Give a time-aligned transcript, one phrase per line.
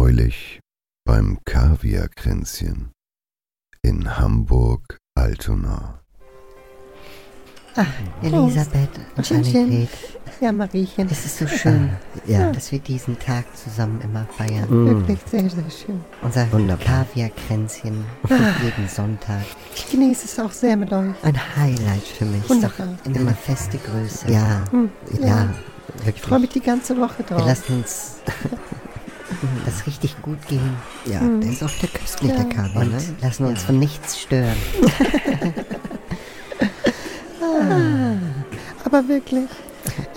[0.00, 0.60] Neulich
[1.06, 2.90] beim Kaviarkränzchen
[3.80, 6.00] in Hamburg-Altona.
[7.76, 7.86] Ach,
[8.22, 9.32] Elisabeth und.
[9.32, 9.88] Annegret,
[10.42, 11.08] Ja, Mariechen.
[11.10, 11.88] es ist so schön,
[12.26, 14.68] dass wir diesen Tag zusammen immer feiern.
[14.68, 16.04] Wirklich sehr, sehr schön.
[16.20, 16.44] Unser.
[16.76, 18.04] Kaviarkränzchen
[18.62, 19.44] jeden Sonntag.
[19.74, 21.14] Ich genieße es auch sehr mit euch.
[21.22, 22.46] Ein Highlight für mich.
[22.50, 22.88] Wunderbar.
[23.02, 24.30] Doch Immer eine feste Größe.
[24.30, 24.90] Ja, Hm,
[25.20, 25.54] ja, ja.
[25.94, 26.16] wirklich.
[26.16, 27.46] Ich freue mich die ganze Woche Wir drauf.
[27.46, 28.16] lassen uns
[29.64, 30.76] das richtig gut gehen.
[31.04, 31.40] Ja, Mhm.
[31.40, 32.98] der ist auch der köstlich, der Kaviar, Und ne?
[33.22, 34.56] lassen uns von nichts stören.
[38.84, 39.48] Aber wirklich.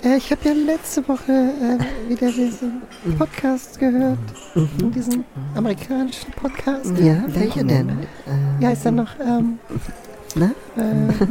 [0.02, 2.82] Äh, ich habe ja letzte Woche äh, wieder diesen
[3.18, 4.18] Podcast gehört.
[4.94, 6.92] Diesen amerikanischen Podcast.
[6.98, 8.06] Ja, welcher denn?
[8.58, 9.10] Wie heißt er noch?
[9.20, 9.58] Ähm,
[10.36, 10.54] Ne?
[10.76, 11.26] äh,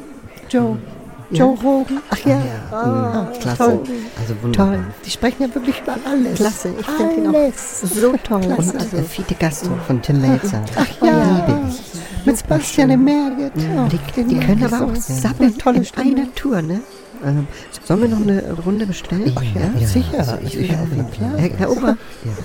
[1.31, 1.49] Joe.
[1.53, 2.01] Joe Rogan.
[2.09, 2.41] Ach ja.
[2.71, 3.57] Ah, Klasse.
[3.57, 3.79] Toll.
[4.19, 4.67] Also wunderbar.
[4.75, 4.85] Toll.
[5.05, 6.35] Die sprechen ja wirklich über alles.
[6.35, 7.81] Klasse, ich finde ihn auch Alles.
[7.81, 8.41] so toll.
[8.41, 8.71] Klasse.
[8.77, 10.61] Und der Fiete Gastro von Tim Melzer.
[10.75, 11.45] Ach ja.
[11.45, 12.25] Liebe ich.
[12.25, 13.53] Mit Sebastian im Merget.
[13.55, 16.15] Oh, Die, die können aber auch sappeln tolle in Stimme.
[16.21, 16.81] einer Tour, ne?
[17.25, 17.47] Ähm,
[17.85, 19.33] sollen wir noch eine Runde bestellen?
[19.53, 20.19] Ja, sicher.
[20.19, 21.37] Also ich, ich auf jeden Fall.
[21.37, 21.97] Herr, Herr Ober,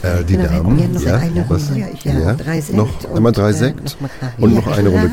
[0.03, 1.69] Äh, die Genau, wir Damen, gerne noch ja, eine was?
[1.69, 1.81] Runde.
[1.81, 4.33] ja, ich Ja, drei Sekt noch und, einmal drei äh, Sekt noch mal Kaviar.
[4.41, 5.11] und noch eine Runde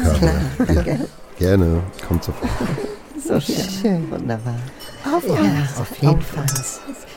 [0.67, 0.73] Ja.
[0.73, 0.95] Ja,
[1.37, 2.49] gerne, kommt sofort.
[3.23, 3.69] So schön.
[3.81, 4.11] Schön.
[4.11, 4.59] Wunderbar.
[5.05, 6.45] Auf Ja, auf jeden Fall.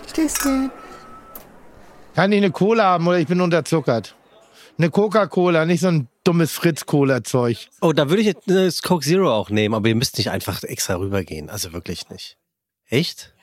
[0.09, 0.71] Stößchen.
[2.15, 4.15] Kann ich eine Cola haben oder ich bin unterzuckert?
[4.79, 7.69] Eine Coca-Cola, nicht so ein dummes Fritz-Cola-Zeug.
[7.81, 10.63] Oh, da würde ich jetzt eine Coke Zero auch nehmen, aber ihr müsst nicht einfach
[10.63, 11.49] extra rübergehen.
[11.49, 12.37] Also wirklich nicht.
[12.89, 13.35] Echt?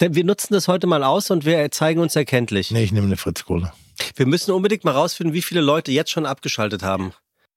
[0.00, 2.70] Denn wir nutzen das heute mal aus und wir zeigen uns erkenntlich.
[2.70, 3.72] Nee, ich nehme eine Fritz-Cola.
[4.16, 7.12] Wir müssen unbedingt mal rausfinden, wie viele Leute jetzt schon abgeschaltet haben.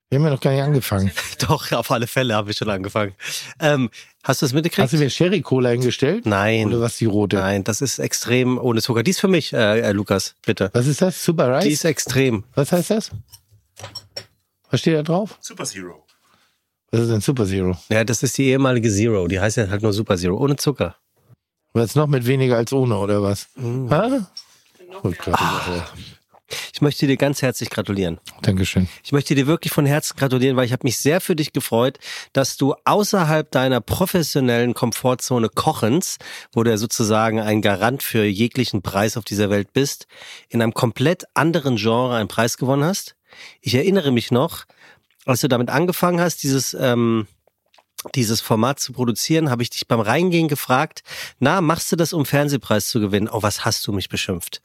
[0.10, 1.12] Wir haben ja noch gar nicht angefangen.
[1.48, 3.14] Doch, auf alle Fälle haben wir schon angefangen.
[3.60, 3.90] Ähm,
[4.24, 4.84] hast du das mitgekriegt?
[4.86, 6.26] Hast du mir Sherry-Cola hingestellt?
[6.26, 6.68] Nein.
[6.68, 7.36] Oder was die rote?
[7.38, 9.04] Nein, das ist extrem ohne Zucker.
[9.04, 10.70] Die ist für mich, äh, äh, Lukas, bitte.
[10.74, 11.22] Was ist das?
[11.24, 11.66] Super Rice?
[11.66, 12.46] Die ist extrem.
[12.56, 13.12] was heißt das?
[14.70, 15.38] Was steht da drauf?
[15.42, 16.06] Super Zero.
[16.92, 17.78] Was ist denn Super Zero?
[17.90, 19.28] Ja, das ist die ehemalige Zero.
[19.28, 20.96] Die heißt ja halt nur Super Zero, ohne Zucker.
[21.73, 23.50] Was noch mit weniger als ohne, oder was?
[23.56, 23.90] Mhm.
[23.90, 24.26] Ha?
[25.04, 25.38] Oh, krass.
[26.74, 28.20] Ich möchte dir ganz herzlich gratulieren.
[28.42, 28.88] Dankeschön.
[29.04, 32.00] Ich möchte dir wirklich von Herzen gratulieren, weil ich habe mich sehr für dich gefreut,
[32.34, 36.18] dass du außerhalb deiner professionellen Komfortzone Kochens,
[36.54, 40.08] wo du ja sozusagen ein Garant für jeglichen Preis auf dieser Welt bist,
[40.50, 43.16] in einem komplett anderen Genre einen Preis gewonnen hast.
[43.62, 44.66] Ich erinnere mich noch,
[45.26, 47.28] als du damit angefangen hast, dieses ähm,
[48.16, 51.04] dieses Format zu produzieren, habe ich dich beim Reingehen gefragt,
[51.40, 53.28] na, machst du das, um Fernsehpreis zu gewinnen?
[53.28, 54.62] Oh, was hast du mich beschimpft?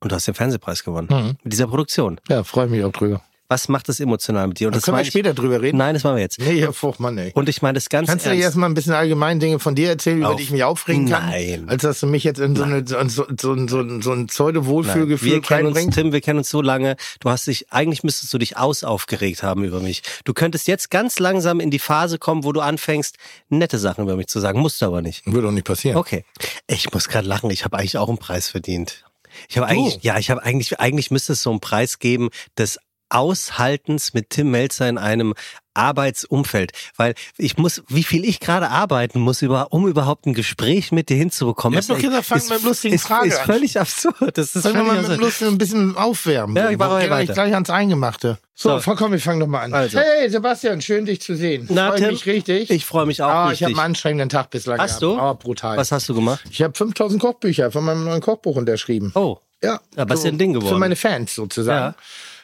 [0.00, 1.08] Und du hast den Fernsehpreis gewonnen.
[1.10, 1.36] Mhm.
[1.42, 2.20] Mit dieser Produktion.
[2.28, 3.22] Ja, freue mich auch drüber.
[3.50, 4.66] Was macht das emotional mit dir?
[4.66, 5.78] Und das können wir meine ich, später drüber reden.
[5.78, 6.38] Nein, das machen wir jetzt.
[6.38, 7.32] Nee, Herr Fuchmann, ey.
[7.32, 9.88] Und ich meine das ganz Kannst du dir erstmal ein bisschen allgemein Dinge von dir
[9.88, 11.30] erzählen, über Auf- die ich mich aufregen kann?
[11.30, 11.66] Nein.
[11.66, 15.30] Als dass du mich jetzt in so, eine, so, so, so, so, so ein Pseudo-Wohlfühlgefühl
[15.32, 15.94] wir kennen uns?
[15.94, 16.96] Tim, wir kennen uns so lange.
[17.20, 20.02] Du hast dich, eigentlich müsstest du dich aus aufgeregt haben über mich.
[20.26, 23.16] Du könntest jetzt ganz langsam in die Phase kommen, wo du anfängst,
[23.48, 24.60] nette Sachen über mich zu sagen.
[24.60, 25.24] Musst du aber nicht.
[25.24, 25.96] Würde doch nicht passieren.
[25.96, 26.26] Okay.
[26.66, 27.48] Ich muss gerade lachen.
[27.48, 29.04] Ich habe eigentlich auch einen Preis verdient.
[29.48, 32.78] Ich habe eigentlich, ja, ich habe eigentlich, eigentlich müsste es so einen Preis geben des
[33.10, 35.34] Aushaltens mit Tim Melzer in einem
[35.78, 40.92] Arbeitsumfeld, weil ich muss, wie viel ich gerade arbeiten muss, über, um überhaupt ein Gespräch
[40.92, 41.78] mit dir hinzubekommen.
[41.78, 44.36] Ich hab doch gesagt, fang ist, mit lustigen ist, Frage ist völlig absurd.
[44.36, 45.20] Das ist Sollen wir mal mit absurd.
[45.20, 46.56] Lust ein bisschen aufwärmen?
[46.56, 47.16] Ja, ich weiter.
[47.18, 48.38] nicht gleich ans Eingemachte.
[48.54, 48.78] So, So.
[48.80, 48.94] so.
[48.96, 49.72] komm, wir fangen doch mal an.
[49.72, 49.98] Also.
[50.00, 51.66] Hey, Sebastian, schön dich zu sehen.
[51.70, 52.70] Na, Freu Tim, mich richtig.
[52.70, 53.66] Ich freue mich auch Ah, ich richtig.
[53.66, 55.02] habe einen anstrengenden Tag bislang Hast gehabt.
[55.02, 55.18] du?
[55.20, 55.76] Aber brutal.
[55.76, 56.40] Was hast du gemacht?
[56.50, 59.12] Ich habe 5000 Kochbücher von meinem neuen Kochbuch unterschrieben.
[59.14, 59.80] Oh, Ja.
[59.96, 60.72] Ja, was ist denn ein Ding geworden?
[60.74, 61.94] Für meine Fans sozusagen.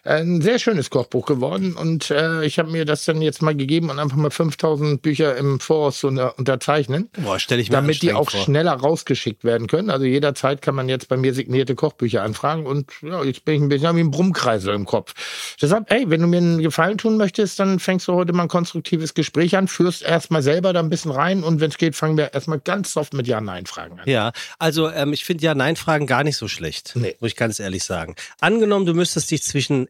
[0.05, 3.89] Ein sehr schönes Kochbuch geworden und äh, ich habe mir das dann jetzt mal gegeben
[3.89, 8.03] und einfach mal 5000 Bücher im Voraus zu unter unterzeichnen, boah, stelle ich mir damit
[8.03, 8.41] die auch vor.
[8.41, 9.89] schneller rausgeschickt werden können.
[9.89, 13.63] Also jederzeit kann man jetzt bei mir signierte Kochbücher anfragen und ja, jetzt bin ich
[13.63, 15.15] ein bisschen wie ein Brummkreisel im Kopf.
[15.63, 18.49] Deshalb, ey, wenn du mir einen Gefallen tun möchtest, dann fängst du heute mal ein
[18.49, 22.19] konstruktives Gespräch an, führst erstmal selber da ein bisschen rein und wenn es geht, fangen
[22.19, 24.09] wir erstmal ganz soft mit Ja-Nein-Fragen an.
[24.09, 26.93] Ja, also ähm, ich finde ja Nein-Fragen gar nicht so schlecht.
[26.95, 27.17] Nee.
[27.21, 28.17] Muss ich ganz ehrlich sagen.
[28.41, 29.89] Angenommen, du müsstest dich zwischen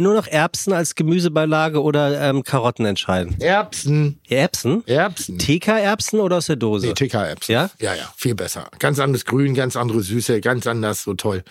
[0.00, 3.40] nur noch Erbsen als Gemüsebeilage oder ähm, Karotten entscheiden.
[3.40, 4.86] Erbsen, Erbsen?
[4.86, 5.38] Erbsen.
[5.38, 6.88] TK-Erbsen oder aus der Dose?
[6.88, 7.48] Nee, TK-Apps.
[7.48, 7.70] Ja?
[7.78, 8.68] Ja, ja, viel besser.
[8.78, 11.42] Ganz anderes Grün, ganz andere Süße, ganz anders, so toll.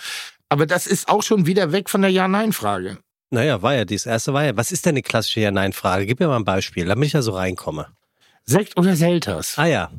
[0.49, 2.97] Aber das ist auch schon wieder weg von der Ja-Nein-Frage.
[3.31, 4.55] Naja, war ja, das erste war ja.
[4.55, 6.05] Was ist denn eine klassische Ja-Nein-Frage?
[6.05, 7.87] Gib mir mal ein Beispiel, damit ich da so reinkomme.
[8.45, 9.57] Sekt oder Selters?
[9.57, 9.89] Ah ja,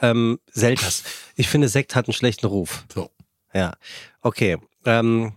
[0.00, 1.04] ähm, Selters.
[1.36, 2.84] Ich finde, Sekt hat einen schlechten Ruf.
[2.92, 3.10] So.
[3.52, 3.74] Ja,
[4.22, 4.58] okay.
[4.84, 5.32] Ähm,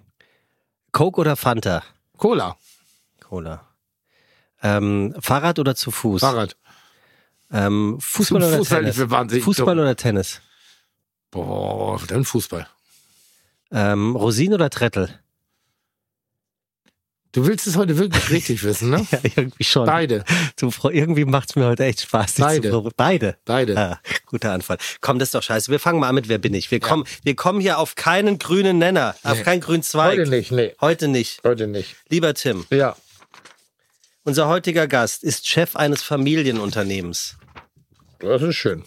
[0.91, 1.83] Coke oder Fanta?
[2.17, 2.57] Cola,
[3.19, 3.67] Cola.
[4.61, 6.21] Ähm, Fahrrad oder zu Fuß?
[6.21, 6.55] Fahrrad.
[7.51, 9.43] Ähm, Fußball oder Fuß halte Tennis?
[9.43, 10.41] Fußball oder Tennis?
[11.31, 12.67] Boah, dann Fußball.
[13.71, 15.19] Ähm, Rosinen oder Trettel?
[17.33, 19.07] Du willst es heute wirklich richtig wissen, ne?
[19.11, 19.87] Ja, irgendwie schon.
[19.87, 20.23] Beide.
[20.55, 22.35] Du, irgendwie macht's mir heute echt Spaß.
[22.35, 22.69] Beide.
[22.69, 23.37] Zu, beide.
[23.43, 23.75] Beide.
[23.77, 24.77] Ah, guter Anfall.
[25.01, 25.71] Komm, das ist doch scheiße.
[25.71, 26.69] Wir fangen mal an mit Wer bin ich?
[26.69, 30.19] Wir kommen, wir kommen hier auf keinen grünen Nenner, auf keinen grünen Zweig.
[30.19, 30.75] Heute nicht, nee.
[30.79, 31.43] Heute nicht.
[31.43, 31.95] Heute nicht.
[32.07, 32.95] Lieber Tim, Ja.
[34.23, 37.37] unser heutiger Gast ist Chef eines Familienunternehmens.
[38.19, 38.83] Das ist schön.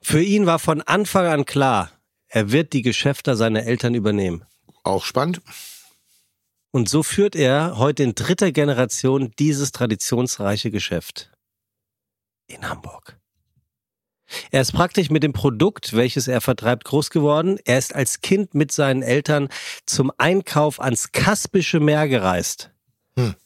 [0.00, 1.90] Für ihn war von Anfang an klar,
[2.28, 4.44] er wird die Geschäfte seiner Eltern übernehmen.
[4.84, 5.42] Auch spannend.
[6.76, 11.30] Und so führt er heute in dritter Generation dieses traditionsreiche Geschäft.
[12.48, 13.18] In Hamburg.
[14.50, 17.58] Er ist praktisch mit dem Produkt, welches er vertreibt, groß geworden.
[17.64, 19.48] Er ist als Kind mit seinen Eltern
[19.86, 22.72] zum Einkauf ans Kaspische Meer gereist.
[23.18, 23.36] Hm.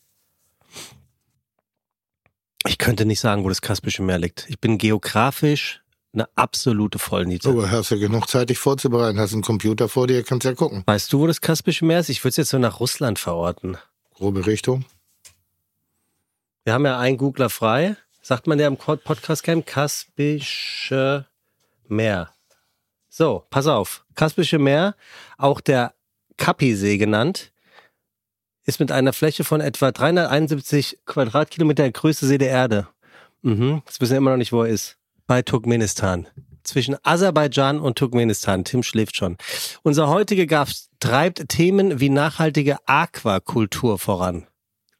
[2.66, 4.46] Ich könnte nicht sagen, wo das Kaspische Meer liegt.
[4.48, 5.79] Ich bin geografisch
[6.12, 7.50] eine absolute Vollniete.
[7.50, 9.18] So, hast du genug Zeit, dich vorzubereiten.
[9.18, 10.82] Hast einen Computer vor dir, kannst ja gucken.
[10.86, 12.08] Weißt du, wo das Kaspische Meer ist?
[12.08, 13.76] Ich würde es jetzt so nach Russland verorten.
[14.14, 14.84] Grobe Richtung.
[16.64, 17.96] Wir haben ja einen Googler frei.
[18.22, 19.66] Sagt man der im Podcast Camp?
[19.66, 21.26] Kaspische
[21.88, 22.30] Meer.
[23.08, 24.04] So, pass auf.
[24.14, 24.94] Kaspische Meer,
[25.36, 25.94] auch der
[26.36, 27.52] Kapi-See genannt,
[28.64, 32.88] ist mit einer Fläche von etwa 371 Quadratkilometer der größte See der Erde.
[33.42, 33.82] Mhm.
[33.86, 34.99] Jetzt wissen wir immer noch nicht, wo er ist.
[35.30, 36.26] Bei Turkmenistan.
[36.64, 38.64] Zwischen Aserbaidschan und Turkmenistan.
[38.64, 39.36] Tim schläft schon.
[39.84, 44.48] Unser heutiger Gast treibt Themen wie nachhaltige Aquakultur voran.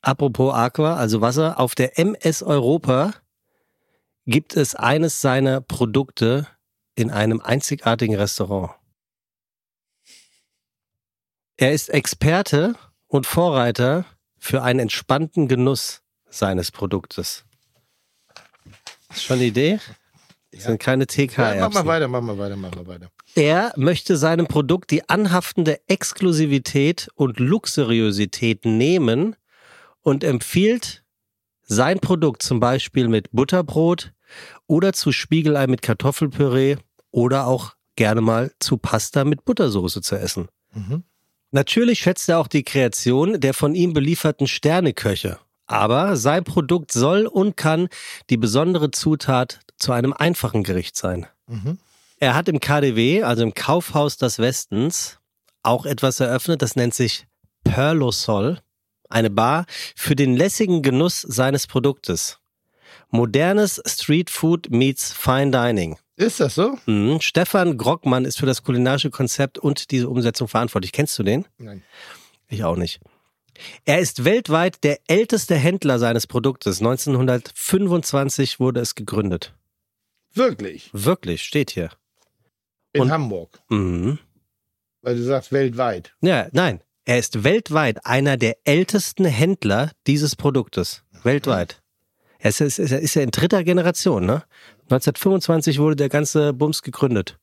[0.03, 3.13] Apropos Aqua, also Wasser, auf der MS Europa
[4.25, 6.47] gibt es eines seiner Produkte
[6.95, 8.71] in einem einzigartigen Restaurant.
[11.57, 12.77] Er ist Experte
[13.09, 14.05] und Vorreiter
[14.39, 17.45] für einen entspannten Genuss seines Produktes.
[19.13, 19.81] Ist schon eine Idee?
[20.53, 21.07] Das sind keine
[21.57, 23.11] Ja, mach mal weiter, mach mal weiter, mach mal weiter.
[23.35, 29.37] Er möchte seinem Produkt die anhaftende Exklusivität und Luxuriosität nehmen
[30.03, 31.05] und empfiehlt
[31.63, 34.13] sein Produkt zum Beispiel mit Butterbrot
[34.67, 36.77] oder zu Spiegelei mit Kartoffelpüree
[37.13, 40.49] oder auch gerne mal zu Pasta mit Buttersoße zu essen.
[40.75, 41.05] Mhm.
[41.53, 45.39] Natürlich schätzt er auch die Kreation der von ihm belieferten Sterneköche.
[45.67, 47.89] Aber sein Produkt soll und kann
[48.29, 51.27] die besondere Zutat zu einem einfachen Gericht sein.
[51.47, 51.79] Mhm.
[52.19, 55.19] Er hat im KDW, also im Kaufhaus des Westens,
[55.63, 57.27] auch etwas eröffnet, das nennt sich
[57.65, 58.61] Perlosol,
[59.09, 59.67] eine Bar
[59.97, 62.39] für den lässigen Genuss seines Produktes.
[63.09, 65.97] Modernes Streetfood meets Fine Dining.
[66.17, 66.79] Ist das so?
[66.87, 67.21] Mhm.
[67.21, 70.93] Stefan Grockmann ist für das kulinarische Konzept und diese Umsetzung verantwortlich.
[70.93, 71.47] Kennst du den?
[71.59, 71.83] Nein.
[72.49, 73.01] Ich auch nicht.
[73.85, 76.81] Er ist weltweit der älteste Händler seines Produktes.
[76.81, 79.55] 1925 wurde es gegründet.
[80.35, 80.91] Wirklich?
[80.93, 81.91] Wirklich, steht hier.
[82.93, 83.61] In Und- Hamburg.
[83.69, 84.19] Mhm.
[85.03, 86.15] Weil du sagst weltweit.
[86.21, 86.81] Ja, nein.
[87.05, 91.03] Er ist weltweit einer der ältesten Händler dieses Produktes.
[91.23, 91.83] Weltweit.
[92.39, 94.45] Er ist, ist, ist, ist ja in dritter Generation, ne?
[94.85, 97.39] 1925 wurde der ganze Bums gegründet.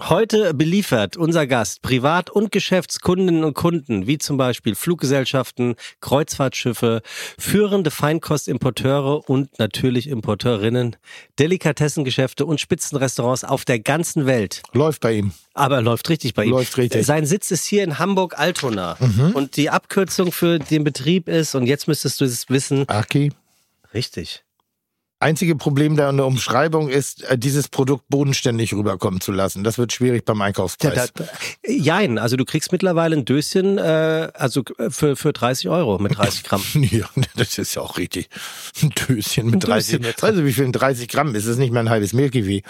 [0.00, 7.00] Heute beliefert unser Gast Privat- und Geschäftskundinnen und Kunden, wie zum Beispiel Fluggesellschaften, Kreuzfahrtschiffe,
[7.38, 10.96] führende Feinkostimporteure und natürlich Importeurinnen,
[11.38, 14.62] Delikatessengeschäfte und Spitzenrestaurants auf der ganzen Welt.
[14.72, 15.32] Läuft bei ihm.
[15.54, 16.50] Aber er läuft richtig bei ihm.
[16.50, 17.06] Läuft richtig.
[17.06, 18.96] Sein Sitz ist hier in Hamburg-Altona.
[18.98, 19.30] Mhm.
[19.34, 23.30] Und die Abkürzung für den Betrieb ist, und jetzt müsstest du es wissen, Aki.
[23.94, 24.42] richtig.
[25.24, 29.64] Einzige Problem da in der Umschreibung ist, äh, dieses Produkt bodenständig rüberkommen zu lassen.
[29.64, 31.14] Das wird schwierig beim Einkaufspreis.
[31.14, 31.24] da,
[31.66, 36.42] jein, also du kriegst mittlerweile ein Döschen, äh, also für, für 30 Euro mit 30
[36.44, 36.62] Gramm.
[36.74, 38.28] Ja, das ist ja auch richtig.
[38.82, 39.92] Ein Döschen mit Ein 30.
[39.92, 41.46] Döschen mit weißt du, wie viel 30 Gramm ist?
[41.46, 42.62] Das ist nicht mal ein halbes Milky Way.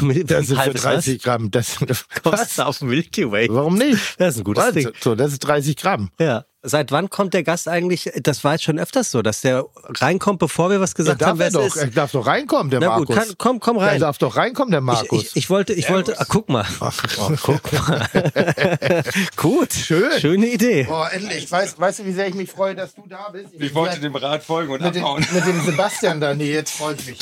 [0.26, 1.50] Das sind für halbes 30 Gramm.
[1.50, 1.78] Das,
[2.22, 2.60] Was?
[2.60, 3.48] Auf Milky Way.
[3.50, 4.14] Warum nicht?
[4.18, 4.74] Das ist ein gutes Was?
[4.74, 4.92] Ding.
[5.00, 6.10] So, das ist 30 Gramm.
[6.20, 6.44] Ja.
[6.68, 8.10] Seit wann kommt der Gast eigentlich?
[8.22, 9.64] Das war jetzt schon öfters so, dass der
[10.00, 11.64] reinkommt, bevor wir was gesagt darf haben, er es doch.
[11.64, 11.76] ist.
[11.76, 13.26] Er darf doch reinkommen, der Na gut, Markus.
[13.28, 14.00] kann, komm, komm er rein.
[14.00, 15.22] darf doch reinkommen, der Ich, Markus.
[15.22, 16.66] ich, ich wollte, ich wollte, ah, guck mal.
[16.80, 18.08] Ach, oh, guck mal.
[19.36, 19.72] Gut.
[19.72, 20.10] Schön.
[20.18, 20.88] Schöne Idee.
[20.90, 21.50] Oh, endlich.
[21.50, 23.48] Weißt, weißt du, wie sehr ich mich freue, dass du da bist?
[23.58, 25.24] Ich wollte dem Rat folgen und mit, dem, abhauen.
[25.32, 26.34] mit dem Sebastian da.
[26.34, 27.18] Nee, jetzt freut mich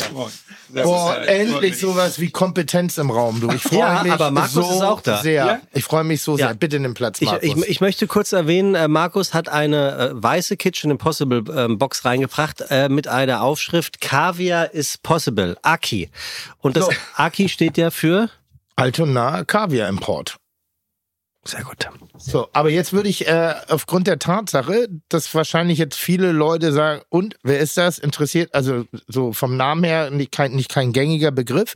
[0.82, 3.50] Boah, ist, äh, endlich sowas wie Kompetenz im Raum, du.
[3.52, 5.18] Ich freue Ja, mich aber Markus so ist auch da.
[5.22, 5.46] sehr.
[5.46, 5.60] Ja?
[5.72, 6.48] Ich freue mich so Ja.
[6.48, 6.54] sehr.
[6.54, 7.44] Bitte nimm Platz, Ich, Markus.
[7.48, 12.04] ich, ich möchte kurz erwähnen, äh, Markus hat eine äh, weiße Kitchen Impossible ähm, Box
[12.04, 16.10] reingebracht äh, mit einer Aufschrift Kaviar is possible, Aki.
[16.58, 16.92] Und das So.
[17.16, 18.30] Aki steht ja für
[18.76, 20.36] Altona Kaviar-Import.
[21.44, 21.88] sehr gut.
[22.16, 27.02] So, aber jetzt würde ich äh, aufgrund der Tatsache, dass wahrscheinlich jetzt viele Leute sagen,
[27.10, 27.98] und wer ist das?
[27.98, 31.74] Interessiert, also so vom Namen her nicht kein, nicht kein gängiger Begriff,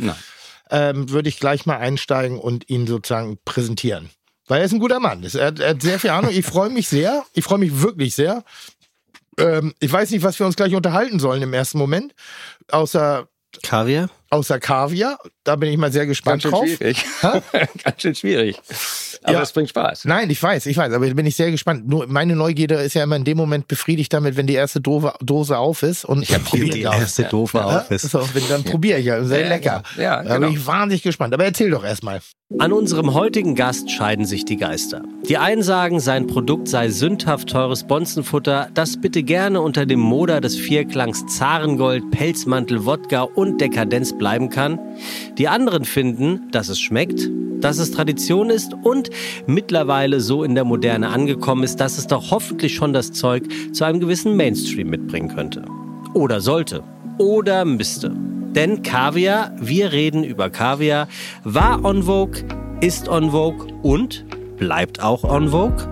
[0.70, 4.10] ähm, würde ich gleich mal einsteigen und ihn sozusagen präsentieren.
[4.48, 5.22] Weil er ist ein guter Mann.
[5.22, 6.32] Er hat, er hat sehr viel Ahnung.
[6.32, 7.24] Ich freue mich sehr.
[7.34, 8.44] Ich freue mich wirklich sehr.
[9.38, 12.14] Ähm, ich weiß nicht, was wir uns gleich unterhalten sollen im ersten Moment.
[12.70, 13.28] Außer,
[13.62, 14.10] Kaviar?
[14.30, 15.18] außer Kaviar.
[15.48, 16.66] Da bin ich mal sehr Ganz gespannt schön drauf.
[16.66, 17.02] schwierig.
[17.22, 18.60] Ganz schön schwierig.
[19.22, 19.42] Aber Ja.
[19.42, 20.04] es bringt Spaß.
[20.04, 21.88] Nein, ich weiß, ich weiß, aber bin ich sehr gespannt.
[21.88, 25.14] Nur meine Neugierde ist ja immer in dem Moment befriedigt damit, wenn die erste Dose,
[25.22, 27.00] Dose auf ist und ich probieren Die darf.
[27.00, 28.10] erste doofe Ja, auf ist.
[28.10, 29.24] so, dann probiere ich ja.
[29.24, 29.82] Sehr Ja, lecker.
[29.96, 30.48] ja, Da genau.
[30.48, 31.32] bin ich wahnsinnig gespannt.
[31.32, 32.20] Aber erzähl doch erstmal.
[32.58, 35.02] An unserem heutigen Gast scheiden sich die Geister.
[35.28, 40.40] Die einen sagen, sein Produkt sei sündhaft teures Bonzenfutter, das bitte gerne unter dem Moder
[40.40, 44.78] des Vierklangs Zarengold, Pelzmantel, Wodka und Dekadenz bleiben kann.
[45.38, 47.30] Die anderen finden, dass es schmeckt,
[47.60, 49.10] dass es Tradition ist und
[49.46, 53.84] mittlerweile so in der Moderne angekommen ist, dass es doch hoffentlich schon das Zeug zu
[53.84, 55.64] einem gewissen Mainstream mitbringen könnte.
[56.14, 56.82] Oder sollte.
[57.18, 58.12] Oder müsste.
[58.54, 61.08] Denn Kaviar, wir reden über Kaviar,
[61.44, 62.44] war on Vogue,
[62.80, 64.24] ist on Vogue und
[64.56, 65.86] bleibt auch on Vogue?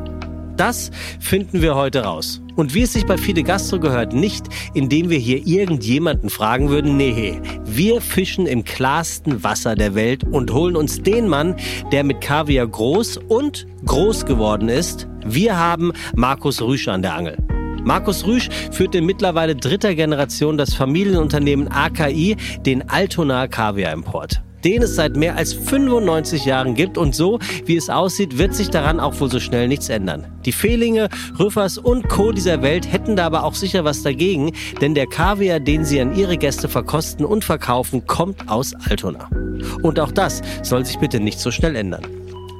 [0.56, 2.40] Das finden wir heute raus.
[2.56, 6.96] Und wie es sich bei Fide Gastro gehört, nicht indem wir hier irgendjemanden fragen würden,
[6.96, 11.54] nee, wir fischen im klarsten Wasser der Welt und holen uns den Mann,
[11.92, 15.06] der mit Kaviar groß und groß geworden ist.
[15.24, 17.36] Wir haben Markus Rüsch an der Angel.
[17.84, 24.82] Markus Rüsch führt in mittlerweile dritter Generation das Familienunternehmen AKI, den Altona Kaviar Import den
[24.82, 29.00] es seit mehr als 95 Jahren gibt und so, wie es aussieht, wird sich daran
[29.00, 30.26] auch wohl so schnell nichts ändern.
[30.44, 31.08] Die Fehlinge,
[31.38, 32.32] Rüffers und Co.
[32.32, 36.16] dieser Welt hätten da aber auch sicher was dagegen, denn der Kaviar, den sie an
[36.16, 39.28] ihre Gäste verkosten und verkaufen, kommt aus Altona.
[39.82, 42.02] Und auch das soll sich bitte nicht so schnell ändern.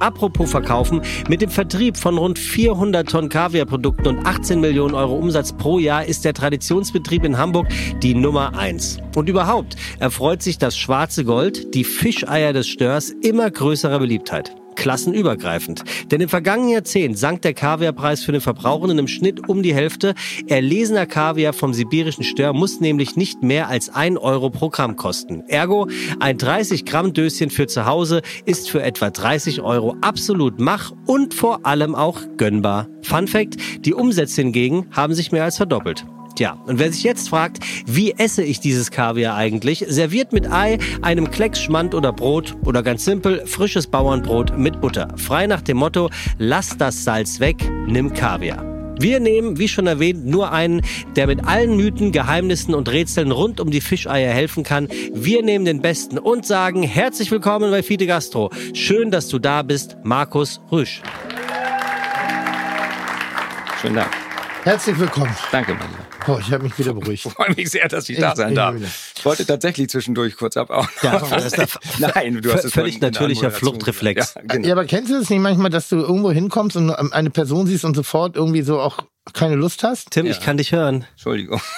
[0.00, 5.52] Apropos Verkaufen, mit dem Vertrieb von rund 400 Tonnen Kaviarprodukten und 18 Millionen Euro Umsatz
[5.52, 7.68] pro Jahr ist der Traditionsbetrieb in Hamburg
[8.02, 8.98] die Nummer eins.
[9.14, 14.54] Und überhaupt erfreut sich das schwarze Gold, die Fischeier des Störs, immer größerer Beliebtheit.
[14.76, 15.82] Klassenübergreifend.
[16.10, 20.14] Denn im vergangenen Jahrzehnt sank der Kaviarpreis für den Verbrauchenden im Schnitt um die Hälfte.
[20.46, 25.42] Erlesener Kaviar vom sibirischen Stör muss nämlich nicht mehr als 1 Euro pro Gramm kosten.
[25.48, 25.88] Ergo,
[26.20, 31.34] ein 30 Gramm Döschen für zu Hause ist für etwa 30 Euro absolut mach und
[31.34, 32.88] vor allem auch gönnbar.
[33.02, 36.04] Fun Fact, die Umsätze hingegen haben sich mehr als verdoppelt.
[36.36, 39.86] Tja, und wer sich jetzt fragt, wie esse ich dieses Kaviar eigentlich?
[39.88, 45.08] Serviert mit Ei, einem Klecks Schmand oder Brot oder ganz simpel frisches Bauernbrot mit Butter.
[45.16, 48.62] Frei nach dem Motto, lass das Salz weg, nimm Kaviar.
[49.00, 50.82] Wir nehmen, wie schon erwähnt, nur einen,
[51.16, 54.88] der mit allen Mythen, Geheimnissen und Rätseln rund um die Fischeier helfen kann.
[55.14, 58.50] Wir nehmen den Besten und sagen herzlich willkommen bei Fide Gastro.
[58.74, 61.00] Schön, dass du da bist, Markus Rüsch.
[63.80, 64.10] Schönen Dank.
[64.64, 65.34] Herzlich willkommen.
[65.50, 66.15] Danke, mein Lieber.
[66.28, 67.24] Oh, ich habe mich wieder beruhigt.
[67.26, 68.74] Ich freue mich sehr, dass ich da sein ich darf.
[69.16, 70.88] Ich wollte tatsächlich zwischendurch kurz abhauen.
[71.02, 71.68] Ja, das ist der-
[72.14, 74.34] Nein, du hast es völlig natürlicher Fluchtreflex.
[74.34, 74.66] Ja, genau.
[74.68, 77.84] Ja, aber kennst du das nicht manchmal, dass du irgendwo hinkommst und eine Person siehst
[77.84, 78.98] und sofort irgendwie so auch
[79.32, 80.10] keine Lust hast?
[80.12, 81.04] Tim, ich kann dich hören.
[81.12, 81.60] Entschuldigung.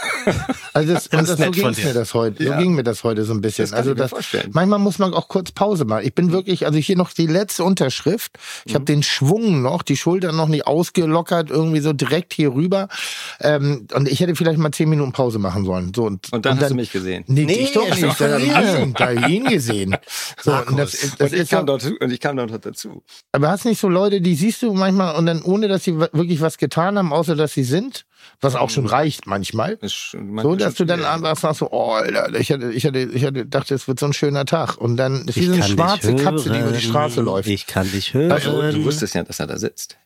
[0.74, 2.44] Also das, und ist das, so ging mir das heute.
[2.44, 2.58] So Ja.
[2.60, 3.64] ging mir das heute so ein bisschen.
[3.64, 4.50] Das kann also ich mir das, vorstellen.
[4.52, 6.04] manchmal muss man auch kurz Pause machen.
[6.04, 8.32] Ich bin wirklich, also hier noch die letzte Unterschrift.
[8.66, 8.74] Ich Mhm.
[8.74, 12.88] habe den Schwung noch, die Schultern noch nicht ausgelockert, irgendwie so direkt hier rüber.
[13.40, 15.92] Ähm, und ich hätte vielleicht mal zehn Minuten Pause machen sollen.
[15.96, 17.24] So und, Und dann hast du mich gesehen.
[17.26, 18.20] Nee, Nee, ich doch das nicht.
[18.20, 19.96] war Da habe ich von ihn, da ihn gesehen.
[20.42, 23.02] So, und das, das Und ich ist ja, kam dort und ich kam dort dazu.
[23.32, 26.40] aber hast nicht so Leute, die siehst du manchmal und dann ohne, dass sie wirklich
[26.42, 28.04] was getan haben, außer dass sie sind,
[28.42, 29.78] was auch schon reicht manchmal.
[29.80, 32.84] Ist schon- So, manchmal dass du dann einfach sagst, so, oh, Alter, ich hatte, ich
[32.84, 34.76] hatte, ich hatte, dachte, es wird so ein schöner Tag.
[34.76, 36.80] Und dann ist wie so eine schwarze Katze, die über die.
[36.80, 37.48] Straße läuft.
[37.48, 38.30] Ich kann dich hören.
[38.32, 39.96] Also, du wusstest ja, dass er da sitzt.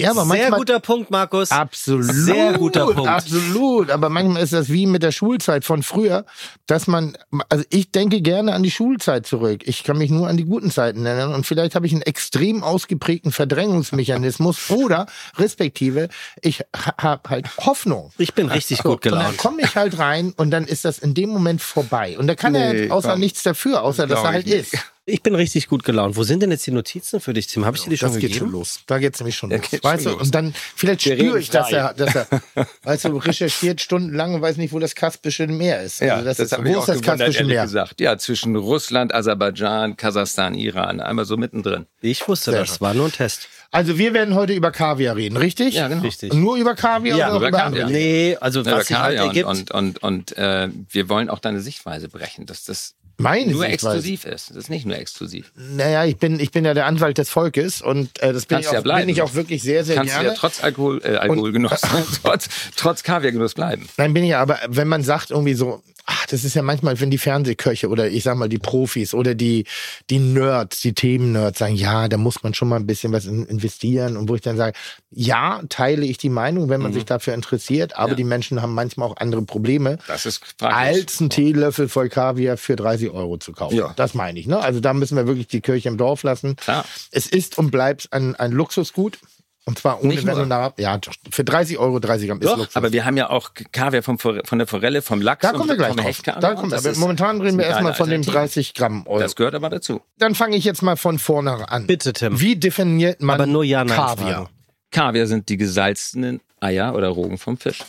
[0.00, 1.50] Ja, aber Sehr manchmal, guter Punkt, Markus.
[1.52, 2.04] Absolut.
[2.12, 3.08] Sehr guter Punkt.
[3.08, 3.90] Absolut.
[3.90, 6.24] Aber manchmal ist das wie mit der Schulzeit von früher,
[6.66, 7.16] dass man,
[7.48, 9.60] also ich denke gerne an die Schulzeit zurück.
[9.64, 12.64] Ich kann mich nur an die guten Zeiten erinnern und vielleicht habe ich einen extrem
[12.64, 15.06] ausgeprägten Verdrängungsmechanismus oder
[15.36, 16.08] respektive
[16.40, 18.10] ich habe halt Hoffnung.
[18.18, 19.36] Ich bin richtig So, gut Und dann gelaunt.
[19.38, 22.18] komme ich halt rein und dann ist das in dem Moment vorbei.
[22.18, 23.20] Und da kann er Nee, halt außer komm.
[23.20, 24.72] nichts dafür, außer dass er halt ich nicht.
[24.72, 24.84] ist.
[25.04, 26.14] Ich bin richtig gut gelaunt.
[26.16, 27.64] Wo sind denn jetzt die Notizen für dich, Tim?
[27.64, 28.46] Habe ich dir die schon Das geht gegeben?
[28.46, 28.80] schon los.
[28.86, 29.60] Da geht's nämlich schon los.
[29.68, 30.26] geht Weißt schon du, los.
[30.28, 32.26] und dann vielleicht Wir spüre ich, dass er, dass er,
[32.84, 36.00] weißt du, recherchiert stundenlang und weiß nicht, wo das Kaspische Meer ist.
[36.00, 37.62] Ja, Also das, das, ist, wo ist das Kaspische Meer?
[37.64, 38.00] gesagt.
[38.00, 41.86] Ja, zwischen Russland, Aserbaidschan, Kasachstan, Iran, einmal so mittendrin.
[42.00, 42.68] Ich wusste Sehr das.
[42.68, 42.80] schön.
[42.82, 43.48] War nur ein Test.
[43.72, 45.74] Also wir werden heute über Kaviar reden, richtig?
[45.74, 46.02] Ja, genau.
[46.02, 46.32] Richtig.
[46.32, 47.90] Nur über Kaviar Ja, oder auch über über Kaviar.
[47.90, 49.46] Nee, also Ja, was sich halt Kaviar ergibt.
[49.46, 53.62] und, und, und, und äh, wir wollen auch deine Sichtweise brechen, dass das Meine nur
[53.62, 53.96] Sichtweise.
[53.98, 54.50] exklusiv ist.
[54.50, 55.52] Das ist nicht nur exklusiv.
[55.56, 58.68] Naja, ich bin, ich bin ja der Anwalt des Volkes und äh, das bin Kannst
[58.68, 59.02] ich, ja auch, bleiben.
[59.06, 60.28] bin ich auch wirklich sehr, sehr Kannst du gerne.
[60.30, 61.80] ja trotz Alkohol, äh, Alkoholgenuss,
[62.22, 63.88] trotz, trotz Kaviargenuss bleiben.
[63.96, 66.98] Nein, bin ich ja, aber wenn man sagt irgendwie so, ach, das ist ja manchmal,
[67.00, 69.64] wenn die Fernsehköche oder ich sag mal die Profis oder die,
[70.10, 73.46] die Nerds, die Themen-Nerds sagen, ja, da muss man schon mal ein bisschen was in,
[73.46, 74.16] investieren.
[74.16, 74.76] Und wo ich dann sage,
[75.10, 76.94] ja, teile ich die Meinung, wenn man Mhm.
[76.94, 78.14] sich dafür interessiert, aber Ja.
[78.16, 79.98] die Menschen haben manchmal auch andere Probleme.
[80.06, 80.42] Das ist.
[80.60, 83.76] Als ein Teelöffel voll Kaviar für 30 Euro zu kaufen.
[83.76, 83.92] Ja.
[83.96, 84.46] Das meine ich.
[84.46, 84.58] Ne?
[84.58, 86.56] Also da müssen wir wirklich die Kirche im Dorf lassen.
[86.56, 86.84] Klar.
[87.10, 89.18] Es ist und bleibt ein, ein Luxusgut.
[89.64, 90.74] Und zwar ohne Nicht Wenn und Aber.
[90.80, 92.74] Ja, doch, für 30 Euro 30 Gramm ist Doch, Luxus.
[92.74, 95.58] aber wir haben ja auch Kaviar vom, Fore- von der Forelle, vom Lachs da und
[95.58, 96.40] kommen wir gleich vom drauf.
[96.40, 98.34] Da kommt, Das aber momentan reden wir erstmal von den Alternativen.
[98.64, 99.20] 30 Gramm Euro.
[99.20, 100.00] Das gehört aber dazu.
[100.18, 101.86] Dann fange ich jetzt mal von vorne an.
[101.86, 102.40] Bitte, Tim.
[102.40, 104.32] Wie definiert man Aber nur Ja, Nein Kaviar?
[104.34, 104.48] fragen.
[104.90, 107.84] Kaviar sind die gesalzenen Eier oder Rogen vom Fisch.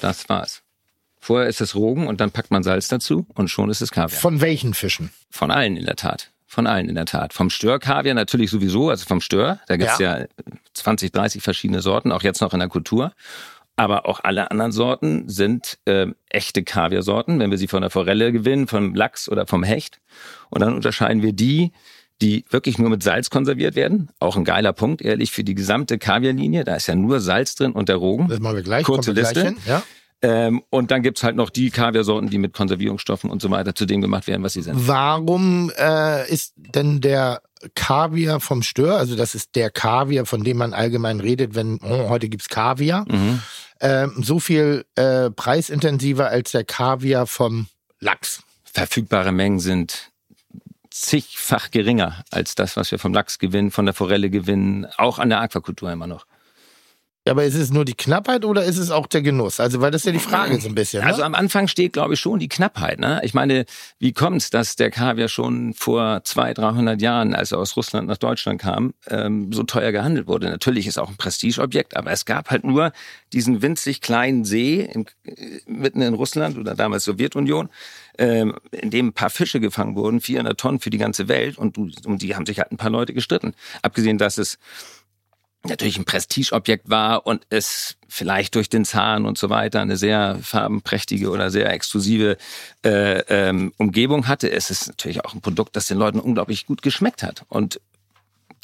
[0.00, 0.62] Das war's.
[1.20, 4.18] Vorher ist es Rogen und dann packt man Salz dazu und schon ist es Kaviar.
[4.18, 5.12] Von welchen Fischen?
[5.30, 6.30] Von allen in der Tat.
[6.52, 7.32] Von allen in der Tat.
[7.32, 9.60] Vom Störkaviar natürlich sowieso, also vom Stör.
[9.68, 10.26] Da gibt's ja.
[10.74, 13.14] 20, 30 verschiedene Sorten, auch jetzt noch in der Kultur.
[13.74, 18.32] Aber auch alle anderen Sorten sind ähm, echte Kaviarsorten, wenn wir sie von der Forelle
[18.32, 20.02] gewinnen, vom Lachs oder vom Hecht.
[20.50, 21.72] Und dann unterscheiden wir die,
[22.20, 24.10] die wirklich nur mit Salz konserviert werden.
[24.18, 26.64] Auch ein geiler Punkt, ehrlich, für die gesamte Kaviarlinie.
[26.64, 28.28] Da ist ja nur Salz drin und der Rogen.
[28.28, 28.84] Das machen wir gleich.
[28.84, 29.40] Kurze Liste.
[29.40, 29.56] Gleich hin.
[29.64, 29.82] Ja.
[30.22, 33.86] Ähm, und dann gibt's halt noch die Kaviarsorten, die mit Konservierungsstoffen und so weiter zu
[33.86, 34.86] dem gemacht werden, was sie sind.
[34.86, 37.42] Warum äh, ist denn der
[37.74, 42.08] Kaviar vom Stör, also das ist der Kaviar, von dem man allgemein redet, wenn oh,
[42.08, 43.40] heute gibt's Kaviar, Mhm.
[43.80, 47.66] ähm, so viel äh, preisintensiver als der Kaviar vom
[48.00, 48.42] Lachs?
[48.64, 50.10] verfügbare Mengen sind
[50.90, 55.28] zigfach geringer als das, was wir vom Lachs gewinnen, von der Forelle gewinnen, auch an
[55.30, 56.26] der Aquakultur immer noch.
[57.28, 59.60] Aber ist es nur die Knappheit oder ist es auch der Genuss?
[59.60, 61.02] Also, weil das ist ja die Frage so ein bisschen.
[61.04, 61.06] Ne?
[61.06, 62.98] Also am Anfang steht, glaube ich, schon die Knappheit.
[62.98, 63.20] Ne?
[63.22, 63.64] Ich meine,
[64.00, 68.16] wie kommt's, dass der Kaviar schon vor 200, 300 Jahren, als er aus Russland nach
[68.16, 70.48] Deutschland kam, ähm, so teuer gehandelt wurde?
[70.48, 72.92] Natürlich ist auch ein Prestigeobjekt, aber es gab halt nur
[73.32, 77.68] diesen winzig kleinen See im, äh, mitten in Russland oder damals Sowjetunion,
[78.18, 81.78] ähm, in dem ein paar Fische gefangen wurden, 400 Tonnen für die ganze Welt und
[81.78, 83.54] um die haben sich halt ein paar Leute gestritten.
[83.80, 84.58] Abgesehen, dass es
[85.64, 90.38] natürlich ein Prestigeobjekt war und es vielleicht durch den Zahn und so weiter eine sehr
[90.42, 92.36] farbenprächtige oder sehr exklusive
[92.84, 94.50] äh, ähm, Umgebung hatte.
[94.50, 97.44] Es ist natürlich auch ein Produkt, das den Leuten unglaublich gut geschmeckt hat.
[97.48, 97.80] Und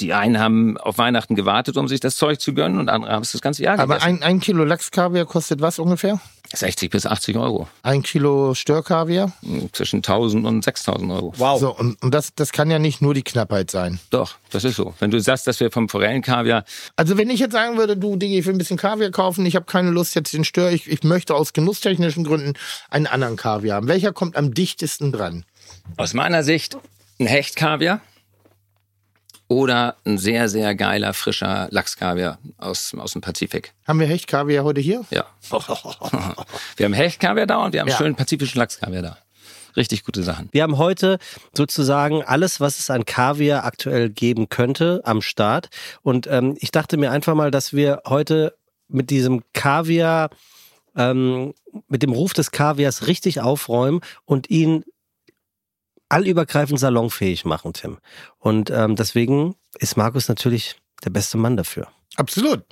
[0.01, 3.21] die einen haben auf Weihnachten gewartet, um sich das Zeug zu gönnen und andere haben
[3.21, 4.23] es das ganze Jahr aber gegessen.
[4.23, 6.19] ein, ein Kilo Lachskaviar kostet was ungefähr?
[6.51, 7.67] 60 bis 80 Euro.
[7.83, 9.31] Ein Kilo Störkaviar?
[9.71, 11.33] Zwischen 1000 und 6000 Euro.
[11.37, 11.59] Wow.
[11.59, 13.99] So, und, und das, das kann ja nicht nur die Knappheit sein.
[14.09, 14.95] Doch, das ist so.
[14.99, 18.39] Wenn du sagst, dass wir vom Forellenkaviar Also wenn ich jetzt sagen würde, du Digi,
[18.39, 21.03] ich will ein bisschen Kaviar kaufen, ich habe keine Lust jetzt den Stör, ich, ich
[21.03, 22.53] möchte aus genusstechnischen Gründen
[22.89, 23.87] einen anderen Kaviar haben.
[23.87, 25.45] Welcher kommt am dichtesten dran?
[25.97, 26.77] Aus meiner Sicht
[27.19, 28.01] ein Hechtkaviar
[29.49, 33.73] oder ein sehr, sehr geiler, frischer Lachskaviar aus, aus dem Pazifik.
[33.85, 35.03] Haben wir Hechtkaviar heute hier?
[35.09, 35.25] Ja.
[36.77, 37.97] wir haben Hechtkaviar da und wir haben Ja.
[37.97, 39.17] schönen pazifischen Lachskaviar da.
[39.75, 40.49] Richtig gute Sachen.
[40.51, 41.17] Wir haben heute
[41.55, 45.69] sozusagen alles, was es an Kaviar aktuell geben könnte, am Start.
[46.03, 48.55] Und ähm, ich dachte mir einfach mal, dass wir heute
[48.87, 50.29] mit diesem Kaviar,
[50.95, 51.53] ähm,
[51.87, 54.83] mit dem Ruf des Kaviars richtig aufräumen und ihn
[56.09, 57.99] allübergreifend salonfähig machen, Tim.
[58.37, 61.87] Und ähm, deswegen ist Markus natürlich der beste Mann dafür.
[62.15, 62.63] Absolut.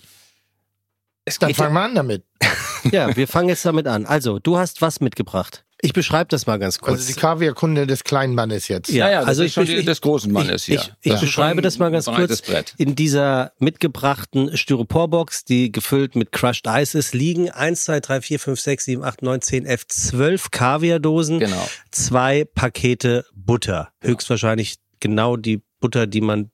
[1.25, 2.25] Es Dann fangen wir an damit.
[2.91, 4.05] Ja, wir fangen jetzt damit an.
[4.05, 5.65] Also, du hast was mitgebracht.
[5.81, 7.01] Ich beschreibe das mal ganz kurz.
[7.01, 8.89] Also die Kaviarkunde des kleinen Mannes jetzt.
[8.89, 10.75] Ja, ja, also ist ich- schon ich- die, des großen Mannes hier.
[10.79, 12.41] Ich, ich Das ist beschreibe das mal ganz kurz.
[12.41, 12.73] Brett.
[12.77, 18.39] In dieser mitgebrachten Styroporbox, die gefüllt mit Crushed Ice ist, liegen 1, 2, 3, 4,
[18.39, 21.69] 5, 6, 7, 8, 9, 10, 11, 12 Kaviardosen, Genau.
[21.91, 23.89] zwei Pakete Butter.
[24.01, 26.49] Höchstwahrscheinlich genau die Butter, die man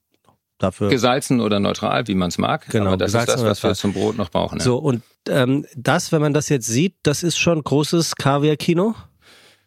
[0.58, 0.90] dafür...
[0.90, 2.68] Gesalzen oder neutral, wie man es mag.
[2.70, 4.58] Genau, Aber das ist das, was wir zum Brot noch brauchen.
[4.60, 4.64] Ja.
[4.66, 8.96] So, und ähm, das, wenn man das jetzt sieht, das ist schon großes Kaviar-Kino.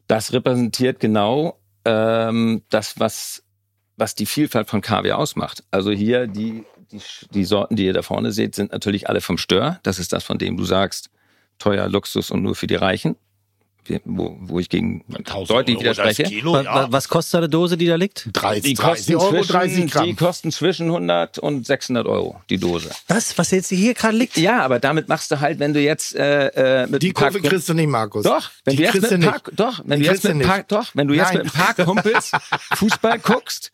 [0.07, 3.43] Das repräsentiert genau ähm, das, was,
[3.97, 5.65] was die Vielfalt von Kaviar ausmacht.
[5.71, 7.01] Also hier die, die,
[7.33, 9.81] die Sorten, die ihr da vorne seht, sind natürlich alle vom Stör.
[9.83, 11.11] Das ist das, von dem du sagst,
[11.59, 13.17] teuer, Luxus und nur für die Reichen.
[14.05, 15.05] Wo, wo ich gegen
[15.49, 16.25] deutlich widerspreche.
[16.45, 18.29] Wa- wa- Was kostet eine Dose, die da liegt?
[18.33, 20.17] 30, Die 30 kosten, Euro, zwischen, 30 die Gramm.
[20.17, 22.91] kosten zwischen 100 und 600 Euro, die Dose.
[23.09, 24.37] Das, was jetzt hier gerade liegt?
[24.37, 27.69] Ja, aber damit machst du halt, wenn du jetzt äh, äh, mit Die Kurve kriegst
[27.69, 28.25] du nicht, Markus.
[28.25, 29.33] Doch, wenn Die du jetzt mit nicht.
[29.55, 30.73] doch, wenn Die du jetzt kriegst mit du ein paar, nicht.
[30.73, 31.43] doch, wenn du jetzt Nein.
[31.45, 32.33] mit ein paar Kumpels
[32.75, 33.73] Fußball guckst,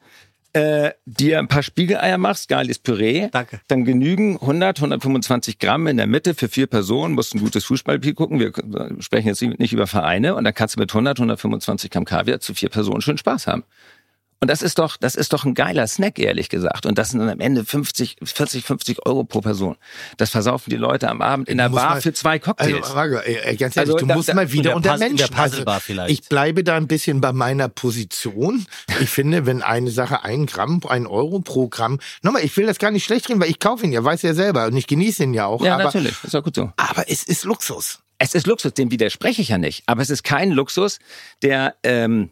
[0.53, 3.61] äh, dir ein paar Spiegeleier machst, geiles Püree, Danke.
[3.69, 8.15] dann genügen 100, 125 Gramm in der Mitte für vier Personen, musst ein gutes Fußballspiel
[8.15, 8.53] gucken, wir
[9.01, 12.55] sprechen jetzt nicht über Vereine und dann kannst du mit 100, 125 Gramm Kaviar zu
[12.55, 13.65] vier Personen schön Spaß haben.
[14.43, 16.85] Und das ist doch, das ist doch ein geiler Snack, ehrlich gesagt.
[16.85, 19.77] Und das sind dann am Ende 50, 40, 50 Euro pro Person.
[20.17, 22.83] Das versaufen die Leute am Abend in der Bar mal- für zwei Cocktails.
[22.83, 25.33] Also, Marco, ey, ey, ganz ehrlich, Also, du da- musst da- mal wieder unter Menschen.
[25.37, 25.63] Also,
[26.09, 28.67] ich bleibe da ein bisschen bei meiner Position.
[29.01, 32.79] Ich finde, wenn eine Sache ein Gramm, ein Euro pro Gramm, nochmal, ich will das
[32.81, 35.23] gar nicht schlecht reden, weil ich kaufe ihn ja, weiß ja selber und ich genieße
[35.23, 35.65] ihn ja auch.
[35.65, 36.15] ja, aber, natürlich.
[36.25, 36.73] Ist auch gut so.
[36.77, 38.01] aber es ist Luxus.
[38.19, 39.85] Es ist Luxus, dem widerspreche ich ja nicht.
[39.87, 40.99] Aber es ist kein Luxus,
[41.43, 42.31] der, ähm,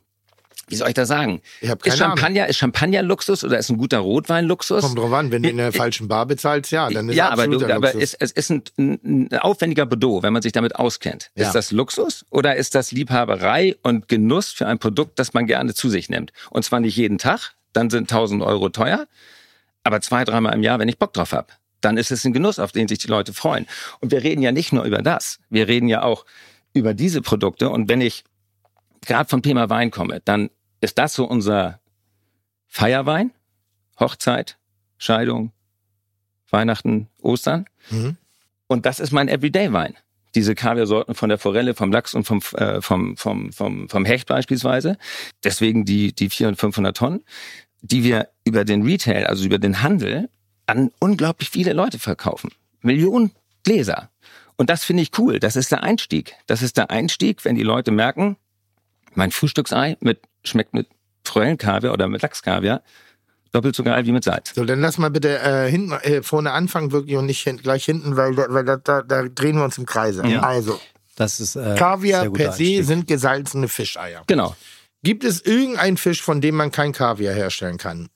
[0.71, 1.43] wie soll ich das sagen?
[1.61, 2.19] Ich hab ist keine Ahnung.
[2.19, 4.83] Champagner, ist Champagner Luxus oder ist ein guter Rotwein Luxus?
[4.83, 7.47] Kommt drauf an, wenn du in der falschen Bar bezahlst, ja, dann ist ja, aber,
[7.47, 8.03] du, aber Luxus.
[8.03, 11.31] es, es ist ein, ein, aufwendiger Bordeaux, wenn man sich damit auskennt.
[11.35, 11.47] Ja.
[11.47, 15.75] Ist das Luxus oder ist das Liebhaberei und Genuss für ein Produkt, das man gerne
[15.75, 16.33] zu sich nimmt?
[16.51, 19.07] Und zwar nicht jeden Tag, dann sind 1000 Euro teuer,
[19.85, 21.49] aber zwei, dreimal im Jahr, wenn ich Bock drauf habe.
[21.81, 23.67] Dann ist es ein Genuss, auf den sich die Leute freuen.
[24.01, 26.27] Und wir reden ja nicht nur über das, wir reden ja auch
[26.75, 27.71] über diese Produkte.
[27.71, 28.25] Und wenn ich
[29.07, 31.81] gerade vom Thema Wein komme, dann ist das so unser
[32.67, 33.33] Feierwein,
[33.99, 34.59] Hochzeit,
[34.99, 35.53] Scheidung,
[36.51, 37.67] Weihnachten, Ostern.
[37.91, 38.17] Mhm.
[38.67, 39.97] Und das ist mein Everyday-Wein.
[40.35, 44.29] Diese Kaviarsorten von der Forelle, vom Lachs und vom, äh, vom, vom, vom, vom Hecht
[44.29, 44.97] beispielsweise.
[45.43, 47.25] Deswegen die, die 400 und 500 Tonnen,
[47.83, 50.29] die wir über den Retail, also über den Handel,
[50.67, 52.51] an unglaublich viele Leute verkaufen.
[52.81, 53.33] Millionen
[53.65, 54.11] Gläser.
[54.57, 55.41] Und das finde ich cool.
[55.41, 56.35] Das ist der Einstieg.
[56.47, 58.37] Das ist der Einstieg, wenn die Leute merken,
[59.15, 60.89] mein Frühstücksei mit, schmeckt mit
[61.25, 62.83] Forellenkaviar oder mit Lachskaviar
[63.53, 64.53] doppelt so geil wie mit Salz.
[64.55, 67.85] So, dann lass mal bitte äh, hinten, äh, vorne anfangen wirklich und nicht hin, gleich
[67.85, 70.25] hinten, weil, da- weil da, da, da drehen wir uns im Kreise.
[70.27, 70.41] Ja.
[70.43, 70.81] Also,
[71.17, 72.85] Das ist äh, Kaviar per se Einstieg.
[72.85, 74.23] sind gesalzene Fischeier.
[74.29, 74.55] Genau.
[75.03, 78.09] Gibt es irgendeinen Fisch, von dem man kein Kaviar herstellen kann?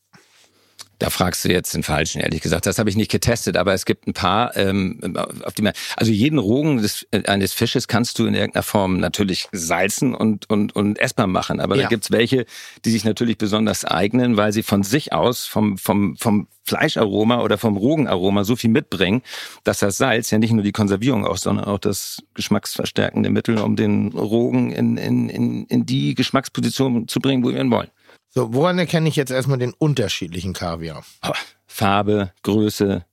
[0.99, 2.67] Da fragst du jetzt den Falschen, ehrlich gesagt.
[2.67, 5.01] Das habe ich nicht getestet, aber es gibt ein paar, ähm,
[5.45, 8.99] auf die man, also jeden Rogen des, äh, eines Fisches kannst du in irgendeiner Form
[8.99, 11.61] natürlich salzen und, und, und essbar machen.
[11.61, 11.83] Aber Ja.
[11.83, 12.47] da gibt's welche,
[12.85, 17.59] die sich natürlich besonders eignen, weil sie von sich aus, vom, vom, vom Fleischaroma oder
[17.59, 19.23] vom Rogenaroma so viel mitbringen,
[19.65, 23.77] dass das Salz ja nicht nur die Konservierung aus, sondern auch das geschmacksverstärkende Mittel, um
[23.77, 27.89] den Rogen in, in, in, in die Geschmacksposition zu bringen, wo wir ihn wollen.
[28.37, 31.05] So, woran erkenne ich jetzt erstmal den unterschiedlichen Kaviar?
[31.25, 31.33] Oh,
[31.67, 33.05] Farbe, Größe,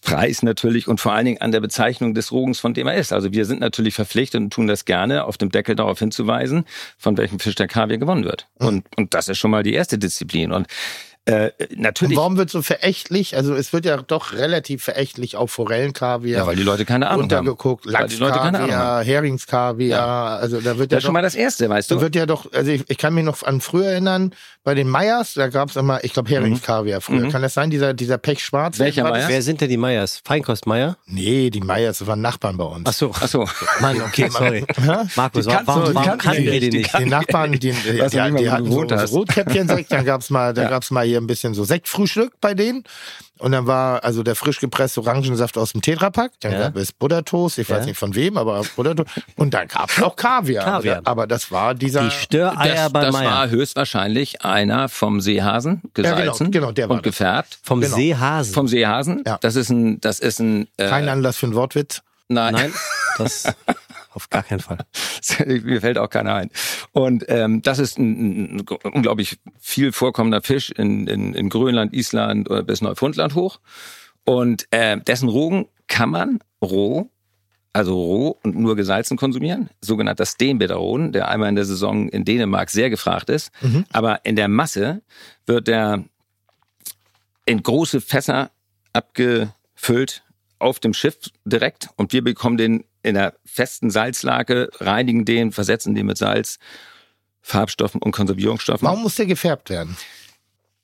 [0.00, 3.12] Preis natürlich und vor allen Dingen an der Bezeichnung des Rogens, von dem er ist.
[3.12, 6.66] Also wir sind natürlich verpflichtet und tun das gerne, auf dem Deckel darauf hinzuweisen,
[6.98, 8.46] von welchem Fisch der Kaviar gewonnen wird.
[8.60, 10.52] Und, und das ist schon mal die erste Disziplin.
[10.52, 10.68] Und
[11.26, 13.36] äh, Und natürlich, warum wird so verächtlich?
[13.36, 17.22] Also es wird ja doch relativ verächtlich auf Forellenkaviar ja, weil die Leute keine Ahnung
[17.30, 17.38] haben.
[17.48, 21.08] untergeguckt, Weil die Leute keine Ahnung Lachskaviar, Heringskaviar, also da wird ja Das ist schon
[21.08, 22.00] doch, mal das Erste, weißt da du?
[22.00, 24.32] wird ja doch, also ich, ich kann mich noch an früher erinnern,
[24.64, 27.26] bei den Meyers, da gab es immer, ich glaube Herringskaviar früher.
[27.26, 27.30] Mhm.
[27.32, 28.78] Kann das sein, dieser, dieser Pechschwarz?
[28.78, 29.20] Welcher War das?
[29.24, 29.28] Meyer?
[29.28, 30.22] Wer sind denn die Meyers?
[30.24, 30.96] Feinkost Meier?
[31.06, 32.82] Nee, die Meyers, das waren Nachbarn bei uns.
[32.88, 33.10] Ach so.
[33.14, 33.46] Ach so.
[33.80, 34.64] Mann, okay, sorry.
[35.16, 36.98] Markus, warum, warum kannst du kannten wir nicht, die die nicht?
[36.98, 39.12] Die Nachbarn, die, die, die, die hatten so, hast.
[39.12, 40.68] Rotkäppchen-Sekt, dann gab's mal, da Ja.
[40.70, 42.84] gab's mal hier ein bisschen so Sektfrühstück bei denen.
[43.38, 46.32] Und dann war also der frisch gepresste Orangensaft aus dem Tetrapack.
[46.40, 46.58] Dann Ja.
[46.60, 47.86] gab es Buttertoast, ich weiß Ja.
[47.86, 49.10] nicht von wem, aber Buttertoast.
[49.36, 50.64] Und dann gab's auch Kaviar.
[50.64, 51.00] Kaviar.
[51.04, 52.02] Aber das war dieser.
[52.04, 53.30] Die Störeier Das, bei das Meier.
[53.30, 57.12] war höchstwahrscheinlich einer vom Seehasen, genau, gesalzen genau, der war und das.
[57.12, 57.58] gefärbt.
[57.62, 57.96] Vom Genau.
[57.96, 58.54] Seehasen.
[58.54, 59.22] Vom Seehasen.
[59.26, 59.38] Ja.
[59.40, 62.02] Das ist ein, das ist ein, äh, Kein Anlass für einen Wortwitz.
[62.28, 62.72] nein, Nein,
[63.18, 63.44] das
[64.14, 64.78] auf gar keinen Fall.
[65.46, 66.50] Mir fällt auch keiner ein.
[66.92, 72.48] Und ähm, das ist ein, ein unglaublich viel vorkommender Fisch in, in, in Grönland, Island
[72.50, 73.60] oder bis Neufundland hoch.
[74.24, 77.10] Und äh, dessen Rogen kann man roh,
[77.72, 79.68] also roh und nur gesalzen konsumieren.
[79.80, 83.50] Sogenannter Steenbitterroden, der einmal in der Saison in Dänemark sehr gefragt ist.
[83.60, 83.84] Mhm.
[83.92, 85.02] Aber in der Masse
[85.46, 86.04] wird der
[87.46, 88.50] in große Fässer
[88.92, 90.22] abgefüllt
[90.58, 95.94] auf dem Schiff direkt und wir bekommen den in einer festen Salzlake, reinigen den, versetzen
[95.94, 96.58] den mit Salz,
[97.42, 98.86] Farbstoffen und Konservierungsstoffen.
[98.86, 99.96] Warum muss der gefärbt werden?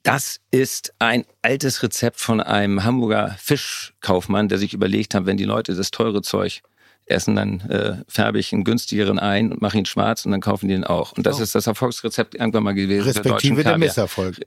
[0.03, 5.45] Das ist ein altes Rezept von einem Hamburger Fischkaufmann, der sich überlegt hat, wenn die
[5.45, 6.63] Leute das teure Zeug
[7.11, 10.69] essen, dann äh, färbe ich einen günstigeren ein und mache ihn schwarz und dann kaufen
[10.69, 11.13] die ihn auch.
[11.13, 13.05] Und das ist das Erfolgsrezept irgendwann mal gewesen.
[13.07, 13.79] Respektive der Kaviar.
[13.79, 14.41] Misserfolg.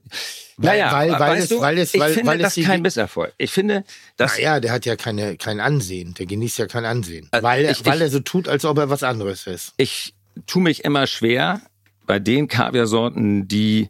[0.57, 3.33] Naja, weil, weil, weißt es, du, weil es, ich weil, finde weil das kein Misserfolg.
[3.37, 3.83] Ich finde,
[4.17, 6.13] dass Naja, der hat ja keine, kein Ansehen.
[6.13, 7.27] Der genießt ja kein Ansehen.
[7.31, 9.73] Also weil, er- ich- weil ich- er so tut, als ob er was anderes ist.
[9.77, 10.13] ich
[10.47, 11.61] tue mich immer schwer
[12.05, 13.89] bei den Kaviarsorten, die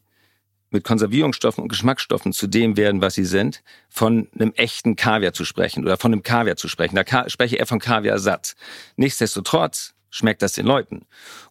[0.74, 5.46] mit Konservierungsstoffen und Geschmacksstoffen zu dem werden, was sie sind, von einem echten Kaviar zu
[5.46, 6.96] sprechen oder von einem Kaviar zu sprechen.
[6.96, 8.56] Da ka spreche ich eher von Kaviarsatz.
[8.96, 11.06] Nichtsdestotrotz schmeckt das den Leuten.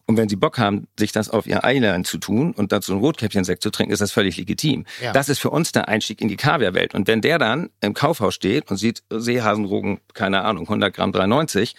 [0.05, 3.01] Und wenn sie Bock haben, sich das auf ihr Eilein zu tun und dazu einen
[3.01, 4.85] Rotkäppchensekt zu trinken, ist das völlig legitim.
[5.01, 5.11] Ja.
[5.11, 6.95] Das ist für uns der Einstieg in die Kaviarwelt.
[6.95, 11.73] Und wenn der dann im Kaufhaus steht und sieht Seehasenrogen, keine Ahnung, 100 Gramm 3,90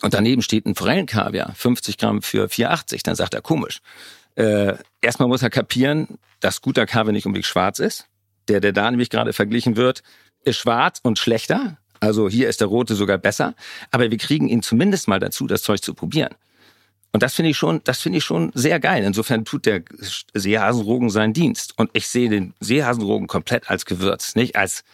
[0.00, 3.80] und daneben steht ein Forellenkaviar, 50 Gramm für 4,80, dann sagt er komisch.
[4.38, 8.06] Äh, erstmal muss er kapieren, dass guter Kaffee nicht unbedingt schwarz ist.
[8.46, 10.04] Der, der da nämlich gerade verglichen wird,
[10.44, 11.78] ist schwarz und schlechter.
[11.98, 13.56] Also hier ist der rote sogar besser.
[13.90, 16.34] Aber wir kriegen ihn zumindest mal dazu, das Zeug zu probieren.
[17.12, 19.02] Und das finde ich schon, das finde ich schon sehr geil.
[19.02, 19.82] Insofern tut der
[20.34, 21.76] Seehasenrogen seinen Dienst.
[21.76, 24.84] Und ich sehe den Seehasenrogen komplett als Gewürz, nicht als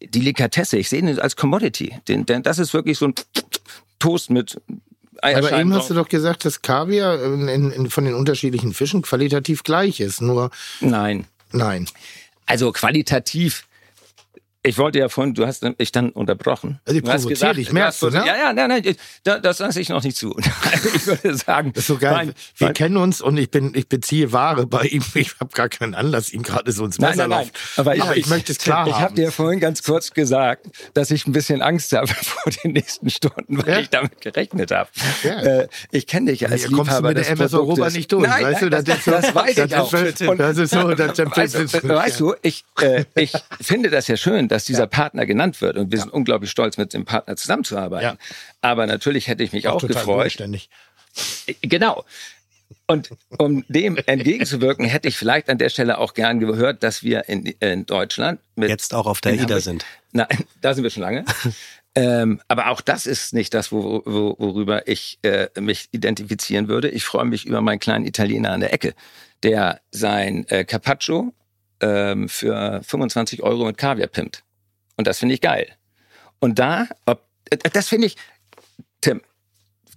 [0.00, 0.78] Delikatesse.
[0.78, 1.98] Ich sehe ihn als Commodity.
[2.06, 3.14] Den, denn das ist wirklich so ein
[3.98, 4.60] Toast mit
[5.22, 9.62] Aber eben hast du doch gesagt, dass Kaviar in, in, von den unterschiedlichen Fischen qualitativ
[9.62, 10.20] gleich ist.
[10.20, 10.50] Nur,
[10.80, 11.26] Nein.
[11.52, 11.88] nein.
[12.46, 13.66] Also qualitativ.
[14.66, 16.80] Ich wollte ja vorhin, du hast mich dann unterbrochen.
[16.84, 18.24] Also ich Du provoziere dich, du merkst du, ne?
[18.26, 20.36] Ja, ja, nein, nein, ich- da- das lasse ich noch nicht zu.
[20.94, 22.12] Ich würde sagen, Das ist so geil.
[22.12, 25.02] mein- wir mein- kennen uns und ich bin, ich beziehe Ware bei ihm.
[25.14, 27.38] Ich habe gar keinen Anlass, ihm gerade so ins Messer nein, nein.
[27.38, 27.50] laufen.
[27.76, 29.02] Aber ich, Aber ich möchte es klar Ich haben.
[29.02, 33.08] habe dir vorhin ganz kurz gesagt, dass ich ein bisschen Angst habe vor den nächsten
[33.10, 33.78] Stunden, weil Ja.
[33.80, 34.90] ich damit gerechnet habe.
[35.22, 35.40] Ja.
[35.42, 37.54] Äh, ich kenne dich als Hier kommst du Liebhaber mit der MS.
[37.54, 39.76] Europa nicht durch, Nein, weißt du, nein, das das, ist so- das weiß das ich
[39.76, 39.90] auch.
[40.36, 44.48] das ist so, das- das- das- weißt du, ich, äh, ich finde das ja schön,
[44.56, 48.16] dass dieser Partner genannt wird und wir sind unglaublich stolz, mit dem Partner zusammenzuarbeiten.
[48.62, 50.70] Aber natürlich hätte ich mich auch, total gefreut, bodenständig.
[51.60, 52.06] Genau.
[52.86, 57.28] Und um dem entgegenzuwirken, hätte ich vielleicht an der Stelle auch gern gehört, dass wir
[57.28, 59.84] in, in Deutschland mit Jetzt auch auf der in AIDA Hamburg- sind.
[60.12, 60.28] Nein,
[60.62, 61.26] da sind wir schon lange.
[61.94, 66.88] ähm, aber auch das ist nicht das, wo, wo, worüber ich äh, mich identifizieren würde.
[66.88, 68.94] Ich freue mich über meinen kleinen Italiener an der Ecke,
[69.42, 71.34] der sein äh, Carpaccio
[71.80, 74.42] ähm, für 25 Euro mit Kaviar pimmt.
[74.96, 75.68] Und das finde ich geil.
[76.38, 78.16] Und da, ob, äh, das finde ich,
[79.00, 79.20] Tim,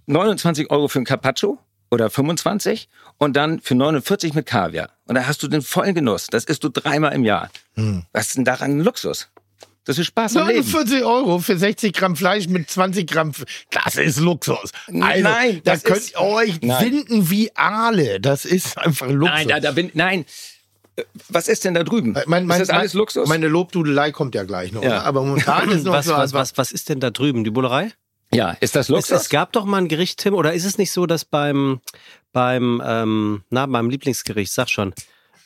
[0.06, 1.58] 29 Euro für ein Carpaccio
[1.90, 4.90] oder 25 und dann für 49 mit Kaviar.
[5.06, 6.26] Und da hast du den vollen Genuss.
[6.28, 7.50] Das isst du dreimal im Jahr.
[8.12, 9.28] Was ist denn daran ein Luxus?
[9.84, 10.60] Das ist Spaß am Leben.
[10.70, 13.30] 49 Euro für 60 Gramm Fleisch mit 20 Gramm.
[13.30, 14.70] F- Das ist Luxus.
[14.86, 16.84] Also, Nein, da das könnt ihr euch Nein.
[16.84, 18.20] winden wie Aale.
[18.20, 19.34] Das ist einfach Luxus.
[19.34, 20.26] Nein, da, da bin, nein.
[21.00, 22.16] Äh, Was ist denn da drüben?
[22.26, 23.28] Mein, mein, ist das alles Luxus?
[23.28, 24.82] Meine Lobdudelei kommt ja gleich noch.
[24.82, 25.02] Ja.
[25.02, 27.44] Aber momentan ist noch Was, so was, was, was ist denn da drüben?
[27.44, 27.92] Die Bullerei?
[28.32, 29.22] ja, ist das Es, Luxus?
[29.22, 31.80] es gab doch mal ein Gericht, Tim, oder ist es nicht so, dass beim,
[32.32, 34.94] beim, ähm, na, beim Lieblingsgericht, sag schon,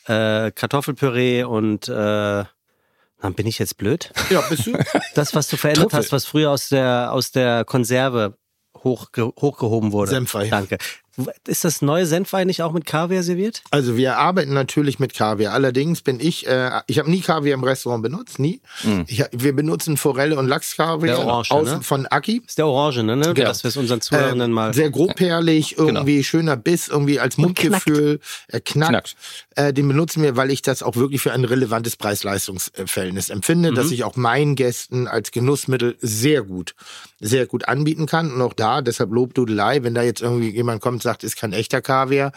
[0.07, 2.45] äh, Kartoffelpüree und, äh,
[3.23, 4.11] dann bin ich jetzt blöd?
[4.29, 4.73] Ja, bist du?
[5.15, 5.99] Das, was du verändert Trüffel.
[6.05, 8.37] hast, was früher aus der, aus der Konserve
[8.83, 10.11] hochge hochgehoben wurde.
[10.11, 10.49] Senfei.
[10.49, 10.77] Danke.
[11.47, 13.63] Ist das neue Senfei nicht auch mit Kaviar serviert?
[13.71, 15.53] Also wir arbeiten natürlich mit Kaviar.
[15.53, 18.61] Allerdings bin ich, äh, ich habe nie Kaviar im Restaurant benutzt, nie.
[19.07, 21.81] Ich, wir benutzen Forelle und Lachskaviar Der Orange, aus, ne?
[21.83, 22.43] von Aki.
[22.47, 23.17] Ist der Orange, ne?
[23.17, 23.33] ne?
[23.35, 23.49] Genau.
[23.49, 24.75] Dass wir es unseren Zuhörenden Ähm, mal.
[24.75, 28.91] Sehr grobperlig, irgendwie schöner Biss, irgendwie als Mundgefühl, er knackt.
[28.91, 29.17] Knackt.
[29.57, 33.75] Äh, den benutzen wir, weil ich das auch wirklich für ein relevantes Preis-Leistungs-Verhältnis empfinde, Mhm.
[33.77, 36.75] dass ich auch meinen Gästen als Genussmittel sehr gut,
[37.21, 38.33] sehr gut anbieten kann.
[38.33, 41.81] Und auch da, deshalb Lobdudelei, wenn da jetzt irgendwie jemand kommt sagt, ist kein echter
[41.81, 42.33] Kaviar,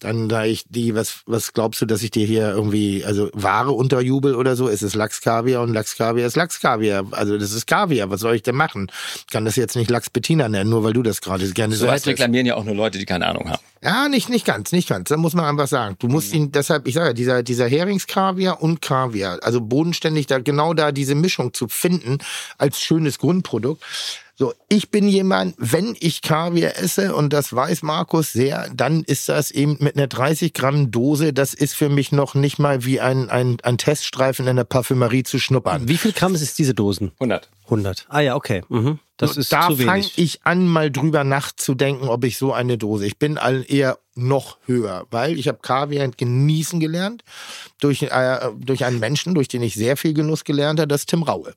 [0.00, 3.72] dann da ich die, was, was glaubst du, dass ich dir hier irgendwie, also Ware
[3.72, 4.68] unterjubel oder so?
[4.68, 7.06] Es ist Lachskaviar und Lachskaviar ist Lachskaviar.
[7.10, 8.08] Also das ist Kaviar.
[8.10, 8.92] Was soll ich denn machen?
[9.16, 11.86] Ich kann das jetzt nicht Lachs Bettina nennen, nur weil du das gerade gerne so
[11.86, 12.06] sagst.
[12.06, 13.62] reklamieren ja auch nur Leute, die keine Ahnung haben.
[13.82, 15.08] Ja, nicht, nicht ganz, nicht ganz.
[15.08, 15.96] Da muss man einfach sagen.
[15.98, 20.38] Du musst ihn, deshalb, ich sage ja, dieser, dieser Heringskaviar und Kaviar, also bodenständig da,
[20.38, 22.18] genau da diese Mischung zu finden
[22.56, 23.82] als schönes Grundprodukt.
[24.40, 29.28] So, ich bin jemand, wenn ich Kaviar esse, und das weiß Markus sehr, dann ist
[29.28, 33.00] das eben mit einer 30 Gramm Dose, das ist für mich noch nicht mal wie
[33.00, 35.88] ein, ein, ein Teststreifen in der Parfümerie zu schnuppern.
[35.88, 37.10] Wie viel Gramm ist diese Dosen?
[37.18, 37.50] 100.
[37.64, 38.06] 100.
[38.10, 38.62] Ah ja, okay.
[38.68, 39.00] Mhm.
[39.16, 43.06] Das So, ist da fange ich an, mal drüber nachzudenken, ob ich so eine Dose.
[43.06, 47.22] Ich bin all eher noch höher, weil ich habe Kaviar genießen gelernt
[47.80, 51.10] durch, äh, durch einen Menschen, durch den ich sehr viel Genuss gelernt habe, das ist
[51.10, 51.54] Tim Raue.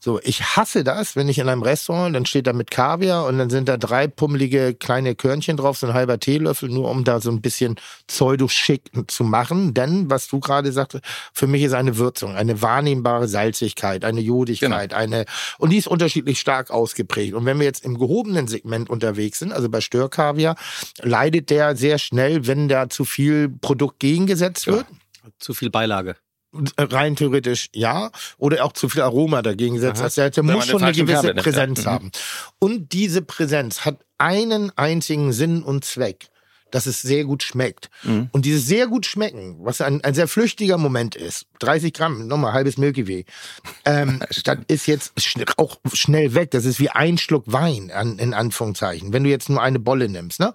[0.00, 3.38] So, ich hasse das, wenn ich in einem Restaurant, dann steht da mit Kaviar und
[3.38, 7.20] dann sind da drei pummelige kleine Körnchen drauf, so ein halber Teelöffel, nur um da
[7.20, 7.76] so ein bisschen
[8.08, 9.74] pseudo-schick zu machen.
[9.74, 11.00] Denn, was du gerade sagte,
[11.32, 15.24] für mich ist eine Würzung, eine wahrnehmbare Salzigkeit, eine Jodigkeit, eine,
[15.58, 17.34] und die ist unterschiedlich stark ausgeprägt.
[17.34, 20.56] Und wenn wir jetzt im gehobenen Segment unterwegs sind, also bei Störkaviar,
[21.00, 24.86] leidet der sehr schnell, wenn da zu viel Produkt gegengesetzt wird.
[25.38, 26.16] Zu viel Beilage.
[26.78, 28.10] Rein theoretisch ja.
[28.38, 30.02] Oder auch zu viel Aroma dagegen gesetzt.
[30.02, 31.42] Heißt, der muss schon eine gewisse Kabel nimmt, ja.
[31.42, 31.90] Präsenz Mhm.
[31.90, 32.10] haben.
[32.58, 36.28] Und diese Präsenz hat einen einzigen Sinn und Zweck.
[36.70, 37.88] Dass es sehr gut schmeckt.
[38.02, 38.30] Mhm.
[38.32, 42.52] Und dieses sehr gut schmecken, was ein, ein sehr flüchtiger Moment ist, 30 Gramm, nochmal
[42.52, 43.26] halbes Milky Way,
[43.84, 45.12] ähm, das ist jetzt
[45.56, 46.50] auch schnell weg.
[46.50, 50.08] Das ist wie ein Schluck Wein, an, in Anführungszeichen, wenn du jetzt nur eine Bolle
[50.08, 50.40] nimmst.
[50.40, 50.52] Ne?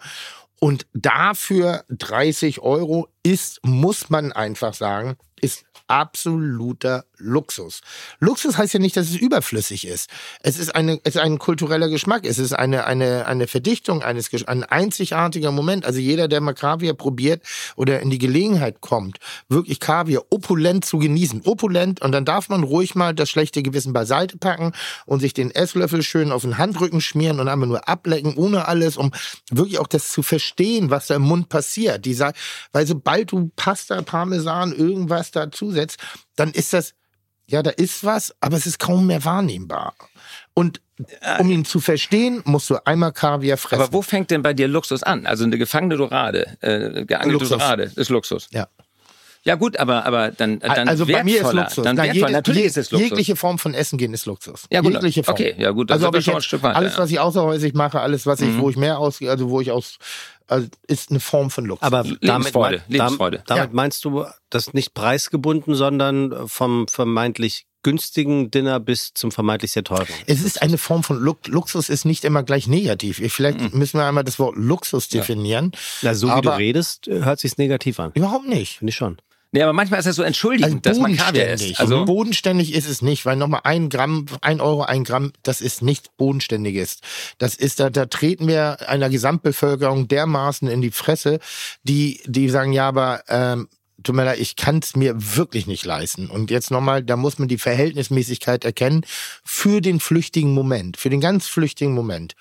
[0.60, 7.82] Und dafür 30 Euro ist, muss man einfach sagen, ist absoluter Luxus.
[8.20, 10.10] Luxus heißt ja nicht, dass es überflüssig ist.
[10.42, 12.26] Es ist eine, es ist ein kultureller Geschmack.
[12.26, 15.86] Es ist eine, eine, eine Verdichtung eines, ein einzigartiger Moment.
[15.86, 17.44] Also jeder, der mal Kaviar probiert
[17.76, 19.18] oder in die Gelegenheit kommt,
[19.50, 21.42] wirklich Kaviar opulent zu genießen.
[21.46, 22.02] Opulent.
[22.02, 24.74] Und dann darf man ruhig mal das schlechte Gewissen beiseite packen
[25.06, 28.96] und sich den Esslöffel schön auf den Handrücken schmieren und einfach nur ablecken, ohne alles,
[28.96, 29.12] um
[29.50, 32.06] wirklich auch das zu verstehen, was da im Mund passiert.
[32.06, 32.32] Dieser,
[32.72, 35.98] weil sobald du Pasta, Parmesan, irgendwas dazusetzt,
[36.36, 36.94] dann ist das,
[37.48, 39.96] ja, da ist was, aber es ist kaum mehr wahrnehmbar.
[40.54, 40.82] Und
[41.40, 43.82] um ihn zu verstehen, musst du einmal Kaviar fressen.
[43.84, 45.26] Aber wo fängt denn bei dir Luxus an?
[45.26, 47.50] Also eine gefangene Dorade, äh, geangelte Luxus.
[47.58, 48.48] Dorade ist Luxus.
[48.52, 48.68] Ja.
[49.44, 51.54] Ja gut, aber aber dann dann also bei mir ist.
[51.54, 51.86] Luxus.
[51.86, 52.16] Dann Nein, wertvoll.
[52.28, 53.10] jede- Natürlich ist es Luxus.
[53.10, 54.66] Jegliche Form von Essen gehen ist Luxus.
[54.70, 54.92] Ja, gut.
[54.92, 55.34] Jegliche Form.
[55.36, 56.98] Okay, ja, gut, Also ob ich schon ein Stück weiter, alles.
[56.98, 57.02] Mhm.
[57.02, 59.98] was ich außerhäusig mache, alles, was ich, wo ich mehr ausgehe, also wo ich aus,
[60.50, 61.84] also ist eine Form von Luxus.
[61.86, 63.38] Aber damit, Lebensfreude, mein- Lebensfreude.
[63.38, 63.76] Damit, damit Ja.
[63.76, 70.06] meinst du das nicht preisgebunden, sondern vom vermeintlich günstigen Dinner bis zum vermeintlich sehr teuren.
[70.28, 73.22] Es ist eine Form von Lux Luxus ist nicht immer gleich negativ.
[73.34, 73.70] Vielleicht Mhm.
[73.80, 75.72] müssen wir einmal das Wort Luxus definieren.
[76.02, 78.12] Na, so wie du redest, äh, hört sich's negativ an.
[78.16, 78.80] Überhaupt nicht.
[78.80, 79.18] Finde ich schon.
[79.52, 81.80] Nee, aber manchmal ist das so entschuldigend, dass man Kaviar isst.
[81.80, 85.82] Also bodenständig ist es nicht, weil nochmal ein Gramm, ein Euro, ein Gramm, das ist
[85.82, 87.00] nichts Bodenständiges.
[87.40, 91.40] Das ist, da, da treten wir einer Gesamtbevölkerung dermaßen in die Fresse,
[91.84, 93.68] die, die sagen, ja, aber ähm,
[94.04, 96.28] tut mir leid, ich kann es mir wirklich nicht leisten.
[96.30, 99.06] Und jetzt nochmal, da muss man die Verhältnismäßigkeit erkennen
[99.44, 102.36] für den flüchtigen Moment, für den ganz flüchtigen Moment.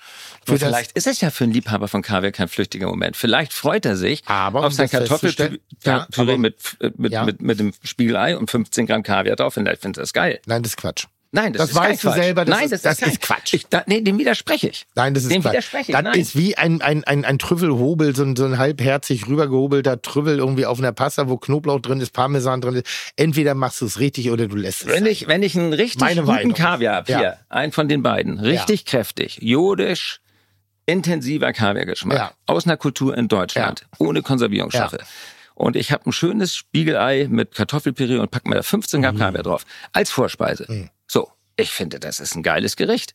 [0.45, 3.17] Vielleicht ist es ja für einen Liebhaber von Kaviar kein flüchtiger Moment.
[3.17, 7.25] Vielleicht freut er sich Aber, auf sein Kartoffelpüree Ja, mit, äh, mit, Ja.
[7.25, 9.53] mit, mit dem Spiegelei und 15 Gramm Kaviar drauf.
[9.53, 10.39] Vielleicht findet er das geil.
[10.45, 11.05] Nein, das ist Quatsch.
[11.31, 12.17] Nein, das, Das ist kein weißt du Quatsch.
[12.23, 13.53] selber, das nein, ist- das, das kein ist Quatsch.
[13.53, 14.87] Ich, da, nee, dem widerspreche ich.
[14.95, 15.51] Nein, das ist Dem Quatsch.
[15.51, 16.19] widerspreche ich, Das nein.
[16.19, 20.65] ist wie ein, ein, ein, ein Trüffelhobel, so ein, so ein halbherzig rübergehobelter Trüffel irgendwie
[20.65, 22.87] auf einer Pasta, wo Knoblauch drin ist, Parmesan drin ist.
[23.15, 24.87] Entweder machst du es richtig oder du lässt es.
[24.87, 25.11] Wenn sein.
[25.11, 26.53] ich, wenn ich einen richtig Meine guten Meinung.
[26.53, 27.19] Kaviar habe, Ja.
[27.19, 30.21] hier, einen von den beiden, richtig kräftig, jodisch,
[30.85, 32.31] intensiver Kaviargeschmack, Ja.
[32.47, 34.97] aus einer Kultur in Deutschland, ohne Konservierungsstoffe.
[35.53, 39.03] Und ich habe ein schönes Spiegelei mit Kartoffelpüree und pack mir da 15 Mhm.
[39.03, 40.65] Gramm Kaviar drauf, als Vorspeise.
[40.67, 40.85] So,
[41.59, 43.13] ich finde, das ist ein geiles Gericht.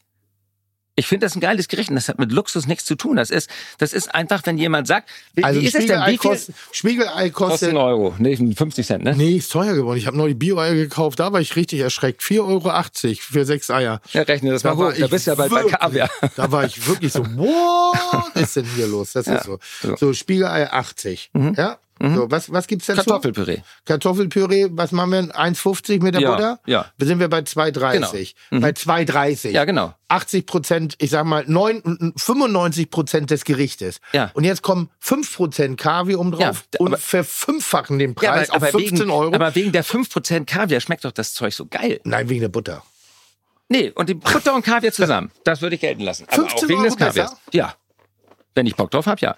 [0.96, 3.16] Ich finde das ein geiles Gericht und das hat mit Luxus nichts zu tun.
[3.16, 5.88] Das ist, das ist einfach, wenn jemand sagt, wie, also wie ist es denn?
[5.88, 8.14] Spiegelei Wie viel kostet, Spiegelei kostet kostet Euro?
[8.18, 9.16] Nee, 50 Cent, ne?
[9.16, 9.98] Nee, ist teuer geworden.
[9.98, 12.22] Ich habe neulich Bio-Eier gekauft, da war ich richtig erschreckt.
[12.22, 14.00] 4,80 Euro für sechs Eier.
[14.12, 14.96] Ja, rechne das mal war hoch.
[14.96, 16.11] Da bist du ja bald bei Kaviar.
[16.37, 19.12] Da war ich wirklich so, what ist denn hier los?
[19.12, 19.59] Das ist so.
[19.83, 19.96] so.
[19.96, 21.30] So, Spiegelei 80.
[21.57, 21.78] Ja?
[22.14, 22.98] So, was, was gibt's dazu?
[23.02, 23.58] Kartoffelpüree.
[23.84, 25.20] Kartoffelpüree, was machen wir?
[25.34, 26.60] 1,50 mit der Ja, Butter?
[26.66, 26.86] ja.
[26.98, 28.34] Wir sind wir bei 2,30.
[28.60, 29.50] Bei 2,30.
[29.50, 29.94] Ja, genau.
[30.08, 34.00] 80 Prozent, ich sag mal, 9, 95 Prozent des Gerichtes.
[34.12, 34.30] Ja.
[34.34, 36.40] Und jetzt kommen 5 Prozent Kaviar oben drauf
[36.72, 39.34] Ja, und aber- verfünffachen den Preis auf 15 wegen, Euro.
[39.34, 42.00] aber wegen der 5% Kaviar schmeckt doch das Zeug so geil.
[42.04, 42.82] Nein, wegen der Butter.
[43.68, 45.30] Nee, und die Butter und Kaviar zusammen.
[45.44, 46.24] Das würde ich gelten lassen.
[46.28, 47.30] Aber 15 auch wegen Euro des Kaviars.
[47.30, 47.40] besser?
[47.52, 47.74] Ja.
[48.54, 49.36] Wenn ich Bock drauf hab, ja.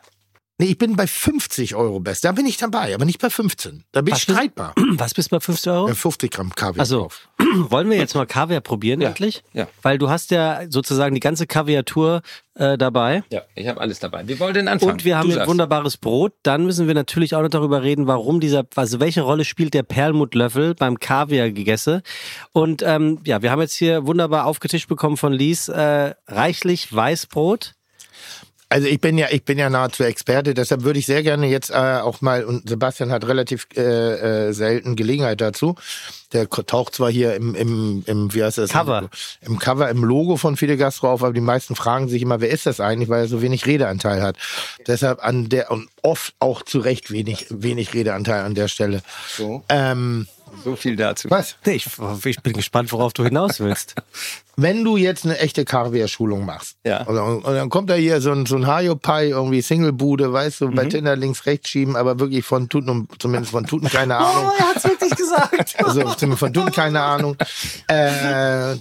[0.59, 2.25] Nee, ich bin bei 50 Euro best.
[2.25, 3.85] Da bin ich dabei, aber nicht bei 15.
[3.93, 4.73] Da bin ich Was bist- streitbar.
[4.93, 5.89] Was bist du bei 50 Euro?
[5.89, 7.11] Ja, 50 Gramm Kaviar Also,
[7.69, 9.43] wollen wir jetzt mal Kaviar probieren Ja, endlich?
[9.53, 9.69] ja.
[9.83, 12.23] Weil du hast ja sozusagen die ganze Kaviatur
[12.55, 13.23] äh, dabei.
[13.31, 14.27] Ja, ich habe alles dabei.
[14.29, 14.93] Wir wollen den anfangen.
[14.93, 16.33] Und wir haben ein wunderbares Brot.
[16.43, 19.83] Dann müssen wir natürlich auch noch darüber reden, warum dieser, also welche Rolle spielt der
[19.83, 22.01] Perlmuttlöffel beim Kaviar gegessen.
[22.53, 27.75] Und ähm, ja, wir haben jetzt hier wunderbar aufgetischt bekommen von Lies äh, reichlich Weißbrot.
[28.69, 31.71] Also ich bin ja, ich bin ja nahezu Experte, deshalb würde ich sehr gerne jetzt
[31.71, 35.77] äh, auch mal, und Sebastian hat relativ äh, äh, selten Gelegenheit dazu.
[36.33, 38.71] Der taucht zwar hier im, im, im wie heißt das?
[38.71, 39.09] Cover.
[39.43, 42.51] Im Cover, im Logo von Fide Gastro auf, aber die meisten fragen sich immer, wer
[42.51, 44.37] ist das eigentlich, weil er so wenig Redeanteil hat.
[44.89, 49.03] Deshalb an der, und oft auch zu Recht wenig, wenig Redeanteil an der Stelle.
[49.29, 50.27] So, Ähm,
[50.65, 51.29] so viel dazu.
[51.31, 51.57] was?
[51.65, 51.87] Nee, Ich,
[52.25, 53.95] ich bin gespannt, worauf du hinaus willst.
[54.57, 57.03] wenn du jetzt eine echte Kaviar-Schulung machst, Ja.
[57.03, 60.63] und, dann- und dann kommt da hier so ein, so ein Hajo-Pai, irgendwie Single-Bude, weißt
[60.63, 60.91] du, bei Mhm.
[60.91, 64.51] Tinder links, rechts schieben, aber wirklich von Tuten, zumindest von Tuten keine Ahnung.
[64.59, 65.75] er hat's wirklich gesagt.
[65.85, 67.37] Also zumindest von Tuten keine Ahnung.
[67.89, 68.77] Äh,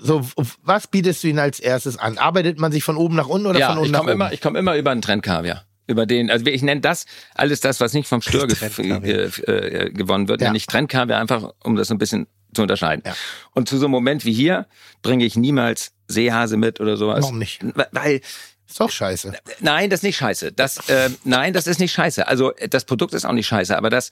[0.00, 0.22] so,
[0.62, 2.18] was bietest du ihnen als erstes an?
[2.18, 4.20] Arbeitet man sich von oben nach unten oder Ja, von unten ich nach komme oben?
[4.20, 5.64] immer, ich komme immer über einen Trendkaviar.
[5.88, 10.28] Über den, also ich nenne das alles das, was nicht vom Stör äh, äh, gewonnen
[10.28, 10.48] wird, Ja.
[10.48, 13.02] nenne ich Trendkaviar einfach, um das so ein bisschen zu unterscheiden.
[13.06, 13.16] Ja.
[13.52, 14.66] Und zu so einem Moment wie hier
[15.02, 17.22] bringe ich niemals Seehase mit oder sowas.
[17.22, 17.62] Warum nicht?
[17.92, 18.20] Weil
[18.68, 19.32] Ist doch scheiße.
[19.60, 20.52] Nein, das ist nicht scheiße.
[20.52, 22.26] Das, äh, nein, das ist nicht scheiße.
[22.28, 24.10] Also das Produkt ist auch nicht scheiße, aber das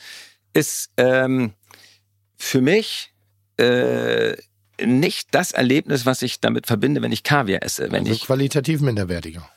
[0.54, 1.52] ist ähm,
[2.36, 3.12] für mich
[3.58, 4.34] äh,
[4.82, 7.90] nicht das Erlebnis, was ich damit verbinde, wenn ich Kaviar esse.
[7.92, 9.48] Wenn Also ich qualitativ minderwertiger.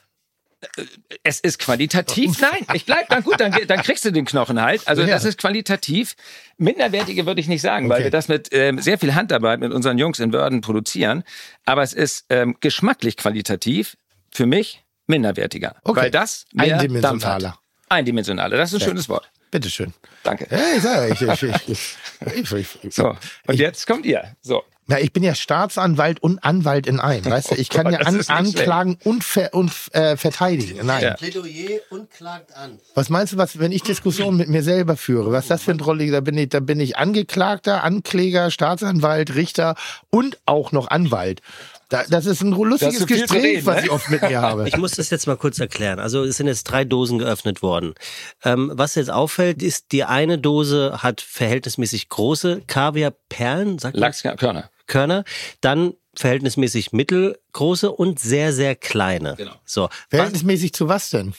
[1.24, 4.88] Es ist qualitativ, nein, ich bleib dann gut, dann, dann kriegst du den Knochen halt.
[4.88, 6.16] Also das ist qualitativ.
[6.58, 8.04] Minderwertige würde ich nicht sagen, weil Okay.
[8.06, 11.24] wir das mit ähm, sehr viel Handarbeit mit unseren Jungs in Wörden produzieren.
[11.66, 13.96] Aber es ist ähm, geschmacklich qualitativ
[14.32, 15.76] für mich minderwertiger.
[15.84, 16.02] Okay.
[16.02, 17.58] Weil das Eindimensionaler.
[17.88, 19.32] Eindimensionaler, das ist ein schönes Wort.
[19.52, 19.94] Bitteschön.
[20.24, 20.48] Danke.
[20.52, 21.14] Ja, ich sage,
[21.68, 24.36] ich, ich, ich, So, und jetzt kommt ihr.
[24.42, 24.64] So.
[24.90, 27.26] Na, ich bin ja Staatsanwalt und Anwalt in einem.
[27.32, 30.86] Weißt du, ich kann Gott, ja an, anklagen und, ver, und äh, verteidigen.
[30.86, 31.04] Nein.
[31.04, 31.14] Ja.
[31.14, 32.80] Plädoyer und klagt an.
[32.96, 35.32] Was meinst du, was, wenn ich Diskussionen mit mir selber führe?
[35.32, 36.10] Was ist das für ein Rolle?
[36.10, 39.76] Da bin ich, da bin ich Angeklagter, Ankläger, Staatsanwalt, Richter
[40.10, 41.42] und auch noch Anwalt.
[41.90, 43.86] Da, das ist ein lustiges Gespräch, reden, was ne?
[43.86, 44.68] ich oft mit mir habe.
[44.68, 46.00] Ich muss das jetzt mal kurz erklären.
[46.00, 47.96] Also es sind jetzt drei Dosen geöffnet worden.
[48.44, 54.02] Ähm, was jetzt auffällt, ist, die eine Dose hat verhältnismäßig große Kaviarperlen, sagt man?
[54.02, 54.70] Lachskörner.
[54.90, 55.24] Körner,
[55.62, 59.36] dann verhältnismäßig mittelgroße und sehr, sehr kleine.
[59.38, 59.56] Genau.
[59.64, 59.84] So.
[59.84, 61.34] Was, Verhältnismäßig zu was denn?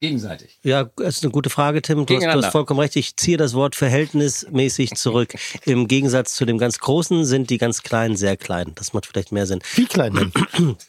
[0.00, 0.60] Gegenseitig.
[0.62, 2.06] ja, das ist eine gute Frage, Tim.
[2.06, 2.94] Du hast, du hast vollkommen recht.
[2.94, 5.34] Ich ziehe das Wort verhältnismäßig zurück.
[5.64, 8.72] Im Gegensatz zu dem ganz großen sind die ganz kleinen sehr klein.
[8.76, 9.58] Das macht vielleicht mehr Sinn.
[9.74, 10.76] Wie klein denn?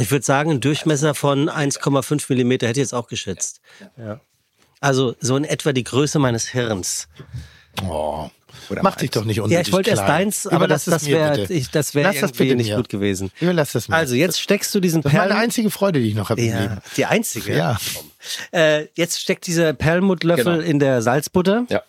[0.00, 3.60] Ich würde sagen, ein Durchmesser von 1,5 Millimeter hätte ich jetzt auch geschätzt.
[3.98, 4.22] Ja.
[4.80, 7.08] Also so in etwa die Größe meines Hirns.
[7.86, 8.30] Oh.
[8.70, 10.22] Oder Mach dich doch nicht unnötig Ja, ich wollte erst klein.
[10.24, 12.76] deins, aber Überlass das, das wäre das wär Lass das irgendwie bitte nicht mir.
[12.76, 13.30] gut gewesen.
[13.40, 13.96] Überlass das mir.
[13.96, 15.42] Also jetzt steckst du diesen das ist meine Perlen...
[15.44, 17.56] einzige Freude, die ich noch habe Ja, die einzige.
[17.56, 17.78] Ja.
[18.52, 20.58] Äh, jetzt steckt dieser Perlmuttlöffel Genau.
[20.66, 21.66] in der Salzbutter.
[21.68, 21.82] Ja.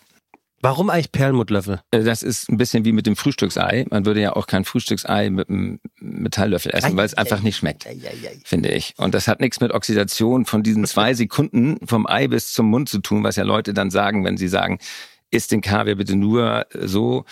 [0.66, 1.82] Warum eigentlich Perlmuttlöffel?
[1.91, 3.86] Äh, Das ist ein bisschen wie mit dem Frühstücksei.
[3.89, 7.86] Man würde ja auch kein Frühstücksei mit einem Metalllöffel essen, weil es einfach nicht schmeckt,
[8.45, 8.93] finde ich.
[8.97, 12.88] Und das hat nichts mit Oxidation von diesen zwei Sekunden vom Ei bis zum Mund
[12.88, 14.80] zu tun, was ja Leute dann sagen, wenn sie sagen,
[15.34, 17.25] isst den Kaviar bitte nur äh, so,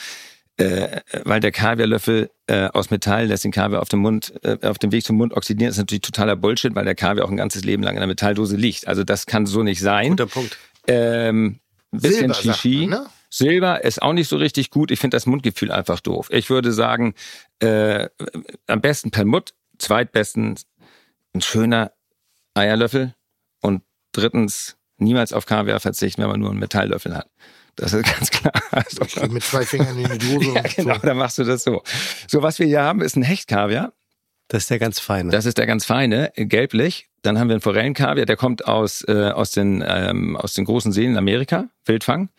[0.57, 4.77] äh, weil der Kaviarlöffel äh, aus Metall lässt den Kaviar auf dem Mund, äh, auf
[4.79, 5.69] dem Weg zum Mund oxidieren.
[5.69, 8.07] Das ist natürlich totaler Bullshit, weil der Kaviar auch ein ganzes Leben lang in der
[8.07, 8.87] Metalldose liegt.
[8.87, 10.15] Also das kann so nicht sein.
[10.15, 10.57] Punkt.
[10.87, 11.59] Ähm,
[11.91, 12.87] ein bisschen Silber, Shishi.
[12.87, 13.05] man, ne?
[13.29, 14.91] Silber ist auch nicht so richtig gut.
[14.91, 16.27] Ich finde das Mundgefühl einfach doof.
[16.31, 17.13] Ich würde sagen,
[17.59, 18.09] äh,
[18.67, 20.55] am besten Perlmutt, zweitbesten
[21.33, 21.93] ein schöner
[22.53, 23.15] Eierlöffel
[23.61, 27.29] und drittens niemals auf Kaviar verzichten, wenn man nur einen Metalllöffel hat.
[27.76, 28.53] Das ist ganz klar.
[28.72, 30.51] Also, mit zwei Fingern in die Dose.
[30.55, 31.01] ja, und genau, so.
[31.01, 31.84] dann machst du das so.
[32.28, 33.91] So, was wir hier haben, ist ein Hechtkaviar.
[34.47, 35.32] Das ist der ganz feine.
[35.32, 37.09] Das ist der ganz feine, gelblich.
[37.22, 40.91] Dann haben wir einen Forellenkaviar, der kommt aus, äh, aus, den, ähm, aus den großen
[40.91, 42.30] Seen in Amerika, Wildfang.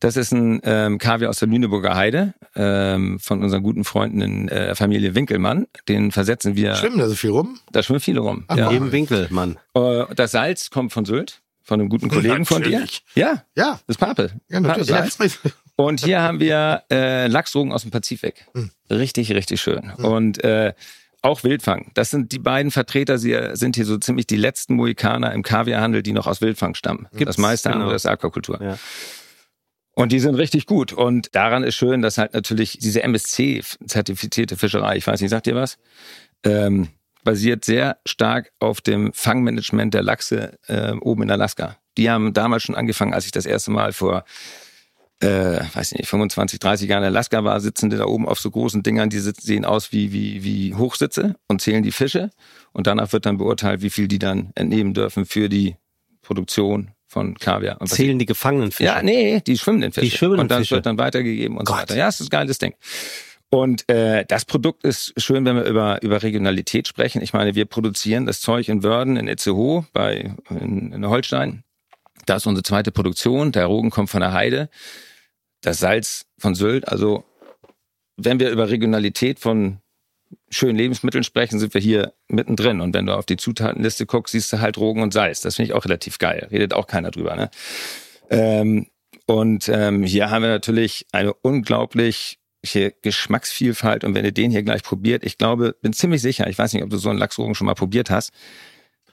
[0.00, 4.48] Das ist ein ähm, Kaviar aus der Lüneburger Heide ähm, von unseren guten Freunden in
[4.48, 5.66] äh, der Familie Winkelmann.
[5.88, 7.58] Den versetzen wir, Schwimmen da so viel rum?
[7.70, 8.44] da schwimmen viele rum.
[8.48, 8.70] Ach, ja.
[8.70, 9.58] Im Winkel, Mann.
[9.74, 12.84] Äh, Das Salz kommt von Sylt, von einem guten Kollegen von dir.
[13.14, 13.78] Ja, Ja.
[13.86, 14.32] das Papel.
[14.48, 14.88] Ja, natürlich.
[14.88, 15.04] Ja.
[15.04, 15.38] Salz-
[15.76, 18.44] Und hier haben wir äh, Lachsrogen aus dem Pazifik.
[18.54, 18.70] Hm.
[18.90, 19.90] Richtig, richtig schön.
[19.92, 20.74] Und äh,
[21.22, 21.92] auch Wildfang.
[21.94, 26.02] Das sind die beiden Vertreter, sie sind hier so ziemlich die letzten Mohikaner im Kaviarhandel,
[26.02, 27.06] die noch aus Wildfang stammen.
[27.12, 27.82] Gibt's, das meiste genau.
[27.82, 28.60] andere ist Aquakultur.
[28.60, 28.78] Ja.
[29.94, 30.92] Und die sind richtig gut.
[30.92, 35.54] Und daran ist schön, dass halt natürlich diese MSC-zertifizierte Fischerei, ich weiß nicht, sagt ihr
[35.54, 35.78] was?
[36.44, 36.88] Ähm,
[37.24, 41.76] basiert sehr stark auf dem Fangmanagement der Lachse äh, oben in Alaska.
[41.96, 44.24] Die haben damals schon angefangen, als ich das erste Mal vor
[45.22, 48.50] äh, weiß nicht, 25, 30 Jahren in Alaska war, sitzen die da oben auf so
[48.50, 52.30] großen Dingern, die sehen aus wie, wie, wie Hochsitze und zählen die Fische.
[52.72, 55.76] Und danach wird dann beurteilt, wie viel die dann entnehmen dürfen für die
[56.22, 57.78] Produktion von Kaviar.
[57.86, 58.84] Zählen die gefangenen Fische.
[58.84, 60.06] ja, nee, die schwimmenden Fische.
[60.06, 60.76] Die schwimmenden und dann Fische.
[60.76, 61.82] wird dann weitergegeben und so Gott.
[61.82, 61.96] weiter.
[61.96, 62.74] Ja, das ist ein geiles Ding.
[63.50, 67.20] Und äh, das Produkt ist schön, wenn wir über, über Regionalität sprechen.
[67.20, 71.64] Ich meine, wir produzieren das Zeug in Wörden, in Itzehoe, bei, in, in Holstein.
[72.26, 73.50] Da ist unsere zweite Produktion.
[73.50, 74.70] Der Rogen kommt von der Heide.
[75.62, 76.88] Das Salz von Sylt.
[76.88, 77.24] Also,
[78.16, 79.80] wenn wir über Regionalität von
[80.48, 82.80] schönen Lebensmitteln sprechen, sind wir hier mittendrin.
[82.80, 85.40] Und wenn du auf die Zutatenliste guckst, siehst du halt Rogen und Salz.
[85.40, 86.46] Das finde ich auch relativ geil.
[86.52, 87.34] Redet auch keiner drüber.
[87.34, 87.50] Ne?
[88.30, 88.86] Ähm,
[89.26, 94.04] und ähm, hier haben wir natürlich eine unglaubliche Geschmacksvielfalt.
[94.04, 96.82] Und wenn ihr den hier gleich probiert, ich glaube, bin ziemlich sicher, ich weiß nicht,
[96.82, 98.32] ob du so einen Lachsrogen schon mal probiert hast.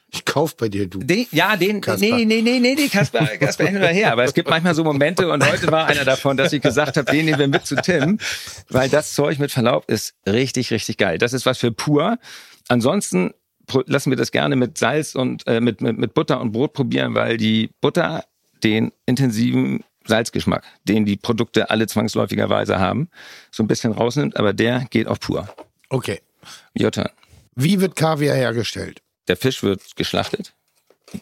[0.10, 1.00] Ich kauf bei dir, du.
[1.00, 2.06] Den, ja, den, Kasper.
[2.06, 4.14] nee, nee, nee, nee, nee, Kasper, Kasper hin oder her.
[4.14, 7.12] Aber es gibt manchmal so Momente und heute war einer davon, dass ich gesagt habe,
[7.12, 8.18] den nehmen wir mit zu Tim,
[8.70, 11.18] weil das Zeug mit Verlaub ist richtig, richtig geil.
[11.18, 12.20] Das ist was für pur.
[12.70, 13.34] Ansonsten
[13.86, 17.14] lassen wir das gerne mit Salz und äh, mit, mit, mit Butter und Brot probieren,
[17.14, 18.24] weil die Butter
[18.64, 23.10] den intensiven Salzgeschmack, den die Produkte alle zwangsläufigerweise haben,
[23.52, 25.48] so ein bisschen rausnimmt, aber der geht auch pur.
[25.90, 26.22] Okay.
[26.92, 27.10] Turn.
[27.56, 29.02] Wie wird Kaviar hergestellt?
[29.28, 30.54] Der Fisch wird geschlachtet,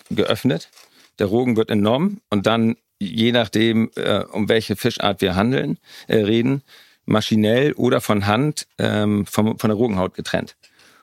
[0.10, 0.70] geöffnet,
[1.18, 6.18] der Rogen wird entnommen und dann, je nachdem, äh, um welche Fischart wir handeln, äh,
[6.18, 6.62] reden,
[7.06, 10.56] maschinell oder von Hand ähm, vom, von der Rogenhaut getrennt.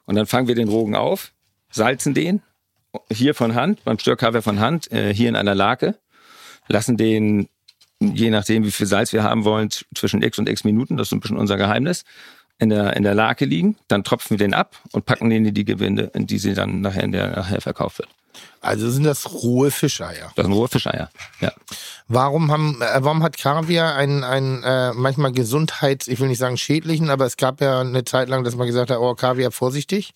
[0.05, 1.33] Und dann fangen wir den Rogen auf,
[1.71, 2.43] salzen den
[3.11, 5.95] hier von Hand, beim Störkaviar von Hand, äh, hier in einer Lake,
[6.69, 7.49] lassen den,
[8.03, 11.13] je nachdem, wie viel Salz wir haben wollen, zwischen x und x Minuten, das ist
[11.13, 12.05] ein bisschen unser Geheimnis,
[12.59, 13.77] in der, in der Lake liegen.
[13.89, 16.81] Dann tropfen wir den ab und packen den in die Gewinde, in die sie dann
[16.81, 18.09] nachher, in der nachher verkauft wird.
[18.61, 20.33] Also sind das rohe Fischeier.
[20.37, 21.11] Das sind rohe Fischeier.
[21.41, 21.53] Ja.
[22.09, 26.57] Warum haben, äh, warum hat Kaviar einen, einen äh, manchmal Gesundheits, ich will nicht sagen
[26.57, 30.15] schädlichen, aber es gab ja eine Zeit lang, dass man gesagt hat, oh Kaviar vorsichtig.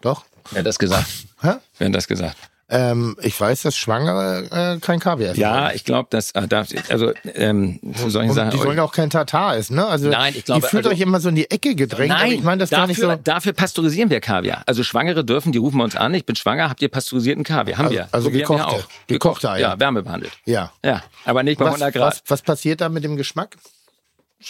[0.00, 0.24] Doch.
[0.50, 1.06] Wer hat das gesagt?
[1.40, 1.54] Hä?
[1.78, 2.36] Wer hat das gesagt?
[2.70, 5.40] Ähm, ich weiß, dass Schwangere äh, kein Kaviar essen.
[5.40, 8.50] Ja, ich glaube, dass, äh, da, also, ähm, Und Sachen.
[8.50, 9.86] die sollen ja auch kein Tatar essen, ne?
[9.86, 12.26] Also Nein, ich glaube, ihr fühlt also- euch immer so in die Ecke gedrängt, aber
[12.26, 13.14] ich meine das dafür, gar nicht so.
[13.24, 14.64] dafür pasteurisieren wir Kaviar.
[14.66, 17.78] Also Schwangere dürfen, die rufen wir uns an, ich bin schwanger, habt ihr pasteurisierten Kaviar?
[17.78, 18.08] Haben Also- wir.
[18.12, 18.84] also Probieren wir gekochte.
[18.84, 19.06] auch.
[19.06, 19.60] Gekochte Eier.
[19.60, 20.32] Ja, wärmebehandelt.
[20.44, 20.70] Ja.
[20.84, 22.06] Ja, aber nicht bei Was, 100 Grad.
[22.16, 23.56] was, was passiert da mit dem Geschmack?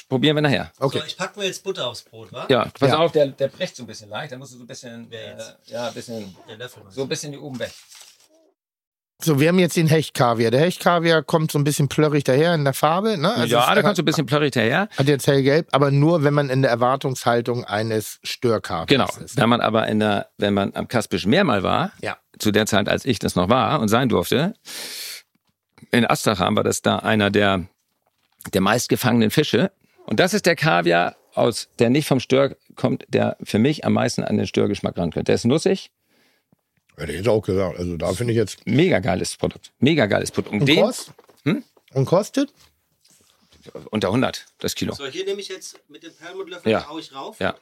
[0.08, 0.70] Probieren wir nachher.
[0.80, 1.00] Okay.
[1.06, 2.46] ich pack mir jetzt Butter aufs Brot, wa?
[2.50, 2.98] Ja, pass Ja.
[2.98, 4.32] auf, der, der bricht so ein bisschen leicht.
[4.32, 5.34] Da musst du so ein bisschen, äh,
[5.66, 6.82] ja, ein bisschen, Der Löffel.
[6.90, 7.70] so ein bisschen hier oben weg.
[9.20, 10.52] So, wir haben jetzt den Hechtkaviar.
[10.52, 13.34] Der Hechtkaviar kommt so ein bisschen plörrig daher in der Farbe, ne?
[13.34, 14.88] Also ja, da kannst du ein bisschen plörrig daher.
[14.96, 19.24] Hat jetzt hellgelb, aber nur, wenn man in der Erwartungshaltung eines Störkaviars Genau.
[19.24, 19.36] ist.
[19.36, 22.16] Wenn man aber in der, wenn man am Kaspischen Meer mal war, Ja.
[22.38, 24.54] zu der Zeit, als ich das noch war und sein durfte,
[25.90, 27.64] in Astrachan war das da einer der,
[28.54, 29.72] der meistgefangenen Fische.
[30.06, 33.94] Und das ist der Kaviar aus, der nicht vom Stör kommt, der für mich am
[33.94, 35.26] meisten an den Störgeschmack rankommt.
[35.26, 35.90] Der ist nussig,
[36.98, 37.78] Hätte ich jetzt auch gesagt.
[37.78, 38.66] Also da finde ich jetzt.
[38.66, 39.72] mega geiles Produkt.
[39.78, 40.52] Mega geiles Produkt.
[40.54, 41.12] Und Und, den kost?
[41.94, 42.52] und kostet?
[43.90, 44.94] unter 100 das Kilo.
[44.94, 46.88] So, hier nehme ich jetzt mit dem Perlmuttlöffel, Ja.
[46.88, 47.38] hau ich rauf.
[47.38, 47.54] Ja.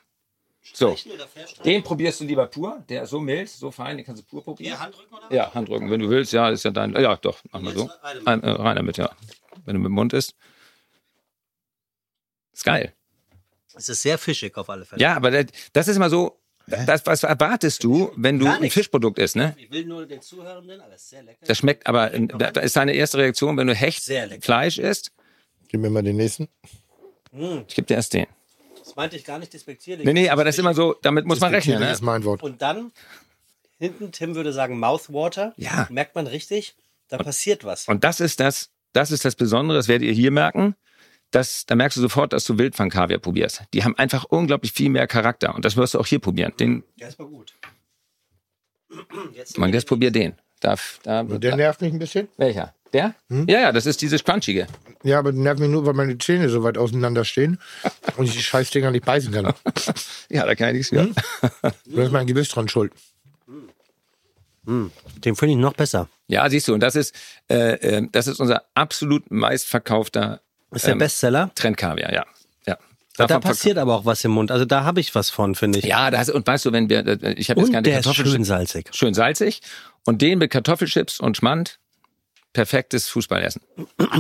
[0.73, 0.97] So.
[1.65, 2.85] Den probierst du lieber pur.
[2.89, 4.73] Der ist so mild, so fein, den kannst du pur probieren.
[4.75, 5.33] Hier Handrücken oder was?
[5.35, 6.93] Ja, Handrücken, wenn du willst, ja, ist ja dein.
[6.95, 7.91] Ja, doch, mach mal so.
[8.03, 9.11] Rein äh, rein damit, ja.
[9.65, 10.35] Wenn du mit dem Mund isst.
[12.53, 12.93] Ist geil.
[13.75, 15.03] Es ist sehr fischig auf alle Fälle.
[15.03, 16.41] Ja, aber das, das ist immer so.
[16.67, 18.71] Das, was erwartest du, wenn du ein.
[18.71, 19.55] Fischprodukt isst, ne?
[19.57, 21.47] Ich will nur den Zuhörenden, aber es ist sehr lecker.
[21.47, 24.11] Das schmeckt aber, da da ist deine erste Reaktion, wenn du Hecht.
[24.41, 25.13] Fleisch isst.
[25.69, 26.49] Gib mir mal den nächsten.
[27.69, 28.27] Ich gebe dir erst den.
[28.79, 30.05] Das meinte ich gar nicht despektierlich.
[30.07, 31.93] Nee, nee, aber das ist immer so, damit muss man rechnen, Das ne?
[31.93, 32.43] ist mein Wort.
[32.43, 32.93] Und dann,
[33.79, 35.55] hinten, Tim würde sagen Mouthwater.
[35.57, 35.87] Ja.
[35.91, 36.77] Merkt man richtig,
[37.09, 37.89] da passiert was.
[37.89, 40.77] Und das ist das, das ist das Besondere, das werdet ihr hier merken.
[41.37, 43.65] Das, da merkst du sofort, dass du Wildfang-Kaviar probierst.
[43.75, 45.55] Die haben einfach unglaublich viel mehr Charakter.
[45.55, 46.55] Und das wirst du auch hier probieren.
[46.59, 47.53] Den, Der ist mal gut.
[49.35, 50.33] Jetzt man, jetzt probier den.
[50.61, 52.29] Darf, da, Und der da, nervt mich ein bisschen.
[52.39, 52.73] welcher?
[52.95, 53.15] Der?
[53.29, 54.67] Ja, ja, das ist dieses Crunchige.
[55.03, 57.61] Ja, aber der nervt mich nur, weil meine Zähne so weit auseinander stehen
[58.17, 59.53] und ich die Scheißdinger nicht beißen kann.
[60.31, 61.11] Ja, da kann ich nichts für.
[61.85, 62.93] Da ist mein Gewiss dran schuld.
[64.67, 64.91] Den
[65.37, 66.09] finde ich noch besser.
[66.29, 67.15] Ja, siehst du, und das ist,
[67.51, 70.41] äh, äh, das ist unser absolut meistverkaufter
[70.77, 71.51] ist der ähm, Bestseller.
[71.55, 72.25] Trendkaviar, ja.
[72.67, 72.79] ja.
[73.17, 74.51] Da passiert aber auch was im Mund.
[74.51, 75.85] Also da habe ich was von, finde ich.
[75.87, 78.05] Ja, das, und weißt du, wenn wir, äh, ich habe jetzt Und keine der ist
[78.05, 78.33] Kartoffelchips.
[78.35, 78.89] schön salzig.
[78.93, 79.61] schön salzig.
[80.05, 81.79] Und den mit Kartoffelchips und Schmand,
[82.53, 83.61] perfektes Fußballessen.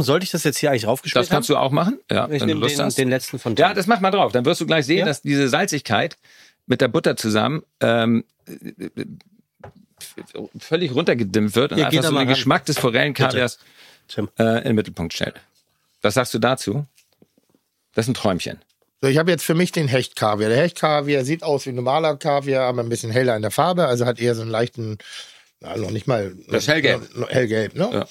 [0.01, 2.39] Sollte ich das jetzt hier eigentlich raufgespielt Das kannst du auch machen, ja, Ich wenn
[2.41, 2.99] du nehme Lust den, hast.
[2.99, 3.63] den letzten von Tim.
[3.65, 4.33] Ja, das mach mal drauf.
[4.33, 5.05] Dann wirst du gleich sehen, Ja?
[5.07, 6.17] dass diese Salzigkeit
[6.67, 8.25] mit der Butter zusammen ähm,
[10.59, 12.27] völlig runtergedimmt wird und Ja, einfach so den ran.
[12.29, 13.59] Geschmack des Forellenkaviars
[14.17, 14.23] äh,
[14.59, 15.35] in den Mittelpunkt stellt.
[16.07, 16.87] Was sagst du dazu?
[17.95, 18.61] Das ist ein Träumchen.
[19.01, 20.51] So, ich habe jetzt für mich den Hechtkaviar.
[20.51, 24.07] Der Hechtkaviar sieht aus wie normaler Kaviar, aber ein bisschen heller in der Farbe, also
[24.07, 24.99] hat eher so einen leichten,
[25.59, 26.33] na, noch nicht mal.
[26.49, 27.03] Das hellgelb.
[27.29, 27.91] Hellgelb, ne?
[27.93, 28.09] Ja.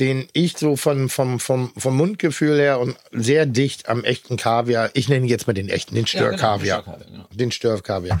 [0.00, 4.90] Den ich so von, vom, vom, vom Mundgefühl her und sehr dicht am echten Kaviar,
[4.94, 6.82] ich nenne ihn jetzt mal den echten, den Störkaviar.
[6.82, 8.18] genau, den Störkaviar,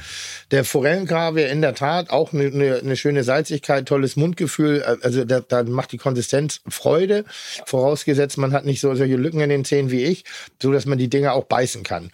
[0.50, 4.82] Der Forellenkaviar in der Tat auch eine, eine, eine schöne Salzigkeit, tolles Mundgefühl.
[4.82, 7.24] Also da, da macht die Konsistenz Freude.
[7.66, 10.24] Vorausgesetzt, man hat nicht so solche Lücken in den Zähnen wie ich,
[10.62, 12.10] so dass man die Dinger auch beißen kann.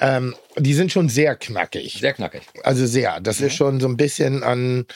[0.00, 1.98] Ähm, die sind schon sehr knackig.
[2.00, 2.42] Sehr knackig.
[2.62, 3.20] Also sehr.
[3.20, 4.86] Das ist schon so ein bisschen an,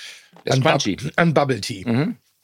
[0.47, 0.61] an.
[0.63, 0.73] Bub-
[1.17, 1.85] an Bubble Tea.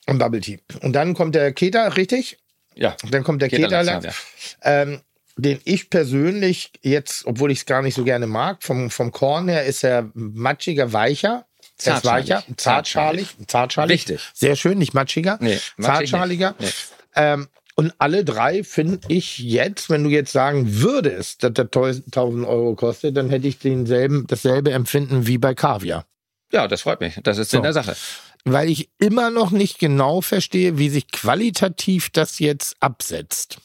[0.07, 0.59] An Bubble Tea.
[0.83, 2.39] Und dann kommt der Keta, richtig?
[2.75, 2.97] Ja.
[3.11, 4.15] Dann kommt der Keta-Lachs, Keta,
[4.63, 5.01] ähm,
[5.37, 9.49] den ich persönlich jetzt, obwohl ich es gar nicht so gerne mag, vom, vom Korn
[9.49, 11.47] her ist er matschiger, weicher.
[11.85, 12.31] Er ist Zartschalig.
[12.31, 13.95] weicher, zartschalig, zartschalig.
[13.95, 14.21] Richtig.
[14.33, 15.39] Sehr schön, nicht matschiger.
[15.41, 16.55] Nee, matschig zartschaliger.
[16.61, 16.75] nicht.
[17.17, 22.15] Ähm, und alle drei finde ich jetzt, wenn du jetzt sagen würdest, dass der 1000
[22.47, 26.07] Euro kostet, dann hätte ich denselben, dasselbe Empfinden wie bei Kaviar.
[26.53, 27.19] Ja, das freut mich.
[27.25, 27.57] Das ist So.
[27.57, 27.97] in der Sache.
[28.45, 33.59] Weil ich immer noch nicht genau verstehe, wie sich qualitativ das jetzt absetzt.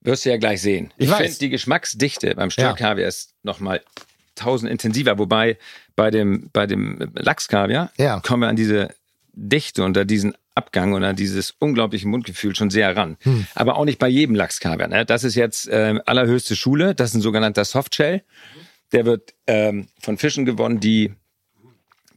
[0.00, 0.92] Wirst du ja gleich sehen.
[0.98, 3.82] Ich Ich, finde, die Geschmacksdichte beim Störkaviar ist nochmal
[4.34, 5.58] tausend intensiver, wobei
[5.96, 8.20] bei dem, bei dem Lachskaviar Ja.
[8.20, 8.94] kommen wir an diese
[9.32, 13.16] Dichte und an diesen Abgang und an dieses unglaubliche Mundgefühl schon sehr ran.
[13.22, 13.46] Hm.
[13.54, 14.88] Aber auch nicht bei jedem Lachskaviar.
[14.88, 15.04] Ne?
[15.04, 16.94] Das ist jetzt ähm, allerhöchste Schule.
[16.94, 18.22] Das ist ein sogenannter Softshell.
[18.92, 21.12] Der wird ähm, von Fischen gewonnen, die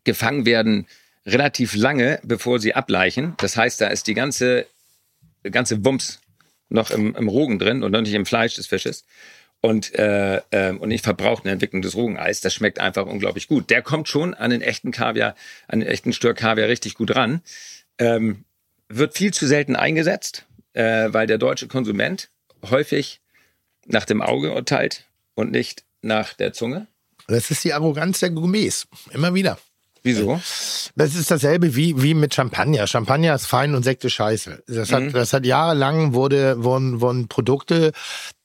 [0.03, 0.87] gefangen werden
[1.27, 3.35] relativ lange, bevor sie ableichen.
[3.37, 4.65] Das heißt, da ist die ganze,
[5.43, 6.21] ganze Wumms
[6.69, 9.05] noch im, im Rogen drin und noch nicht im Fleisch des Fisches.
[9.59, 12.41] Und, äh, äh, und nicht verbraucht in der Entwicklung des Rogeneis.
[12.41, 13.71] Das schmeckt einfach unglaublich gut.
[13.71, 15.35] Der kommt schon an den echten Kaviar,
[15.67, 17.41] an den echten Stör-Kaviar richtig gut ran.
[17.97, 18.45] Ähm,
[18.87, 22.29] wird viel zu selten eingesetzt, äh, weil der deutsche Konsument
[22.69, 23.19] häufig
[23.87, 26.85] nach dem Auge urteilt und nicht nach der Zunge.
[27.27, 28.87] Das ist die Arroganz der Gourmets.
[29.11, 29.57] Immer wieder.
[30.07, 30.41] Wieso?
[30.95, 32.87] Das ist dasselbe wie, wie mit Champagner.
[32.87, 34.63] Champagner ist fein und Sekt ist scheiße.
[34.67, 35.11] Das hat, Mhm.
[35.13, 37.91] das hat jahrelang wurde, wurden, wurden Produkte,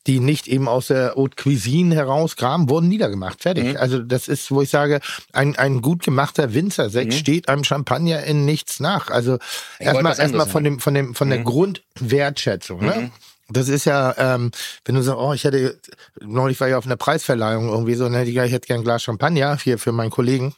[0.08, 3.40] die nicht eben aus der Haute Cuisine herauskamen, wurden niedergemacht.
[3.42, 3.70] Fertig.
[3.74, 3.76] Mhm.
[3.76, 5.00] Also das ist, wo ich sage,
[5.32, 7.16] ein, ein gut gemachter Winzersekt Mhm.
[7.16, 9.10] steht einem Champagner in nichts nach.
[9.10, 9.38] Also
[9.78, 11.44] erstmal, erstmal von dem, von dem, von der Mhm.
[11.44, 12.94] Grundwertschätzung, ne?
[12.96, 13.10] Mhm.
[13.48, 14.50] Das ist ja, ähm,
[14.84, 15.78] wenn du sagst, oh, ich hätte,
[16.20, 18.84] neulich war ich auf einer Preisverleihung irgendwie so, und hätte ich, ich hätte gern ein
[18.84, 20.54] Glas Champagner hier für meinen Kollegen.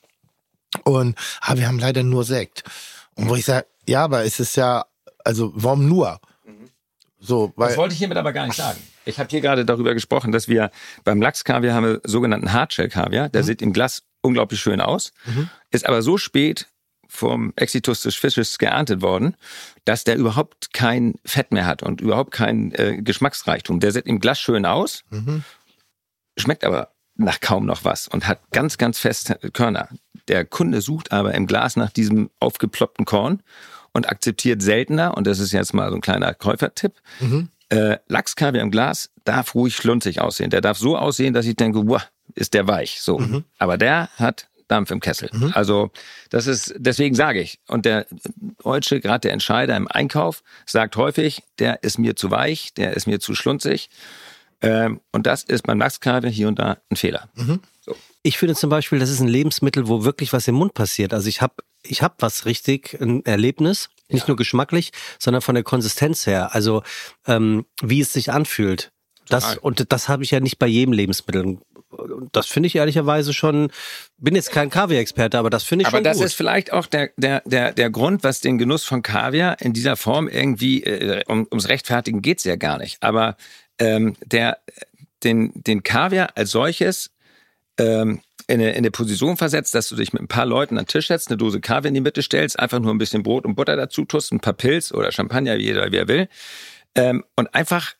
[0.82, 2.64] Und, ah, wir haben leider nur Sekt.
[3.14, 4.84] Und wo ich sage, ja, aber es ist ja,
[5.24, 6.20] also, warum nur?
[7.20, 8.78] So, weil, Das wollte ich hiermit aber gar nicht sagen.
[9.06, 10.70] Ich habe hier gerade darüber gesprochen, dass wir
[11.04, 13.28] beim Lachskaviar haben wir sogenannten Hardshell-Kaviar.
[13.30, 15.48] Der sieht im Glas unglaublich schön aus, Mhm.
[15.70, 16.68] ist aber so spät
[17.08, 19.36] vom Exitus des Fisches geerntet worden,
[19.84, 23.78] dass der überhaupt kein Fett mehr hat und überhaupt kein äh, Geschmacksreichtum.
[23.80, 25.44] Der sieht im Glas schön aus, Mhm.
[26.38, 29.88] schmeckt aber nach kaum noch was und hat ganz, ganz feste Körner.
[30.28, 33.42] Der Kunde sucht aber im Glas nach diesem aufgeploppten Korn
[33.92, 37.48] und akzeptiert seltener, und das ist jetzt mal so ein kleiner Käufertipp, Mhm.
[37.68, 40.50] äh, Lachskaviar im Glas darf ruhig schlunzig aussehen.
[40.50, 42.02] Der darf so aussehen, dass ich denke, wow,
[42.34, 43.00] ist der weich.
[43.00, 43.18] So.
[43.18, 43.44] Mhm.
[43.58, 45.28] Aber der hat Dampf im Kessel.
[45.52, 45.90] Also
[46.30, 47.60] das ist, deswegen sage ich.
[47.68, 48.06] Und der
[48.62, 53.06] Deutsche, gerade der Entscheider im Einkauf, sagt häufig, der ist mir zu weich, der ist
[53.06, 53.90] mir zu schlunzig.
[54.64, 57.28] Ähm, und das ist beim Lachskaviar hier und da ein Fehler.
[58.22, 61.12] Ich finde zum Beispiel, das ist ein Lebensmittel, wo wirklich was im Mund passiert.
[61.12, 65.64] Also ich habe ich hab was richtig, ein Erlebnis, nicht nur geschmacklich, sondern von der
[65.64, 66.54] Konsistenz her.
[66.54, 66.82] Also
[67.26, 68.90] ähm, wie es sich anfühlt.
[69.28, 71.58] Das, und das habe ich ja nicht bei jedem Lebensmittel.
[72.32, 73.70] Das finde ich ehrlicherweise schon,
[74.18, 76.26] bin jetzt kein Kaviar-Experte, aber das finde ich Aber schon das gut.
[76.26, 79.96] ist vielleicht auch der, der, der, der Grund, was den Genuss von Kaviar in dieser
[79.96, 83.02] Form irgendwie, äh, um, ums Rechtfertigen geht's ja gar nicht.
[83.02, 83.36] Aber
[83.78, 84.58] ähm, der,
[85.22, 87.10] den, den Kaviar als solches
[87.78, 90.84] ähm, in, eine, in eine Position versetzt, dass du dich mit ein paar Leuten an
[90.84, 93.44] den Tisch setzt, eine Dose Kaviar in die Mitte stellst, einfach nur ein bisschen Brot
[93.44, 96.28] und Butter dazu tust, ein paar Pilz oder Champagner, wie jeder wie er will,
[96.94, 97.94] ähm, und einfach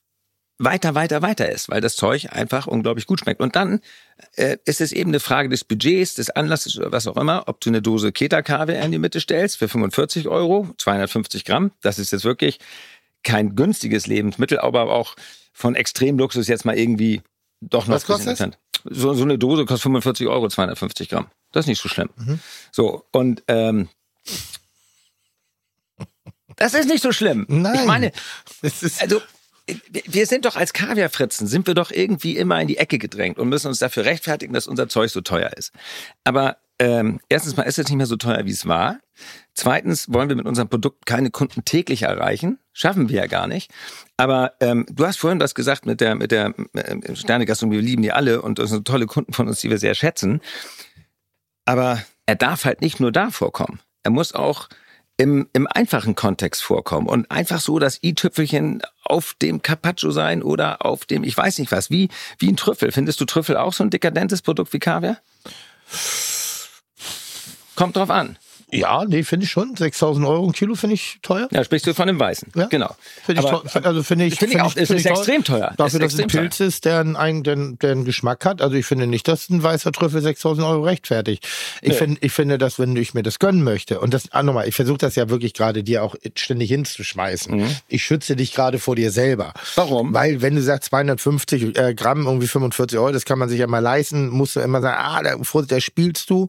[0.59, 3.41] weiter, weiter, weiter ist, weil das Zeug einfach unglaublich gut schmeckt.
[3.41, 3.81] Und dann
[4.37, 7.61] äh, ist es eben eine Frage des Budgets, des Anlasses oder was auch immer, ob
[7.61, 11.73] du eine Dose Keta-Kaviar in die Mitte stellst für 45 Euro, 250 Gramm.
[11.83, 12.59] Das ist jetzt wirklich
[13.25, 15.17] kein günstiges Lebensmittel, aber auch
[15.55, 17.23] von Extremluxus jetzt mal irgendwie
[17.63, 18.59] doch noch Was kostet entfernt.
[18.85, 21.29] So, so eine Dose kostet 45 Euro, 250 Gramm.
[21.53, 22.11] Das ist nicht so schlimm.
[22.17, 22.39] Mhm.
[22.71, 23.89] So, und ähm,
[26.57, 27.47] das ist nicht so schlimm.
[27.49, 27.75] Nein.
[27.81, 28.13] Ich meine,
[29.01, 29.23] also
[29.67, 33.39] wir- wir sind doch als Kaviarfritzen, sind wir doch irgendwie immer in die Ecke gedrängt
[33.39, 35.73] und müssen uns dafür rechtfertigen, dass unser Zeug so teuer ist.
[36.25, 38.99] Aber ähm, erstens mal ist es nicht mehr so teuer, wie es war.
[39.55, 42.59] Zweitens wollen wir mit unserem Produkt keine Kunden täglich erreichen.
[42.77, 43.71] Schaffen wir ja gar nicht.
[44.17, 48.03] Aber ähm, du hast vorhin was gesagt mit der, mit der äh, Sternegastronomie, wir lieben
[48.03, 50.41] die alle und das sind tolle Kunden von uns, die wir sehr schätzen.
[51.65, 53.79] Aber er darf halt nicht nur da vorkommen.
[54.03, 54.69] Er muss auch
[55.17, 60.85] im, im einfachen Kontext vorkommen und einfach so das i-Tüpfelchen auf dem Carpaccio sein oder
[60.85, 62.09] auf dem, ich weiß nicht was, wie,
[62.39, 62.91] wie ein Trüffel.
[62.91, 65.19] Findest du Trüffel auch so ein dekadentes Produkt wie Kaviar?
[67.77, 68.37] Kommt drauf an.
[68.79, 69.77] Ja, nee, finde ich schon.
[69.77, 71.49] 6000 Euro ein Kilo finde ich teuer.
[71.51, 72.49] Ja, sprichst du von dem Weißen.
[72.55, 72.67] Ja.
[72.67, 72.95] Genau.
[73.25, 73.87] Finde ich, Aber- teuer.
[73.87, 75.73] also finde ich, Finde ich auch, es finde ist ich extrem teuer.
[75.77, 78.61] Dafür, Es ist dass es ein Pilz ist, der einen, der, der einen Geschmack hat.
[78.63, 81.47] Also ich finde nicht, dass ein weißer Trüffel 6000 Euro rechtfertigt.
[81.83, 81.95] Ich, Nee.
[81.95, 84.75] finde, ich finde, dass wenn ich mir das gönnen möchte, und das, ah, nochmal, ich
[84.75, 87.57] versuche das ja wirklich gerade dir auch ständig hinzuschmeißen.
[87.57, 87.77] Mhm.
[87.89, 89.53] Ich schütze dich gerade vor dir selber.
[89.77, 90.13] Warum?
[90.15, 93.67] Weil wenn du sagst 250 äh, Gramm, irgendwie 45 Euro, das kann man sich ja
[93.67, 96.49] mal leisten, musst du immer sagen, ah, da, da spielst du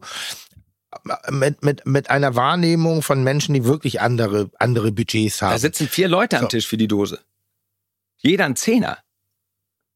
[1.30, 5.52] mit, mit, mit einer Wahrnehmung von Menschen, die wirklich andere, andere Budgets haben.
[5.52, 6.48] Da sitzen vier Leute am So.
[6.48, 7.20] Tisch für die Dose.
[8.18, 8.98] Jeder ein Zehner.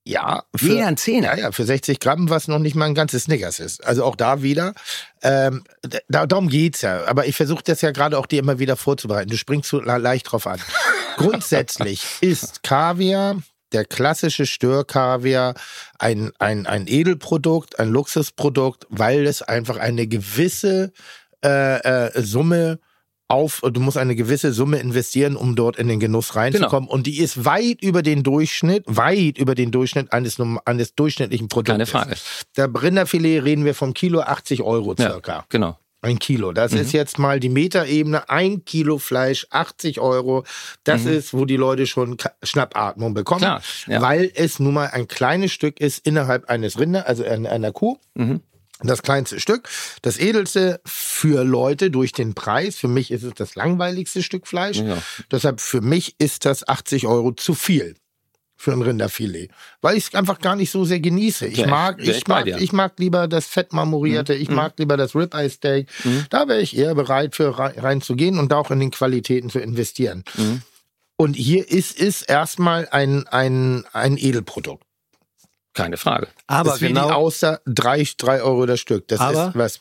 [0.05, 1.37] ja, Jeder ein Zehner.
[1.37, 3.85] Ja, ja, für 60 Gramm, was noch nicht mal ein ganzes Snickers ist.
[3.85, 4.75] Also auch da wieder,
[5.23, 5.65] ähm,
[6.09, 7.05] da, darum geht's ja.
[7.07, 9.31] Aber ich versuche das ja gerade auch dir immer wieder vorzubereiten.
[9.31, 10.61] Du springst so le- leicht drauf an.
[11.17, 13.43] Grundsätzlich ist Kaviar,
[13.73, 15.55] der klassische Störkaviar,
[15.99, 20.93] ein, ein, ein Edelprodukt, ein Luxusprodukt, weil es einfach eine gewisse
[21.45, 22.79] äh, äh, Summe
[23.31, 26.89] auf, du musst eine gewisse Summe investieren, um dort in den Genuss reinzukommen.
[26.89, 31.73] Und die ist weit über den Durchschnitt, weit über den Durchschnitt eines, eines durchschnittlichen Produktes.
[31.73, 32.17] Keine Frage.
[32.57, 35.47] Der Rinderfilet reden wir vom Kilo 80 Euro Ja, circa.
[35.49, 35.79] genau.
[36.03, 36.53] Ein Kilo.
[36.53, 36.79] Das Mhm.
[36.79, 38.31] ist jetzt mal die Metaebene.
[38.31, 40.45] Ein Kilo Fleisch, 80 Euro.
[40.85, 43.41] Das ist, wo die Leute schon Schnappatmung bekommen.
[43.41, 43.45] Mhm.
[43.45, 44.01] Klar, ja.
[44.01, 47.99] Weil es nun mal ein kleines Stück ist innerhalb eines Rinder, also in einer Kuh.
[48.15, 48.41] Mhm.
[48.83, 49.69] Das kleinste Stück,
[50.01, 52.77] das edelste für Leute durch den Preis.
[52.77, 54.79] Für mich ist es das langweiligste Stück Fleisch.
[54.79, 54.97] Ja.
[55.31, 57.95] Deshalb für mich ist das 80 Euro zu viel
[58.61, 59.49] für ein Rinderfilet,
[59.81, 61.47] weil ich es einfach gar nicht so sehr genieße.
[61.47, 65.15] Ich Ja, mag, ich mag, ich mag lieber das Fett marmorierte, ich mag lieber das
[65.15, 65.89] Ribeye Steak.
[66.29, 69.61] Da wäre ich eher bereit für rein- reinzugehen und da auch in den Qualitäten zu
[69.61, 70.25] investieren.
[71.17, 74.85] Und hier ist es erstmal ein, ein, ein Edelprodukt.
[75.73, 76.29] Keine Frage.
[76.47, 79.09] Aber ist wie die genau, Auster, drei, drei Euro das Stück.
[79.09, 79.81] Das Aber- ist was.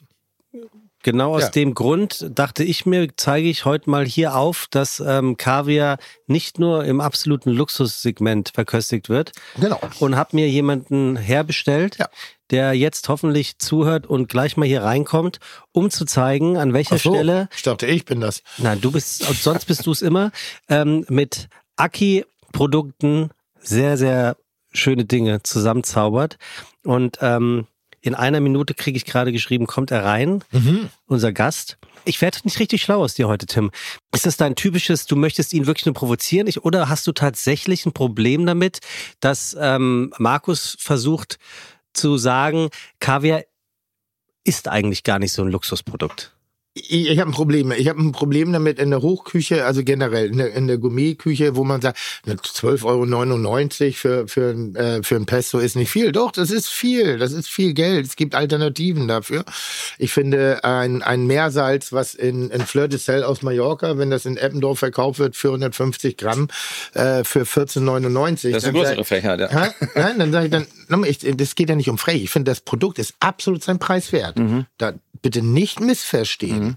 [1.03, 1.49] Genau aus Ja.
[1.49, 5.97] dem Grund dachte ich mir, zeige ich heute mal hier auf, dass ähm, Kaviar
[6.27, 9.79] nicht nur im absoluten Luxussegment verköstigt wird Genau.
[9.99, 12.09] und habe mir jemanden herbestellt, Ja.
[12.51, 15.39] der jetzt hoffentlich zuhört und gleich mal hier reinkommt,
[15.71, 18.41] um zu zeigen, an welcher so, Stelle Ich dachte, ich bin das.
[18.57, 20.31] Nein, du bist, sonst bist du es immer,
[20.67, 21.47] ähm, mit
[21.77, 23.29] Aki-Produkten
[23.59, 24.37] sehr, sehr
[24.71, 26.37] schöne Dinge zusammenzaubert.
[26.83, 27.67] Und ähm,
[28.01, 30.43] in einer Minute kriege ich gerade geschrieben, kommt er rein,
[31.07, 31.77] unser Gast.
[32.05, 33.71] Ich werde nicht richtig schlau aus dir heute, Tim.
[34.13, 36.47] Ist das dein typisches, du möchtest ihn wirklich nur provozieren?
[36.47, 38.79] Ich, oder hast du tatsächlich ein Problem damit,
[39.19, 41.37] dass ähm, Markus versucht
[41.93, 42.69] zu sagen,
[42.99, 43.43] Kaviar
[44.43, 46.33] ist eigentlich gar nicht so ein Luxusprodukt?
[46.87, 47.71] Ich, ich habe ein Problem.
[47.71, 51.55] Ich habe ein Problem damit in der Hochküche, also generell in der, in der Gourmetküche,
[51.55, 55.91] wo man sagt, ne, 12,99 Euro für, für, ein, äh, für ein Pesto ist nicht
[55.91, 56.11] viel.
[56.11, 57.17] Doch, das ist viel.
[57.17, 58.05] Das ist viel Geld.
[58.05, 59.43] Es gibt Alternativen dafür.
[59.97, 64.25] Ich finde ein, ein Meersalz, was in, in Fleur de Sel aus Mallorca, wenn das
[64.25, 66.47] in Eppendorf verkauft wird, 450 Gramm
[66.93, 68.51] äh, für 14,99.
[68.51, 69.39] Das sind dann größere Fächer.
[69.39, 69.49] Ja.
[69.49, 69.69] Hä?
[69.95, 72.23] Nein, dann sage ich dann, ich, das geht ja nicht um frech.
[72.23, 74.37] Ich finde, das Produkt ist absolut sein Preis wert.
[74.77, 76.68] Da bitte nicht missverstehen.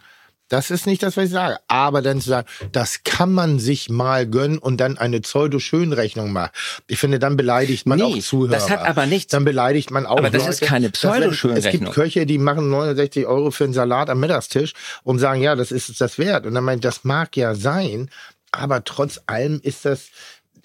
[0.49, 1.57] Das ist nicht das, was ich sage.
[1.67, 6.51] Aber dann zu sagen, das kann man sich mal gönnen und dann eine Pseudo-Schönrechnung machen.
[6.89, 8.51] Ich finde, dann beleidigt man Nee, auch Zuhörer.
[8.53, 10.51] das hat aber nichts- Dann beleidigt man auch Aber das Leute.
[10.53, 11.73] ist keine wenn- Es Pseudo-Schönrechnung.
[11.85, 14.75] gibt Köche, die machen 69 Euro für einen Salat am Mittagstisch
[15.05, 16.45] und sagen, ja, das ist es das wert.
[16.45, 18.11] Und dann meint, das mag ja sein,
[18.51, 20.09] aber trotz allem ist das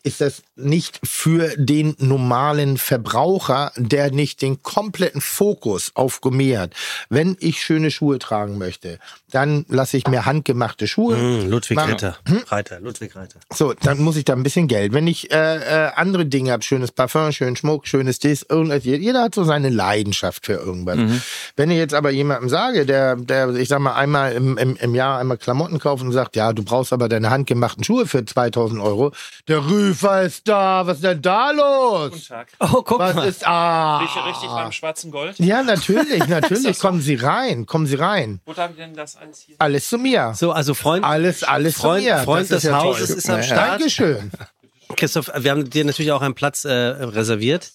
[0.03, 6.73] ist das nicht für den normalen Verbraucher, der nicht den kompletten Fokus auf Gourmet hat.
[7.09, 8.99] Wenn ich schöne Schuhe tragen möchte,
[9.31, 11.17] dann lasse ich mir handgemachte Schuhe.
[11.17, 11.91] Hm, Ludwig machen.
[11.91, 12.17] Ritter.
[12.47, 13.39] Reiter, Ludwig Reiter.
[13.53, 14.93] So, dann muss ich da ein bisschen Geld.
[14.93, 19.23] Wenn ich äh, äh, andere Dinge habe, schönes Parfum, schönen Schmuck, schönes Dies, irgendwas, jeder
[19.23, 20.97] hat so seine Leidenschaft für irgendwas.
[21.55, 24.95] Wenn ich jetzt aber jemandem sage, der, der, ich sag mal, einmal im, im, im
[24.95, 28.81] Jahr einmal Klamotten kauft und sagt, ja, du brauchst aber deine handgemachten Schuhe für 2000
[28.81, 29.11] Euro,
[29.47, 32.11] der Rüfer ist da, was ist denn da los?
[32.11, 32.47] Guten Tag.
[32.59, 33.27] Oh, guck Was mal.
[33.27, 33.99] ist, ah.
[33.99, 35.39] Bin ich hier richtig beim schwarzen Gold?
[35.39, 36.87] Ja, natürlich, natürlich, so?
[36.87, 38.41] kommen Sie rein, kommen Sie rein.
[38.45, 39.55] Wo darf ich denn das alles hier?
[39.59, 40.33] Alles zu mir.
[40.35, 42.17] So, also Freund, Alles, alles Freund- zu mir.
[42.19, 43.17] Freund Das des ja Hauses toll.
[43.17, 43.71] ist am Start.
[43.79, 44.31] Dankeschön.
[44.95, 47.71] Christoph, wir haben dir natürlich auch einen Platz äh, reserviert.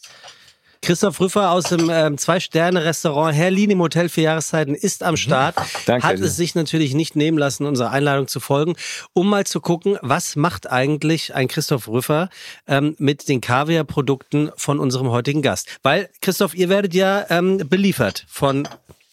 [0.83, 5.55] Christoph Rüffer aus dem ähm, Zwei-Sterne-Restaurant Herlin im Hotel für Jahreszeiten ist am Start.
[5.87, 8.75] Danke Hat es sich natürlich nicht nehmen lassen, unserer Einladung zu folgen,
[9.13, 12.31] um mal zu gucken, was macht eigentlich ein Christoph Rüffer
[12.67, 15.69] ähm, mit den Kaviar-Produkten von unserem heutigen Gast.
[15.85, 18.69] Weil, Christoph, ihr werdet ja ähm, beliefert von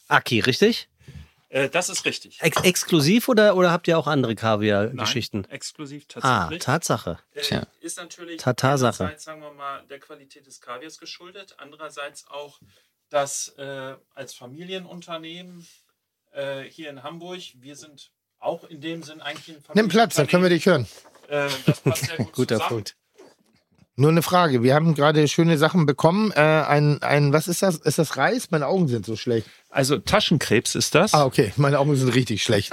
[0.07, 0.88] Aki, richtig?
[1.49, 2.39] Äh, das ist richtig.
[2.41, 5.45] Ex exklusiv oder, oder habt ihr auch andere Kaviar-Geschichten?
[5.45, 6.63] Exklusiv Ah, tatsächlich.
[6.63, 7.19] Tatsache.
[7.33, 7.67] Äh, Tja.
[7.81, 9.03] Ist natürlich Tatarsache.
[9.03, 12.59] einerseits, sagen wir mal, der Qualität des Kaviars geschuldet, andererseits auch,
[13.09, 15.67] dass äh, als Familienunternehmen
[16.31, 20.27] äh, hier in Hamburg, wir sind auch in dem Sinn eigentlich ein Nimm Platz, dann
[20.27, 20.87] können wir dich hören.
[21.27, 22.69] Äh, das passt sehr gut Guter zusammen.
[22.69, 22.95] Punkt.
[23.99, 24.63] Nur eine Frage.
[24.63, 26.31] Wir haben gerade schöne Sachen bekommen.
[26.31, 27.75] Äh, ein, ein, was ist das?
[27.75, 28.49] Ist das Reis?
[28.49, 29.45] Meine Augen sind so schlecht.
[29.69, 31.13] Also Taschenkrebs ist das.
[31.13, 31.51] Ah, okay.
[31.57, 32.71] Meine Augen sind richtig schlecht.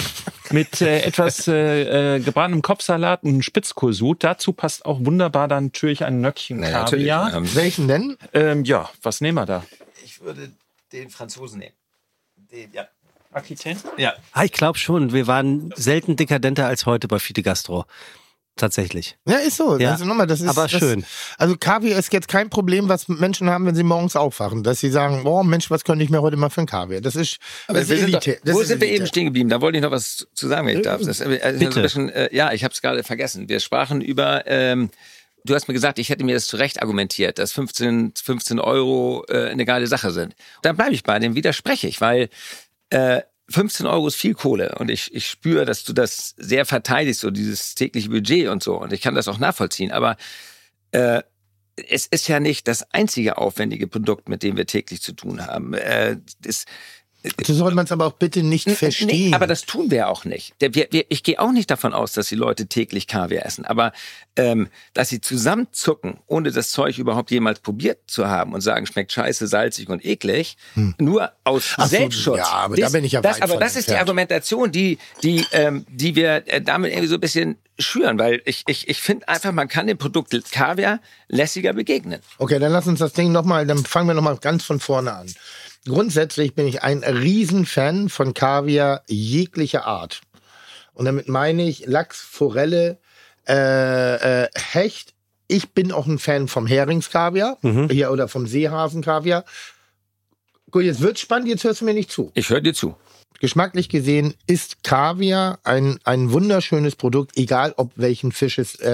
[0.50, 4.24] mit äh, etwas äh, äh, gebratenem Kopfsalat und Spitzkohlsud.
[4.24, 7.06] Dazu passt auch wunderbar dann natürlich ein Nöckchen Na, natürlich.
[7.06, 7.34] Kaviar.
[7.34, 8.16] Ähm, Welchen denn?
[8.32, 9.64] Ähm, ja, was nehmen wir da?
[10.04, 10.50] Ich würde
[10.92, 11.74] den Franzosen nehmen.
[12.50, 12.88] Den, ja.
[13.30, 13.78] Aquitaine?
[13.98, 14.14] Ja.
[14.32, 15.12] Ah, ich glaube schon.
[15.12, 17.84] Wir waren selten dekadenter als heute bei Fide Gastro.
[18.56, 19.18] Tatsächlich.
[19.28, 19.78] Ja, ist so.
[19.78, 21.04] Ja, Also nochmal, das ist, aber das, schön.
[21.36, 24.62] Also Kaviar ist jetzt kein Problem, was Menschen haben, wenn sie morgens aufwachen.
[24.62, 27.02] Dass sie sagen, oh Mensch, was könnte ich mir heute mal für ein Kaviar?
[27.02, 27.36] Das ist,
[27.68, 28.40] Aber das wir ist sind doch, Elite.
[28.44, 29.02] Das wo ist sind wir Elite.
[29.02, 29.50] eben stehen geblieben?
[29.50, 31.02] Da wollte ich noch was zu sagen, wenn ich darf.
[31.02, 31.82] Das, also Bitte.
[31.82, 33.48] Bisschen, äh, ja, ich habe es gerade vergessen.
[33.50, 34.88] Wir sprachen über, ähm,
[35.44, 39.50] du hast mir gesagt, ich hätte mir das zurecht argumentiert, dass 15, 15 Euro äh,
[39.50, 40.34] eine geile Sache sind.
[40.62, 42.30] Dann bleibe ich bei dem, widerspreche ich, weil
[42.88, 47.20] äh, 15 Euro ist viel Kohle und ich, ich spüre, dass du das sehr verteidigst,
[47.20, 48.80] so dieses tägliche Budget und so.
[48.80, 49.92] Und ich kann das auch nachvollziehen.
[49.92, 50.16] Aber
[50.90, 51.22] äh,
[51.76, 55.74] es ist ja nicht das einzige aufwendige Produkt, mit dem wir täglich zu tun haben.
[55.74, 56.64] Äh, das,
[57.44, 59.08] So soll man es aber auch bitte nicht verstehen.
[59.08, 60.54] Nee, aber das tun wir auch nicht.
[61.08, 63.64] Ich gehe auch nicht davon aus, dass die Leute täglich Kaviar essen.
[63.64, 63.92] Aber
[64.36, 69.12] ähm, dass sie zusammenzucken, ohne das Zeug überhaupt jemals probiert zu haben und sagen, schmeckt
[69.12, 70.56] scheiße, salzig und eklig,
[70.98, 72.38] nur aus Ach so, Selbstschutz.
[72.38, 73.94] ja, aber da das, bin ich ja das, Aber das ist die.
[73.96, 78.64] Argumentation, die, die, ähm, die wir äh, damit irgendwie so ein bisschen schüren, weil ich,
[78.66, 82.20] ich, ich finde einfach, man kann dem Produkt Kaviar lässiger begegnen.
[82.38, 85.34] Okay, dann lass uns das Ding nochmal, dann fangen wir nochmal ganz von vorne an.
[85.86, 90.20] Grundsätzlich bin ich ein Riesenfan von Kaviar jeglicher Art.
[90.94, 92.98] Und damit meine ich Lachs, Forelle,
[93.48, 95.14] äh, äh, Hecht.
[95.48, 97.58] Ich bin auch ein Fan vom Heringskaviar
[97.88, 99.44] hier oder vom Seehasenkaviar.
[100.72, 102.32] Gut, jetzt wird's spannend, jetzt hörst du mir nicht zu.
[102.34, 102.96] Ich höre dir zu.
[103.38, 108.90] Geschmacklich gesehen ist Kaviar ein, ein wunderschönes Produkt, egal ob welchen Fisch es äh,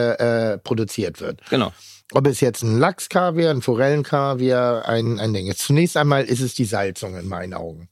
[0.55, 1.41] äh, produziert wird.
[1.49, 1.73] Genau.
[2.15, 5.61] Ob es jetzt ein Lachskaviar, ein Forellenkaviar, ein, ein Ding ist.
[5.61, 7.89] Zunächst einmal ist es die Salzung in meinen Augen.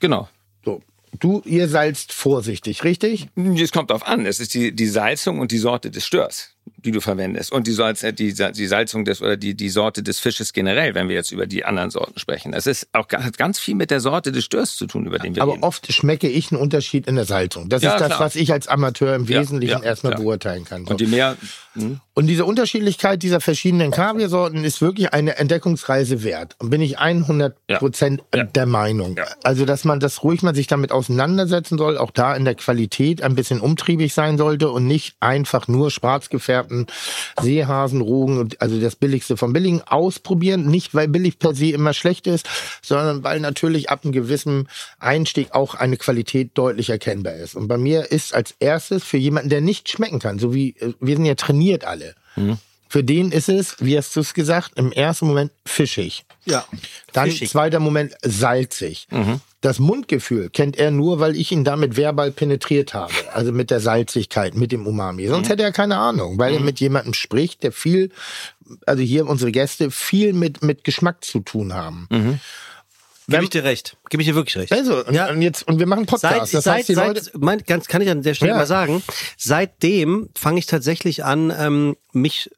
[0.00, 0.28] Genau.
[0.64, 0.80] So.
[1.18, 3.28] Du, ihr salzt vorsichtig, richtig?
[3.36, 4.26] Es kommt drauf an.
[4.26, 7.52] Es ist die, die Salzung und die Sorte des Störs, die du verwendest.
[7.52, 10.94] Und die, Salz, äh, die, die Salzung des oder die, die Sorte des Fisches generell,
[10.94, 12.52] wenn wir jetzt über die anderen Sorten sprechen.
[12.52, 15.34] Das ist auch hat ganz viel mit der Sorte des Störs zu tun, über den
[15.36, 15.62] wir Aber reden.
[15.64, 17.68] oft schmecke ich einen Unterschied in der Salzung.
[17.68, 18.20] Das Ja, ist das, klar.
[18.20, 20.22] was ich als Amateur im Ja, Wesentlichen ja, erstmal klar.
[20.24, 20.84] beurteilen kann.
[20.84, 20.92] So.
[20.92, 21.36] Und je mehr.
[21.74, 22.00] Hm?
[22.14, 26.54] Und diese Unterschiedlichkeit dieser verschiedenen Kaviarsorten ist wirklich eine Entdeckungsreise wert.
[26.58, 28.44] Und bin ich 100 Prozent Ja.
[28.44, 29.16] der Meinung.
[29.16, 29.24] Ja.
[29.42, 33.22] Also, dass man das ruhig mal sich damit auseinandersetzen soll, auch da in der Qualität
[33.22, 36.86] ein bisschen umtriebig sein sollte und nicht einfach nur schwarz gefärbten
[37.40, 40.66] Seehasen, Rogen, und- also das Billigste vom Billigen ausprobieren.
[40.66, 42.46] Nicht, weil billig per se immer schlecht ist,
[42.82, 47.54] sondern weil natürlich ab einem gewissen Einstieg auch eine Qualität deutlich erkennbar ist.
[47.54, 50.92] Und bei mir ist als erstes für jemanden, der nicht schmecken kann, so wie äh,
[51.00, 52.14] wir sind ja trainiert alle.
[52.92, 56.26] Für den ist es, wie hast du es gesagt, im ersten Moment fischig.
[56.44, 56.62] Ja.
[57.14, 57.48] Dann Fischig.
[57.48, 59.08] zweiter Moment salzig.
[59.62, 63.14] Das Mundgefühl kennt er nur, weil ich ihn damit verbal penetriert habe.
[63.32, 65.26] Also mit der Salzigkeit, mit dem Umami.
[65.26, 68.10] Sonst hätte er keine Ahnung, weil er mit jemandem spricht, der viel,
[68.84, 72.08] also hier unsere Gäste, viel mit, mit Geschmack zu tun haben.
[73.26, 73.96] Gebe ich dir recht.
[74.10, 74.70] Gebe ich dir wirklich recht.
[74.72, 75.30] Also, und, Ja.
[75.30, 76.52] und jetzt, und wir machen Seit, Podcast.
[76.52, 78.58] das seit, heißt, die Leute, seit mein, ganz, kann ich an der Stelle Ja.
[78.58, 79.02] mal sagen,
[79.38, 82.50] seitdem fange ich tatsächlich an, ähm, mich,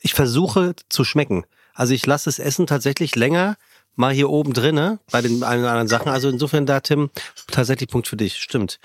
[0.00, 1.44] ich versuche zu schmecken.
[1.74, 3.56] Also ich lasse das Essen tatsächlich länger
[3.96, 6.08] mal hier oben drinne bei den einen oder anderen Sachen.
[6.10, 7.10] Also insofern da, Tim,
[7.48, 8.36] tatsächlich Punkt für dich.
[8.36, 8.80] Stimmt.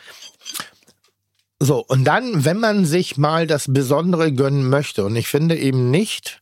[1.59, 5.89] So, und dann, wenn man sich mal das Besondere gönnen möchte, und ich finde eben
[5.89, 6.41] nicht,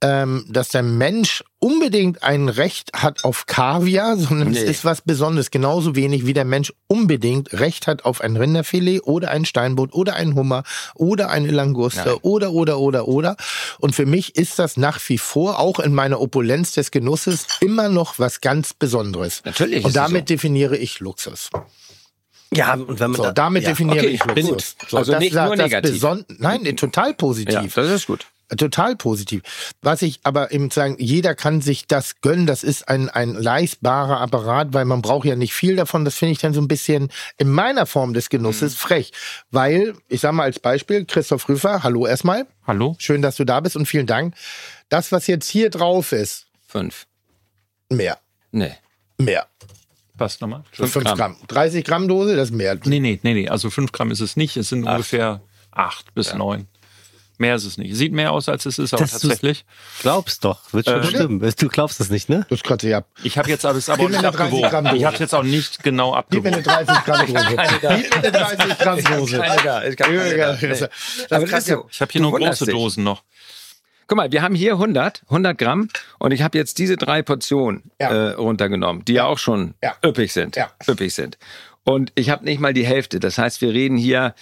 [0.00, 4.58] ähm, dass der Mensch unbedingt ein Recht hat auf Kaviar, sondern Nee.
[4.58, 5.50] es ist was Besonderes.
[5.50, 10.14] Genauso wenig wie der Mensch unbedingt Recht hat auf ein Rinderfilet oder ein Steinbutt oder
[10.14, 10.62] ein Hummer
[10.94, 12.18] oder eine Languste Nein.
[12.22, 13.36] oder, oder, oder, oder.
[13.80, 17.88] Und für mich ist das nach wie vor, auch in meiner Opulenz des Genusses, immer
[17.88, 19.42] noch was ganz Besonderes.
[19.44, 20.34] Natürlich Und damit so.
[20.34, 21.50] definiere ich Luxus.
[22.54, 24.76] Ja, und wenn man So, da, damit ja, definiere okay, ich bin Luxus.
[24.78, 24.90] gut.
[24.90, 25.92] So, Also das nicht sagt nur das negativ.
[25.92, 27.74] Beson Nein, nee, total Ja, positiv.
[27.74, 28.26] das ist gut.
[28.56, 29.42] Total positiv.
[29.82, 32.46] Was ich aber eben sagen, jeder kann sich das gönnen.
[32.46, 36.04] Das ist ein, ein leistbarer Apparat, weil man braucht ja nicht viel davon.
[36.06, 38.78] Das finde ich dann so ein bisschen in meiner Form des Genusses Mhm.
[38.78, 39.12] frech.
[39.50, 42.46] Weil, ich sage mal als Beispiel, Christoph Rüffer, hallo erstmal.
[42.66, 42.96] Hallo?
[42.98, 44.34] Schön, dass du da bist und vielen Dank.
[44.88, 47.06] Das, was jetzt hier drauf ist, Fünf.
[47.90, 48.18] mehr.
[48.50, 48.72] Nee.
[49.18, 49.46] Mehr.
[50.14, 50.64] Was nochmal?
[50.72, 51.16] Fünf, Fünf Gramm.
[51.18, 51.36] Gramm.
[51.48, 52.76] 30 Gramm Dose, das ist mehr.
[52.84, 53.48] Nee, nee, nee, nee.
[53.48, 54.56] Also 5 Gramm ist es nicht.
[54.56, 56.66] Es sind ungefähr 8 bis 9.
[57.40, 57.94] Mehr ist es nicht.
[57.94, 59.64] Sieht mehr aus, als es ist, aber du's- tatsächlich.
[60.00, 61.38] glaubst doch, wird schon Äh, stimmen.
[61.58, 62.44] Du glaubst es nicht, ne?
[62.50, 63.06] Das kratze ich ab.
[63.22, 64.46] Ich habe jetzt alles aber nicht 30 Gramm
[64.86, 64.96] abgewogen.
[64.96, 66.86] Ich habe jetzt auch nicht genau Gib mir eine abgewogen.
[66.86, 67.36] 30 Gramm Dose.
[69.96, 70.90] Gib mir eine 30 Gramm Dose.
[71.20, 71.26] Ich.
[71.28, 72.74] Das das ja, habe hier nur große dich.
[72.74, 73.22] Dosen noch.
[74.08, 77.90] Guck mal, wir haben hier 100, 100 Gramm und ich habe jetzt diese drei Portionen
[78.00, 78.10] Ja.
[78.10, 79.94] äh, runtergenommen, die ja auch schon Ja.
[80.04, 80.56] üppig sind.
[80.56, 80.70] Ja.
[80.88, 81.38] Üppig sind.
[81.84, 83.20] Und ich habe nicht mal die Hälfte.
[83.20, 84.34] Das heißt, wir reden hier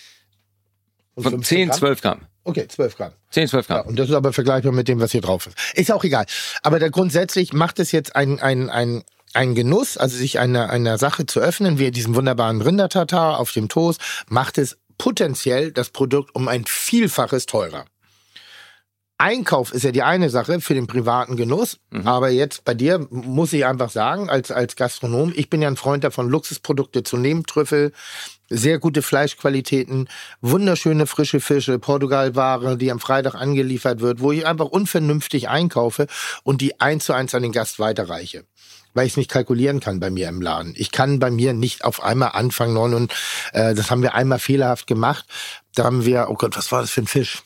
[1.14, 1.78] von 15 10, Gramm?
[1.78, 2.20] 12 Gramm.
[2.47, 3.12] Okay, 12 Gramm.
[3.30, 3.88] 10, 12 Ja, Gramm.
[3.88, 5.57] und das ist aber vergleichbar mit dem, was hier drauf ist.
[5.74, 6.26] Ist auch egal.
[6.62, 9.03] Aber da grundsätzlich macht es jetzt ein, ein, ein,
[9.34, 13.68] ein Genuss, also sich einer, einer Sache zu öffnen, wie diesen wunderbaren Rindertatar auf dem
[13.68, 17.84] Toast, macht es potenziell das Produkt um ein Vielfaches teurer.
[19.18, 23.53] Einkauf ist ja die eine Sache für den privaten Genuss, aber jetzt bei dir muss
[23.55, 27.44] ich einfach sagen, als, als Gastronom, ich bin ja ein Freund davon, Luxusprodukte zu nehmen,
[27.44, 27.92] Trüffel,
[28.49, 30.09] sehr gute Fleischqualitäten,
[30.40, 36.07] wunderschöne frische Fische, Portugalware, die am Freitag angeliefert wird, wo ich einfach unvernünftig einkaufe
[36.42, 38.44] und die eins zu eins an den Gast weiterreiche.
[38.94, 40.72] Weil ich es nicht kalkulieren kann bei mir im Laden.
[40.76, 43.12] Ich kann bei mir nicht auf einmal anfangen und
[43.53, 45.26] äh, das haben wir einmal fehlerhaft gemacht.
[45.74, 47.42] Da haben wir, oh Gott, was war das für ein Fisch?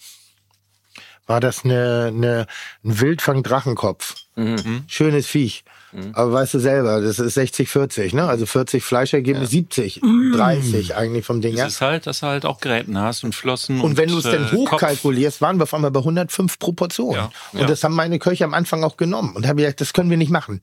[1.30, 2.46] war das eine, eine,
[2.84, 4.16] ein Wildfang-Drachenkopf.
[4.34, 4.84] Mhm.
[4.88, 5.64] Schönes Viech.
[6.12, 8.24] Aber weißt du selber, das ist 60, 40, ne?
[8.24, 10.32] Also 40 Fleischergebnis, 70, Mm.
[10.32, 11.66] 30 eigentlich vom Ding her.
[11.66, 13.80] ist halt, dass du halt auch Gräten hast und Flossen.
[13.80, 17.14] Und wenn du es äh, dann hochkalkulierst, waren wir auf einmal bei 105 pro Portion.
[17.14, 17.66] Ja, Und ja.
[17.66, 19.34] das haben meine Köche am Anfang auch genommen.
[19.34, 20.61] Und haben gesagt, das können wir nicht machen.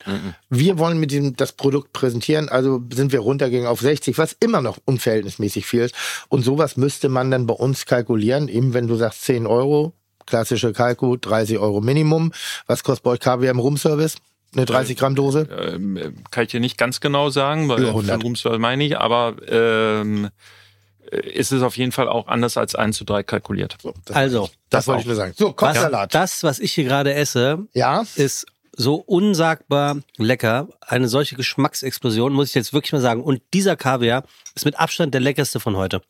[0.49, 2.49] Wir wollen mit diesem das Produkt präsentieren.
[2.49, 5.95] Also sind wir runtergegangen auf 60, was immer noch unverhältnismäßig viel ist.
[6.29, 8.47] Und sowas müsste man dann bei uns kalkulieren.
[8.47, 9.93] Eben wenn du sagst 10 Euro,
[10.25, 12.31] klassische Kalku, 30 Euro Minimum.
[12.67, 14.15] Was kostet bei euch Kaviar im Roomservice?
[14.53, 15.47] Eine 30 Gramm Dose?
[15.75, 18.11] Ähm, kann ich dir nicht ganz genau sagen, weil Über 100.
[18.13, 20.29] von Roomswell meine ich, aber ähm,
[21.11, 23.77] äh, ist es auf jeden Fall auch anders als 1 zu 3 kalkuliert.
[23.81, 25.33] So, das, Also, das wollte ich nur sagen.
[25.37, 26.13] So, was, Kopfsalat.
[26.13, 28.45] das, was ich hier gerade esse, Ja, ist
[28.79, 30.67] so unsagbar lecker.
[30.81, 33.23] Eine solche Geschmacksexplosion, muss ich jetzt wirklich mal sagen.
[33.23, 34.23] Und dieser Kaviar
[34.55, 36.01] ist mit Abstand der leckerste von heute.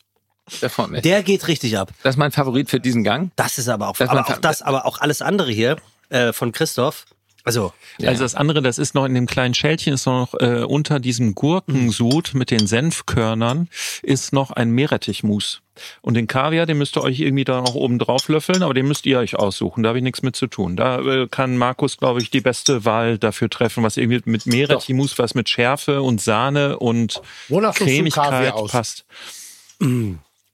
[0.61, 1.01] Der freut mich.
[1.01, 1.91] Der geht richtig ab.
[2.03, 3.31] Das ist mein Favorit für diesen Gang.
[3.35, 5.77] Das ist aber auch, Das aber auch das, aber auch alles andere hier
[6.09, 7.05] äh, von Christoph.
[7.47, 8.09] Also, Ja.
[8.09, 11.33] Also das andere, das ist noch in dem kleinen Schälchen, ist noch äh, unter diesem
[11.33, 13.69] Gurkensud mit den Senfkörnern,
[14.03, 15.61] ist noch ein Meerrettichmus.
[16.01, 18.85] Und den Kaviar, den müsst ihr euch irgendwie da noch oben drauf löffeln, aber den
[18.85, 19.81] müsst ihr euch aussuchen.
[19.81, 20.75] Da habe ich nichts mit zu tun.
[20.75, 25.17] Da äh, kann Markus, glaube ich, die beste Wahl dafür treffen, was irgendwie mit Meerrettichmus,
[25.17, 29.05] was mit Schärfe und Sahne und Wonach Cremigkeit passt.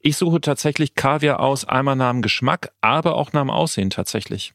[0.00, 4.54] Ich suche tatsächlich Kaviar aus, einmal nach dem Geschmack, aber auch nach dem Aussehen tatsächlich.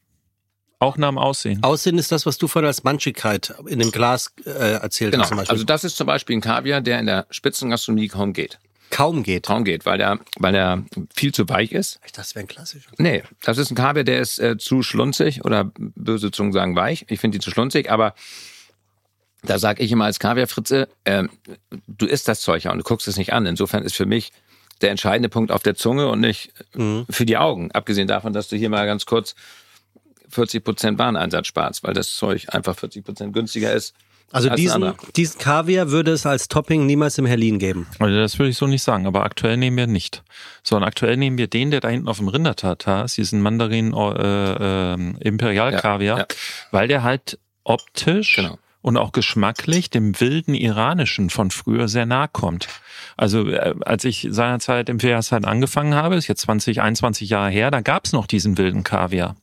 [0.80, 1.62] Auch nach dem Aussehen.
[1.62, 5.22] Aussehen ist das, was du vorhin als Manchigkeit in dem Glas äh, erzählt Genau.
[5.22, 5.52] hast zum Beispiel.
[5.52, 8.58] Also das ist zum Beispiel ein Kaviar, der in der Spitzengastronomie kaum geht.
[8.90, 9.44] kaum geht.
[9.46, 10.82] Kaum geht, weil der, weil der
[11.14, 12.00] viel zu weich ist.
[12.06, 12.90] Ich dachte, das wäre ein klassischer.
[12.98, 17.04] Nee, das ist ein Kaviar, der ist äh, zu schlunzig oder böse Zungen sagen weich.
[17.08, 18.14] Ich finde die zu schlunzig, aber
[19.42, 21.30] da sag ich immer als Kaviarfritze, ähm,
[21.88, 23.46] du isst das Zeug ja und du guckst es nicht an.
[23.46, 24.32] Insofern ist für mich
[24.80, 27.04] der entscheidende Punkt auf der Zunge und nicht Mhm.
[27.10, 27.70] für die Augen.
[27.72, 29.34] Abgesehen davon, dass du hier mal ganz kurz
[30.30, 33.94] 40 Prozent Wareneinsatz sparst, weil das Zeug einfach 40 Prozent günstiger ist.
[34.32, 37.88] Also als diesen, diesen Kaviar würde es als Topping niemals im Herlin geben.
[37.98, 40.22] Also das würde ich so nicht sagen, aber aktuell nehmen wir nicht.
[40.62, 44.92] Sondern aktuell nehmen wir den, der da hinten auf dem Rindertartar ist, diesen Mandarin äh,
[44.94, 46.26] äh, Imperial Ja, Kaviar, ja.
[46.70, 48.58] weil der halt optisch Genau.
[48.82, 52.68] Und auch geschmacklich dem wilden iranischen von früher sehr nahe kommt.
[53.16, 57.70] Also äh, als ich seinerzeit im Feriaszeit angefangen habe, ist jetzt 20, 21 Jahre her,
[57.70, 59.36] da gab's noch diesen wilden Kaviar.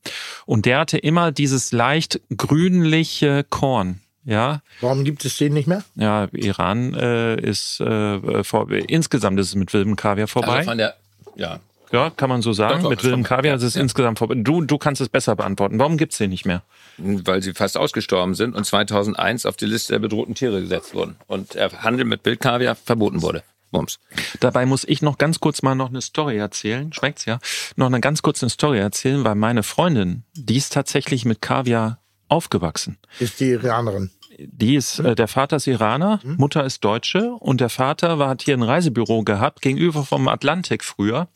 [0.46, 4.02] Und der hatte immer dieses leicht grünliche Korn.
[4.26, 5.84] Ja, Warum gibt es den nicht mehr?
[5.96, 10.58] ja, Iran äh, ist äh, vor, insgesamt ist es mit wildem Kaviar vorbei.
[10.58, 10.96] Also von der,
[11.38, 11.60] ja,
[11.92, 12.76] ja, kann man so sagen.
[12.76, 13.22] Doch, doch, mit vorbei.
[13.24, 13.82] Kaviar ist es Ja.
[13.82, 14.36] insgesamt vorbei.
[14.38, 15.80] Du, du kannst es besser beantworten.
[15.80, 16.64] Warum gibt's den nicht mehr?
[17.00, 21.16] weil sie fast ausgestorben sind und 2001 auf die Liste der bedrohten Tiere gesetzt wurden
[21.28, 23.44] und der Handel mit Wildkaviar verboten wurde.
[23.70, 24.00] Bums.
[24.40, 26.92] Dabei muss ich noch ganz kurz mal noch eine Story erzählen.
[26.94, 27.40] Schmeckt's ja?
[27.76, 32.98] Noch eine ganz kurze Story erzählen, weil meine Freundin, die ist tatsächlich mit Kaviar aufgewachsen.
[33.20, 34.10] Ist die Iranerin.
[34.40, 38.44] Die ist, äh, der Vater ist Iraner, Mutter ist Deutsche und der Vater war, hat
[38.44, 41.28] hier ein Reisebüro gehabt, gegenüber vom Atlantik früher.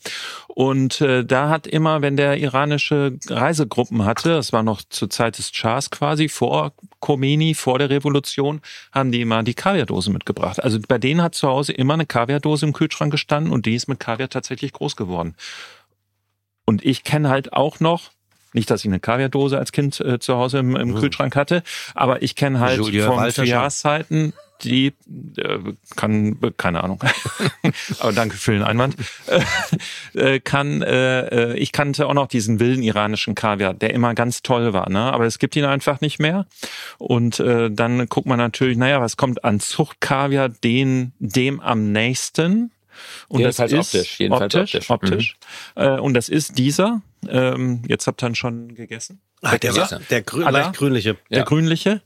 [0.46, 5.38] Und äh, da hat immer, wenn der iranische Reisegruppen hatte, das war noch zur Zeit
[5.38, 8.60] des Schahs quasi, vor Khomeini, vor der Revolution,
[8.92, 10.62] haben die immer die Kaviardose mitgebracht.
[10.62, 13.88] Also bei denen hat zu Hause immer eine Kaviardose im Kühlschrank gestanden und die ist
[13.88, 15.34] mit Kaviar tatsächlich groß geworden.
[16.64, 18.10] Und ich kenne halt auch noch,
[18.52, 21.62] nicht, dass ich eine Kaviardose als Kind äh, zu Hause im, im Kühlschrank hatte,
[21.94, 23.44] aber ich kenne halt Julia von Walter.
[23.44, 24.32] Jahreszeiten,
[24.62, 24.92] die
[25.36, 25.58] äh,
[25.96, 27.02] kann, äh, keine Ahnung,
[28.00, 28.96] aber danke für den Einwand,
[30.14, 34.42] äh, kann, äh, äh, ich kannte auch noch diesen wilden iranischen Kaviar, der immer ganz
[34.42, 35.12] toll war, ne?
[35.12, 36.46] aber es gibt ihn einfach nicht mehr
[36.98, 42.70] und äh, dann guckt man natürlich, naja, was kommt an Zuchtkaviar den, dem am nächsten?
[43.28, 44.90] Und Jedenfalls das ist optisch, jedenfalls optisch.
[44.90, 45.36] optisch.
[45.76, 45.82] Mhm.
[45.82, 47.00] Äh, und das ist dieser.
[47.28, 49.20] Ähm, jetzt habt ihr ihn schon gegessen.
[49.42, 49.90] Ah, der, Ja.
[49.90, 51.16] war, der grün, leicht grünliche.
[51.30, 51.44] Der Ja.
[51.44, 52.02] grünliche.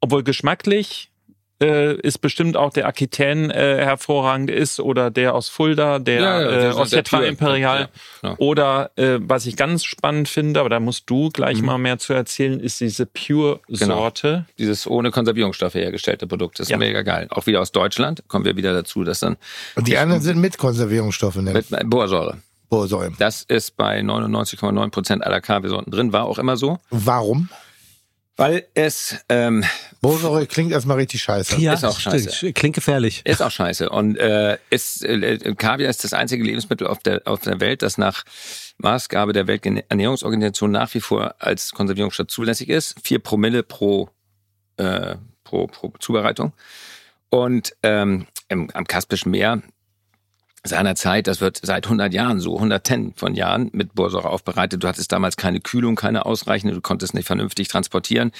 [0.00, 1.08] Obwohl geschmacklich
[1.62, 6.40] äh, ist bestimmt auch der Aquitaine äh, hervorragend ist oder der aus Fulda, der Ja,
[6.40, 7.04] ja, äh, der- aus der.
[7.22, 7.82] Imperial.
[7.82, 7.88] Ja,
[8.20, 8.34] genau.
[8.38, 11.66] Oder äh, was ich ganz spannend finde, aber da musst du gleich Mhm.
[11.66, 14.46] mal mehr zu erzählen, ist diese Pure-Sorte.
[14.58, 16.78] Dieses ohne Konservierungsstoffe hergestellte Produkt ist Ja.
[16.78, 17.28] mega geil.
[17.30, 18.24] Auch wieder aus Deutschland.
[18.28, 19.36] Kommen wir wieder dazu, dass dann
[19.76, 21.52] Und die anderen sind mit Konservierungsstoffe, ne?
[21.52, 22.38] mit Bohrsäure.
[22.72, 23.12] Bohrsäure.
[23.18, 26.14] Das ist bei 99,9 Prozent aller Kaviarsorten drin.
[26.14, 26.78] War auch immer so.
[26.88, 27.50] Warum?
[28.38, 29.62] Weil es ähm,
[30.00, 31.60] Bohrsäure klingt erstmal richtig scheiße.
[31.60, 32.24] Ja, Ist auch stimmt.
[32.24, 32.54] scheiße.
[32.54, 33.20] Klingt gefährlich.
[33.26, 33.90] Ist auch scheiße.
[33.90, 37.98] Und äh, ist, äh, Kaviar ist das einzige Lebensmittel auf der, auf der Welt, das
[37.98, 38.24] nach
[38.78, 42.96] Maßgabe der Welternährungsorganisation nach wie vor als Konservierungsstoff zulässig ist.
[43.04, 44.08] Vier Promille pro,
[44.78, 46.54] äh, pro, pro Zubereitung.
[47.28, 49.60] Und ähm, im, am Kaspischen Meer
[50.64, 54.82] seinerzeit, das wird seit 100 Jahren so, 110 von Jahren mit Bohrsäure aufbereitet.
[54.82, 58.32] Du hattest damals keine Kühlung, keine ausreichende, du konntest nicht vernünftig transportieren.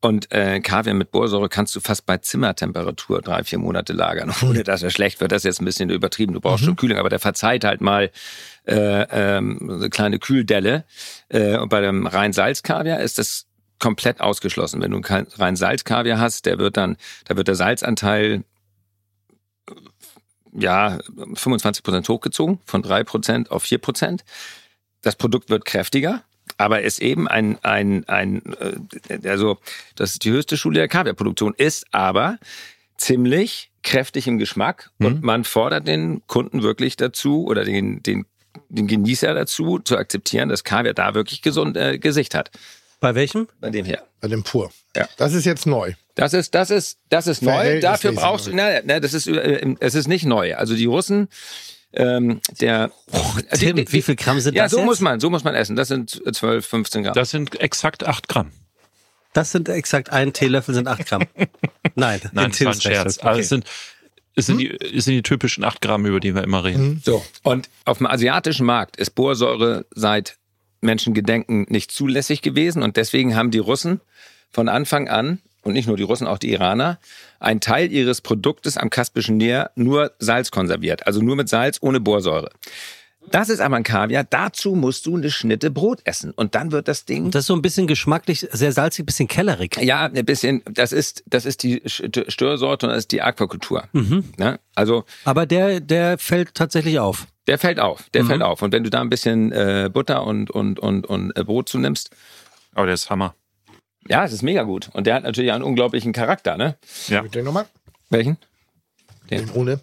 [0.00, 4.62] Und äh, Kaviar mit Bohrsäure kannst du fast bei Zimmertemperatur drei, vier Monate lagern, ohne
[4.62, 5.32] dass er schlecht wird.
[5.32, 6.34] Das ist jetzt ein bisschen übertrieben.
[6.34, 8.10] Du brauchst schon Kühlung, aber der verzeiht halt mal
[8.66, 10.84] äh, ähm, eine kleine Kühldelle.
[11.28, 13.46] Äh, und bei dem rein Salzkaviar ist das
[13.78, 14.80] komplett ausgeschlossen.
[14.80, 18.44] Wenn du kein rein Salzkaviar hast, der wird dann, da wird der Salzanteil
[20.58, 20.98] ja
[21.34, 24.24] 25 Prozent hochgezogen, von drei Prozent auf vier Prozent.
[25.02, 26.22] Das Produkt wird kräftiger,
[26.58, 28.42] aber ist eben ein, ein, ein,
[29.08, 29.58] äh, also
[29.94, 32.38] das ist die höchste Schule der Kaviarproduktion, ist aber
[32.96, 38.26] ziemlich kräftig im Geschmack und man fordert den Kunden wirklich dazu oder den, den,
[38.68, 42.50] den Genießer dazu zu akzeptieren, dass Kaviar da wirklich gesund äh, Gesicht hat.
[43.00, 43.48] Bei welchem?
[43.60, 44.02] Bei dem hier.
[44.20, 44.72] Bei dem Pur.
[44.96, 45.08] Ja.
[45.18, 45.92] Das ist jetzt neu.
[46.16, 47.78] Das ist, das ist, das ist neu.
[47.80, 50.56] Dafür brauchst du, na, na, das ist, äh, es ist nicht neu.
[50.56, 51.28] Also die Russen,
[51.92, 52.90] ähm, der,
[53.52, 54.86] Tim, wie viel Gramm sind ja, das so jetzt?
[54.86, 55.76] muss man, so muss man essen.
[55.76, 57.14] Das sind 12, 15 Gramm.
[57.14, 58.50] Das sind exakt acht Gramm.
[59.34, 61.24] Das sind exakt ein Teelöffel sind acht Gramm.
[61.94, 63.18] Nein, Nein, in das war ein Scherz.
[63.18, 63.28] Rechnung.
[63.28, 63.64] Also es sind,
[64.34, 67.02] es sind, die, es sind die typischen acht Gramm, über die wir immer reden.
[67.04, 67.22] So.
[67.42, 70.38] Und auf dem asiatischen Markt ist Bohrsäure seit
[70.80, 74.00] Menschengedenken nicht zulässig gewesen und deswegen haben die Russen
[74.50, 76.98] von Anfang an und nicht nur die Russen, auch die Iraner,
[77.40, 82.00] einen Teil ihres Produktes am Kaspischen Meer nur Salz konserviert, also nur mit Salz ohne
[82.00, 82.50] Bohrsäure.
[83.32, 84.22] Das ist aber ein Kaviar.
[84.22, 87.56] Dazu musst du eine Schnitte Brot essen und dann wird das Ding Das ist so
[87.56, 89.76] ein bisschen geschmacklich, sehr salzig, bisschen kellerig.
[89.82, 93.82] ja, ein bisschen, das ist, das ist die St- Störsorte und das ist die Aquakultur.
[93.92, 94.60] Ne?
[94.76, 97.26] Also, Aber der, der fällt tatsächlich auf.
[97.48, 98.62] der fällt auf, der fällt auf.
[98.62, 102.10] Und wenn du da ein bisschen äh, Butter und, und, und, und äh, Brot zunimmst,
[102.74, 103.34] Aber der ist Hammer.
[104.08, 104.90] Ja, es ist mega gut.
[104.92, 106.76] Und der hat natürlich einen unglaublichen Charakter, ne?
[107.08, 107.22] Ja.
[107.22, 107.66] Den nochmal.
[108.10, 108.38] Welchen?
[109.30, 109.80] Den ohne.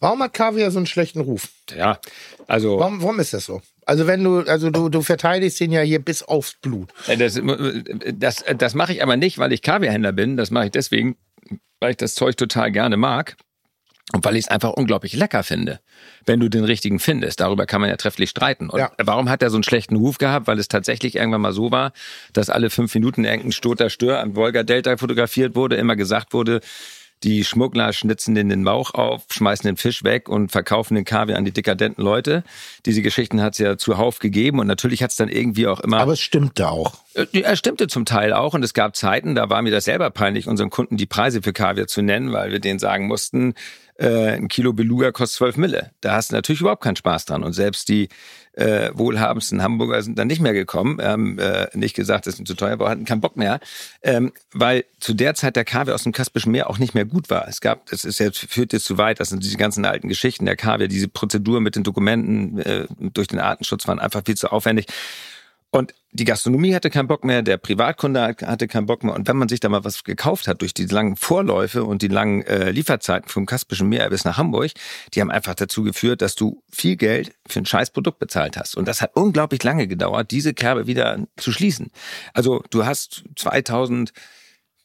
[0.00, 1.48] Warum hat Kaviar so einen schlechten Ruf?
[1.74, 1.98] Ja,
[2.46, 3.62] also, Warum, warum ist das so?
[3.86, 6.92] Also wenn du, also du, du verteidigst den ja hier bis aufs Blut.
[7.06, 7.40] äh, das,
[8.14, 10.36] das, das mache ich aber nicht, weil ich Kaviarhändler bin.
[10.36, 11.16] Das mache ich deswegen,
[11.80, 13.36] weil ich das Zeug total gerne mag.
[14.12, 15.80] Und weil ich es einfach unglaublich lecker finde,
[16.26, 17.40] wenn du den richtigen findest.
[17.40, 18.70] Darüber kann man ja trefflich streiten.
[18.70, 18.92] Und Ja.
[19.02, 20.46] warum hat er so einen schlechten Ruf gehabt?
[20.46, 21.92] Weil es tatsächlich irgendwann mal so war,
[22.32, 26.60] dass alle fünf Minuten irgendein Stoter Stör am Wolga-Delta fotografiert wurde, immer gesagt wurde,
[27.22, 31.38] die Schmuggler schnitzen den den Bauch auf, schmeißen den Fisch weg und verkaufen den Kaviar
[31.38, 32.44] an die dekadenten Leute.
[32.84, 35.98] Diese Geschichten hat es ja zuhauf gegeben und natürlich hat es dann irgendwie auch immer
[35.98, 36.98] Aber es stimmte auch.
[37.14, 40.10] äh, Er stimmte zum Teil auch und es gab Zeiten, da war mir das selber
[40.10, 43.54] peinlich, unseren Kunden die Preise für Kaviar zu nennen, weil wir denen sagen mussten,
[43.98, 45.90] äh, ein Kilo Beluga kostet 12 Mille.
[46.00, 47.42] Da hast du natürlich überhaupt keinen Spaß dran.
[47.42, 48.08] Und selbst die
[48.52, 52.54] äh, wohlhabendsten Hamburger sind dann nicht mehr gekommen, haben äh, nicht gesagt, das ist zu
[52.54, 53.60] teuer, aber hatten keinen Bock mehr,
[54.02, 57.28] ähm, weil zu der Zeit der Kaviar aus dem Kaspischen Meer auch nicht mehr gut
[57.28, 57.46] war.
[57.48, 60.46] Es gab, das ist jetzt führt jetzt zu weit, das sind diese ganzen alten Geschichten
[60.46, 64.50] der Kaviar, diese Prozedur mit den Dokumenten äh, durch den Artenschutz waren einfach viel zu
[64.50, 64.86] aufwendig.
[65.76, 69.14] Und die Gastronomie hatte keinen Bock mehr, der Privatkunde hatte keinen Bock mehr.
[69.14, 72.08] Und wenn man sich da mal was gekauft hat durch die langen Vorläufe und die
[72.08, 74.70] langen äh, Lieferzeiten vom Kaspischen Meer bis nach Hamburg,
[75.12, 78.74] die haben einfach dazu geführt, dass du viel Geld für ein scheiß Produkt bezahlt hast.
[78.74, 81.90] Und das hat unglaublich lange gedauert, diese Kerbe wieder zu schließen.
[82.32, 84.14] Also du hast 2000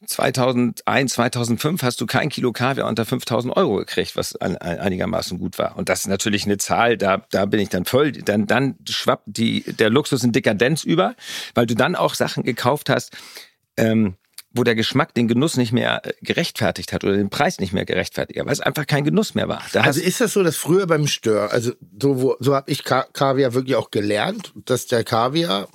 [0.06, 5.38] 2001, 2005 hast du kein Kilo Kaviar unter 5000 Euro gekriegt, was ein- ein- einigermaßen
[5.38, 5.76] gut war.
[5.76, 9.24] Und das ist natürlich eine Zahl, da, da bin ich dann voll, dann, dann schwappt
[9.26, 11.14] die, der Luxus in Dekadenz über,
[11.54, 13.12] weil du dann auch Sachen gekauft hast,
[13.76, 14.14] ähm,
[14.54, 17.86] wo der Geschmack den Genuss nicht mehr äh, gerechtfertigt hat oder den Preis nicht mehr
[17.86, 19.62] gerechtfertigt hat, weil es einfach kein Genuss mehr war.
[19.72, 22.84] Da Also ist das so, dass früher beim Stör, also so, wo, so habe ich
[22.84, 25.68] Ka Kaviar wirklich auch gelernt, dass der Kaviar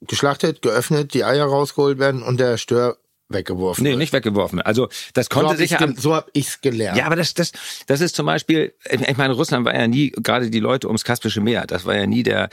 [0.00, 2.98] geschlachtet, geöffnet, die Eier rausgeholt werden und der Stör
[3.32, 3.98] weggeworfen nee, wird.
[3.98, 4.60] nicht weggeworfen.
[4.60, 6.98] Also das So konnte habe ich sich ja am, so hab ich's gelernt.
[6.98, 7.52] Ja, aber das, das,
[7.86, 11.40] das ist zum Beispiel, ich meine, Russland war ja nie, gerade die Leute ums Kaspische
[11.40, 12.48] Meer, das war ja nie der,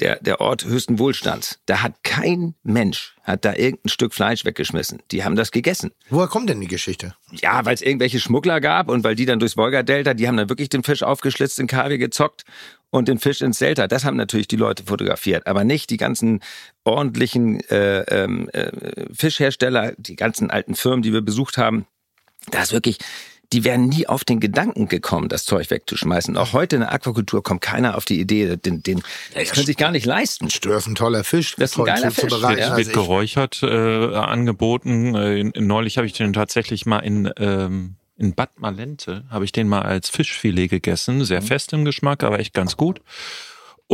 [0.00, 1.58] der, der Ort höchsten Wohlstands.
[1.66, 5.02] Da hat kein Mensch, hat da irgendein Stück Fleisch weggeschmissen.
[5.10, 5.92] Die haben das gegessen.
[6.10, 7.14] Woher kommt denn die Geschichte?
[7.32, 10.48] Ja, weil es irgendwelche Schmuggler gab und weil die dann durchs Wolga-Delta, die haben dann
[10.48, 12.44] wirklich den Fisch aufgeschlitzt, in Kaviar gezockt
[12.90, 13.88] und den Fisch ins Delta.
[13.88, 16.40] Das haben natürlich die Leute fotografiert, aber nicht die ganzen
[16.84, 18.70] ordentlichen äh, ähm, äh,
[19.12, 21.86] Fischhersteller, die ganzen alten Firmen, die wir besucht haben.
[22.50, 22.98] Da ist wirklich,
[23.52, 26.36] die wären nie auf den Gedanken gekommen, das Zeug wegzuschmeißen.
[26.36, 29.02] Auch heute in der Aquakultur kommt keiner auf die Idee, den, den,
[29.34, 30.50] das können sich gar nicht leisten.
[30.50, 32.48] Stör ist ein toller Fisch, Das ist ein geiler Fisch, ja.
[32.48, 35.14] Also wird ich- geräuchert äh, angeboten.
[35.14, 39.68] Äh, neulich habe ich den tatsächlich mal in, ähm, in Bad Malente, habe ich den
[39.68, 41.24] mal als Fischfilet gegessen.
[41.24, 43.00] Sehr fest im Geschmack, aber echt ganz gut.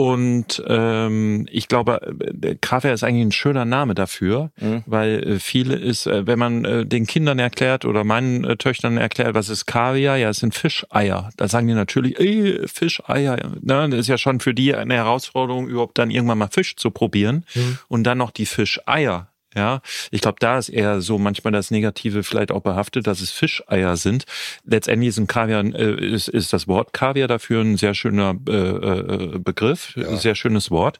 [0.00, 2.00] Und ähm, ich glaube,
[2.42, 4.82] äh, Kaviar ist eigentlich ein schöner Name dafür, Mhm.
[4.86, 8.96] weil äh, viele ist, äh, wenn man äh, den Kindern erklärt oder meinen äh, Töchtern
[8.96, 11.28] erklärt, was ist Kaviar, ja, es sind Fischeier.
[11.36, 13.36] Da sagen die natürlich, ey, Fischeier.
[13.60, 13.88] Ne?
[13.90, 17.44] Das ist ja schon für die eine Herausforderung, überhaupt dann irgendwann mal Fisch zu probieren
[17.88, 19.28] und dann noch die Fischeier.
[19.54, 19.80] Ja,
[20.12, 23.96] ich glaube, da ist eher so manchmal das Negative vielleicht auch behaftet, dass es Fischeier
[23.96, 24.24] sind.
[24.64, 28.52] Letztendlich ist ein Kaviar, äh, ist, ist das Wort Kaviar dafür ein sehr schöner äh,
[28.52, 30.98] äh, Begriff, ein sehr schönes Wort.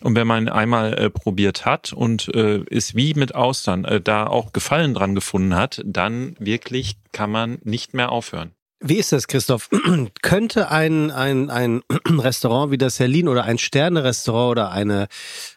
[0.00, 4.26] Und wenn man einmal äh, probiert hat und äh, ist wie mit Austern äh, da
[4.26, 8.50] auch Gefallen dran gefunden hat, dann wirklich kann man nicht mehr aufhören.
[8.84, 9.70] Wie ist das, Christoph?
[10.22, 15.06] Könnte ein, ein, ein Restaurant wie das Herlin oder ein Sterne-Restaurant oder eine,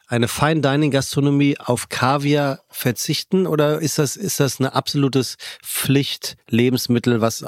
[0.07, 3.47] eine Fine-Dining-Gastronomie auf Kaviar verzichten?
[3.47, 7.43] Oder ist das, ist das eine absolutes Pflicht-Lebensmittel, was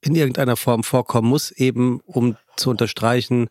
[0.00, 3.48] in irgendeiner Form vorkommen muss, eben um zu unterstreichen,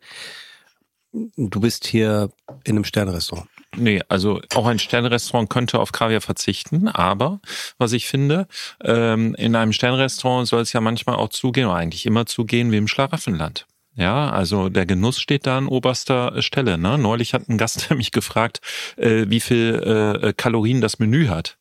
[1.13, 2.29] du bist hier
[2.65, 3.47] in einem Sterne-Restaurant?
[3.75, 7.39] Nee, also auch ein Sternrestaurant könnte auf Kaviar verzichten, aber
[7.77, 8.47] was ich finde,
[8.83, 12.77] ähm, in einem Sternrestaurant soll es ja manchmal auch zugehen, oder eigentlich immer zugehen wie
[12.77, 13.65] im Schlaraffenland.
[13.95, 16.79] Ja, also der Genuss steht da an oberster Stelle.
[16.79, 16.97] Ne?
[16.97, 18.59] Neulich hat ein Gast mich gefragt,
[18.97, 21.57] äh, wie viel äh, Kalorien das Menü hat.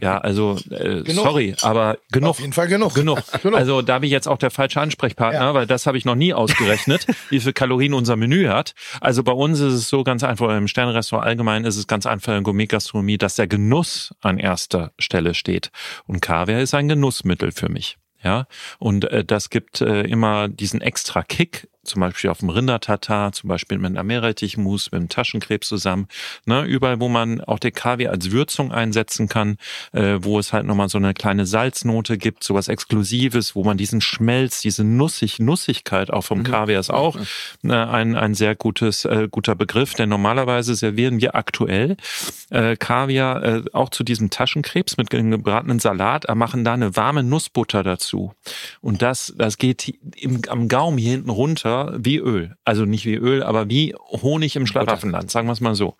[0.00, 2.30] Ja, also äh, sorry, aber genug.
[2.30, 2.94] Auf jeden Fall genug.
[2.94, 3.18] Genug.
[3.52, 5.54] Also da bin ich jetzt auch der falsche Ansprechpartner, Ja.
[5.54, 8.74] weil das habe ich noch nie ausgerechnet, wie viel Kalorien unser Menü hat.
[9.00, 12.36] Also bei uns ist es so ganz einfach, im Sternrestaurant allgemein ist es ganz einfach
[12.36, 15.70] in Gourmetgastronomie, dass der Genuss an erster Stelle steht.
[16.06, 17.98] Und Kaviar ist ein Genussmittel für mich.
[18.22, 18.46] Ja,
[18.80, 23.48] und äh, das gibt äh, immer diesen extra Kick, zum Beispiel auf dem Rindertatar, zum
[23.48, 26.08] Beispiel mit einer Meerrettichmus, mit einem Taschenkrebs zusammen.
[26.46, 29.56] Ne, überall, wo man auch den Kaviar als Würzung einsetzen kann,
[29.92, 34.00] äh, wo es halt nochmal so eine kleine Salznote gibt, sowas Exklusives, wo man diesen
[34.00, 37.16] Schmelz, diese Nussig, Nussigkeit auch vom Kaviar ist auch
[37.64, 41.96] äh, ein, ein sehr gutes, äh, guter Begriff, denn normalerweise servieren wir aktuell
[42.50, 47.22] äh, Kaviar äh, auch zu diesem Taschenkrebs mit gebratenen Salat, aber machen da eine warme
[47.22, 48.32] Nussbutter dazu.
[48.80, 52.54] Und das, das geht im, am Gaumen hier hinten runter wie Öl.
[52.64, 55.96] Also nicht wie Öl, aber wie Honig im Schlaraffenland, sagen wir es mal so.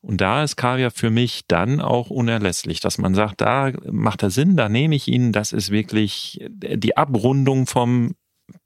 [0.00, 4.30] Und da ist Kaviar für mich dann auch unerlässlich, dass man sagt, da macht er
[4.30, 8.14] Sinn, da nehme ich ihn, das ist wirklich die Abrundung vom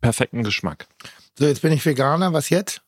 [0.00, 0.86] perfekten Geschmack.
[1.38, 2.32] So, jetzt bin ich Veganer.
[2.32, 2.83] Was jetzt?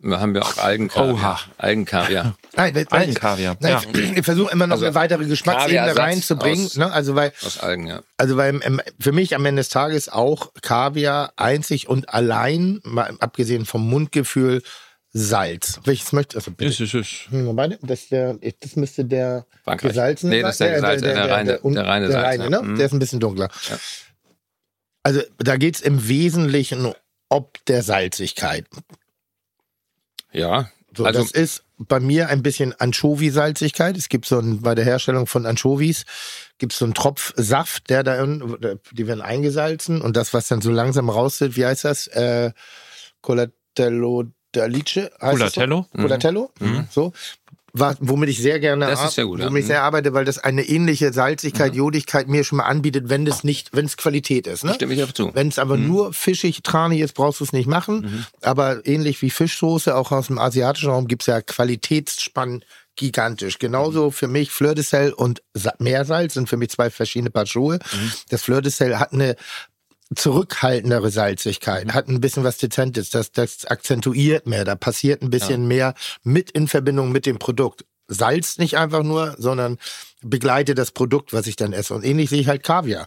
[0.00, 1.14] Wir haben ja auch Algenkaviar.
[1.14, 1.40] Oha.
[1.58, 2.36] Algenkaviar.
[2.56, 4.00] Nein, Algenkaviar, Nein, ja.
[4.16, 6.66] Ich versuche immer noch Also, eine weitere Geschmacksebene reinzubringen.
[6.66, 6.92] aus- Ne?
[6.92, 8.02] Also weil, Aus Algen, ja.
[8.16, 13.12] also weil ähm, für mich am Ende des Tages auch Kaviar einzig und allein, mal
[13.20, 14.62] abgesehen vom Mundgefühl,
[15.10, 15.80] Salz.
[15.84, 16.70] Welches möchte also bitte?
[16.70, 17.08] Es ist, es.
[17.30, 19.90] Hm, das, ist der, das müsste der Frankreich.
[19.92, 22.62] gesalzene Nee, das ist der gesalzene, der reine- un- der reine der Salz, reine, ne?
[22.62, 22.76] Mhm.
[22.76, 23.48] Der ist ein bisschen dunkler.
[23.70, 23.78] Ja.
[25.02, 26.92] Also da geht's im Wesentlichen
[27.30, 28.66] ob der Salzigkeit.
[30.32, 30.70] Ja.
[30.96, 33.96] So, Also- das ist bei mir ein bisschen Anchovy-Salzigkeit.
[33.96, 36.06] Es gibt so ein, bei der Herstellung von Anchovies
[36.58, 40.60] gibt es so einen Tropf Saft, der da, die werden eingesalzen und das, was dann
[40.60, 42.08] so langsam rausgeht, wie heißt das?
[42.08, 42.50] Äh,
[43.22, 44.24] Colatello
[44.54, 45.10] d'Alice?
[45.20, 45.86] heißt das so?
[46.02, 46.50] Colatello?
[46.90, 47.12] So.
[47.78, 49.46] Was, womit ich sehr gerne, Das ist sehr gut, ja.
[49.46, 49.68] womit ich Mhm.
[49.68, 53.70] sehr arbeite, weil das eine ähnliche Salzigkeit, Jodigkeit mir schon mal anbietet, wenn das nicht,
[53.74, 54.64] wenn es Qualität ist.
[54.64, 54.74] Ne?
[54.74, 55.30] Stimme ich auf zu.
[55.34, 58.26] Wenn es aber nur fischig, tranig ist, brauchst du es nicht machen.
[58.42, 62.64] Aber ähnlich wie Fischsoße, auch aus dem asiatischen Raum, gibt's ja Qualitätsspann
[62.96, 63.58] gigantisch.
[63.58, 67.46] Genauso für mich Fleur de Sel und Sa Meersalz sind für mich zwei verschiedene Paar
[67.46, 67.78] Schuhe.
[68.28, 69.36] Das Fleur de Sel hat eine
[70.14, 75.68] zurückhaltendere Salzigkeit, hat ein bisschen was Dezentes, das, das akzentuiert mehr, da passiert ein bisschen
[75.68, 77.84] mehr mit in Verbindung mit dem Produkt.
[78.06, 79.76] Salz nicht einfach nur, sondern
[80.22, 81.94] begleite das Produkt, was ich dann esse.
[81.94, 83.06] Und ähnlich sehe ich halt Kaviar.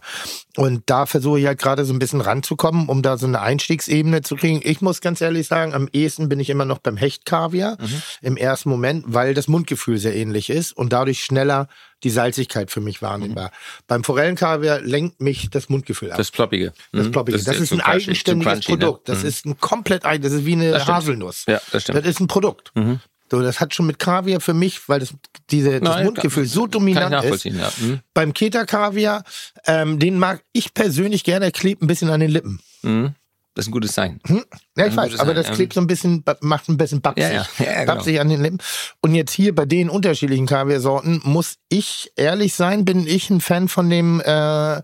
[0.56, 4.22] Und da versuche ich halt gerade so ein bisschen ranzukommen, um da so eine Einstiegsebene
[4.22, 4.60] zu kriegen.
[4.64, 7.76] Ich muss ganz ehrlich sagen, am ehesten bin ich immer noch beim Hechtkaviar
[8.22, 11.68] im ersten Moment, weil das Mundgefühl sehr ähnlich ist und dadurch schneller
[12.02, 13.52] die Salzigkeit für mich wahrnehmbar.
[13.86, 16.18] Beim Forellenkaviar lenkt mich das Mundgefühl ab.
[16.18, 16.72] Das Ploppige.
[16.92, 17.12] Das Mhm.
[17.12, 17.38] Ploppige.
[17.38, 18.78] Das, ja ist ein eigenständiges crunchy, ne?
[18.78, 19.08] Produkt.
[19.08, 19.28] Das Mhm.
[19.28, 20.86] ist ein komplett eigen, das ist wie eine Das.
[20.88, 21.44] Haselnuss.
[21.46, 21.98] Ja, das stimmt.
[21.98, 22.72] Das ist ein Produkt.
[22.74, 22.98] Mhm.
[23.32, 25.14] So, das hat schon mit Kaviar für mich, weil das,
[25.50, 27.44] diese, das Nein, Mundgefühl kann- so dominant ist.
[27.44, 27.72] ja.
[27.78, 28.00] Mhm.
[28.12, 29.24] Beim Keta-Kaviar,
[29.66, 32.60] ähm, den mag ich persönlich gerne, der klebt ein bisschen an den Lippen.
[32.82, 33.14] Mhm.
[33.54, 34.20] Das ist ein gutes Zeichen.
[34.26, 34.44] Hm?
[34.76, 37.22] Ja, ich weiß, gutes aber das klebt so ein bisschen, macht ein bisschen babsig.
[37.24, 37.46] Ja, ja.
[37.58, 37.94] Ja, genau.
[37.94, 38.58] babsig an den Lippen.
[39.00, 43.68] Und jetzt hier bei den unterschiedlichen Kaviarsorten muss ich ehrlich sein, bin ich ein Fan
[43.68, 44.82] von dem äh, äh,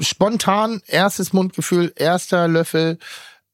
[0.00, 2.98] spontan erstes Mundgefühl, erster Löffel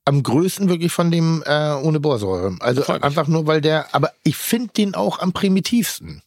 [0.05, 2.57] am größten wirklich von dem äh, ohne Bohrsäure.
[2.61, 6.23] Also einfach nur, weil der, aber ich finde den auch am primitivsten.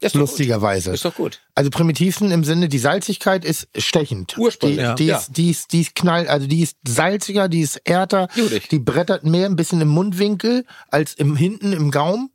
[0.00, 0.30] Ist doch gut.
[0.30, 0.92] lustigerweise.
[0.92, 1.40] Ist doch gut.
[1.54, 4.36] Also primitivsten im Sinne, die Salzigkeit ist stechend.
[4.36, 4.94] Ursprünglich, Die, ja.
[4.94, 5.16] die, Ja.
[5.18, 8.68] ist, die, ist, die ist knall, also die ist salziger, die ist härter, Judig.
[8.68, 12.30] die brettert mehr ein bisschen im Mundwinkel als im hinten im Gaumen.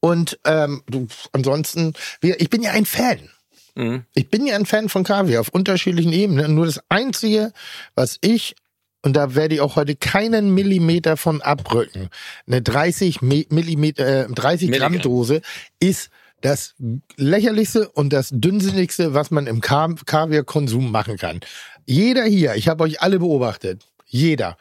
[0.00, 3.30] Und ähm, du, ansonsten, wir, ich bin ja ein Fan.
[3.76, 4.04] Mhm.
[4.14, 6.54] Ich bin ja ein Fan von Kaviar auf unterschiedlichen Ebenen.
[6.56, 7.52] Nur das Einzige,
[7.94, 8.56] was ich,
[9.04, 12.08] und da werde ich auch heute keinen Millimeter von abrücken,
[12.46, 15.00] eine 30 Me- Millimeter, äh, 30 Gramm.
[15.00, 15.42] Dose
[15.78, 16.08] ist
[16.40, 16.74] das
[17.16, 21.40] lächerlichste und das dünnsinnigste, was man im Ka Kaviarkonsum machen kann.
[21.86, 24.56] Jeder hier, ich habe euch alle beobachtet, jeder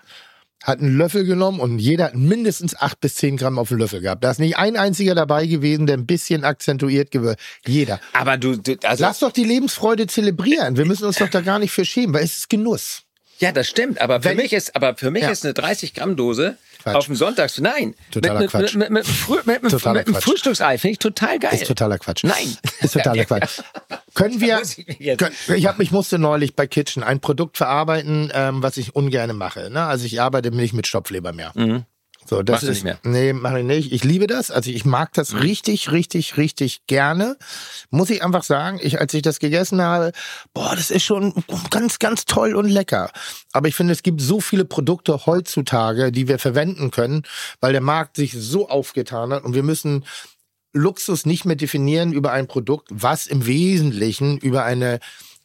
[0.64, 4.00] hat einen Löffel genommen und jeder hat mindestens acht bis zehn Gramm auf den Löffel
[4.00, 4.24] gehabt.
[4.24, 7.42] Da ist nicht ein einziger dabei gewesen, der ein bisschen akzentuiert gewirkt.
[7.68, 8.00] Jeder.
[8.14, 10.78] Aber du, du also, Lass doch die Lebensfreude zelebrieren.
[10.78, 13.04] Wir müssen uns doch da gar nicht für schämen, weil es ist Genuss.
[13.44, 14.02] Ja, das stimmt.
[14.02, 15.30] Aber für Wenn- mich ist, aber für mich Ja.
[15.32, 16.96] ist eine 30 Gramm Dose Quatsch.
[16.96, 17.96] auf dem Sonntags, nein.
[18.12, 18.76] Totaler mit, Quatsch.
[18.76, 19.06] Mit, mit,
[19.46, 20.16] mit, mit, einem.
[20.16, 21.54] Frühstücksei finde ich total geil.
[21.54, 22.24] Ist totaler Quatsch.
[22.24, 22.58] Nein.
[22.82, 23.60] Ist totaler Quatsch.
[24.14, 28.62] Können wir, ich können, ich, hab, ich musste neulich bei Kitchen ein Produkt verarbeiten, ähm,
[28.64, 29.70] was ich ungern mache.
[29.72, 29.84] Ne?
[29.86, 31.52] Also ich arbeite nicht mit Stopfleber mehr.
[32.26, 33.00] So, das Machst ist, nicht mehr?
[33.04, 33.92] Nee, mache ich nicht.
[33.92, 34.52] Ich liebe das.
[34.52, 37.38] Also ich mag das richtig, richtig, richtig gerne.
[37.90, 40.12] Muss ich einfach sagen, ich, als ich das gegessen habe,
[40.54, 41.34] boah, das ist schon
[41.70, 43.12] ganz, ganz toll und lecker.
[43.52, 47.24] Aber ich finde, es gibt so viele Produkte heutzutage, die wir verwenden können,
[47.60, 50.06] weil der Markt sich so aufgetan hat und wir müssen
[50.74, 55.00] Luxus nicht mehr definieren über ein Produkt, was im Wesentlichen über eine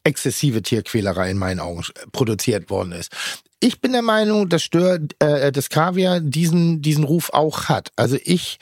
[0.04, 3.12] exzessive Tierquälerei in meinen Augen produziert worden ist.
[3.60, 7.90] Ich bin der Meinung, dass Stör, äh, das Kaviar diesen, diesen Ruf auch hat.
[7.96, 8.58] Also ich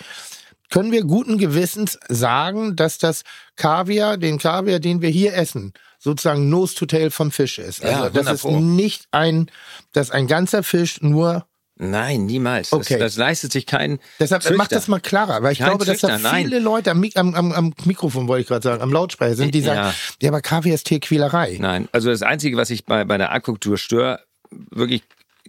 [0.71, 3.23] können wir guten Gewissens sagen, dass das
[3.57, 7.83] Kaviar, den Kaviar, den wir hier essen, sozusagen Nose to Tail vom Fisch ist.
[7.83, 8.75] Ja, Also das ist 100 Pro.
[8.75, 9.51] nicht ein,
[9.93, 11.47] dass ein ganzer Fisch nur
[11.79, 12.73] Nein, niemals.
[12.73, 12.95] Okay.
[12.99, 14.57] Das, das leistet sich kein Deshalb Züchter.
[14.57, 16.45] macht das mal klarer, weil ich Kein glaube, dass da Züchter, nein.
[16.47, 19.81] viele Leute am, am, am, Mikrofon, wollte ich gerade sagen, am Lautsprecher sind, die sagen,
[19.81, 19.95] Ja.
[20.23, 21.59] ja, aber Kaviar ist Tierquälerei.
[21.61, 24.21] Nein, also das Einzige, was ich bei, bei der Aquakultur stör,
[24.71, 25.03] wirklich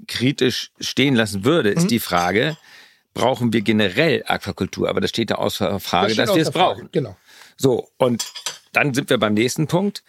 [0.07, 1.77] kritisch stehen lassen würde, Mhm.
[1.77, 2.57] ist die Frage,
[3.13, 4.89] brauchen wir generell Aquakultur?
[4.89, 6.89] Aber das steht da außer Frage, Das dass wir es brauchen.
[6.91, 7.17] Genau.
[7.57, 8.25] So, und
[8.73, 10.03] dann sind wir beim nächsten Punkt.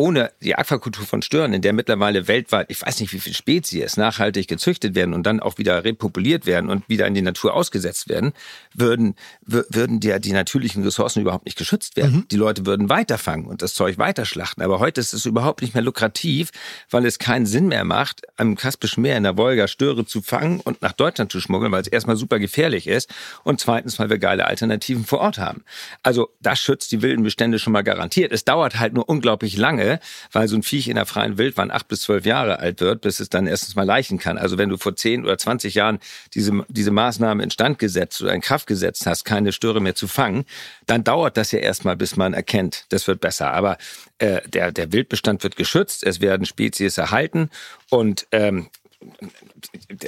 [0.00, 3.98] Ohne die Aquakultur von Stören, in der mittlerweile weltweit, ich weiß nicht wie viele Spezies
[3.98, 8.08] nachhaltig gezüchtet werden und dann auch wieder repopuliert werden und wieder in die Natur ausgesetzt
[8.08, 8.32] werden,
[8.72, 9.14] würden,
[9.46, 12.16] wür- würden die, die natürlichen Ressourcen überhaupt nicht geschützt werden.
[12.16, 12.28] Mhm.
[12.28, 14.62] Die Leute würden weiterfangen und das Zeug weiterschlachten.
[14.62, 16.50] Aber heute ist es überhaupt nicht mehr lukrativ,
[16.88, 20.60] weil es keinen Sinn mehr macht, am Kaspischen Meer in der Wolga Störe zu fangen
[20.60, 23.12] und nach Deutschland zu schmuggeln, weil es erstmal super gefährlich ist
[23.44, 25.62] und zweitens, weil wir geile Alternativen vor Ort haben.
[26.02, 28.32] Also das schützt die wilden Bestände schon mal garantiert.
[28.32, 29.89] Es dauert halt nur unglaublich lange,
[30.30, 33.18] weil so ein Viech in der freien Wildbahn acht bis zwölf Jahre alt wird, bis
[33.18, 34.38] es dann erstens mal leichen kann.
[34.38, 35.98] Also wenn du vor zehn oder zwanzig Jahren
[36.34, 40.44] diese, diese Maßnahme instand gesetzt oder in Kraft gesetzt hast, keine Störe mehr zu fangen,
[40.86, 43.52] dann dauert das ja erstmal, bis man erkennt, das wird besser.
[43.52, 43.78] Aber
[44.18, 47.50] äh, der, der Wildbestand wird geschützt, es werden Spezies erhalten
[47.88, 48.68] und ähm,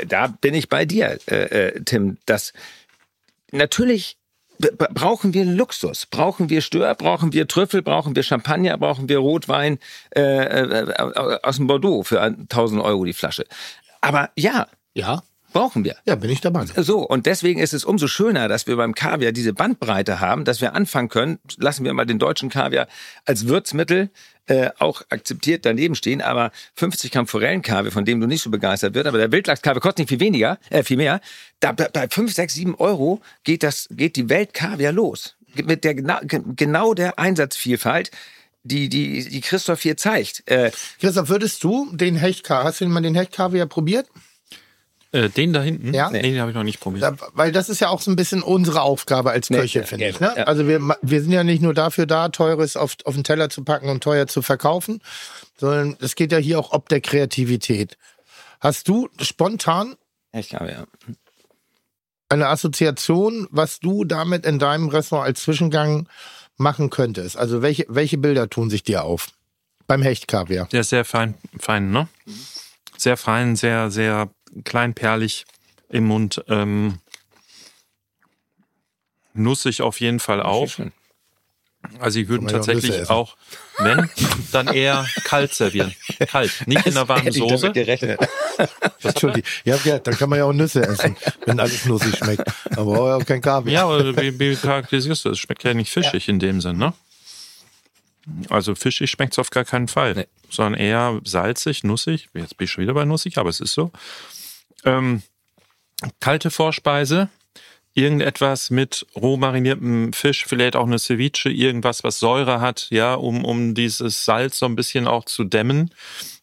[0.07, 2.53] da bin ich bei dir, äh, äh, Tim, dass
[3.53, 4.19] natürlich
[4.59, 9.79] brauchen wir Luxus, brauchen wir Stör, brauchen wir Trüffel, brauchen wir Champagner, brauchen wir Rotwein
[10.15, 13.45] äh, äh, aus dem Bordeaux für 1000 Euro die Flasche.
[14.01, 15.23] Aber ja, Ja,
[15.53, 15.97] brauchen wir.
[16.07, 16.65] ja, bin ich dabei.
[16.77, 20.61] So, und deswegen ist es umso schöner, dass wir beim Kaviar diese Bandbreite haben, dass
[20.61, 22.89] wir anfangen können, lassen wir mal den deutschen Kaviar
[23.25, 24.11] als Würzmittel
[24.47, 28.95] äh, auch akzeptiert daneben stehen, aber 50 Gramm Forellenkaviar, von dem du nicht so begeistert
[28.95, 31.21] wird, aber der Wildlachskaviar kostet nicht viel weniger, äh, viel mehr,
[31.61, 35.37] da, bei bei 5, 6, 7 Euro geht, das, geht die Welt Kaviar los.
[35.55, 38.11] Mit der, gena- ge- genau der Einsatzvielfalt,
[38.65, 40.43] die, die, die Christoph hier zeigt.
[40.47, 40.71] Äh,
[41.01, 44.07] Christoph, würdest du den Hechtkaviar, hast du mal den Hechtkaviar probiert?
[45.13, 45.93] Äh, den da hinten?
[45.93, 46.11] Ja.
[46.11, 47.03] Nee, den habe ich noch nicht probiert.
[47.03, 49.85] Da, weil das ist ja auch so ein bisschen unsere Aufgabe als Nee, Köche, ja,
[49.85, 50.21] finde ich.
[50.21, 50.33] Ne?
[50.37, 50.45] ja.
[50.45, 53.63] Also wir, wir sind ja nicht nur dafür da, Teures auf, auf den Teller zu
[53.63, 55.03] packen und teuer zu verkaufen,
[55.59, 57.99] sondern es geht ja hier auch ob der Kreativität.
[58.61, 59.97] Hast du spontan
[60.33, 60.87] ich glaube, ja.
[62.31, 66.09] eine Assoziation, was du damit in deinem Restaurant als Zwischengang
[66.57, 67.37] machen könntest?
[67.37, 69.29] Also welche, welche Bilder tun sich dir auf?
[69.87, 70.69] Beim Hechtkaviar.
[70.73, 72.09] Der ist sehr fein, fein, ne?
[73.03, 74.31] Sehr fein, sehr, sehr
[74.63, 75.45] kleinperlig
[75.89, 76.45] im Mund.
[76.47, 77.01] Ähm,
[79.35, 80.71] nussig auf jeden Fall auch.
[81.99, 83.11] Also ich würde ja auch tatsächlich essen.
[83.11, 83.37] auch,
[83.79, 84.09] wenn,
[84.53, 85.93] dann eher kalt servieren.
[86.29, 87.73] Kalt, nicht in der warmen Hätte ich Soße.
[87.73, 88.21] gerechnet.
[89.03, 89.51] Entschuldigung.
[89.65, 92.45] Ja, ja, dann kann man ja auch Nüsse essen, wenn alles nussig schmeckt.
[92.77, 93.75] Aber auch kein Kaviar.
[93.75, 95.39] Ja, aber wie, wie charakterisierst du das?
[95.39, 96.93] Es schmeckt ja nicht fischig in dem Sinn, ne?
[98.49, 100.27] Also fischig schmeckt es auf gar keinen Fall, Nee.
[100.49, 102.29] sondern eher salzig, nussig.
[102.35, 103.91] Jetzt bin ich schon wieder bei nussig, aber es ist so.
[104.85, 105.23] Ähm,
[106.21, 107.29] kalte Vorspeise,
[107.95, 113.45] irgendetwas mit roh mariniertem Fisch, vielleicht auch eine Ceviche, irgendwas, was Säure hat, ja, um,
[113.45, 115.91] um dieses Salz so ein bisschen auch zu dämmen,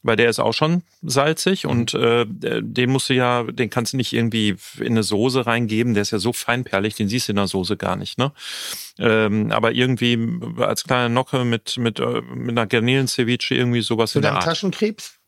[0.04, 3.98] weil der ist auch schon salzig und äh, den musst du ja, den kannst du
[3.98, 7.38] nicht irgendwie in eine Soße reingeben, der ist ja so feinperlig, den siehst du in
[7.38, 8.32] der Soße gar nicht, ne?
[9.00, 10.20] Ähm, aber irgendwie
[10.60, 14.44] als kleine Nocke mit, mit, äh, mit einer Garnelen-Ceviche irgendwie sowas Für in der Art.
[14.44, 15.20] Taschenkrebs?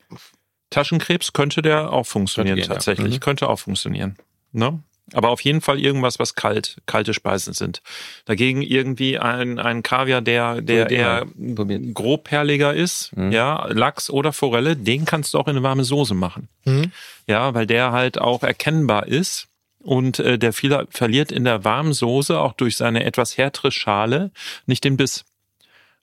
[0.70, 3.16] Taschenkrebs könnte der auch funktionieren tatsächlich.
[3.16, 3.20] Mhm.
[3.20, 4.18] Könnte auch funktionieren.
[4.52, 4.82] Ne?
[5.14, 7.82] Aber auf jeden Fall irgendwas, was kalt, kalte Speisen sind.
[8.26, 11.56] Dagegen irgendwie ein, ein Kaviar, der, der eher mal.
[11.56, 11.80] Probier.
[11.94, 13.32] grobperliger ist, Mhm.
[13.32, 16.48] ja, Lachs oder Forelle, den kannst du auch in eine warme Soße machen.
[16.66, 16.92] Mhm.
[17.28, 19.48] Ja, weil der halt auch erkennbar ist.
[19.84, 24.30] Und äh, der viel, verliert in der warmen Soße auch durch seine etwas härtere Schale
[24.68, 25.26] nicht den Biss.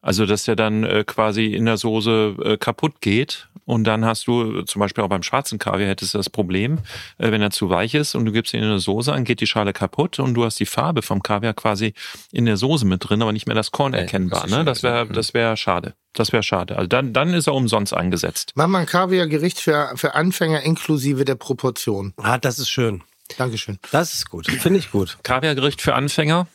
[0.00, 3.48] Also, dass der dann äh, quasi in der Soße äh, kaputt geht.
[3.64, 6.78] Und dann hast du, äh, zum Beispiel auch beim schwarzen Kaviar hättest du das Problem,
[7.18, 9.40] äh, wenn er zu weich ist und du gibst ihn in eine Soße an, geht
[9.40, 11.92] die Schale kaputt und du hast die Farbe vom Kaviar quasi
[12.32, 14.42] in der Soße mit drin, aber nicht mehr das Korn Ja, erkennbar.
[14.42, 14.64] das Ne?
[14.64, 15.12] Das wäre, schade.
[15.12, 15.94] das wäre schade.
[16.14, 16.76] Das wäre schade.
[16.76, 18.52] Also dann, dann ist er umsonst eingesetzt.
[18.54, 22.14] Mach mal ein Kaviar-Gericht für, für Anfänger inklusive der Proportion.
[22.16, 23.02] Ah, das ist schön.
[23.36, 23.78] Dankeschön.
[23.90, 24.46] Das ist gut.
[24.46, 25.18] Finde ich gut.
[25.22, 26.46] Kaviargericht für Anfänger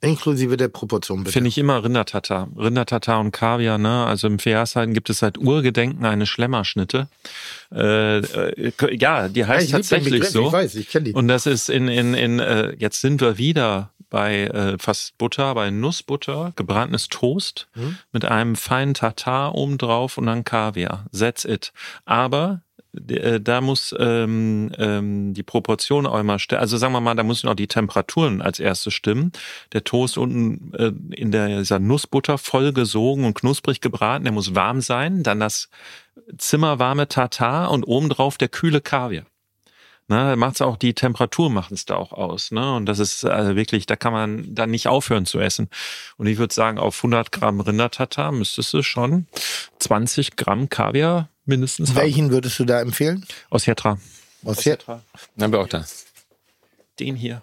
[0.00, 1.32] Inklusive der Proportion, bitte.
[1.32, 2.48] finde ich immer Rindertatar.
[2.56, 4.06] Rindertatar und Kaviar, ne?
[4.06, 7.08] Also im Fährseiten gibt es seit Urgedenken eine Schlemmerschnitte.
[7.72, 10.46] Äh, äh, ja, die Ja, heißt den tatsächlich Begriff, so.
[10.46, 11.12] Ich weiß, ich kenne die.
[11.12, 15.54] Und das ist in, in, in äh, jetzt sind wir wieder bei äh, fast Butter,
[15.54, 17.98] bei Nussbutter, gebratenes Toast Mhm.
[18.12, 21.06] mit einem feinen Tatar obendrauf und dann Kaviar.
[21.12, 21.72] That's it.
[22.04, 22.62] Aber
[22.96, 26.38] da muss ähm, ähm, die Proportion auch immer.
[26.50, 29.32] Also sagen wir mal, da müssen auch die Temperaturen als erstes stimmen.
[29.72, 34.54] Der Toast unten äh, in der, dieser Nussbutter voll gesogen und knusprig gebraten, der muss
[34.54, 35.22] warm sein.
[35.22, 35.68] Dann das
[36.38, 39.26] zimmerwarme Tatar und obendrauf der kühle Kaviar.
[40.08, 42.52] Da macht's auch die Temperatur macht es da auch aus.
[42.52, 42.76] Ne?
[42.76, 45.68] Und das ist also wirklich, da kann man dann nicht aufhören zu essen.
[46.16, 49.26] Und ich würde sagen, auf 100 Gramm Rindertatar müsstest du schon
[49.80, 51.96] 20 Gramm Kaviar mindestens haben.
[51.96, 53.24] Welchen würdest du da empfehlen?
[53.50, 53.98] Aus Hetra.
[54.44, 54.76] Aus hier?
[54.86, 55.00] Dann
[55.40, 55.84] haben wir auch da.
[57.00, 57.42] Den hier.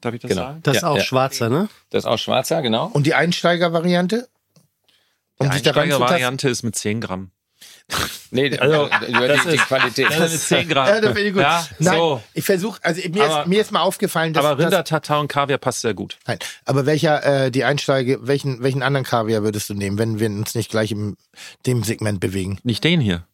[0.00, 0.42] Darf ich das Genau.
[0.42, 0.60] sagen?
[0.64, 1.02] Das ist Ja, auch ja.
[1.04, 1.68] schwarzer, ne?
[1.90, 2.86] Das ist auch schwarzer, genau.
[2.92, 4.16] Und die Einsteiger-Variante?
[4.16, 5.68] Die Um tasten?
[5.68, 7.30] Einsteiger-Variante ist mit 10 Gramm.
[8.30, 10.06] Nee, Also, über das die, die ist- Qualität.
[10.10, 10.86] Das ist mit 10 Gramm.
[10.88, 11.42] Ja, das finde ich gut.
[11.42, 12.22] Ja, Nein, so.
[12.32, 15.28] ich versuche, also mir Aber- ist, mir ist mal aufgefallen, dass, Aber dass Rindertatar und
[15.28, 16.18] Kaviar passt sehr gut.
[16.26, 20.28] Nein, aber welcher äh, die Einsteige, welchen welchen anderen Kaviar würdest du nehmen, wenn wir
[20.28, 21.16] uns nicht gleich im
[21.66, 22.58] dem Segment bewegen?
[22.62, 23.26] Nicht den hier.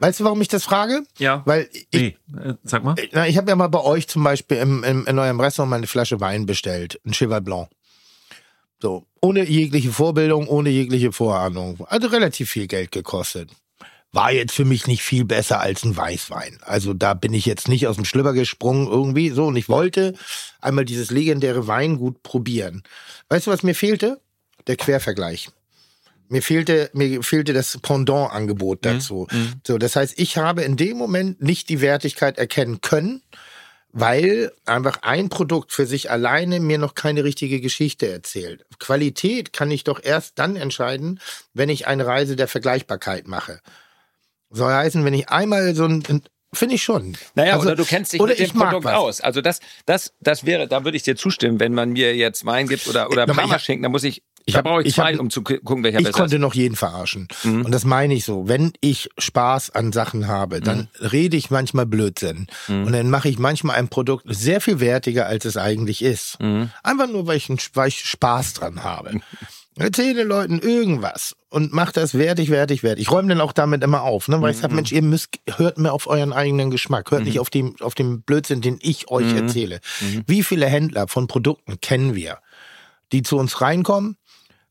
[0.00, 1.02] Weißt du, warum ich das frage?
[1.18, 1.42] Ja.
[1.46, 2.94] Weil ich, Nee, äh, sag mal.
[3.12, 5.76] na, ich habe ja mal bei euch zum Beispiel im, im, in eurem Restaurant mal
[5.76, 7.68] eine Flasche Wein bestellt, ein Cheval Blanc.
[8.82, 11.86] So, ohne jegliche Vorbildung, ohne jegliche Vorahnung.
[11.88, 13.50] Also relativ viel Geld gekostet.
[14.12, 16.58] War jetzt für mich nicht viel besser als ein Weißwein.
[16.62, 19.46] Also da bin ich jetzt nicht aus dem Schlüpper gesprungen irgendwie so.
[19.46, 20.14] Und ich wollte
[20.60, 22.82] einmal dieses legendäre Weingut probieren.
[23.28, 24.20] Weißt du, was mir fehlte?
[24.66, 25.48] Der Quervergleich.
[26.28, 29.26] Mir fehlte, mir fehlte das Pendant-Angebot dazu.
[29.66, 33.22] So, das heißt, ich habe in dem Moment nicht die Wertigkeit erkennen können,
[33.92, 38.64] weil einfach ein Produkt für sich alleine mir noch keine richtige Geschichte erzählt.
[38.80, 41.20] Qualität kann ich doch erst dann entscheiden,
[41.52, 43.60] wenn ich eine Reise der Vergleichbarkeit mache.
[44.50, 46.02] Soll heißen, wenn ich einmal so ein,
[46.52, 47.16] finde ich schon.
[47.34, 49.20] Naja, Also, oder du kennst dich oder mit dem Produkt aus.
[49.20, 52.66] Also das, das, das wäre, da würde ich dir zustimmen, wenn man mir jetzt Wein
[52.66, 54.94] gibt oder, oder Parma hab- schenkt, dann muss ich, ich da hab- brauche ich ich
[54.94, 56.40] zwei, hab- um zu gu- gucken, welcher ich besser konnte ist.
[56.40, 57.28] noch jeden verarschen.
[57.44, 57.64] Mhm.
[57.64, 58.46] Und das meine ich so.
[58.48, 62.46] Wenn ich Spaß an Sachen habe, dann rede ich manchmal Blödsinn.
[62.68, 66.38] Und dann mache ich manchmal ein Produkt sehr viel wertiger, als es eigentlich ist.
[66.82, 69.20] Einfach nur, weil ich, weil ich Spaß dran habe.
[69.76, 73.02] Erzähle Leuten irgendwas und macht das wertig, wertig, wertig.
[73.02, 74.40] Ich räume dann auch damit immer auf, ne?
[74.40, 77.50] weil ich sage, Mensch, ihr müsst, hört mir auf euren eigenen Geschmack, hört nicht auf
[77.50, 79.80] dem, auf dem Blödsinn, den ich euch erzähle.
[80.28, 82.38] Wie viele Händler von Produkten kennen wir,
[83.10, 84.16] die zu uns reinkommen,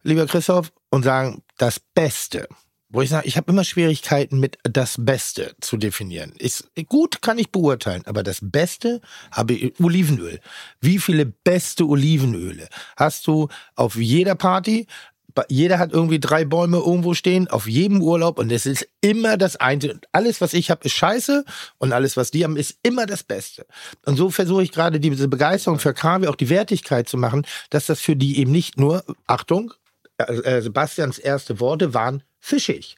[0.03, 2.47] lieber Christoph, und sagen, das Beste.
[2.89, 6.33] Wo ich sage, ich habe immer Schwierigkeiten mit das Beste zu definieren.
[6.37, 9.01] Ist gut, kann ich beurteilen, aber das Beste
[9.31, 10.39] habe ich Olivenöl.
[10.79, 14.85] Wie viele beste Olivenöle hast du auf jeder Party?
[15.49, 19.55] Jeder hat irgendwie drei Bäume irgendwo stehen, auf jedem Urlaub und es ist immer das
[19.55, 19.99] eine.
[20.11, 21.43] Alles, was ich habe, ist scheiße
[21.79, 23.65] und alles, was die haben, ist immer das Beste.
[24.05, 27.87] Und so versuche ich gerade diese Begeisterung für Kaviar, auch die Wertigkeit zu machen, dass
[27.87, 29.73] das für die eben nicht nur, Achtung,
[30.17, 32.97] äh, äh, Sebastians erste Worte waren fischig.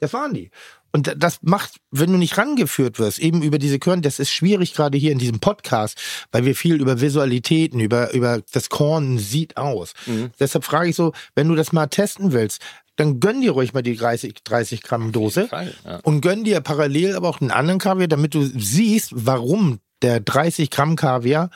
[0.00, 0.50] Das waren die.
[0.92, 4.74] Und das macht, wenn du nicht rangeführt wirst, eben über diese Körner, das ist schwierig
[4.74, 6.00] gerade hier in diesem Podcast,
[6.30, 9.94] weil wir viel über Visualitäten, über, über das Korn sieht aus.
[10.38, 12.62] Deshalb frage ich so, wenn du das mal testen willst,
[12.94, 15.96] dann gönn dir ruhig mal die 30, 30 Gramm Dose Fall, ja.
[16.04, 20.70] und gönn dir parallel aber auch einen anderen Kaviar, damit du siehst, warum der 30
[20.70, 21.50] Gramm Kaviar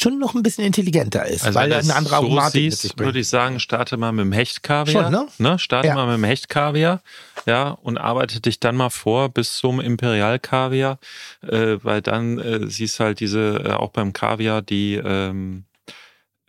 [0.00, 2.82] schon noch ein bisschen intelligenter ist, Also weil er eine andere so Aromatik mit siehst,
[2.82, 3.06] sich bringt.
[3.08, 5.12] würde ich sagen, starte mal mit dem Hechtkaviar.
[5.12, 5.58] Schon, ne?
[5.58, 5.94] Starte Ja.
[5.94, 7.00] mal mit dem Hechtkaviar,
[7.46, 10.98] ja, und arbeite dich dann mal vor bis zum Imperialkaviar,
[11.42, 15.67] äh, weil dann äh, siehst halt diese, äh, auch beim Kaviar, die, ähm, äh,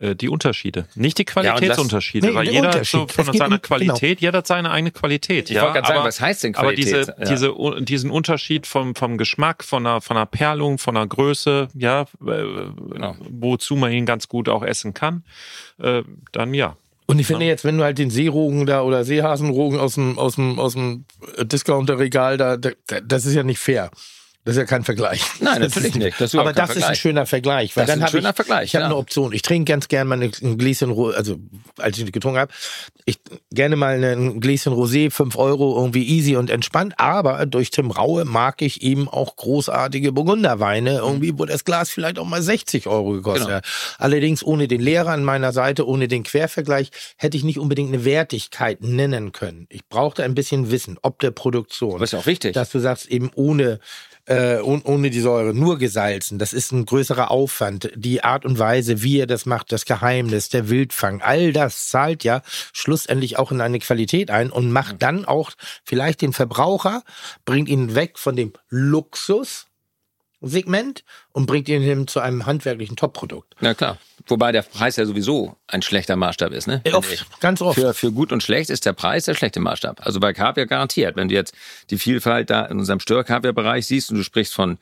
[0.00, 0.86] die Unterschiede.
[0.94, 4.70] Nicht die Qualitätsunterschiede, Nee, weil der jeder so von seiner um- Qualität, jeder hat seine
[4.70, 5.50] eigene Qualität.
[5.50, 6.86] Ich ja, wollte gerade sagen, aber- was heißt denn aber Qualität?
[6.86, 7.24] diese, Ja.
[7.76, 12.02] diese, diesen Unterschied vom, vom Geschmack, von der, von der Perlung, von der Größe, ja,
[12.02, 12.06] äh,
[12.92, 13.16] Genau.
[13.28, 15.22] wozu man ihn ganz gut auch essen kann,
[15.78, 16.02] äh,
[16.32, 16.76] dann ja.
[17.06, 20.36] Und ich finde jetzt, wenn du halt den Seerogen da oder Seehasenrogen aus dem, aus
[20.36, 21.04] dem, aus dem
[21.42, 22.70] Discounter-Regal da, da,
[23.02, 23.90] das ist ja nicht fair.
[24.42, 25.20] Das ist ja kein Vergleich.
[25.40, 26.20] Nein, Das natürlich ist nicht.
[26.20, 26.98] Das ist aber das ist ein Vergleich.
[27.00, 27.76] schöner Vergleich.
[27.76, 28.86] Weil Das ist dann ein habe schöner ich, Vergleich, Ich habe ja.
[28.86, 29.32] eine Option.
[29.34, 31.36] Ich trinke ganz gern mal ein Gläschen, Ro- also
[31.76, 32.52] als ich getrunken habe,
[33.04, 33.18] ich
[33.52, 36.94] gerne mal ein Gläschen Rosé, 5 Euro, irgendwie easy und entspannt.
[36.96, 42.18] Aber durch Tim Raue mag ich eben auch großartige Burgunderweine, irgendwie, wo das Glas vielleicht
[42.18, 43.56] auch mal 60 Euro gekostet Genau.
[43.58, 43.66] hat.
[43.98, 48.06] Allerdings ohne den Lehrer an meiner Seite, ohne den Quervergleich, hätte ich nicht unbedingt eine
[48.06, 49.66] Wertigkeit nennen können.
[49.68, 51.96] Ich brauchte ein bisschen Wissen, ob der Produktion.
[51.96, 52.54] Aber ist ja auch wichtig.
[52.54, 53.80] Dass du sagst, eben ohne,
[54.30, 56.38] äh, ohne, die Säure, nur gesalzen.
[56.38, 57.90] Das ist ein größerer Aufwand.
[57.96, 62.22] Die Art und Weise, wie er das macht, das Geheimnis, der Wildfang, all das zahlt
[62.22, 62.42] ja
[62.72, 65.50] schlussendlich auch in eine Qualität ein und macht dann auch
[65.84, 67.02] vielleicht den Verbraucher,
[67.44, 69.66] bringt ihn weg von dem Luxus.
[70.42, 73.56] Segment und bringt ihn hin zu einem handwerklichen Top-Produkt.
[73.60, 73.98] Na klar.
[74.30, 76.82] Wobei der Preis ja sowieso ein schlechter Maßstab ist, ne?
[76.92, 77.78] Oft, ganz oft.
[77.78, 80.06] Für, für gut und schlecht ist der Preis der schlechte Maßstab.
[80.06, 81.16] Also bei Kaviar garantiert.
[81.16, 81.54] Wenn du jetzt
[81.90, 84.78] die Vielfalt da in unserem Störkaviar-Bereich siehst und du sprichst von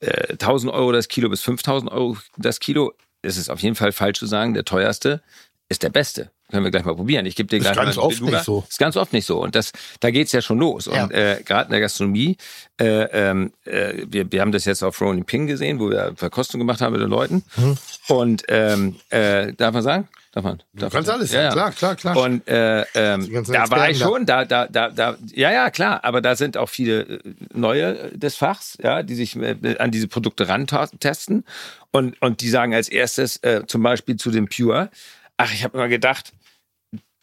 [0.00, 3.92] äh, 1000 Euro das Kilo bis 5000 Euro das Kilo, ist es auf jeden Fall
[3.92, 5.22] falsch zu sagen, der teuerste
[5.68, 6.30] ist der beste.
[6.50, 7.26] Können wir gleich mal probieren.
[7.26, 8.36] Ich gebe dir Ist gleich ganz mal oft Beluga.
[8.36, 8.64] nicht so.
[8.68, 9.42] Ist ganz oft nicht so.
[9.42, 10.86] Und das, da geht's ja schon los.
[10.86, 11.04] Ja.
[11.04, 12.36] Und äh, gerade in der Gastronomie,
[12.80, 16.60] äh, ähm, äh, wir, wir haben das jetzt auf Rolling Ping gesehen, wo wir Verkostung
[16.60, 17.42] gemacht haben mit den Leuten.
[17.56, 17.78] Mhm.
[18.08, 20.08] Und ähm, äh, darf man sagen?
[20.30, 20.62] Darf man?
[20.74, 21.16] Darf kannst man?
[21.16, 21.52] alles sagen.
[21.52, 22.16] Klar, klar, klar.
[22.16, 26.04] Und äh, ähm, da war ich Experten schon, da, da, da, da, ja, ja, klar,
[26.04, 27.20] aber da sind auch viele äh,
[27.54, 31.44] neue des Fachs, ja, die sich äh, an diese Produkte rantesten
[31.90, 34.90] und, und die sagen als erstes äh, zum Beispiel zu dem Pure,
[35.38, 36.32] ach, ich habe immer gedacht,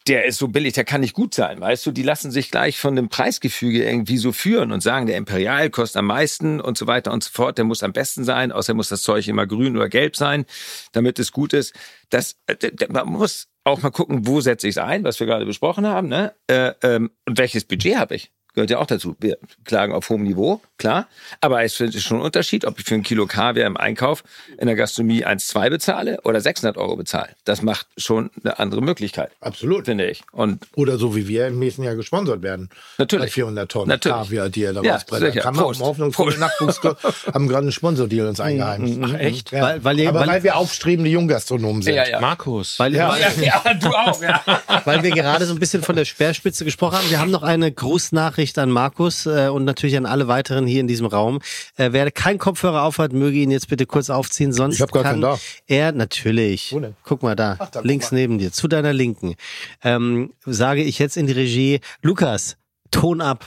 [0.06, 1.90] der ist so billig, der kann nicht gut sein, weißt du?
[1.90, 6.00] Die lassen sich gleich von dem Preisgefüge irgendwie so führen und sagen, der Imperial kostet
[6.00, 8.90] am meisten und so weiter und so fort, der muss am besten sein, außerdem muss
[8.90, 10.44] das Zeug immer grün oder gelb sein,
[10.92, 11.74] damit es gut ist.
[12.10, 12.56] Das, äh,
[12.90, 16.08] man muss auch mal gucken, wo setze ich es ein, was wir gerade besprochen haben,
[16.08, 16.34] ne?
[16.48, 18.30] Äh, ähm, und welches Budget habe ich?
[18.54, 19.16] Gehört ja auch dazu.
[19.18, 21.08] Wir klagen auf hohem Niveau, klar.
[21.40, 24.22] Aber es ist schon ein Unterschied, ob ich für ein Kilo Kaviar im Einkauf
[24.58, 27.30] in der Gastronomie 1,2 bezahle oder 600 Euro bezahle.
[27.44, 29.86] Das macht schon eine andere Möglichkeit, Absolut.
[29.86, 30.22] finde ich.
[30.30, 32.70] Und Oder so wie wir im nächsten Jahr gesponsert werden.
[32.98, 33.26] Natürlich.
[33.26, 34.16] Bei 400 Tonnen Natürlich.
[34.18, 35.34] Kaviar, die er da Ja, rausbrennt.
[35.36, 35.80] Kann man Prost.
[35.80, 36.80] um hoffnungsvolle Nachwuchs
[37.34, 38.98] haben gerade einen Sponsordeal uns eingeheimst.
[39.02, 39.50] Ach, echt?
[39.50, 39.62] Ja.
[39.62, 41.94] Weil- weil ihr- Aber weil- weil, wir aufstrebende Junggastronomen sind.
[41.96, 42.20] Ja, ja.
[42.20, 42.78] Markus.
[42.78, 43.08] Weil, Ja.
[43.10, 44.42] weil, Ja, du auch, ja.
[44.84, 47.10] weil wir gerade so ein bisschen von der Speerspitze gesprochen haben.
[47.10, 50.88] Wir haben noch eine Grußnachricht an Markus äh, und natürlich an alle weiteren hier in
[50.88, 51.40] diesem Raum.
[51.76, 55.02] Äh, wer keinen Kopfhörer aufhat, möge ihn jetzt bitte kurz aufziehen, sonst Ich hab gar
[55.02, 55.38] kann keinen da.
[55.66, 56.72] er natürlich.
[56.72, 56.94] Wo denn?
[57.02, 58.18] Guck mal da, Ach, da, links mal.
[58.18, 59.34] neben dir, zu deiner Linken.
[59.82, 62.56] Ähm, sage ich jetzt in die Regie, Lukas,
[62.90, 63.44] Ton ab.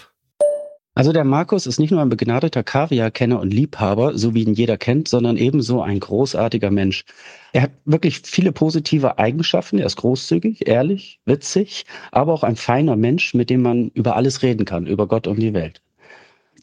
[0.97, 4.77] Also der Markus ist nicht nur ein begnadeter Kaviarkenner und Liebhaber, so wie ihn jeder
[4.77, 7.05] kennt, sondern ebenso ein großartiger Mensch.
[7.53, 9.77] Er hat wirklich viele positive Eigenschaften.
[9.77, 14.41] Er ist großzügig, ehrlich, witzig, aber auch ein feiner Mensch, mit dem man über alles
[14.41, 15.83] reden kann, über Gott und die Welt.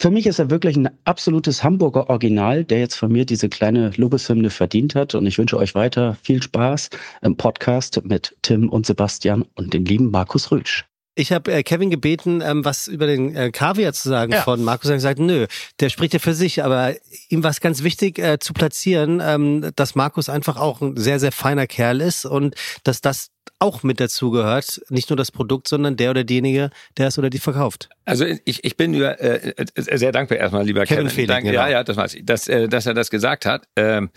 [0.01, 3.93] Für mich ist er wirklich ein absolutes Hamburger Original, der jetzt von mir diese kleine
[3.95, 5.15] Lobeshymne verdient hat.
[5.15, 6.91] Und ich wünsche euch weiter viel Spaß
[7.23, 10.85] im Podcast mit Tim und Sebastian und dem lieben Markus Rütsch.
[11.17, 14.43] Ich habe äh, Kevin gebeten, ähm, was über den äh, Kaviar zu sagen Ja.
[14.43, 14.89] von Markus.
[14.91, 15.47] Er hat gesagt, nö,
[15.81, 16.95] der spricht ja für sich, aber
[17.29, 21.21] ihm war es ganz wichtig äh, zu platzieren, ähm, dass Markus einfach auch ein sehr,
[21.21, 23.31] sehr feiner Kerl ist und dass das
[23.61, 24.81] auch mit dazu gehört.
[24.89, 27.89] Nicht nur das Produkt, sondern der oder diejenige, der es oder die verkauft.
[28.05, 31.11] Also ich, ich bin dir äh, äh, sehr dankbar erstmal, lieber Kevin Kevin.
[31.11, 31.63] Fehling, Danke, genau.
[31.63, 33.69] Ja, ja, das weiß ich, dass, äh, dass er das gesagt hat.
[33.77, 34.11] Ähm,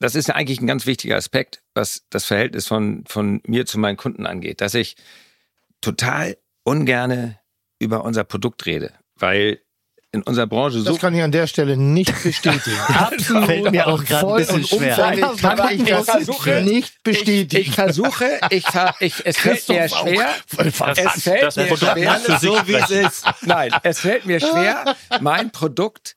[0.00, 3.78] das ist ja eigentlich ein ganz wichtiger Aspekt, was das Verhältnis von, von mir zu
[3.78, 4.96] meinen Kunden angeht, dass ich
[5.80, 7.38] total ungerne
[7.80, 9.60] über unser Produkt rede, weil
[10.10, 12.76] in unserer Branche so Das kann ich an der Stelle nicht bestätigen.
[12.88, 13.44] Absolut.
[13.44, 14.96] Fällt mir auch gerade ein bisschen und schwer.
[14.98, 17.60] umfänglich kann Aber ich ich das versuche- nicht bestätigen.
[17.62, 20.02] Ich, ich versuche, ich, ver, ich es fällt mir auch.
[20.06, 20.28] schwer.
[20.96, 22.20] Es fällt das mir Produkt schwer.
[22.40, 23.26] so wie es ist.
[23.42, 26.16] Nein, es fällt mir schwer, mein Produkt,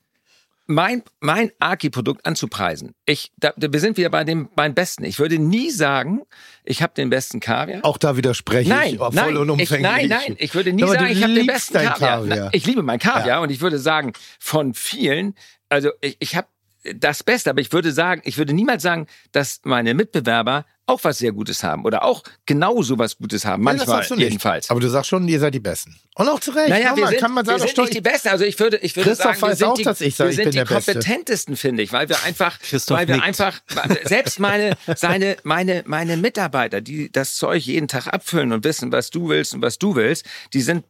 [0.67, 2.93] mein, mein Aki-Produkt anzupreisen.
[3.05, 5.03] Ich, da, wir sind wieder bei dem, beim Besten.
[5.03, 6.21] Ich würde nie sagen,
[6.63, 7.83] ich habe den besten Kaviar.
[7.83, 9.81] Auch da widerspreche Nein, ich voll nein, und ich, umfänglich.
[9.81, 12.19] nein, nein, ich würde nie Aber sagen, ich habe den besten Kaviar.
[12.21, 12.49] Kaviar.
[12.53, 13.39] Ich liebe mein Kaviar Ja.
[13.39, 15.35] und ich würde sagen, von vielen,
[15.69, 16.47] also ich, ich habe
[16.95, 17.49] das Beste.
[17.49, 21.63] Aber ich würde sagen, ich würde niemals sagen, dass meine Mitbewerber auch was sehr Gutes
[21.63, 23.63] haben oder auch genauso was Gutes haben.
[23.63, 24.23] Nein, das Manchmal sagst du nicht.
[24.25, 24.69] jedenfalls.
[24.69, 25.95] Aber du sagst schon, ihr seid die Besten.
[26.15, 26.69] Und auch zu Recht.
[26.69, 28.29] Naja, wir sind, kann man sagen, wir sind nicht die Besten.
[28.29, 30.31] Also ich würde, ich würde Christoph sagen, wir sind auch, die, dass ich sage, wir
[30.31, 33.27] ich sind bin die kompetentesten, finde ich, weil wir einfach, Christoph weil wir nickt.
[33.27, 33.61] einfach,
[34.03, 39.11] selbst meine, seine, meine, meine Mitarbeiter, die das Zeug jeden Tag abfüllen und wissen, was
[39.11, 40.83] du willst und was du willst, die sind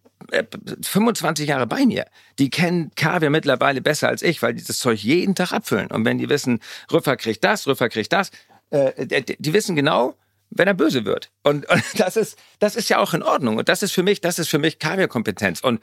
[0.82, 2.06] 25 Jahre bei mir.
[2.40, 5.88] Die kennen Kaviar mittlerweile besser als ich, weil die das Zeug jeden Tag abfüllen.
[5.88, 6.60] Und wenn die wissen,
[6.92, 8.32] Rüffer kriegt das, Rüffer kriegt das,
[8.70, 10.16] äh, die, die wissen genau,
[10.50, 11.32] wenn er böse wird.
[11.44, 13.58] Und, und das ist, das ist ja auch in Ordnung.
[13.58, 15.62] Und das ist für mich, das ist für mich Kaviar-Kompetenz.
[15.62, 15.82] Und,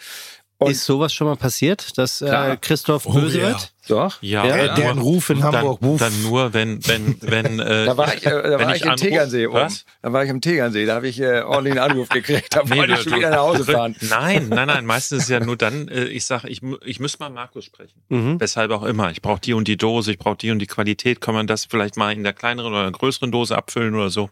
[0.59, 2.57] und Ist sowas schon mal passiert, dass äh.
[2.61, 3.49] Christoph Oh, böse ja.
[3.49, 3.73] wird?
[3.91, 4.23] Doch.
[4.23, 5.99] Ja, Der- aber deren Ruf in dann, Hamburg, Ruf.
[6.01, 8.89] Dann nur, wenn, wenn, wenn, äh, Da war ich, äh, da wenn war ich, im
[8.91, 9.57] anruf- Tegernsee oben.
[9.57, 9.85] Was?
[10.03, 12.55] Da war ich im Tegernsee, da habe ich äh, ordentlich einen Anruf gekriegt.
[12.55, 13.97] Da Nee, wollte ich schon wieder nach Hause fahren.
[14.01, 14.87] Nein, nein, nein.
[14.87, 18.01] Meistens ist es ja nur dann, äh, ich sage, ich, ich müsste mal Markus sprechen.
[18.09, 18.41] Mhm.
[18.41, 19.11] Weshalb auch immer.
[19.11, 21.21] Ich brauche die und die Dose, ich brauche die und die Qualität.
[21.21, 24.31] Kann man das vielleicht mal in der kleineren oder größeren Dose abfüllen oder so?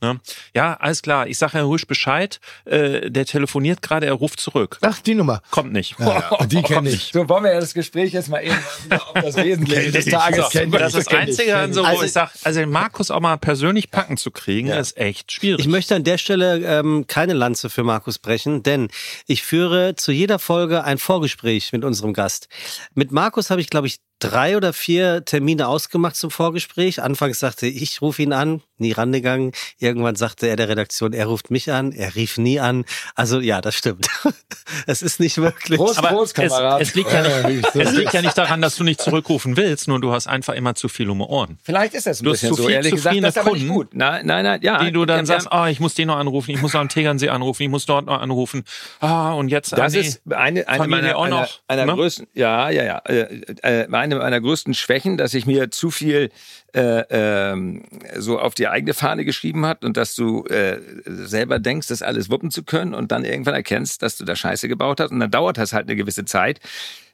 [0.00, 0.20] Ne?
[0.54, 1.26] Ja, alles klar.
[1.26, 2.40] Ich sage Herr Rüsch Bescheid.
[2.64, 4.78] Äh, der telefoniert gerade, er ruft zurück.
[4.82, 5.42] Ach, die Nummer.
[5.50, 5.96] Kommt nicht.
[5.98, 7.10] Ja, die kenne ich.
[7.12, 8.56] So, wollen wir ja das Gespräch jetzt mal eben
[9.00, 10.48] auf das Wesentliche des Tages.
[10.50, 10.78] kenn ich.
[10.78, 13.36] Das ist das Einzige, an so, wo Also- ich sage, also den Markus auch mal
[13.36, 15.60] persönlich packen zu kriegen, ist echt schwierig.
[15.60, 18.88] Ich möchte an der Stelle ähm, keine Lanze für Markus brechen, denn
[19.26, 22.48] ich führe zu jeder Folge ein Vorgespräch mit unserem Gast.
[22.94, 27.02] Mit Markus habe ich, glaube ich, drei oder vier Termine ausgemacht zum Vorgespräch.
[27.02, 29.52] Anfangs sagte ich, ich rufe ihn an, nie rangegangen.
[29.78, 32.84] Irgendwann sagte er der Redaktion, er ruft mich an, er rief nie an.
[33.14, 34.06] Also ja, das stimmt.
[34.86, 35.78] es ist nicht wirklich.
[35.78, 36.80] Prost, Aber Prost, es, Kamerad.
[36.80, 40.00] es, liegt ja nicht, es liegt ja nicht daran, dass du nicht zurückrufen willst, nur
[40.00, 41.58] du hast einfach immer zu viel um Ohren.
[41.62, 43.14] Vielleicht ist das ein Du hast bisschen zu so, viel ehrlich gesagt.
[43.16, 43.94] zufriedene Das ist aber nicht Kunden, gut.
[43.94, 44.82] Nein, nein, nein, ja.
[44.82, 46.88] die du dann Ja, sagst, ah, ich muss den noch anrufen, ich muss noch am
[46.88, 48.64] Tegernsee anrufen, ich muss dort noch anrufen.
[49.00, 51.92] Ah, und jetzt Das ist eine, eine Familie meiner, auch einer, noch, einer ne?
[51.94, 56.30] größten, ja, ja, ja, äh, äh, eine meiner größten Schwächen, dass ich mir zu viel
[56.74, 57.84] äh, ähm,
[58.16, 62.30] so auf die eigene Fahne geschrieben hat und dass du äh, selber denkst, das alles
[62.30, 65.30] wuppen zu können und dann irgendwann erkennst, dass du da Scheiße gebaut hast und dann
[65.30, 66.60] dauert das halt eine gewisse Zeit,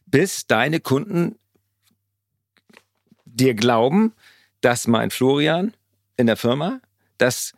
[0.06, 1.36] bis deine Kunden
[3.24, 4.12] dir glauben,
[4.60, 5.74] dass mein Florian
[6.16, 6.80] in der Firma
[7.18, 7.52] das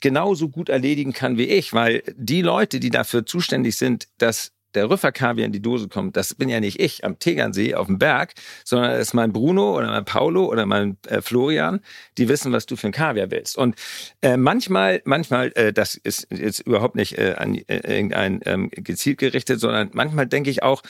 [0.00, 4.90] genauso gut erledigen kann wie ich, weil die Leute, die dafür zuständig sind, dass der
[4.90, 8.34] Rüfferkaviar in die Dose kommt, das bin ja nicht ich am Tegernsee auf dem Berg,
[8.64, 11.80] sondern das ist mein Bruno oder mein Paulo oder mein äh, Florian,
[12.18, 13.56] die wissen, was du für ein Kaviar willst.
[13.56, 13.76] Und
[14.22, 19.18] äh, manchmal, manchmal, äh, das ist jetzt überhaupt nicht äh, an äh, irgendein ähm, gezielt
[19.18, 20.82] gerichtet, sondern manchmal denke ich auch,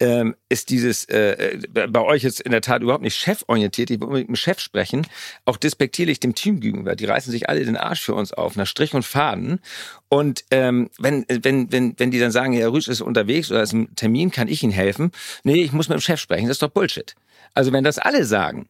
[0.00, 4.00] ähm, ist dieses äh, äh, bei euch jetzt in der Tat überhaupt nicht cheforientiert, ich
[4.00, 5.06] will unbedingt mit dem Chef sprechen,
[5.44, 6.94] auch despektierlich dem Team gegenüber.
[6.94, 9.60] Die reißen sich alle den Arsch für uns auf, nach Strich und Faden.
[10.08, 13.72] Und ähm, wenn, wenn, wenn, wenn die dann sagen, Herr Rüsch ist unterwegs oder ist
[13.72, 15.10] ein Termin, kann ich Ihnen helfen?
[15.42, 17.14] Nee, ich muss mit dem Chef sprechen, das ist doch Bullshit.
[17.54, 18.68] Also wenn das alle sagen,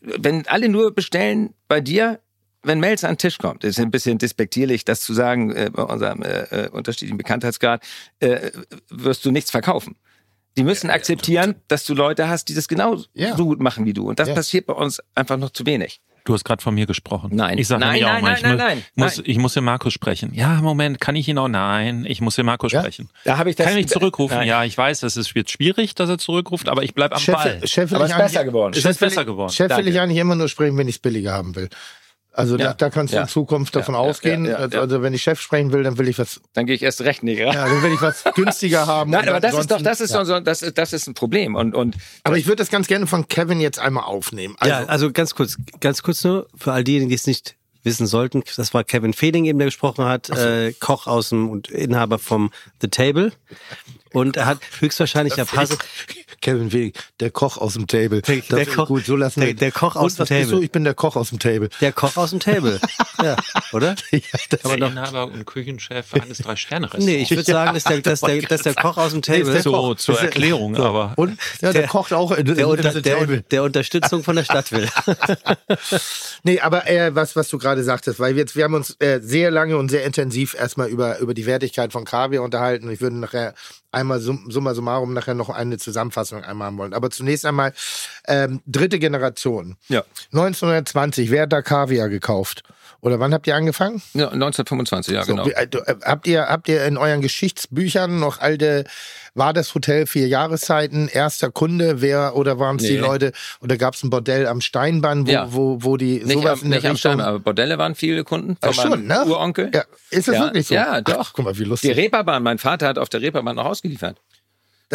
[0.00, 2.20] wenn alle nur bestellen bei dir,
[2.64, 5.82] wenn Melzer an den Tisch kommt, ist ein bisschen despektierlich, das zu sagen, äh, bei
[5.82, 7.84] unserem äh, äh, unterschiedlichen Bekanntheitsgrad,
[8.20, 8.50] äh,
[8.88, 9.96] wirst du nichts verkaufen.
[10.56, 13.36] Die müssen akzeptieren, dass du Leute hast, die das genauso Ja.
[13.36, 14.08] so gut machen wie du.
[14.08, 14.34] Und das Ja.
[14.34, 16.00] passiert bei uns einfach noch zu wenig.
[16.26, 17.30] Du hast gerade von mir gesprochen.
[17.34, 17.58] Nein.
[17.58, 19.24] Ich sage Nein, nämlich auch nein, mal, nein, ich, nein, muss, nein, muss, nein.
[19.28, 20.32] ich muss den Markus sprechen.
[20.32, 21.48] Ja, Moment, kann ich ihn auch?
[21.48, 22.80] Nein, ich muss den Markus Ja?
[22.80, 23.10] sprechen.
[23.24, 23.66] Da habe ich das.
[23.66, 24.38] Kann ich zurückrufen?
[24.38, 24.48] Nein.
[24.48, 27.58] Ja, ich weiß, es ist- wird schwierig, dass er zurückruft, aber ich bleib am Ball.
[27.60, 28.72] Chef, Chef will Aber ist besser geworden.
[28.74, 29.52] Es Chef ist will besser ich- geworden.
[29.52, 31.68] Chef will ich eigentlich immer nur sprechen, wenn ich es billiger haben will.
[32.36, 32.68] Also Ja.
[32.68, 33.22] da, da kannst du Ja.
[33.22, 34.44] in Zukunft davon Ja, ja, ausgehen.
[34.44, 34.82] ja, ja, also, ja.
[34.82, 37.22] also wenn ich Chef sprechen will, dann will ich was, Dann gehe ich erst recht
[37.22, 39.10] nicht ja, dann will ich was günstiger haben.
[39.12, 40.24] Nein, aber das ist doch, das ist ja.
[40.24, 41.54] so, das, ist- das ist ein Problem.
[41.54, 44.56] Und, und Aber ich würde das ganz gerne von Kevin jetzt einmal aufnehmen.
[44.58, 47.54] Also, ja, also ganz kurz, ganz kurz nur für all diejenigen, die es nicht
[47.84, 48.42] wissen sollten.
[48.56, 52.50] Das war Kevin Fehling eben, der gesprochen hat, äh, Koch aus dem und Inhaber vom
[52.80, 53.32] The Table.
[54.12, 55.76] Und er hat höchstwahrscheinlich der Passe.
[56.44, 58.22] Kevin Weg, der Koch aus dem Table.
[58.22, 60.46] Der- Das der ist Koch- gut, so lassen der- wir- der Koch aus dem Table.
[60.46, 60.60] Du?
[60.62, 61.68] Ich bin der Koch aus dem Table.
[61.80, 62.78] Der Koch aus dem Table.
[63.22, 63.36] ja,
[63.72, 63.96] oder?
[64.12, 67.06] Ja, das Der Inhaber und Küchenchef eines Drei-Sterne-Restaurants.
[67.06, 69.60] Nee, ich würde sagen, dass der, dass, der, dass der Koch aus dem Table.
[69.62, 71.30] so zur Erklärung, aber Und
[71.60, 73.42] ja, der, Der- kocht auch in, in, der, in The der, Table.
[73.50, 74.88] der Unterstützung von der Stadt will.
[76.42, 79.20] Nee, aber äh, was, was du gerade sagtest, weil wir jetzt, wir haben uns äh,
[79.22, 82.90] sehr lange und sehr intensiv erstmal über, über die Wertigkeit von Kaviar unterhalten.
[82.90, 83.54] Ich würde nachher
[83.94, 86.94] einmal sum, summa summarum nachher noch eine Zusammenfassung einmal haben wollen.
[86.94, 87.72] Aber zunächst einmal
[88.26, 89.76] ähm, dritte Generation.
[89.88, 90.02] ja,
[90.32, 92.62] 1920, wer hat da Kaviar gekauft?
[93.00, 94.00] Oder wann habt ihr angefangen?
[94.14, 95.46] ja 1925, ja, So, genau.
[95.46, 98.84] äh, äh, habt ihr habt ihr in euren Geschichtsbüchern noch alte
[99.34, 102.98] war das Hotel vier Jahreszeiten erster Kunde wer oder waren es die Nee.
[102.98, 105.52] Leute oder gab es ein Bordell am Steinbein wo Ja.
[105.52, 107.94] wo, wo die Nicht, sowas am, in der nicht am Richtung Stein, aber Bordelle waren
[107.94, 108.56] viele Kunden.
[108.62, 109.24] Von meinem schon, ne?
[109.26, 109.70] Uronkel.
[109.74, 110.74] ja, ist das Ja, wirklich so?
[110.74, 111.16] ja, doch.
[111.18, 111.96] Ach, guck mal, wie Die lustig.
[111.96, 114.16] Reeperbahn, mein Vater hat auf der Reeperbahn noch ausgeliefert.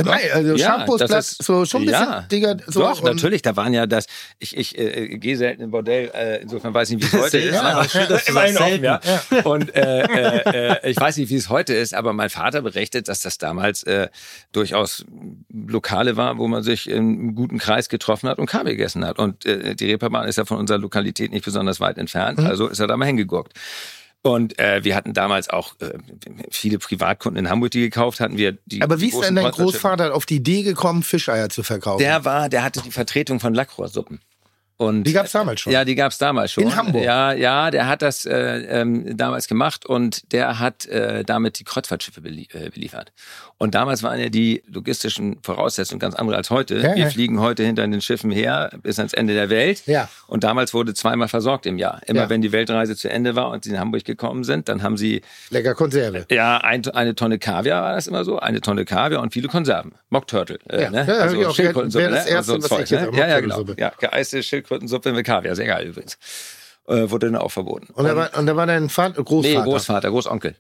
[0.06, 2.58] Nein, also Ja, Shampoos, das Blatt, ist- so schon ein bisschen ja, dicker.
[2.68, 4.06] So Doch, natürlich, da waren ja das,
[4.40, 7.38] ich, ich äh, gehe selten im Bordell, äh, insofern weiß ich nicht, wie es heute
[7.38, 7.54] ist.
[7.54, 9.42] Ja, aber schön, dass du Immerhin sagst, offen, ja.
[9.46, 13.08] Und äh, äh, äh, ich weiß nicht, wie es heute ist, aber mein Vater berichtet,
[13.08, 14.10] dass das damals äh,
[14.52, 15.06] durchaus
[15.52, 19.20] Lokale war, wo man sich in einem guten Kreis getroffen hat und Kaffee gegessen hat.
[19.20, 22.46] Und äh, die Reeperbahn ist ja von unserer Lokalität nicht besonders weit entfernt, Mhm.
[22.48, 23.54] also ist er da mal hingegurkt.
[24.22, 25.98] Und äh, wir hatten damals auch äh,
[26.52, 28.38] viele Privatkunden in Hamburg, die gekauft hatten.
[28.38, 31.64] Wir die, Aber wie die ist denn dein Großvater auf die Idee gekommen, Fischeier zu
[31.64, 32.00] verkaufen?
[32.00, 34.20] der war, der hatte die Vertretung von Lackrohrsuppen.
[34.76, 35.74] Und die gab's damals schon.
[35.74, 36.64] ja, die gab's damals schon.
[36.64, 37.04] In Hamburg?
[37.04, 41.66] Ja, ja, der hat das äh, ähm, damals gemacht und der hat äh, damit die
[41.66, 43.12] Kreuzfahrtschiffe belie äh, beliefert.
[43.62, 46.78] Und damals waren ja die logistischen Voraussetzungen ganz andere als heute.
[46.78, 47.10] Ja, Wir ja.
[47.10, 49.84] fliegen heute hinter den Schiffen her bis ans Ende der Welt.
[49.86, 50.08] Ja.
[50.28, 52.00] Und damals wurde zweimal versorgt im Jahr.
[52.08, 52.30] Immer Ja.
[52.30, 55.22] wenn die Weltreise zu Ende war und sie in Hamburg gekommen sind, dann haben sie
[55.50, 56.26] Lecker Konserve.
[56.32, 59.92] ja ein, eine Tonne Kaviar war das immer so, eine Tonne Kaviar und viele Konserven.
[60.10, 60.58] Mock Turtle.
[60.70, 60.90] Äh, Ja.
[60.90, 61.06] ne?
[61.06, 61.56] Ja, auch gehört.
[61.56, 62.04] Schildkrötensuppe.
[62.06, 62.32] Wäre das ne?
[62.32, 63.12] Erste, Und was Zeug, ne?
[63.14, 63.66] Ja, ja, genau.
[63.78, 65.58] Ja, geeiste Schildkrötensuppe mit Kaviar.
[65.58, 66.18] Sehr geil übrigens.
[66.88, 67.88] Äh, wurde dann auch verboten.
[67.94, 69.60] Und da war, und da war dein Vater, Großvater.
[69.60, 70.56] Nee, Großvater, Großonkel.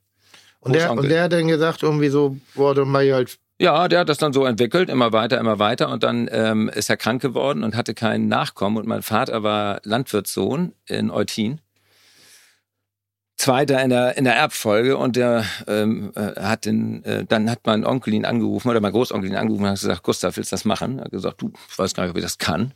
[0.62, 3.38] Und, der, und der hat dann gesagt, irgendwie so, boah, dann mach ich halt.
[3.62, 5.90] Ja, der hat das dann so entwickelt, immer weiter, immer weiter.
[5.90, 8.78] Und dann ähm, ist er krank geworden und hatte keinen Nachkommen.
[8.78, 11.60] Und mein Vater war Landwirtssohn in Eutin.
[13.38, 17.60] Zweiter in der, in der Erbfolge und der ähm, äh, hat den, äh, dann hat
[17.66, 20.56] mein Onkel ihn angerufen oder mein Großonkel ihn angerufen und hat gesagt, Gustav, willst du
[20.56, 21.00] das machen?
[21.00, 22.74] Er hat gesagt, du, ich weiß gar nicht, ob ich das kann.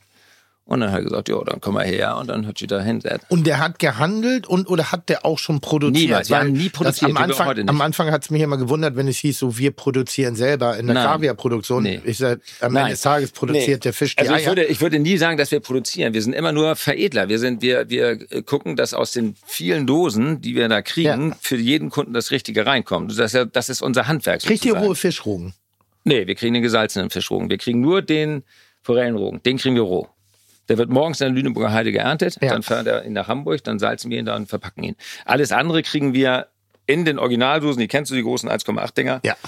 [0.65, 2.81] Und dann hat er gesagt, ja, dann komm mal her und dann hat sie da
[2.81, 3.25] hinsetzt.
[3.29, 6.07] Und der hat gehandelt und oder hat der auch schon produziert?
[6.07, 6.29] Niemals.
[6.29, 9.17] Wir haben nie produziert, Am Anfang, am Anfang hat es mich immer gewundert, wenn es
[9.17, 10.95] hieß, so wir produzieren selber in der.
[10.95, 11.83] Kaviarproduktion.
[11.83, 11.99] Nee.
[12.05, 12.91] Ich sag, am Ende Nein.
[12.91, 13.77] des Tages produziert Nee.
[13.83, 14.47] der Fisch die Also ich Eier.
[14.47, 16.13] würde, ich würde nie sagen, dass wir produzieren.
[16.13, 17.27] Wir sind immer nur Veredler.
[17.27, 21.35] Wir sind, wir, wir äh, gucken, dass aus den vielen Dosen, die wir da kriegen,
[21.41, 23.11] für jeden Kunden das Richtige reinkommt.
[23.11, 24.41] Das ist, ja, das ist unser Handwerk.
[24.41, 25.53] Kriegt ihr rohe Fischrogen?
[26.05, 27.49] Nee, wir kriegen den gesalzenen Fischrogen.
[27.49, 28.43] Wir kriegen nur den
[28.81, 29.43] Forellenrogen.
[29.43, 30.07] Den kriegen wir roh.
[30.69, 32.49] Der wird morgens in der Lüneburger Heide geerntet, Ja.
[32.53, 34.95] dann fahren wir ihn nach Hamburg, dann salzen wir ihn da und verpacken ihn.
[35.25, 36.47] Alles andere kriegen wir
[36.85, 39.21] in den Originaldosen, die kennst du, die großen 1,8 Dinger.
[39.23, 39.35] Ja.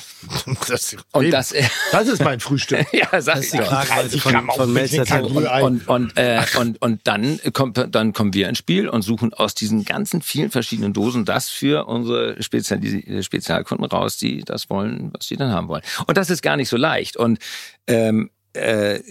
[0.69, 1.53] Das, Und das,
[1.91, 2.85] das ist mein Frühstück.
[2.93, 3.67] ja, sag ich Die doch.
[3.67, 5.35] Kragenweite von, von Melzer kein Tore.
[5.35, 5.63] Rührei.
[5.63, 9.53] Und, und, äh, und, und dann, kommt, dann kommen wir ins Spiel und suchen aus
[9.53, 15.27] diesen ganzen vielen verschiedenen Dosen das für unsere Spezialis Spezialkunden raus, die das wollen, was
[15.27, 15.83] sie dann haben wollen.
[16.07, 17.17] Und das ist gar nicht so leicht.
[17.17, 17.39] Und
[17.87, 19.01] ähm, äh,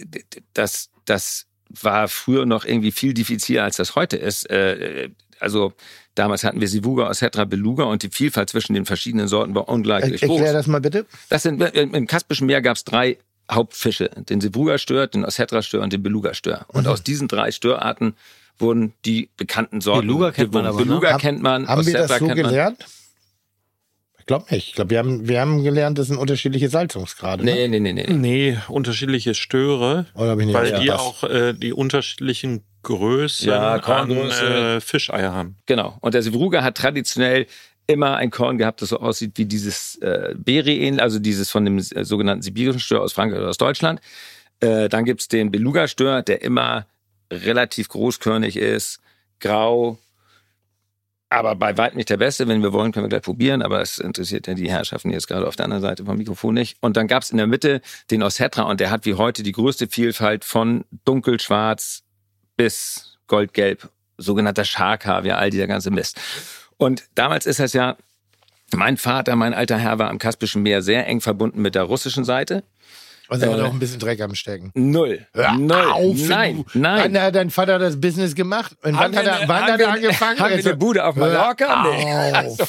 [0.53, 1.45] das, das
[1.81, 4.49] war früher noch irgendwie viel diffiziler, als das heute ist.
[4.49, 5.73] Äh, also
[6.15, 10.03] damals hatten wir Sivuga, Ossetra, Beluga und die Vielfalt zwischen den verschiedenen Sorten war ungleich
[10.03, 10.21] Er, groß.
[10.21, 11.05] erklär das mal bitte.
[11.29, 13.17] Das sind, im Kaspischen Meer gab es drei
[13.51, 14.09] Hauptfische.
[14.29, 16.65] Den Sivuga-Stör, den Ossetra-Stör und den Beluga-Stör.
[16.69, 18.15] Und aus diesen drei Störarten
[18.57, 20.85] wurden die bekannten Sorten Beluga kennt man aber, ne?
[20.85, 22.75] Beluga Hab- kennt man, Haben wir das so kennt man.
[24.25, 24.69] Glaube nicht.
[24.69, 27.43] Ich glaube, wir haben, wir haben gelernt, das sind unterschiedliche Salzungsgrade.
[27.43, 27.53] ne?
[27.53, 28.07] Nee, nee, nee, nee.
[28.13, 31.23] Nee, unterschiedliche Störe, Oder hab ich nicht weil die aufgepasst?
[31.23, 34.75] auch äh, die unterschiedlichen Größen Ja, an Korngröße.
[34.77, 35.57] äh, Fischeier haben.
[35.65, 35.97] Genau.
[36.01, 37.47] Und der Sevruga hat traditionell
[37.87, 41.77] immer ein Korn gehabt, das so aussieht wie dieses äh, Beri, also dieses von dem
[41.77, 44.01] äh, sogenannten sibirischen Stör aus Frankreich oder aus Deutschland.
[44.59, 46.85] Äh, dann gibt's den Beluga-Stör, der immer
[47.31, 48.99] relativ großkörnig ist,
[49.39, 49.99] grau,
[51.35, 52.47] aber bei weitem nicht der beste.
[52.47, 55.47] Wenn wir wollen, können wir gleich probieren, aber es interessiert ja die Herrschaften jetzt gerade
[55.47, 56.77] auf der anderen Seite vom Mikrofon nicht.
[56.81, 57.81] Und dann gab's in der Mitte
[58.11, 62.03] den Ossetra und der hat wie heute die größte Vielfalt von dunkelschwarz
[62.57, 66.19] bis goldgelb, sogenannter Scharkaviar, all dieser ganze Mist.
[66.77, 67.97] Und damals ist das ja,
[68.73, 72.25] mein Vater, mein alter Herr, war am Kaspischen Meer sehr eng verbunden mit der russischen
[72.25, 72.63] Seite.
[73.29, 74.71] Also hat äh, auch ein bisschen Dreck am Stecken.
[74.73, 75.25] Null.
[75.57, 75.71] Null.
[75.91, 76.79] auf, nein, du.
[76.79, 77.13] nein.
[77.13, 78.73] Wann hat dein Vater das Business gemacht?
[78.83, 80.39] Und wann hat er, eine- wann hat er angefangen?
[80.39, 81.83] Haben wir Also, eine Bude auf Mallorca?
[81.83, 82.05] Nee.
[82.05, 82.63] Hör Also,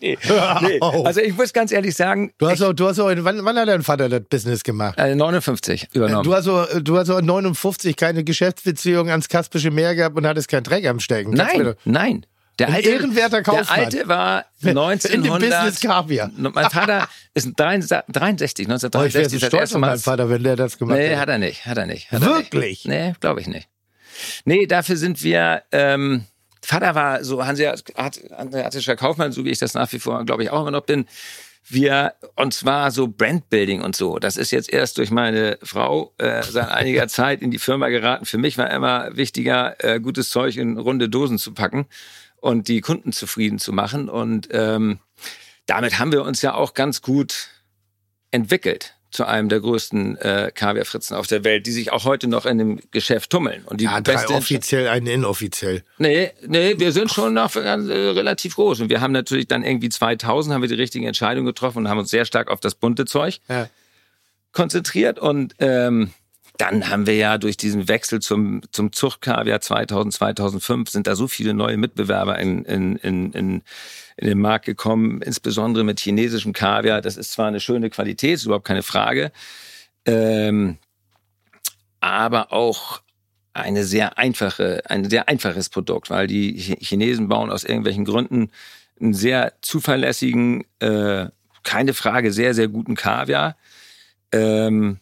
[0.00, 0.18] nee.
[0.22, 0.78] Hör nee.
[0.80, 3.68] Also ich muss ganz ehrlich sagen, Du hast auch, du hast auch, wann, wann hat
[3.68, 4.98] dein Vater das Business gemacht?
[4.98, 6.22] äh, 59 übernommen.
[6.24, 10.48] Du hast, auch, du hast auch 59 keine Geschäftsbeziehung ans Kaspische Meer gehabt und hattest
[10.48, 11.34] keinen Dreck am Stecken.
[11.34, 12.26] Kannst nein, nein.
[12.58, 13.66] Der alte, ehrenwerter Kaufmann.
[13.66, 15.40] Der alte war In dem 1900.
[15.40, 16.30] Business Kaviar.
[16.36, 20.56] Mein Vater ist 63, 1963 Oh, ich wäre so stolz auf meinen Vater, wenn der
[20.56, 21.18] das gemacht Nee, hätte.
[21.20, 22.10] hat er nicht, hat er nicht.
[22.10, 22.84] Hat er Wirklich?
[22.84, 22.88] Nicht.
[22.88, 23.68] Nee, glaube ich nicht.
[24.46, 26.24] Nee, dafür sind wir, ähm,
[26.62, 30.62] Vater war so hanseatischer Kaufmann, so wie ich das nach wie vor, glaube ich, auch
[30.62, 31.06] immer noch bin.
[31.68, 34.18] Wir, und zwar so Brandbuilding und so.
[34.18, 38.24] Das ist jetzt erst durch meine Frau äh, seit einiger Zeit in die Firma geraten.
[38.24, 41.86] Für mich war immer wichtiger, äh, gutes Zeug in runde Dosen zu packen
[42.46, 44.08] und die Kunden zufrieden zu machen.
[44.08, 45.00] Und ähm,
[45.66, 47.48] damit haben wir uns ja auch ganz gut
[48.30, 52.44] entwickelt zu einem der größten äh, Kaviarfritzen auf der Welt, die sich auch heute noch
[52.44, 53.64] in dem Geschäft tummeln.
[53.64, 55.82] Und die Ja, drei offiziell, einen inoffiziell.
[55.98, 58.80] Nee, nee, wir sind schon noch äh, relativ groß.
[58.80, 61.98] Und wir haben natürlich dann irgendwie 2000 haben wir die richtige Entscheidung getroffen und haben
[61.98, 63.68] uns sehr stark auf das bunte Zeug Ja.
[64.52, 66.10] konzentriert und ähm,
[66.58, 71.28] dann haben wir ja durch diesen Wechsel zum, zum Zuchtkaviar 2000, 2005 sind da so
[71.28, 73.62] viele neue Mitbewerber in, in, in, in,
[74.16, 77.02] in den Markt gekommen, insbesondere mit chinesischem Kaviar.
[77.02, 79.32] Das ist zwar eine schöne Qualität, ist überhaupt keine Frage,
[80.06, 80.78] ähm,
[82.00, 83.02] aber auch
[83.52, 88.50] eine sehr einfache, ein sehr einfaches Produkt, weil die Chinesen bauen aus irgendwelchen Gründen
[89.00, 91.26] einen sehr zuverlässigen, äh,
[91.62, 93.56] keine Frage, sehr, sehr guten Kaviar.
[94.32, 95.00] Ähm,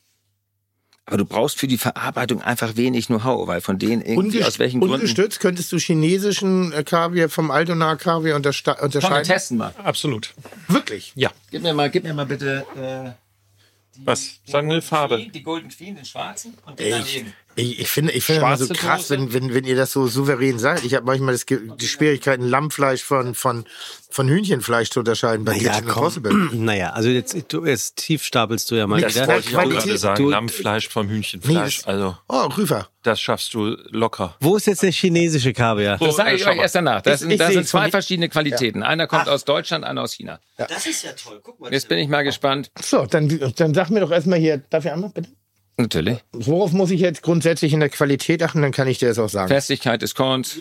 [1.07, 4.59] aber du brauchst für die Verarbeitung einfach wenig Know-how, weil von denen irgendwie Ungest aus
[4.59, 4.95] welchen Gründen.
[4.97, 9.25] Ungestützt könntest du chinesischen äh, Kaviar vom Altonaer Kaviar untersta- Komm, wir unterscheiden?
[9.25, 9.75] testen mal.
[9.83, 10.33] Absolut.
[10.69, 11.13] Wirklich?
[11.15, 11.31] Ja.
[11.51, 14.41] Gib mir mal, gib mir mal bitte äh, Was?
[14.47, 15.17] Sagen wir eine Farbe.
[15.17, 17.33] Queen, die Golden Queen, den schwarzen und den Ich, daneben.
[17.57, 19.11] Ich, ich finde, ich finde immer so krass, Dose?
[19.11, 20.85] wenn, wenn, wenn ihr das so souverän sagt.
[20.85, 23.65] Ich habe manchmal das, die Schwierigkeiten, Lammfleisch von, von,
[24.11, 26.51] von Hühnchenfleisch zu unterscheiden bei Ja, Kitchen.
[26.65, 29.27] Naja, also jetzt, du, jetzt tief stapelst du ja mal Nix wieder.
[29.29, 29.85] Wollte ich auch Qualität.
[29.85, 30.23] gerade sagen.
[30.25, 31.77] Du- Lammfleisch vom Nee, Hühnchenfleisch.
[31.79, 32.89] das- also, Oh, Rüfer.
[33.03, 34.37] das schaffst du locker.
[34.41, 35.99] Wo ist jetzt der chinesische Kaviar?
[35.99, 37.03] Das sage ich euch erst danach.
[37.03, 38.83] Das, Ich- sind, ich das sind zwei verschiedene Qualitäten.
[38.83, 40.41] Einer kommt aus Deutschland, einer aus China.
[40.57, 41.41] Das ist ja toll.
[41.43, 41.73] Guck mal.
[41.73, 42.71] Jetzt bin ich mal gespannt.
[42.83, 45.29] So, dann, dann sag mir doch erstmal hier, darf ich einmal bitte?
[45.77, 46.19] Natürlich.
[46.33, 48.63] Worauf muss ich jetzt grundsätzlich in der Qualität achten?
[48.63, 49.49] Dann kann ich dir das auch sagen.
[49.49, 50.61] Festigkeit des Korns.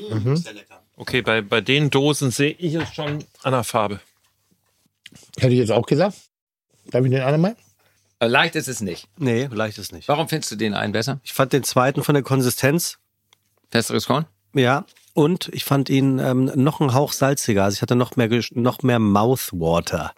[0.95, 3.99] Okay, bei, bei den Dosen sehe ich es schon an der Farbe.
[5.37, 6.17] Hätte ich jetzt auch gesagt.
[6.85, 7.55] Darf ich den anderen mal?
[8.19, 9.07] Äh, Leicht ist es nicht.
[9.17, 10.07] Nee, leicht ist nicht.
[10.07, 11.19] Warum findest du den einen besser?
[11.23, 12.97] Ich fand den zweiten von der Konsistenz,
[13.69, 14.25] Festeres Korn?
[14.53, 17.63] ja, und ich fand ihn ähm, noch einen Hauch salziger.
[17.63, 20.13] Also ich hatte noch mehr, noch mehr Mouthwater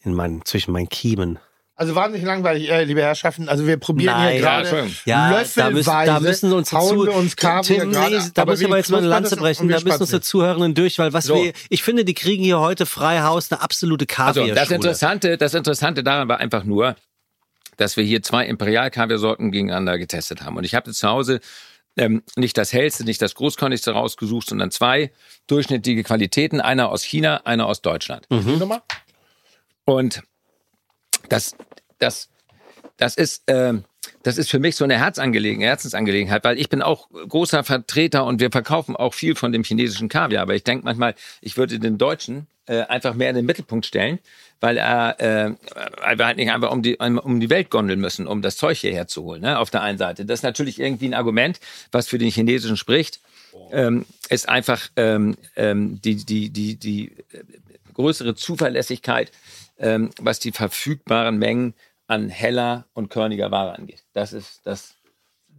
[0.00, 1.38] in meinen, zwischen meinen Kiemen.
[1.78, 3.50] Also wahnsinnig langweilig, äh, liebe Herrschaften.
[3.50, 4.32] Also wir probieren Nein.
[4.32, 4.88] hier Ja, gerade.
[5.04, 8.52] Ja, da müssen, löffelweise da müssen hauen Zu wir uns Kaviar Tim, nee, da aber
[8.52, 9.68] muss ich aber wie jetzt mal eine Lanze brechen.
[9.68, 10.26] wir Da müssen unsere jetzt.
[10.28, 11.34] Zuhörenden durch, weil was So.
[11.34, 14.54] wir, ich finde, die kriegen hier heute frei Haus eine absolute Also Kaviar.
[14.54, 16.96] das Interessante, das Interessante daran war einfach nur,
[17.76, 20.56] dass wir hier zwei Imperial-Kaviar-Sorten gegeneinander getestet haben.
[20.56, 21.40] Und ich habe jetzt zu Hause
[21.98, 25.12] ähm, nicht das hellste, nicht das großkornigste rausgesucht, sondern zwei
[25.46, 28.26] durchschnittliche Qualitäten, einer aus China, einer aus Deutschland.
[28.30, 28.80] Nochmal?
[29.84, 30.22] Und
[31.28, 31.56] das,
[31.98, 32.28] das,
[32.96, 33.84] das ist, ähm,
[34.22, 38.40] das ist für mich so eine Herzangelegenheit, Herzensangelegenheit, weil ich bin auch großer Vertreter und
[38.40, 40.42] wir verkaufen auch viel von dem chinesischen Kaviar.
[40.42, 44.18] Aber ich denke manchmal, ich würde den Deutschen äh, einfach mehr in den Mittelpunkt stellen,
[44.60, 44.82] weil äh,
[46.02, 48.78] weil wir halt nicht einfach um die, um die Welt gondeln müssen, um das Zeug
[48.78, 49.42] hierher zu holen.
[49.42, 49.58] Ne?
[49.58, 50.24] Auf der einen Seite.
[50.24, 51.60] Das ist natürlich irgendwie ein Argument,
[51.92, 53.20] was für den chinesischen spricht.
[53.72, 57.42] Ähm, ist einfach ähm, ähm, die, die, die, die äh,
[57.94, 59.32] größere Zuverlässigkeit,
[59.78, 61.74] ähm, was die verfügbaren Mengen
[62.06, 64.04] an heller und körniger Ware angeht.
[64.12, 64.95] Das ist das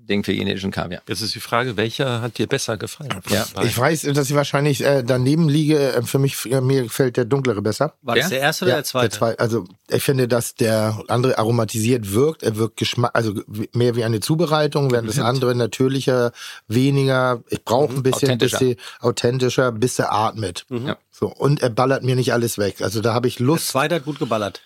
[0.07, 1.01] Ding für chinesischen Kaviar.
[1.07, 3.09] Jetzt ist die Frage, welcher hat dir besser gefallen?
[3.29, 3.45] Ja?
[3.63, 5.77] Ich weiß, dass ich wahrscheinlich äh, daneben liege.
[5.93, 7.93] Äh, Für mich, äh, mir gefällt der dunklere besser.
[8.01, 8.29] War das Ja?
[8.29, 9.17] der erste oder der zweite?
[9.17, 12.43] zwei- also ich finde, dass der andere aromatisiert wirkt.
[12.43, 13.33] Er wirkt Geschmack, also
[13.73, 16.31] mehr wie eine Zubereitung, während das andere natürlicher,
[16.67, 17.43] weniger.
[17.49, 18.59] Ich brauche ein bisschen, Authentischer.
[18.59, 20.65] bisschen authentischer, bis er atmet.
[20.69, 20.97] Ja.
[21.11, 22.81] So und er ballert mir nicht alles weg.
[22.81, 23.67] Also da habe ich Der Lust.
[23.69, 24.61] zweite hat gut geballert.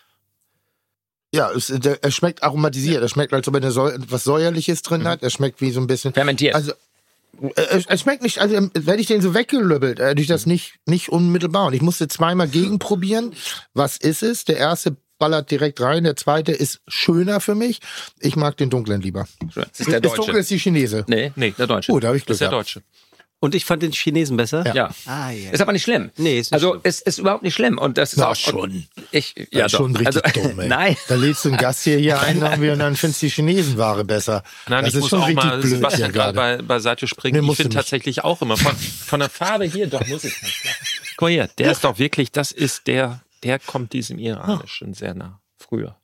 [1.33, 3.01] Ja, es, der, er schmeckt aromatisiert.
[3.01, 5.23] Er schmeckt, als ob er Säu was säuerliches drin hat.
[5.23, 6.13] Er schmeckt wie so ein bisschen.
[6.13, 6.55] Fermentiert.
[6.55, 6.73] Also
[7.55, 11.09] äh, es schmeckt nicht, also werde ich den so weggelöbbelt, hätte ich das nicht, nicht
[11.09, 11.67] unmittelbar.
[11.67, 13.33] Und ich musste zweimal gegenprobieren.
[13.73, 14.43] Was ist es?
[14.45, 17.79] Der erste ballert direkt rein, der zweite ist schöner für mich.
[18.19, 19.27] Ich mag den dunklen lieber.
[19.55, 20.39] Das ist der Das dunkle Deutsche.
[20.39, 21.05] ist die Chinese.
[21.07, 21.53] Nee, Nee.
[21.57, 21.91] der Deutsche.
[21.91, 22.81] Oh, da habe ich Das Glück ist der gehabt.
[23.43, 24.63] Und ich fand den Chinesen besser.
[24.68, 24.73] Ja.
[24.76, 24.89] Ja.
[25.07, 25.49] Ah, ja.
[25.49, 26.11] Ist aber nicht schlimm.
[26.15, 26.81] Nee, ist nicht also schlimm.
[26.84, 28.85] es ist überhaupt nicht schlimm und das ist Na, auch schon.
[29.09, 30.68] Ich Ja, ja ist schon richtig also, dumm, ey.
[30.69, 30.95] Nein.
[31.07, 34.43] Da lädst du einen Gast hier, hier ein und dann findest du die Chinesenware besser.
[34.68, 36.57] Nein, das ich ist muss schon auch richtig mal blöd hier Sebastian gerade gerade.
[36.59, 37.43] bei, beiseite springen.
[37.43, 40.63] Nee, ich finde tatsächlich auch immer von, von der Farbe hier, doch muss ich nicht.
[41.18, 45.15] Guck mal hier, der ist doch wirklich, das ist der, der kommt diesem Iranischen sehr
[45.15, 45.41] nah.
[45.57, 45.95] Früher.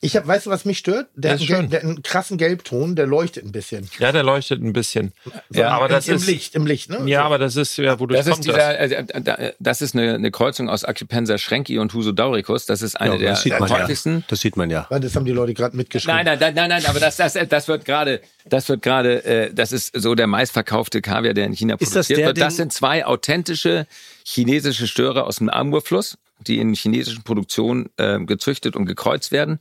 [0.00, 1.08] Ich hab, weißt du, was mich stört?
[1.14, 3.88] Der, Das der hat einen krassen Gelbton, der leuchtet ein bisschen.
[3.98, 5.12] Ja, der leuchtet ein bisschen.
[5.50, 6.98] Ja, aber das Im, ist, Im Licht, im Licht, ne?
[7.06, 7.24] ja, So.
[7.26, 8.54] aber das ist, ja, wodurch Das ist kommt das?
[8.54, 12.66] dieser, äh, äh, da- das ist eine, eine Kreuzung aus Acupensa schrenki und Husodauricus.
[12.66, 13.80] Das ist eine Ja, der das sieht man ja.
[13.82, 14.24] häufigsten.
[14.28, 14.86] Das sieht man ja.
[14.90, 16.14] Das haben die Leute gerade mitgeschrieben.
[16.16, 19.54] Nein, nein, nein, nein, nein, aber das, das, das wird gerade, das wird gerade, äh,
[19.54, 22.40] das ist so der meistverkaufte Kaviar, der in China Ist das produziert der, wird.
[22.40, 23.86] Das sind zwei authentische
[24.26, 29.58] chinesische Störer aus dem Amurfluss, die in chinesischen Produktionen äh, gezüchtet und gekreuzt werden.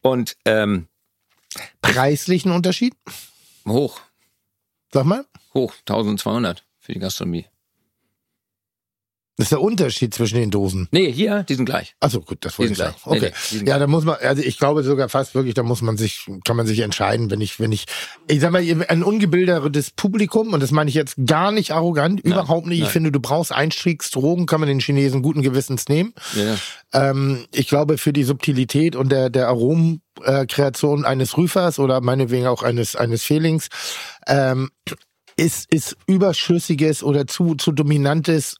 [0.00, 0.88] Und ähm,
[1.80, 2.94] Preislichen Unterschied?
[3.66, 4.00] hoch,
[4.92, 5.24] Sag mal.
[5.54, 7.46] hoch, 1200 für die Gastronomie.
[9.36, 10.88] Das ist der Unterschied zwischen den Dosen.
[10.92, 11.94] Nee, hier, die sind gleich.
[12.00, 12.94] Achso, gut, das wollte ich sagen.
[13.02, 13.20] gleich.
[13.20, 13.32] Nee, Okay.
[13.52, 15.98] nee, sind ja, da muss man, also ich glaube sogar fast wirklich, da muss man
[15.98, 17.84] sich, kann man sich entscheiden, wenn ich, wenn ich,
[18.28, 22.66] ich sag mal, ein ungebildetes Publikum, und das meine ich jetzt gar nicht arrogant, überhaupt
[22.66, 22.78] nicht.
[22.78, 22.92] Ich nein.
[22.92, 26.14] finde, du brauchst Einstiegsdrogen, kann man den Chinesen guten Gewissens nehmen.
[26.34, 26.56] Ja.
[27.10, 32.62] Ähm, ich glaube, für die Subtilität und der, der Aromenkreation eines Rüfers oder meinetwegen auch
[32.62, 33.68] eines, eines Fehlings,
[34.26, 34.70] ähm,
[35.36, 38.56] ist, ist überschüssiges oder zu, zu dominantes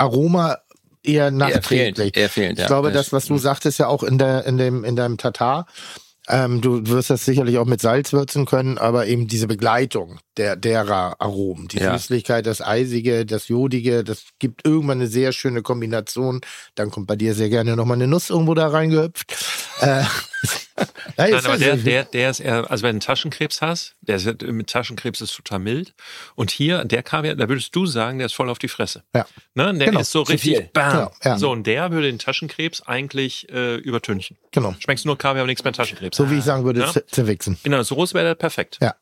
[0.00, 0.58] Aroma
[1.02, 1.96] eher Eher nachträglich.
[1.96, 2.64] fehlend, eher fehlend, ja.
[2.64, 5.16] Ich glaube, Das- das, was du sagtest, ja auch in der, in dem, in deinem
[5.18, 5.66] Tatar,
[6.28, 10.54] ähm, du wirst das sicherlich auch mit Salz würzen können, aber eben diese Begleitung der,
[10.56, 11.96] derer Aromen, die Ja.
[11.96, 16.40] Süßlichkeit, das Eisige, das Jodige, das gibt irgendwann eine sehr schöne Kombination.
[16.76, 19.32] Dann kommt bei dir sehr gerne nochmal eine Nuss irgendwo da reingehüpft.
[19.80, 20.04] äh,
[21.16, 24.42] Nein, aber der, der, der ist eher, also wenn du einen Taschenkrebs hast, der ist,
[24.42, 25.94] mit Taschenkrebs ist total mild.
[26.34, 29.02] Und hier, der Kaviar, da würdest du sagen, der ist voll auf die Fresse.
[29.14, 29.26] Ja.
[29.54, 29.74] Ne?
[29.74, 30.92] Der Genau, ist so richtig bam.
[30.92, 31.38] Genau, ja.
[31.38, 34.38] So, und der würde den Taschenkrebs eigentlich äh, übertünchen.
[34.52, 34.74] Genau.
[34.78, 36.16] Schmeckst nur Kaviar, aber nichts mehr Taschenkrebs.
[36.16, 36.86] So wie ich sagen würde, Ja.
[36.90, 37.58] zer- zerwichsen.
[37.62, 38.78] In einer Soße wäre der perfekt.
[38.80, 38.94] Ja.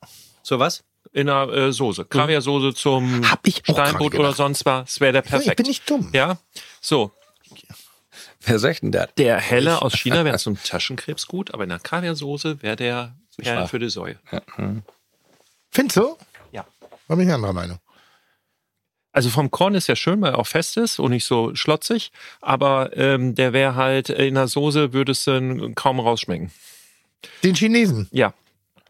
[0.43, 0.83] So was?
[1.13, 2.05] In einer äh, Soße.
[2.05, 5.57] Kaviarsoße zum ich Steinbrot oder sonst was, wäre der Ich perfekt.
[5.57, 6.11] bin nicht dumm.
[6.13, 6.39] ja.
[6.81, 7.13] So,
[8.41, 9.09] Wer sagt denn das?
[9.17, 13.67] der helle aus China wäre zum Taschenkrebs gut, aber in einer Kaviarsoße wäre der Perl
[13.67, 14.19] für die Säue.
[15.71, 16.17] Findest du?
[16.53, 16.67] Ja.
[17.09, 17.79] Da bin ich anderer Meinung.
[19.13, 22.13] Also vom Korn ist ja schön, weil er auch fest ist und nicht so schlotzig,
[22.41, 26.53] aber ähm, der wäre halt in der Soße würde es dann kaum rausschmecken.
[27.43, 28.09] Den Chinesen.
[28.13, 28.35] Ja.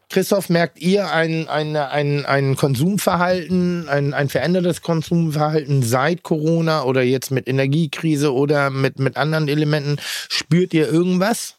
[0.09, 7.03] Christoph, merkt ihr ein, ein, ein, ein Konsumverhalten, ein, ein verändertes Konsumverhalten seit Corona oder
[7.03, 9.97] jetzt mit Energiekrise oder mit, mit anderen Elementen?
[10.27, 11.57] Spürt ihr irgendwas?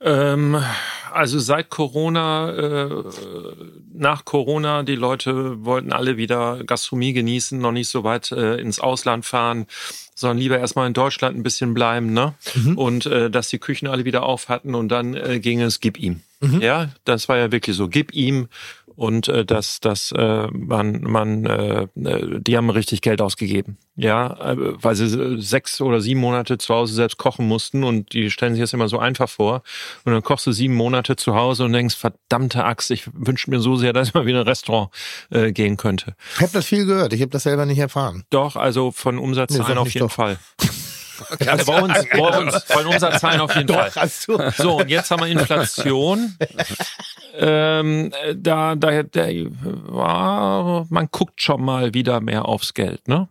[0.00, 0.60] Ähm,
[1.12, 3.04] also seit Corona, äh,
[3.92, 8.80] nach Corona, die Leute wollten alle wieder Gastronomie genießen, noch nicht so weit äh, ins
[8.80, 9.66] Ausland fahren,
[10.16, 12.34] sondern lieber erstmal in Deutschland ein bisschen bleiben, ne?
[12.76, 15.98] Und äh, dass die Küchen alle wieder auf hatten und dann äh, ging es, gib
[15.98, 16.22] ihm.
[16.40, 18.48] Ja, das war ja wirklich so, gib ihm
[19.00, 24.52] und äh, das, das, äh, man, man, äh, äh, die haben richtig Geld ausgegeben, ja,
[24.52, 28.54] äh, weil sie sechs oder sieben Monate zu Hause selbst kochen mussten und die stellen
[28.54, 29.62] sich das immer so einfach vor
[30.04, 33.60] und dann kochst du sieben Monate zu Hause und denkst, verdammte Axt, ich wünsche mir
[33.60, 34.90] so sehr, dass ich mal wieder in ein Restaurant
[35.30, 36.14] äh, gehen könnte.
[36.34, 38.24] Ich habe das viel gehört, ich habe das selber nicht erfahren.
[38.28, 40.14] Doch, also von Umsatzzahlen sag auf jeden doch.
[40.14, 40.38] Fall.
[41.46, 43.90] Also bei uns, bei uns, von Umsatzzahlen auf jeden Fall.
[43.94, 44.38] hast du.
[44.56, 46.36] So, und jetzt haben wir Inflation.
[47.38, 49.26] ähm, da, da, da
[50.88, 53.28] man guckt schon mal wieder mehr aufs Geld, ne?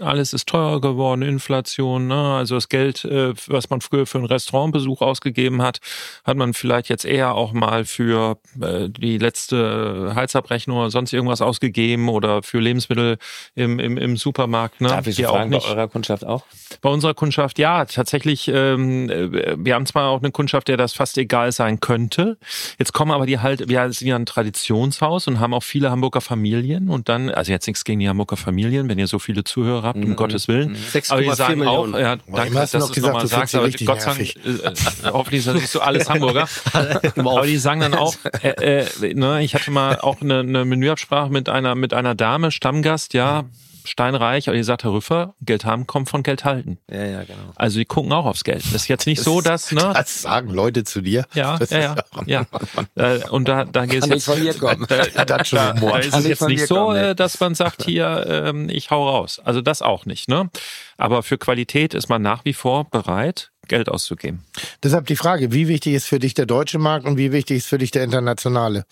[0.00, 2.36] Alles ist teurer geworden, Inflation, ne?
[2.36, 5.80] Also das Geld, äh, was man früher für einen Restaurantbesuch ausgegeben hat,
[6.24, 11.42] hat man vielleicht jetzt eher auch mal für äh, die letzte Heizabrechnung oder sonst irgendwas
[11.42, 13.18] ausgegeben oder für Lebensmittel
[13.54, 14.88] im, im, im Supermarkt, ne?
[14.88, 16.44] Darf ich so Die fragen, bei eurer Kundschaft auch?
[16.80, 20.94] bei unserer Kundschaft, ja, tatsächlich, ähm, äh, wir haben zwar auch eine Kundschaft, der das
[20.94, 22.38] fast egal sein könnte.
[22.78, 26.22] Jetzt kommen aber die halt, wir sind ja ein Traditionshaus und haben auch viele Hamburger
[26.22, 29.81] Familien und dann, also jetzt nichts gegen die Hamburger Familien, wenn ihr so viele Zuhörer
[29.82, 30.76] habt, um Gottes Willen.
[30.76, 32.00] 6,4 Aber die sagen auch, Millionen.
[32.00, 35.74] ja, Boah, danke, dass noch du es nochmal sagst, aber Gott sei Dank, hoffentlich siehst
[35.74, 36.48] du alles Hamburger.
[37.16, 41.30] aber die sagen dann auch, äh, äh, ne, ich hatte mal auch eine, eine Menüabsprache
[41.30, 43.44] mit einer, mit einer Dame, Stammgast, ja,
[43.84, 46.78] steinreich, aber die sagt, Herr Rüffer, Geld haben kommt von Geld halten.
[46.90, 47.52] Ja, ja, genau.
[47.56, 48.64] Also die gucken auch aufs Geld.
[48.66, 49.92] Das ist jetzt nicht so, dass, ne?
[49.94, 51.26] Das sagen Leute zu dir.
[51.34, 51.96] Ja, das ja,
[52.26, 52.46] ja, ja.
[52.94, 54.24] Äh, und da, da geht es jetzt.
[54.24, 54.86] von mir kommen.
[54.88, 55.92] Da, Das schon da, Humor.
[55.92, 57.10] da ist es nicht jetzt von nicht so, kommen, nee.
[57.10, 59.40] äh, dass man sagt, hier, ähm, ich hau raus.
[59.44, 60.50] Also das auch nicht, ne?
[60.96, 64.44] Aber für Qualität ist man nach wie vor bereit, Geld auszugeben.
[64.82, 67.66] Deshalb die Frage, wie wichtig ist für dich der deutsche Markt und wie wichtig ist
[67.66, 68.84] für dich der internationale?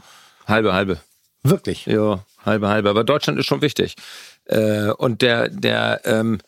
[0.46, 0.98] Halbe, halbe.
[1.42, 1.86] Wirklich.
[1.86, 2.90] Ja, halbe, halbe.
[2.90, 3.94] Aber Deutschland ist schon wichtig.
[4.50, 6.40] Äh, und der, der, ähm,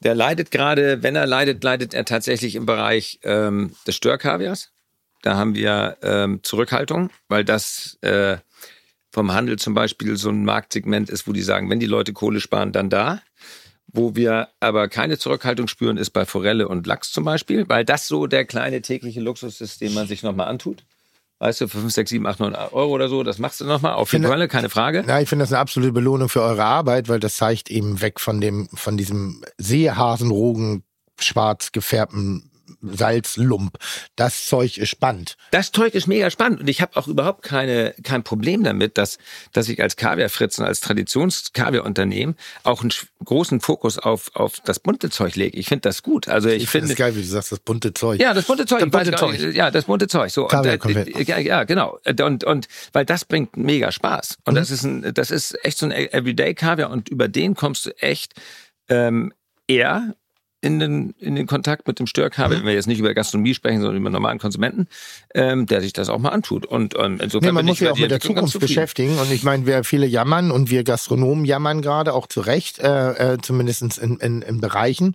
[0.00, 4.70] der leidet gerade, wenn er leidet, leidet er tatsächlich im Bereich ähm, des Störkaviars.
[5.22, 8.36] Da haben wir ähm, Zurückhaltung, weil das äh,
[9.10, 12.40] vom Handel zum Beispiel so ein Marktsegment ist, wo die sagen, wenn die Leute Kohle
[12.40, 13.22] sparen, dann da.
[13.90, 18.06] Wo wir aber keine Zurückhaltung spüren, ist bei Forelle und Lachs zum Beispiel, weil das
[18.06, 20.84] so der kleine tägliche Luxus ist, den man sich nochmal antut.
[21.40, 23.94] Weißt du, für 5, 6, 7, 8, 9 Euro oder so, das machst du nochmal.
[23.94, 25.04] Auf Finde- Forelle, keine Frage.
[25.06, 28.18] Ja, ich finde das eine absolute Belohnung für eure Arbeit, weil das zeigt eben weg
[28.18, 30.82] von dem, von diesem Seehasenrogen
[31.20, 33.76] schwarz gefärbten Salzlump.
[34.16, 35.36] Das Zeug ist spannend.
[35.50, 39.18] Das Zeug ist mega spannend und ich habe auch überhaupt keine, kein Problem damit, dass,
[39.52, 42.92] dass ich als Kaviarfritzen, als Traditions-Kaviarunternehmen auch einen
[43.24, 45.56] großen Fokus auf, auf das bunte Zeug lege.
[45.58, 46.28] Ich finde das gut.
[46.28, 48.20] Also ich, Ich finde es geil, wie du sagst, das bunte Zeug.
[48.20, 48.80] ja, das bunte Zeug.
[48.80, 50.30] Das bunte nicht, Ja, das bunte Zeug.
[50.30, 51.98] So, und, äh, ja, ja, genau.
[52.22, 54.38] Und, und weil das bringt mega Spaß.
[54.44, 54.58] Und Mhm.
[54.58, 57.90] das ist ein, das ist echt so ein Everyday Kaviar und über den kommst du
[58.00, 58.34] echt
[58.88, 59.32] ähm,
[59.66, 60.14] er
[60.60, 63.80] in den, in den Kontakt mit dem Störkabel, wenn wir jetzt nicht über Gastronomie sprechen,
[63.80, 64.88] sondern über normalen Konsumenten,
[65.32, 66.66] ähm, der sich das auch mal antut.
[66.66, 69.18] Und ähm, insofern Nee, man muss ich sich auch mit der Zukunft beschäftigen.
[69.18, 73.34] Und ich meine, wir viele jammern und wir Gastronomen jammern gerade auch zu Recht, äh,
[73.34, 75.12] äh, zumindest in, in, in Bereichen,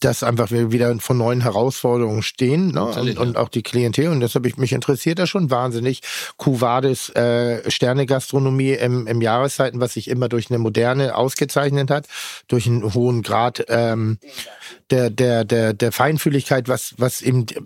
[0.00, 2.86] dass einfach wir wieder vor neuen Herausforderungen stehen ne?
[2.86, 4.08] und, und auch die Klientel.
[4.08, 6.00] Und deshalb ich, mich interessiert das schon wahnsinnig.
[6.36, 12.06] Cuvades äh, Sterne-Gastronomie im, im Jahreszeiten, was sich immer durch eine moderne ausgezeichnet hat,
[12.48, 14.18] durch einen hohen Grad ähm,
[14.90, 17.56] der, der, der, der Feinfühligkeit, was, was eben die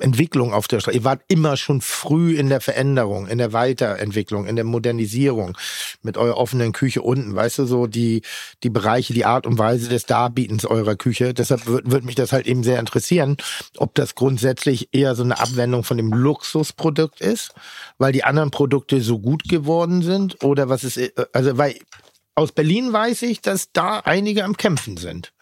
[0.00, 0.96] Entwicklung auf der Straße.
[0.96, 5.56] Ihr wart immer schon früh in der Veränderung, in der Weiterentwicklung, in der Modernisierung
[6.02, 7.34] mit eurer offenen Küche unten.
[7.34, 8.22] Weißt du, so die,
[8.62, 11.34] die Bereiche, die Art und Weise des Darbietens eurer Küche.
[11.34, 13.36] Deshalb würde würd mich das halt eben sehr interessieren,
[13.76, 17.54] ob das grundsätzlich eher so eine Abwendung von dem Luxusprodukt ist,
[17.98, 20.98] weil die anderen Produkte so gut geworden sind oder was ist,
[21.32, 21.78] also, weil
[22.34, 25.32] aus Berlin weiß ich, dass da einige am Kämpfen sind.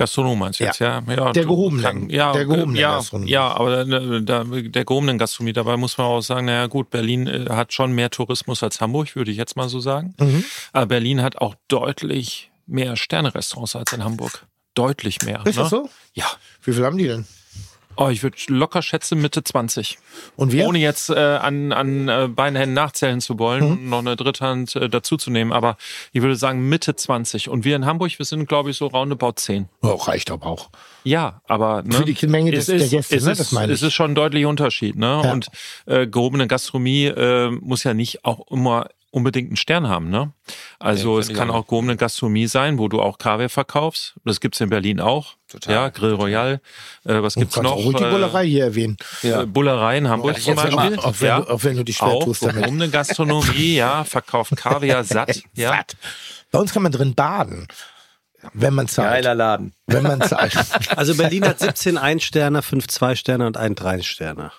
[0.00, 1.02] Gastronom meinst du jetzt, ja?
[1.06, 3.30] ja Der du- gehobenen, kann- ja, der gehobenen ja, Gastronomie.
[3.30, 7.26] Ja, aber da, da, der gehobenen Gastronomie, dabei muss man auch sagen, naja gut, Berlin
[7.26, 10.14] äh, hat schon mehr Tourismus als Hamburg, würde ich jetzt mal so sagen.
[10.18, 10.42] Mhm.
[10.72, 14.46] Aber Berlin hat auch deutlich mehr Sterne-Restaurants als in Hamburg.
[14.74, 15.40] Deutlich mehr.
[15.44, 15.62] Ist ne?
[15.62, 15.90] das so?
[16.14, 16.26] Ja.
[16.62, 17.26] Wie viel haben die denn?
[18.02, 19.98] Oh, ich würde locker schätzen Mitte 20.
[20.34, 20.66] Und wir?
[20.66, 23.70] Ohne jetzt äh, an, an äh, beiden Händen nachzählen zu wollen Mhm.
[23.72, 25.52] und noch eine Dritthand äh, dazuzunehmen.
[25.52, 25.76] Aber
[26.12, 27.50] ich würde sagen Mitte 20.
[27.50, 29.68] Und wir in Hamburg, wir sind, glaube ich, so roundabout 10.
[29.82, 30.70] Oh, reicht aber auch.
[31.04, 33.32] Ja, aber ne, Für die Menge des- es ist, der Gäste, es ne?
[33.32, 33.88] ist, Das meine es ich.
[33.88, 34.96] ist schon ein deutlicher Unterschied.
[34.96, 35.20] Ne?
[35.22, 35.32] Ja.
[35.32, 35.48] Und
[35.84, 40.08] äh, gehobene Gastronomie äh, muss ja nicht auch immer unbedingt einen Stern haben.
[40.10, 40.32] Ne?
[40.78, 41.66] Also Ja, es kann auch.
[41.66, 44.14] gehobene Gastronomie sein, wo du auch Kaviar verkaufst.
[44.24, 45.34] Das gibt's in Berlin auch.
[45.48, 45.74] Total.
[45.74, 46.60] Ja, Grill Royal.
[47.04, 47.76] Äh, was gibt's Kannst noch?
[47.76, 48.96] auch ruhig die Äh, Bullerei hier erwähnen.
[49.22, 50.98] äh, Bullerei in Hamburg Auch zum wenn, Beispiel.
[51.00, 51.40] auch, auch, wenn, ja.
[51.40, 52.62] du, auch wenn du dich schwer auch tust damit.
[52.62, 55.42] gehobene Gastronomie, ja, verkauft Kaviar satt.
[55.54, 55.70] ja.
[55.70, 55.96] Satt.
[56.52, 57.66] Bei uns kann man drin baden,
[58.54, 59.10] wenn man zahlt.
[59.24, 59.74] Geiler Laden.
[59.86, 60.54] Wenn man zahlt.
[60.96, 64.52] Also Berlin hat 17 Ein-Sterner, 5 Zwei-Sterner und ein Drei-Sterner.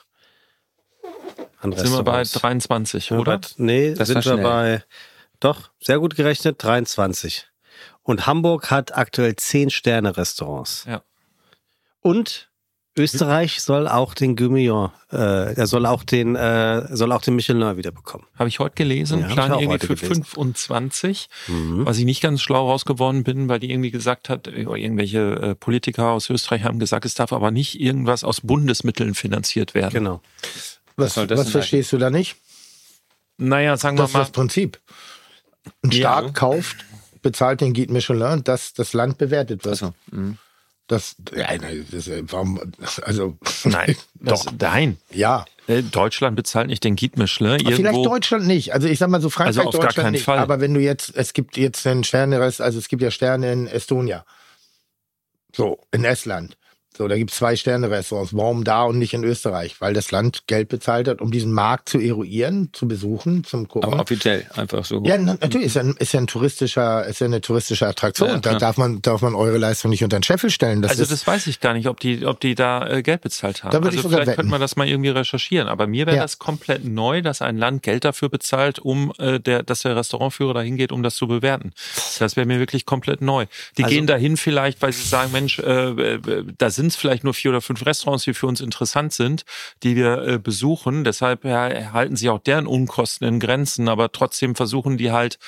[1.62, 2.32] An Sind wir bei Restaurants.
[2.68, 3.38] 23, Ja, oder?
[3.40, 4.44] bei- Nee, Das sind wir schnell.
[4.44, 4.84] bei,
[5.40, 7.48] doch, sehr gut gerechnet, 23.
[8.04, 10.86] Und Hamburg hat aktuell 10 Sterne-Restaurants.
[10.88, 11.04] Ja.
[12.02, 12.50] Und
[12.98, 17.78] Österreich soll auch den Guimillon, äh, er soll auch den, äh, soll auch den Michelin
[17.78, 18.26] wieder bekommen.
[18.38, 20.24] Habe ich heute gelesen, Ja, hab ich Plan auch irgendwie für gelesen.
[20.26, 21.86] 25, Mhm.
[21.86, 25.56] was ich nicht ganz schlau rausgeworden bin, weil die irgendwie gesagt hat, äh, irgendwelche äh,
[25.56, 29.94] Politiker aus Österreich haben gesagt, es darf aber nicht irgendwas aus Bundesmitteln finanziert werden.
[29.94, 30.22] Genau.
[31.02, 32.36] Was, das was denn verstehst du da nicht?
[33.38, 34.80] Naja, sagen Das wir ist mal, das Prinzip.
[35.84, 36.00] Ein Ja.
[36.22, 36.86] Staat kauft,
[37.22, 39.74] bezahlt den Guide Michelin, dass das Land bewertet wird.
[39.74, 39.94] Achso.
[40.12, 40.38] Mhm.
[40.88, 42.60] Das, ja, nein, das, äh, warum,
[43.04, 44.98] also, nein, das, nein.
[45.12, 45.46] ja.
[45.68, 47.52] Äh, Deutschland bezahlt nicht den Guide Michelin.
[47.54, 48.74] Aber vielleicht Irgendwo, Deutschland nicht.
[48.74, 50.24] Also ich sag mal so Frankreich, Also auf gar Deutschland keinen nicht.
[50.26, 50.40] Fall.
[50.40, 53.68] Aber wenn du jetzt, es gibt jetzt einen Sterne, also es gibt ja Sterne in
[53.68, 54.26] Estonia.
[55.56, 56.58] So, in Estland.
[57.02, 58.36] So, da gibt es zwei Sterne-Restaurants.
[58.38, 59.82] Warum da und nicht in Österreich?
[59.82, 63.92] Weil das Land Geld bezahlt hat, um diesen Markt zu eruieren, zu besuchen, zum Gucken.
[63.92, 65.02] Aber offiziell einfach so.
[65.04, 68.30] Ja, na, natürlich ist ja, ein, ist ja ein touristischer, ist ja eine touristische Attraktion.
[68.30, 70.84] Ja, da darf man, darf man eure Leistung nicht unter den Scheffel stellen.
[70.84, 73.64] Das also das weiß ich gar nicht, ob die, ob die da äh, Geld bezahlt
[73.64, 73.72] haben.
[73.72, 74.36] Da also vielleicht wetten.
[74.36, 75.68] könnte man das mal irgendwie recherchieren.
[75.70, 76.22] Aber mir wäre Ja.
[76.22, 80.54] das komplett neu, dass ein Land Geld dafür bezahlt, um äh, der, dass der Restaurantführer
[80.54, 81.74] dahin geht, um das zu bewerten.
[82.20, 83.48] Das wäre mir wirklich komplett neu.
[83.80, 87.24] Die Also- gehen dahin vielleicht, weil sie sagen, Mensch, äh, äh, da sind es vielleicht
[87.24, 89.44] nur vier oder fünf Restaurants, die für uns interessant sind,
[89.84, 91.04] die wir äh, besuchen.
[91.04, 95.40] Deshalb ja, halten sie auch deren Unkosten in Grenzen, aber trotzdem versuchen die halt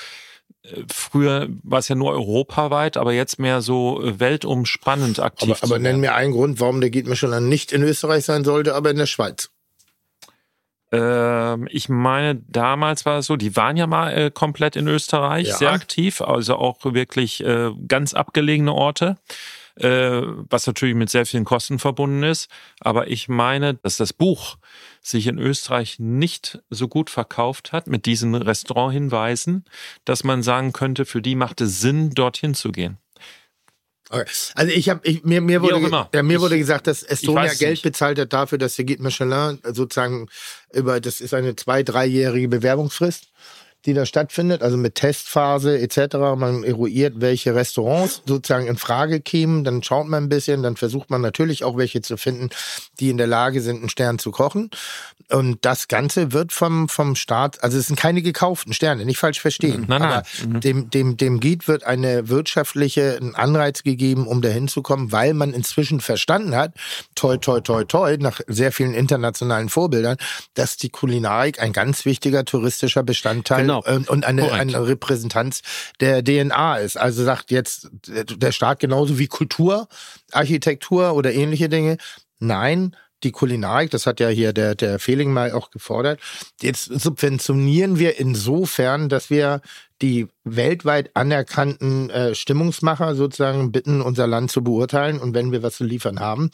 [0.62, 5.50] äh, Früher war es ja nur europaweit, aber jetzt mehr so äh, weltumspannend aktiv.
[5.50, 8.90] aber, aber nenn mir einen Grund, warum der Guide nicht in Österreich sein sollte, aber
[8.90, 9.50] in der Schweiz.
[10.94, 15.48] Ähm, ich meine, damals war es so, die waren ja mal äh, komplett in Österreich
[15.48, 15.56] Ja.
[15.56, 19.16] sehr aktiv, also auch wirklich äh, ganz abgelegene Orte,
[19.76, 20.20] äh,
[20.50, 22.48] was natürlich mit sehr vielen Kosten verbunden ist.
[22.80, 24.56] Aber ich meine, dass das Buch
[25.00, 29.64] sich in Österreich nicht so gut verkauft hat mit diesen Restauranthinweisen,
[30.04, 32.98] dass man sagen könnte, für die macht es Sinn, dorthin zu gehen.
[34.10, 34.24] Okay.
[34.54, 37.82] Also ich habe mir mir wurde ja, mir Ich- wurde gesagt, dass Estonia Geld nicht.
[37.82, 40.28] bezahlt hat dafür, dass Guide Michelin sozusagen
[40.72, 43.32] über das ist eine zwei dreijährige Bewerbungsfrist,
[43.86, 46.16] die da stattfindet, also mit Testphase etc.
[46.36, 51.10] Man eruiert, welche Restaurants sozusagen in Frage kämen, dann schaut man ein bisschen, dann versucht
[51.10, 52.50] man natürlich auch welche zu finden,
[53.00, 54.70] die in der Lage sind, einen Stern zu kochen.
[55.30, 59.40] Und das Ganze wird vom vom Staat, also es sind keine gekauften Sterne, nicht falsch
[59.40, 59.84] verstehen.
[59.88, 60.12] Nein, nein.
[60.12, 60.60] Aber Mhm.
[60.60, 65.34] dem, dem, dem Guide wird eine wirtschaftliche einen Anreiz gegeben, um dahin zu kommen, weil
[65.34, 66.72] man inzwischen verstanden hat,
[67.14, 70.16] toi, toi, toi, toi, nach sehr vielen internationalen Vorbildern,
[70.54, 73.96] dass die Kulinarik ein ganz wichtiger touristischer Bestandteil Genau, Genau.
[73.96, 75.62] Und, und eine, eine Repräsentanz
[76.00, 76.96] der DNA ist.
[76.96, 79.88] Also sagt jetzt der Staat genauso wie Kultur,
[80.32, 81.96] Architektur oder ähnliche Dinge.
[82.38, 86.20] Nein, die Kulinarik, das hat ja hier der, der Fehling mal auch gefordert.
[86.60, 89.62] Jetzt subventionieren wir insofern, dass wir
[90.02, 95.18] die weltweit anerkannten äh, Stimmungsmacher sozusagen bitten, unser Land zu beurteilen.
[95.18, 96.50] Und wenn wir was zu liefern haben,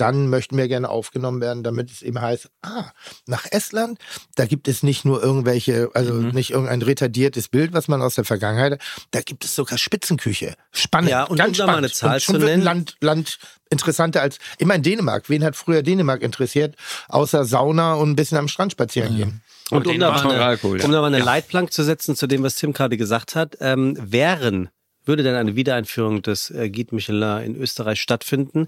[0.00, 2.84] dann möchten wir gerne aufgenommen werden, damit es eben heißt, ah,
[3.26, 3.98] nach Estland,
[4.36, 6.30] da gibt es nicht nur irgendwelche, also Mhm.
[6.30, 8.80] nicht irgendein retardiertes Bild, was man aus der Vergangenheit, hat,
[9.10, 10.54] da gibt es sogar Spitzenküche.
[10.72, 11.10] Spannend.
[11.10, 11.84] Ja, und ganz um da mal spannend.
[11.84, 12.62] eine Zahl und schon zu nennen.
[12.62, 13.38] Land, Land
[13.70, 16.76] interessanter als, ich meine Dänemark, wen hat früher Dänemark interessiert,
[17.08, 19.42] außer Sauna und ein bisschen am Strand spazieren gehen.
[19.70, 20.84] Und um da, eine, Alkohol, ja.
[20.86, 23.96] um da mal eine Leitplanke zu setzen zu dem, was Tim gerade gesagt hat, ähm,
[24.00, 24.70] wären
[25.08, 28.66] würde denn eine Wiedereinführung des äh, Guide Michelin in Österreich stattfinden,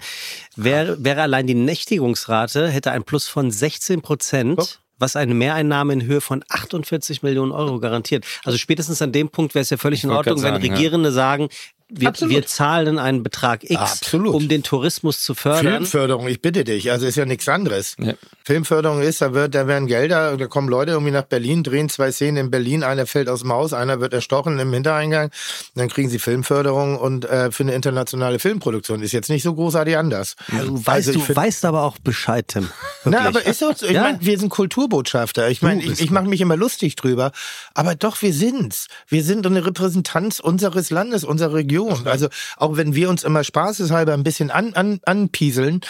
[0.57, 6.05] wäre, wäre allein die Nächtigungsrate, hätte ein Plus von 16 Prozent, was eine Mehreinnahme in
[6.05, 8.25] Höhe von 48 Millionen Euro garantiert.
[8.45, 10.73] Also spätestens an dem Punkt wäre es ja völlig in Ich Ordnung, wenn sagen, ja.
[10.73, 11.49] Regierende sagen,
[11.93, 12.35] wir, Absolut.
[12.35, 14.35] wir zahlen einen Betrag X, Absolut.
[14.35, 15.73] um den Tourismus zu fördern.
[15.75, 17.97] Filmförderung, ich bitte dich, also ist ja nichts anderes.
[17.99, 18.15] Ja.
[18.45, 22.11] Filmförderung ist, da wird, da werden Gelder, da kommen Leute irgendwie nach Berlin, drehen zwei
[22.13, 25.31] Szenen in Berlin, einer fällt aus dem Haus, einer wird erstochen im Hintereingang,
[25.75, 29.97] dann kriegen sie Filmförderung und äh, für eine internationale Filmproduktion ist jetzt nicht so großartig
[29.97, 30.37] anders.
[30.49, 32.69] Du weißt, Also du find- weißt aber auch Bescheid, Tim.
[33.05, 33.71] Na, aber ist so.
[33.71, 34.03] Ich Ja.
[34.03, 35.49] meine, wir sind Kulturbotschafter.
[35.51, 37.33] Ich meine, ich, ich mache mich immer lustig drüber,
[37.75, 38.87] aber doch, wir sind's.
[39.09, 41.80] Wir sind eine Repräsentanz unseres Landes, unserer Region.
[41.89, 45.81] Also auch wenn wir uns immer spaßeshalber ein bisschen an, an, anpieseln,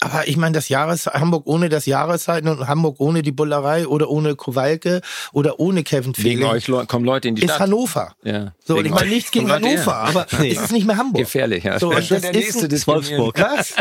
[0.00, 4.08] aber ich meine, das Jahres Hamburg ohne das Jahreszeiten und Hamburg ohne die Bullerei oder
[4.08, 5.00] ohne Kowalke
[5.32, 7.60] oder ohne Kevin Wegen Feeling euch Leu- kommen Leute in die ist Stadt.
[7.60, 8.14] Hannover.
[8.22, 8.52] Ja.
[8.64, 9.94] So, und Wegen ich meine euch nichts gegen Hannover, her.
[9.94, 10.52] aber Nee.
[10.52, 11.22] es ist nicht mehr Hamburg.
[11.24, 11.78] Gefährlich, ja.
[11.78, 13.32] So, und Das ist das der ist nächste ein- Diskriminierung.
[13.36, 13.74] Was?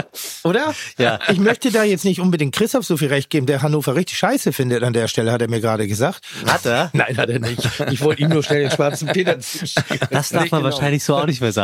[0.44, 0.74] Oder?
[0.98, 1.20] Ja.
[1.30, 4.52] Ich möchte da jetzt nicht unbedingt Christoph so viel recht geben, der Hannover richtig scheiße
[4.52, 6.22] findet an der Stelle, hat er mir gerade gesagt.
[6.46, 6.90] Hat er?
[6.94, 7.62] Nein, hat er nicht.
[7.92, 10.00] Ich wollte ihm nur schnell den schwarzen Peter zuschieben.
[10.12, 11.59] Das darf man wahrscheinlich so auch nicht mehr sagen.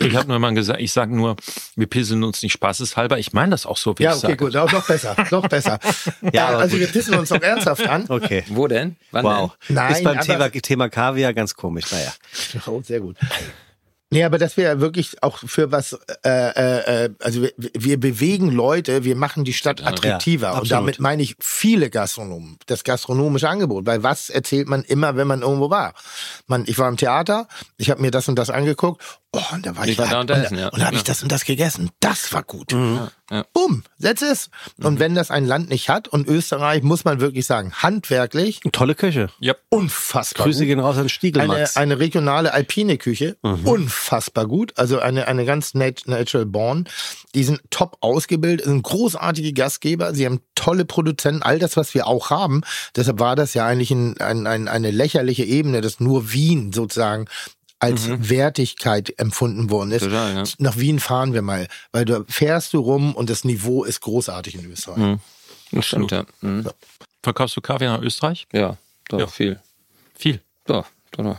[0.00, 1.36] Ich habe nur mal gesagt, ich sage nur,
[1.76, 3.18] wir pissen uns nicht spaßeshalber.
[3.18, 4.36] Ich meine das auch so, wie Ja, ich okay, sage.
[4.36, 5.78] gut, auch noch besser, noch besser.
[6.22, 6.80] Ja, Ja, also gut.
[6.80, 8.04] wir pissen uns doch ernsthaft an.
[8.08, 8.44] Okay.
[8.48, 8.96] Wo denn?
[9.10, 9.52] Wann Wow.
[9.68, 11.90] Nein, ist beim Thema, Thema Kaviar ganz komisch.
[11.90, 12.12] Naja.
[12.66, 13.16] Oh, sehr gut.
[14.14, 17.98] Nee, aber dass wir ja wirklich auch für was, äh, äh, äh, also wir, wir
[18.00, 20.46] bewegen Leute, wir machen die Stadt attraktiver.
[20.52, 23.86] Ja, und damit meine ich viele Gastronomen, das gastronomische Angebot.
[23.86, 25.94] Weil was erzählt man immer, wenn man irgendwo war?
[26.46, 29.76] Man, ich war im Theater, ich habe mir das und das angeguckt, oh, und da
[29.76, 30.68] war ich, Ich war da und da essen, ja.
[30.68, 31.06] und da habe ich Ja.
[31.06, 31.90] das und das gegessen.
[32.00, 32.72] Das war gut.
[32.72, 33.08] Mhm.
[33.30, 33.44] ja.
[33.52, 34.48] Bumm, that's es.
[34.80, 38.94] Und wenn das ein Land nicht hat, und Österreich, muss man wirklich sagen, handwerklich Tolle
[38.94, 39.28] Küche.
[39.70, 41.76] unfassbar Grüße gehen raus an eine, Stiegelmax.
[41.76, 43.66] eine regionale alpine Küche, Mhm.
[43.66, 44.03] unfassbar
[44.48, 44.72] gut.
[44.76, 46.88] Also eine, eine ganz nat natural born.
[47.34, 52.06] Die sind top ausgebildet, sind großartige Gastgeber, sie haben tolle Produzenten, all das, was wir
[52.06, 52.62] auch haben.
[52.96, 57.26] Deshalb war das ja eigentlich ein, ein, ein, eine lächerliche Ebene, dass nur Wien sozusagen
[57.80, 60.02] als Wertigkeit empfunden worden ist.
[60.02, 60.06] Mhm.
[60.10, 60.44] Total, ja.
[60.58, 64.54] Nach Wien fahren wir mal, weil da fährst du rum und das Niveau ist großartig
[64.54, 64.98] in Österreich.
[64.98, 65.20] Mhm.
[65.72, 66.24] Das stimmt, ja.
[66.40, 66.68] Mhm.
[67.22, 68.46] Verkaufst du Kaviar nach Österreich?
[68.52, 68.76] Ja,
[69.08, 69.26] doch, Ja.
[69.26, 69.60] viel.
[70.14, 70.40] Viel.
[70.66, 71.38] Doch, doch, doch.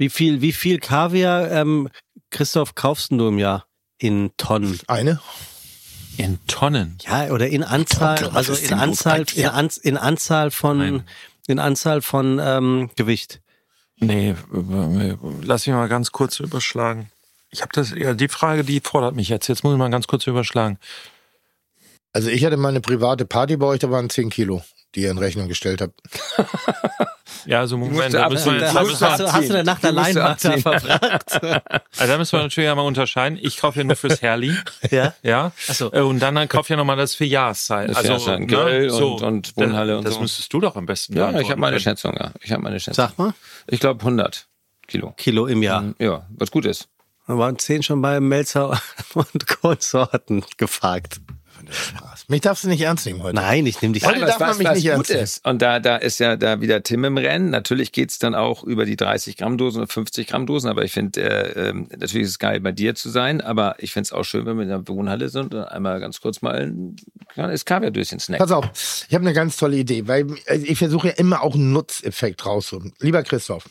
[0.00, 1.90] Wie viel, wie viel Kaviar, ähm,
[2.30, 3.66] Christoph, kaufst du im Jahr?
[3.98, 4.80] In Tonnen.
[4.86, 5.20] Eine?
[6.16, 6.96] In Tonnen.
[7.02, 9.44] Ja, oder in Anzahl, was also in Anzahl, in?
[9.44, 11.04] An, in Anzahl von, Nein.
[11.48, 13.42] in Anzahl von ähm, Gewicht.
[13.98, 14.36] Nee,
[15.42, 17.10] lass mich mal ganz kurz überschlagen.
[17.50, 19.48] Ich habe das, ja, die Frage, die fordert mich jetzt.
[19.48, 20.78] Jetzt muss ich mal ganz kurz überschlagen.
[22.14, 24.62] Also ich hatte mal eine private Party bei euch, da waren 10 Kilo,
[24.94, 26.00] die ihr in Rechnung gestellt habt.
[27.46, 29.32] Ja, also Moment, musst du da müssen wir, da da müssen du wir, Hast du,
[29.32, 30.60] hast du der Nacht allein abziehen.
[30.60, 31.42] verbracht?
[31.42, 33.38] also da müssen wir natürlich einmal unterscheiden.
[33.40, 34.54] Ich kaufe ja nur fürs Herli.
[34.90, 35.14] ja?
[35.22, 35.52] Ja.
[35.68, 35.90] Ach so.
[35.90, 37.88] Äh, Und dann, dann kaufe ich ja nochmal das für Jahreszeit.
[37.88, 40.20] Das Also, Jahreszeit, Grill und- und Wohnhalle und das so.
[40.20, 41.80] müsstest du doch am besten Ja, ich habe meine.
[41.80, 42.30] Schätzung, ja.
[42.42, 43.06] Ich habe meine Schätzung.
[43.06, 43.32] Sag mal.
[43.68, 44.46] Ich glaube 100
[44.86, 45.14] Kilo.
[45.16, 45.80] Kilo im Jahr.
[45.80, 46.88] Mhm, Ja, was gut ist.
[47.26, 48.78] Da waren zehn schon bei Melzer
[49.14, 51.20] und Konsorten gefragt.
[52.30, 53.34] Mich darfst du nicht ernst nehmen heute.
[53.34, 55.22] Nein, ich nehme dich Heute darf man mich nicht gut ernst nehmen.
[55.22, 55.44] ist.
[55.44, 57.50] Und da, da ist ja da wieder Tim im Rennen.
[57.50, 60.70] Natürlich geht's dann auch über die 30 Gramm Dosen oder 50 Gramm Dosen.
[60.70, 63.40] Aber ich finde, äh, ähm, natürlich ist es geil, bei dir zu sein.
[63.40, 66.20] Aber ich finde es auch schön, wenn wir in der Wohnhalle sind und einmal ganz
[66.20, 66.94] kurz mal ein
[67.32, 68.46] kleines Kaviardöschen snacken.
[68.46, 68.70] Pass auf,
[69.08, 72.46] ich habe eine ganz tolle Idee, weil also ich versuche ja immer auch einen Nutzeffekt
[72.46, 72.92] rauszuholen.
[73.00, 73.64] Lieber Christoph.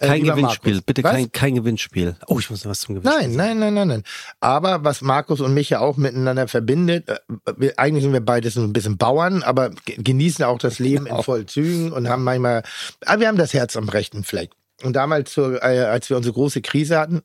[0.00, 0.82] Äh, Kein Gewinnspiel, Markus.
[0.86, 1.12] bitte Was?
[1.12, 2.16] kein, kein Gewinnspiel.
[2.26, 4.02] Oh, ich muss noch was zum Gewinnspiel Nein, nein, nein, nein, nein.
[4.40, 7.16] Aber was Markus und mich ja auch miteinander verbindet, äh,
[7.56, 11.06] wir, eigentlich sind wir beide so ein bisschen Bauern, aber ge- genießen auch das Leben
[11.06, 12.62] in Vollzügen und haben manchmal,
[13.06, 14.50] aber wir haben das Herz am rechten Fleck.
[14.84, 17.22] Und damals, zur, äh, als wir unsere große Krise hatten,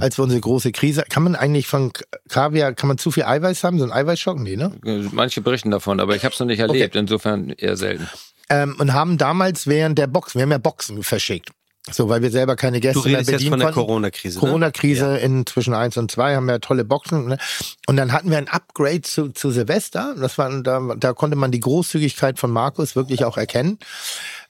[0.00, 1.92] als wir unsere große Krise, kann man eigentlich von
[2.30, 4.38] Kaviar, kann man zu viel Eiweiß haben, so ein Eiweißschock?
[4.40, 4.72] Nee, ne?
[5.12, 6.96] Manche berichten davon, aber ich habe es noch nicht erlebt.
[6.96, 8.08] Insofern eher selten.
[8.48, 11.50] ähm, und haben damals während der Boxen, wir haben ja Boxen verschickt.
[11.90, 13.86] So, weil wir selber keine Gäste Du mehr redest jetzt bedienen von der konnten.
[13.86, 14.38] Corona-Krise.
[14.38, 14.40] Ne?
[14.40, 17.26] Corona-Krise in zwischen eins und zwei haben wir tolle Boxen.
[17.26, 17.38] Ne?
[17.86, 20.14] Und dann hatten wir ein Upgrade zu, zu Silvester.
[20.18, 23.78] Das war, da, da konnte man die Großzügigkeit von Markus wirklich auch erkennen.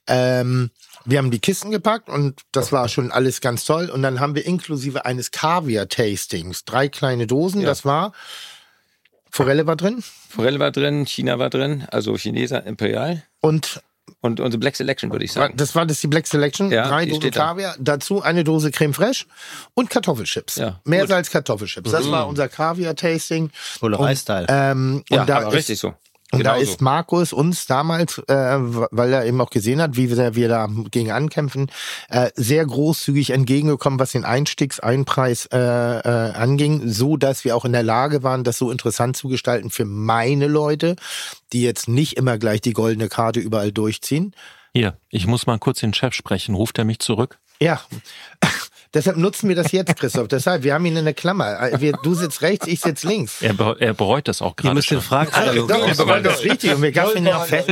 [0.07, 0.71] Ähm,
[1.05, 3.91] wir haben die Kisten gepackt und das war schon alles ganz toll.
[3.91, 7.63] Und dann haben wir inklusive eines Kaviar-Tastings drei kleine Dosen.
[7.63, 7.67] Ja.
[7.67, 8.13] Das war
[9.29, 13.25] Forelle war drin Forelle war drin, China war drin, also Chineser Imperial.
[13.41, 13.83] und
[14.21, 15.55] Und unsere Black Selection, würde ich sagen.
[15.57, 16.71] das war das die Black Selection.
[16.71, 17.49] Ja, drei Dosen steht da.
[17.49, 19.27] Kaviar, dazu eine Dose Creme Fraiche
[19.75, 20.57] und Kartoffelchips.
[20.57, 21.11] Ja, Mehr gut.
[21.11, 21.15] Mhm.
[21.17, 21.91] als Kartoffelchips.
[21.91, 23.51] Das war unser Kaviar-Tasting.
[23.81, 24.47] Und, Eistyle.
[24.49, 25.95] Ähm, Ja, und da aber ist, richtig so.
[26.35, 26.73] Und da Genauso.
[26.73, 30.69] ist Markus uns damals, äh, weil er eben auch gesehen hat, wie wir, wir da
[30.91, 31.71] gegen ankämpfen,
[32.09, 37.73] äh, sehr großzügig entgegengekommen, was den Einstiegseinpreis äh, äh, anging, so dass wir auch in
[37.73, 40.97] der Lage waren, das so interessant zu gestalten für meine Leute,
[41.53, 44.35] die jetzt nicht immer gleich die goldene Karte überall durchziehen.
[44.73, 46.55] Hier, ich muss mal kurz den Chef sprechen.
[46.55, 47.39] Ruft er mich zurück?
[47.61, 47.81] Ja.
[48.95, 50.29] Deshalb nutzen wir das jetzt, Christoph.
[50.29, 51.61] Deshalb, wir haben ihn in der Klammer.
[51.73, 53.43] Äh, Wir, du sitzt rechts, ich sitz links.
[53.43, 55.05] Er, be er bereut das auch Ihr gerade müsst den schon.
[55.09, 57.69] Fragenkatalog Doch, das war das richtig und wir gaffen ihn ja auch fest.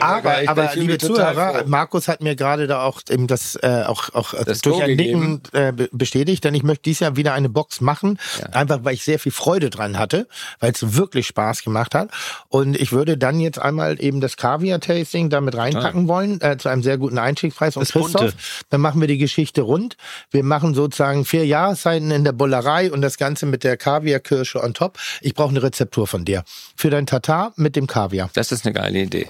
[0.00, 1.62] Aber, aber liebe Zuhörer, froh.
[1.66, 4.96] Markus hat mir gerade da auch eben das äh, auch, auch Das durch Go ein
[4.96, 8.46] Nicken äh, be- bestätigt, denn ich möchte dieses Jahr wieder eine Box machen, Ja.
[8.50, 10.26] einfach weil ich sehr viel Freude dran hatte,
[10.60, 12.10] weil es wirklich Spaß gemacht hat.
[12.48, 16.82] Und ich würde dann jetzt einmal eben das Kaviar-Tasting damit reinpacken wollen, äh, zu einem
[16.82, 17.76] sehr guten Einstiegspreis.
[17.76, 18.18] Und Das Bunte.
[18.18, 19.96] Christoph, dann machen wir die Geschichte rund.
[20.30, 24.74] Wir machen sozusagen vier Jahreszeiten in der Bullerei und das Ganze mit der Kaviarkirsche on
[24.74, 24.98] top.
[25.20, 26.44] Ich brauche eine Rezeptur von dir.
[26.76, 28.30] Für dein Tatar mit dem Kaviar.
[28.34, 29.28] Das ist eine geile Idee.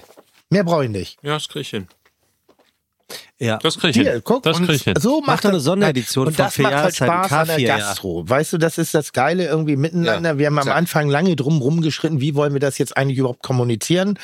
[0.49, 1.17] Mehr brauche ich nicht.
[1.21, 1.87] Ja, das krieg ich hin.
[3.39, 3.57] Ja.
[3.57, 4.21] Das krieg ich Hier, hin.
[4.23, 4.95] guck, das krieg ich hin.
[4.99, 7.47] so Mach macht doch eine das- Sonderedition und von das vier macht halt Spaß an
[7.47, 7.77] der Kaviar, ja.
[7.77, 8.27] Gastro.
[8.27, 10.31] Weißt du, das ist das Geile irgendwie miteinander.
[10.31, 10.69] Ja, wir haben am.
[10.69, 14.17] Anfang lange drum rumgeschritten, wie wollen wir das jetzt eigentlich überhaupt kommunizieren.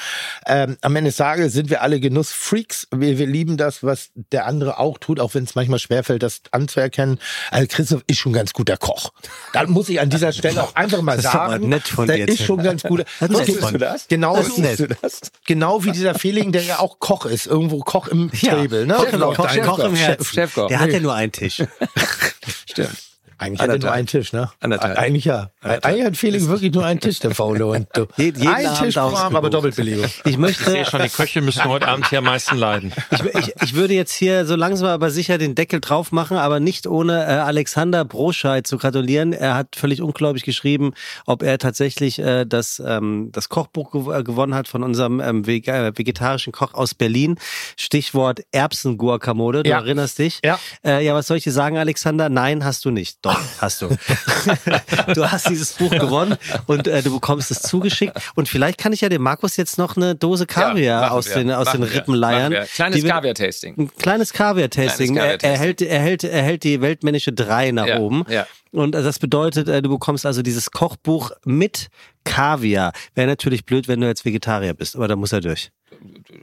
[0.48, 2.88] Ähm, am Ende des Tages sind wir alle Genussfreaks.
[2.96, 6.42] Wir, wir lieben das, was der andere auch tut, auch wenn es manchmal schwerfällt, das
[6.52, 7.20] anzuerkennen.
[7.52, 9.12] Also Christoph ist schon ganz guter Koch.
[9.54, 12.08] Da muss ich an dieser Stelle auch einfach mal Das ist aber sagen, nett von
[12.08, 13.06] der dir, ist schon ganz guter.
[13.20, 13.96] Das ist von dir.
[14.10, 14.98] Genau, Das ist nett.
[15.46, 18.86] genau wie dieser Feeling, der ja auch Koch ist, irgendwo Koch im Ja, Table.
[18.88, 19.03] Ne?
[19.06, 19.96] Koch, Genau, Koch, dein Koch im.
[19.96, 20.50] Herzen.
[20.70, 21.64] Der hat ja nur einen Tisch.
[22.70, 23.13] Stimmt.
[23.38, 23.94] Eigentlich hat er nur Anderthalb.
[23.98, 24.50] einen Tisch, ne?
[24.60, 24.98] Anderthalb.
[24.98, 25.50] Eigentlich ja.
[25.62, 27.88] Eigentlich hat Felix wirklich nur einen Tisch, der faule Hund.
[27.94, 28.06] Du.
[28.18, 29.36] Jeden- jeden Ein Abend Tisch ausgebucht.
[29.36, 30.06] aber Doppelbelegung.
[30.06, 32.92] Ich Ich möchte, sehe schon, die Köche müssen heute Abend hier am meisten leiden.
[33.12, 36.60] ich, ich, ich würde jetzt hier so langsam aber sicher den Deckel drauf machen, aber
[36.60, 39.34] nicht ohne äh, Alexander Broscheid zu gratulieren.
[39.34, 40.94] Er hat völlig unglaublich geschrieben,
[41.26, 45.46] ob er tatsächlich äh, das, ähm, das Kochbuch gew äh, gewonnen hat von unserem ähm,
[45.48, 47.38] veg äh, vegetarischen Koch aus Berlin.
[47.78, 49.78] Stichwort Erbsenguacamole, du Ja.
[49.80, 50.40] erinnerst dich?
[50.44, 50.60] Ja.
[50.86, 52.30] Äh, ja, was soll ich dir sagen, Alexander?
[52.30, 53.18] Nein, hast du nicht.
[53.22, 53.90] Doch, hast du.
[55.14, 56.38] du hast dieses Buch gewonnen
[56.68, 58.18] und äh, du bekommst es zugeschickt.
[58.36, 61.36] Und vielleicht kann ich ja dem Markus jetzt noch eine Dose Kaviar machen aus wir,
[61.36, 62.54] den, aus den wir, Rippen leiern.
[62.74, 63.76] Kleines Kaviar-Tasting.
[63.78, 65.16] Ein kleines Kaviar-Tasting.
[65.16, 68.26] Kleines Er, er, hält, er, hält, er hält die weltmännische 3 nach Ja, oben.
[68.30, 68.46] ja.
[68.72, 71.90] Und äh, das bedeutet, äh, du bekommst also dieses Kochbuch mit
[72.24, 72.92] Kaviar.
[73.14, 75.72] Wäre natürlich blöd, wenn du jetzt Vegetarier bist, aber da muss er durch.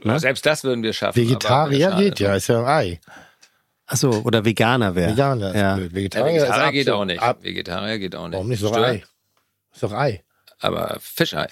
[0.03, 0.19] Ne?
[0.19, 1.21] Selbst das würden wir schaffen.
[1.21, 2.99] Vegetarier geht ja, ist ja ein Ei.
[3.91, 5.11] Achso, oder Veganer wäre.
[5.11, 5.75] Veganer ist Ja.
[5.75, 5.91] blöd.
[5.91, 7.21] Ja, Vegetarier, Vegetarier ist geht auch nicht.
[7.21, 8.33] Ab, Vegetarier geht auch nicht.
[8.35, 8.61] warum nicht?
[8.61, 8.87] Ist doch Stört.
[8.87, 9.03] Ei.
[9.73, 10.23] Ist doch Ei.
[10.61, 11.47] Aber Fischei.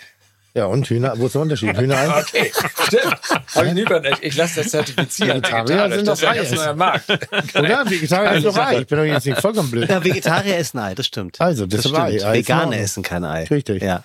[0.56, 1.78] Ja, und Hühner, wo ist der Unterschied?
[1.78, 2.08] Hühnerei?
[2.22, 2.52] Okay,
[2.88, 3.16] stimmt.
[3.56, 4.20] Hab ich nie überlegt.
[4.24, 5.38] Ich lasse das zertifizieren.
[5.44, 6.56] Vegetarier sind das ist doch ja Eier.
[6.56, 7.10] neuer Markt.
[7.56, 7.90] Oder?
[7.90, 8.80] Vegetarier ist doch Ei.
[8.80, 9.90] Ich bin doch jetzt nicht vollkommen blöd.
[9.90, 11.40] Ja, Vegetarier essen Ei, das stimmt.
[11.40, 12.24] Also, das ist Ei.
[12.26, 13.44] Ei Veganer essen kein Ei.
[13.44, 13.84] Richtig.
[13.84, 14.02] Ja.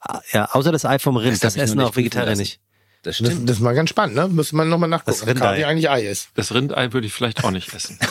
[0.00, 1.32] Ah, ja, außer das Ei vom Rind.
[1.42, 2.60] Das Das, essen auch Vegetarier nicht.
[3.06, 3.48] Das Das, stimmt.
[3.48, 4.26] das ist mal ganz spannend, ne?
[4.28, 5.16] Müssen wir nochmal nachgucken.
[5.20, 5.46] Das Rindei.
[5.46, 6.28] Kaviar eigentlich Ei ist.
[6.34, 7.98] Das Rindei würde ich vielleicht auch nicht essen.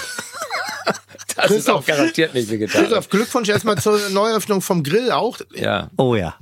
[1.37, 2.87] Das ist auch garantiert nicht vegetarisch.
[2.87, 5.39] Christoph, Glückwunsch erstmal zur Neuöffnung vom Grill auch.
[5.53, 5.89] Ja.
[5.97, 6.35] Oh ja.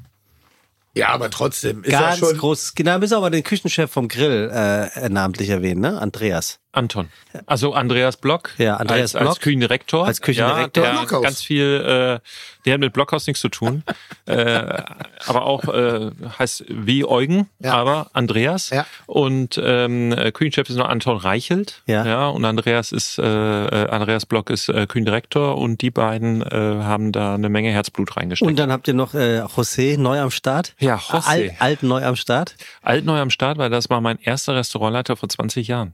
[0.93, 2.37] Ja, aber trotzdem ist Ganz ja schon.
[2.37, 2.75] großes.
[2.75, 5.99] Genau, müssen wir aber den Küchenchef vom Grill äh, namentlich erwähnen, ne?
[5.99, 6.59] Andreas.
[6.73, 7.09] Anton.
[7.45, 8.49] Also Andreas Block.
[8.57, 9.29] Ja, Andreas als, Block.
[9.29, 10.05] als Küchendirektor.
[10.07, 10.83] Als Küchendirektor.
[10.83, 11.21] Ja, der Blockhaus.
[11.23, 12.19] ganz viel, äh,
[12.65, 13.83] der hat mit Blockhaus nichts zu tun.
[14.25, 14.81] äh,
[15.27, 16.09] aber auch äh,
[16.39, 17.75] heißt wie Eugen, Ja.
[17.75, 18.71] aber Andreas.
[18.71, 18.87] Ja.
[19.05, 21.83] Und ähm, äh, Küchenchef ist noch Anton Reichelt.
[21.85, 22.05] Ja.
[22.05, 26.47] ja und Andreas ist äh, äh, Andreas Block ist äh, Küchendirektor und die beiden äh,
[26.83, 28.49] haben da eine Menge Herzblut reingesteckt.
[28.49, 30.73] Und dann habt ihr noch äh, José neu am Start.
[30.79, 31.27] Ja, José.
[31.27, 32.55] Alt, alt neu am Start.
[32.81, 35.93] Alt neu am Start, weil das war mein erster Restaurantleiter vor 20 Jahren.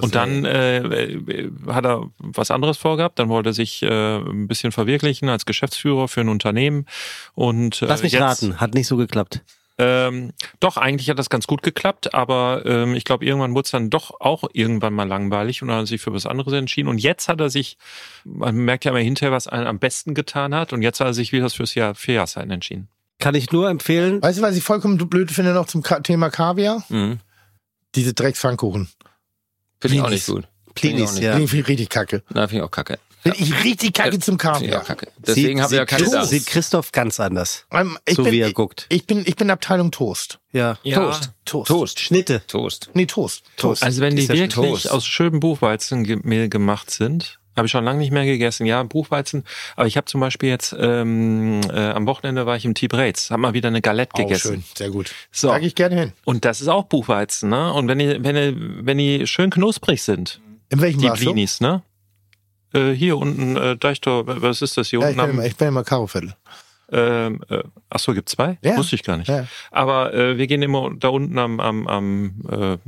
[0.00, 3.18] Und dann äh, hat er was anderes vorgehabt.
[3.18, 6.86] Dann wollte er sich äh, ein bisschen verwirklichen als Geschäftsführer für ein Unternehmen.
[7.34, 9.42] Und äh, Lass mich jetzt, raten, hat nicht so geklappt.
[9.80, 13.70] Ähm, doch, eigentlich hat das ganz gut geklappt, aber ähm, ich glaube, irgendwann wurde es
[13.70, 16.88] dann doch auch irgendwann mal langweilig und dann hat er sich für was anderes entschieden.
[16.88, 17.78] Und jetzt hat er sich,
[18.24, 20.74] man merkt ja immer hinterher, was einen am besten getan hat.
[20.74, 22.88] Und jetzt hat er sich wieder fürs Jahr, für Jahreszeiten entschieden.
[23.20, 24.20] Kann ich nur empfehlen.
[24.20, 26.84] Weißt du, was ich vollkommen blöd finde noch zum Thema Kaviar?
[26.90, 27.20] Mhm.
[27.94, 28.88] Diese Dreckspfannkuchen.
[29.80, 30.46] Finde ich auch nicht gut.
[30.74, 31.32] Plinis, Finde ich ja.
[31.36, 32.22] Finde ich richtig kacke.
[32.30, 32.98] Na, finde ich auch kacke.
[33.22, 34.80] Finde ich richtig kacke zum Kaviar.
[34.80, 35.08] auch kacke.
[35.18, 36.26] Deswegen habe ich ja keine Christoph, da.
[36.26, 38.86] sieht Christoph ganz anders, Ähm, ich, so bin, wie er ich, guckt.
[38.88, 40.38] ich, bin, ich bin Abteilung Toast.
[40.52, 40.78] Ja.
[40.84, 41.32] Toast.
[41.44, 41.68] Toast.
[41.68, 42.00] Toast.
[42.00, 42.40] Schnitte.
[42.46, 42.90] Toast.
[42.94, 43.42] Nee, Toast.
[43.56, 43.82] Toast.
[43.82, 44.90] Also wenn die ja wirklich Toast.
[44.90, 48.64] aus schönem Buchweizenmehl gemacht sind, habe ich schon lange nicht mehr gegessen.
[48.66, 49.44] Ja, Buchweizen.
[49.76, 53.42] Aber ich habe zum Beispiel jetzt ähm, äh, am Wochenende war ich im T-Brates, habe
[53.42, 54.54] mal wieder eine Galette Auch gegessen.
[54.54, 54.64] schön.
[54.76, 55.12] Sehr gut.
[55.32, 55.48] So.
[55.48, 56.12] Sag ich gerne hin.
[56.24, 57.72] Und das ist auch Buchweizen, ne?
[57.72, 58.56] Und wenn die, wenn die,
[58.86, 60.40] wenn die schön knusprig sind,
[60.70, 61.26] In welchem die warst du?
[61.32, 61.82] Blinis, ne?
[62.72, 65.20] Äh, hier unten, äh, Deichtor, was ist das hier Ja, ich unten?
[65.22, 66.34] bin, am- immer, ich bin immer Karoviertel.
[66.92, 68.58] Ähm, äh, ach so, gibt's zwei?
[68.62, 68.76] Ja.
[68.76, 69.28] Wusste ich gar nicht.
[69.28, 69.46] Ja.
[69.70, 72.78] Aber äh, wir gehen immer da unten am, am, am äh,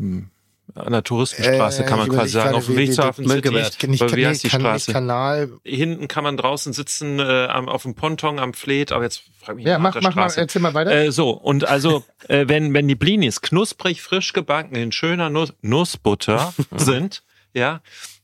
[0.74, 3.50] an der Touristenstraße, Äh, kann man quasi sagen, auf dem Weg zur Hafen City.
[3.50, 4.92] Nicht, nicht, wie heißt die Straße?
[4.92, 5.50] Kanal.
[5.64, 9.66] Hinten kann man draußen sitzen äh, auf dem Ponton am Fleet, aber jetzt frag mich
[9.66, 10.40] Ja, mach, mach mal, Straße.
[10.40, 10.90] erzähl mal weiter.
[10.92, 15.52] Äh, so, und also, äh, wenn, wenn die Blinis knusprig, frisch gebacken in schöner Nuss,
[15.62, 17.22] Nussbutter sind,
[17.54, 17.80] ja,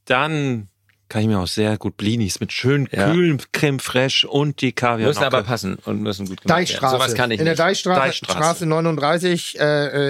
[0.07, 0.69] dann
[1.09, 3.11] kann ich mir auch sehr gut Blinis mit schön Ja.
[3.13, 6.67] kühlem Creme fraiche und die Kaviar Müssen aber passen und müssen gut gemacht werden.
[6.67, 6.97] Deichstraße.
[6.97, 7.61] Sowas kann ich in der nicht.
[7.61, 8.39] Deichstraße, Deichstraße.
[8.39, 9.59] Straße 39.
[9.59, 9.65] Äh,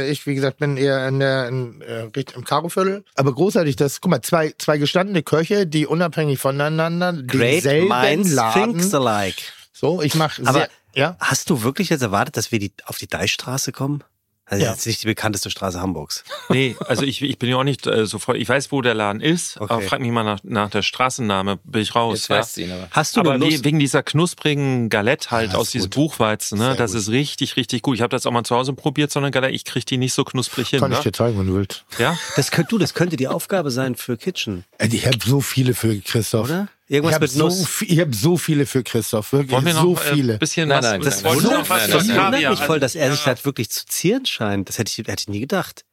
[0.07, 3.05] äh, ich, wie gesagt, bin eher in der, in, äh, im Karoviertel.
[3.15, 8.33] Aber großartig, das, guck mal, zwei, zwei gestandene Köche, die unabhängig voneinander Great denselben minds
[8.33, 8.79] Laden.
[8.79, 9.43] thinks alike.
[9.73, 11.16] So, ich mache Aber- sehr, ja.
[11.20, 14.03] Hast du wirklich jetzt erwartet, dass wir die, auf die Deichstraße kommen?
[14.51, 14.70] Also Ja.
[14.73, 16.25] jetzt nicht die bekannteste Straße Hamburgs.
[16.49, 18.37] Nee, also ich, ich bin ja auch nicht äh, so voll.
[18.39, 19.73] Ich weiß, wo der Laden ist, Okay.
[19.73, 22.20] aber frag mich mal nach, nach der Straßenname, bin ich raus.
[22.20, 22.37] Jetzt ja.
[22.39, 22.89] weißt du ihn aber.
[22.91, 23.65] Hast du Aber Lust?
[23.65, 25.95] wegen dieser knusprigen Galette halt Ja, aus ist diesem gut.
[25.97, 26.65] Buchweizen, ne?
[26.69, 27.01] Sehr das gut.
[27.03, 27.97] ist richtig, richtig gut.
[27.97, 29.55] Ich habe das auch mal zu Hause probiert, so eine Galette.
[29.55, 30.81] Ich krieg die nicht so knusprig hin.
[30.81, 31.05] Kann ich Ne?
[31.05, 31.85] dir zeigen, wenn du willst.
[31.99, 32.16] Ja?
[32.37, 35.75] Das könnt du, das könnte die Aufgabe sein für Kitchen, Äh, Ich habe so viele
[35.75, 36.47] für Christoph.
[36.47, 36.69] oder?
[36.90, 37.82] Ich Irgendwas habe mit so, Nuss.
[37.82, 39.32] ich hab so viele für Christoph.
[39.32, 40.32] Wirklich Wollen wir noch so äh, viele.
[40.35, 40.90] ein bisschen Nein, was?
[40.90, 43.35] nein, Das was fürs nein, wundert mich voll, dass er sich Ja.
[43.35, 44.70] da wirklich zu zieren scheint.
[44.70, 45.85] Das hätte ich, hätte ich nie gedacht.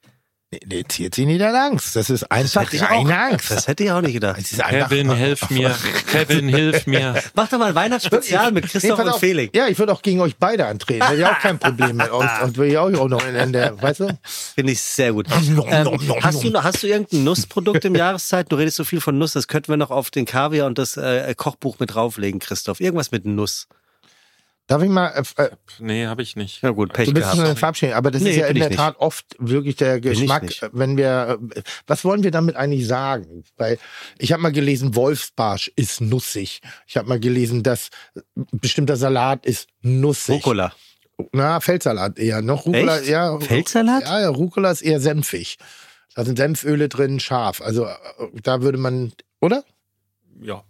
[0.68, 1.96] Nee, ziert sie nicht an Angst.
[1.96, 3.52] Das ist Das einfach hätte ich auch, reine Angst.
[3.52, 4.40] das hätte ich auch nicht gedacht.
[4.70, 5.76] Kevin, hilf mir.
[6.12, 7.22] Kevin, hilf mir.
[7.34, 9.20] Mach doch mal ein Weihnachtsspezial mit Nee, Christoph pass und.
[9.20, 9.52] Felix.
[9.58, 11.04] Ja, ich würde auch gegen euch beide antreten.
[11.06, 12.42] Hätte ich auch kein Problem mit euch.
[12.44, 14.20] Und will ich auch noch in, in der, weißt du?
[14.24, 15.28] Finde ich sehr gut.
[15.68, 18.50] Ähm, hast, du, hast du irgendein Nussprodukt im Jahreszeit?
[18.52, 20.96] Du redest so viel von Nuss, das könnten wir noch auf den Kaviar und das
[20.96, 22.80] äh, Kochbuch mit drauflegen, Christoph.
[22.80, 23.68] Irgendwas mit Nuss.
[24.68, 26.64] Darf ich mal, äh, äh, Nee, habe ich nicht.
[26.64, 27.40] Ja gut, Pech du bist gehabt.
[27.40, 28.78] eine Verabschiedung, aber das Nee, ist ja in der nicht.
[28.78, 30.64] Tat oft wirklich der Geschmack, nicht.
[30.64, 33.44] äh, wenn wir, äh, was wollen wir damit eigentlich sagen?
[33.58, 33.78] Weil
[34.18, 36.62] ich habe mal gelesen, Wolfsbarsch ist nussig.
[36.88, 37.90] Ich habe mal gelesen, dass
[38.34, 40.38] bestimmter Salat ist nussig.
[40.44, 40.74] Rucola.
[41.32, 42.42] Na, Feldsalat eher.
[42.42, 43.08] Noch Rucola, Echt?
[43.10, 43.40] ja.
[43.40, 44.04] Feldsalat?
[44.04, 45.58] Ja, ja, Rucola ist eher senfig.
[46.16, 47.62] Da sind Senföle drin, scharf.
[47.62, 47.88] Also
[48.42, 49.64] da würde man, oder?
[50.42, 50.64] Ja.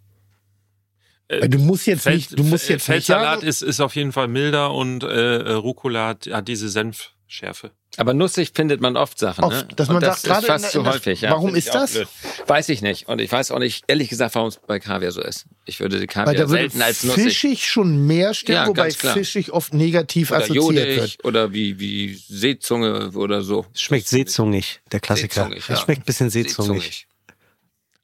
[1.30, 3.96] Weil Du musst jetzt Feld- nicht, du musst jetzt nicht Feldsalat sagen, ist, ist auf
[3.96, 7.72] jeden Fall milder und äh, äh, Rucola hat, hat diese Senfschärfe.
[7.98, 9.44] Aber nussig findet man oft Sachen.
[9.46, 9.76] Oft, ne?
[9.76, 11.22] dass man das sagt, ist fast zu das- häufig.
[11.22, 11.94] Ja, warum ist das?
[11.94, 12.08] blöd.
[12.46, 13.08] Weiß ich nicht.
[13.08, 15.46] Und ich weiß auch nicht, ehrlich gesagt, warum es bei Kaviar so ist.
[15.66, 17.24] Ich würde die weil Kaviar da würde selten als nussig.
[17.24, 20.98] fischig schon mehr stehen, Ja, wobei fischig oft negativ Oder assoziiert wird.
[20.98, 23.66] jodig oder wie, wie Seezunge oder so.
[23.74, 25.44] Schmeckt seezungig, der Klassiker.
[25.46, 25.76] Seezungig, Es ja.
[25.78, 26.84] schmeckt ein bisschen seezungig.
[26.84, 27.08] Seezungig.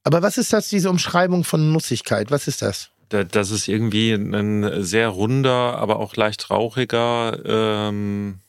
[0.03, 2.31] Aber was ist das, diese Umschreibung von Nussigkeit?
[2.31, 2.89] Was ist das?
[3.11, 8.39] Da- Das ist irgendwie ein sehr runder, aber auch leicht rauchiger, ähm,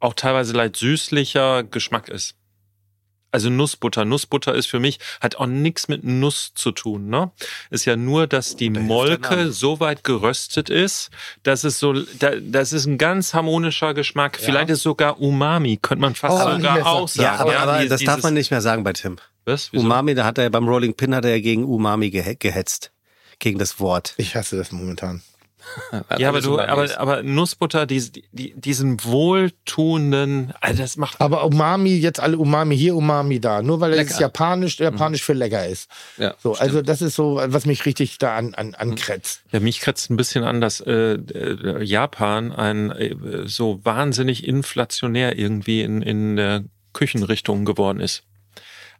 [0.00, 2.34] auch teilweise leicht süßlicher Geschmack ist.
[3.32, 4.04] Also Nussbutter.
[4.04, 7.30] Nussbutter ist für mich, hat auch nichts mit Nuss zu tun, ne?
[7.70, 11.10] Ist ja nur, dass die der Molke so weit geröstet ist,
[11.42, 14.38] dass es so, da, das ist ein ganz harmonischer Geschmack.
[14.40, 17.24] Vielleicht ist sogar Umami, könnte man fast Oh, sogar auch sagen.
[17.24, 19.16] Ja, aber, aber die- das darf dieses- man nicht mehr sagen bei Tim.
[19.44, 19.70] Was?
[19.72, 19.84] Wieso?
[19.84, 22.90] Umami, da hat er beim Rolling Pin hat er ja gegen Umami gehe gehetzt.
[23.38, 24.14] Gegen das Wort.
[24.16, 25.22] Ich hasse das momentan.
[26.18, 28.00] Ja, aber du, aber, aber Nussbutter, die,
[28.32, 33.62] die, diesen wohltuenden, also das macht Aber Umami, jetzt alle Umami hier, Umami da.
[33.62, 35.90] Nur weil es japanisch, japanisch für lecker ist.
[36.18, 39.42] Ja, So, also das ist so, was mich richtig da an, an, ankretzt.
[39.52, 43.14] Ja, mich kratzt ein bisschen an, dass äh, äh, Japan ein äh,
[43.46, 48.22] so wahnsinnig inflationär irgendwie in, in der Küchenrichtung geworden ist.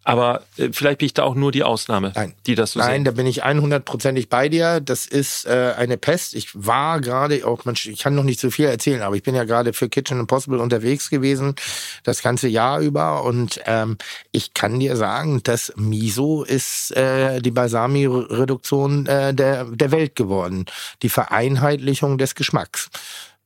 [0.07, 2.33] Aber äh, vielleicht bin ich da auch nur die Ausnahme, Nein.
[2.47, 3.05] die das so Nein, sehen.
[3.05, 4.81] da bin ich 100%ig bei dir.
[4.81, 6.35] Das ist äh, eine Pest.
[6.35, 9.35] Ich war gerade, auch man, ich kann noch nicht so viel erzählen, aber ich bin
[9.35, 11.57] ja gerade für Kitchen Impossible unterwegs gewesen,
[12.05, 13.25] das ganze Jahr über.
[13.25, 13.99] Und ähm,
[14.31, 20.67] ich kann dir sagen, das Miso ist äh, die Balsami-Reduktion äh, der, der Welt geworden.
[21.03, 22.91] Die Vereinheitlichung des Geschmacks.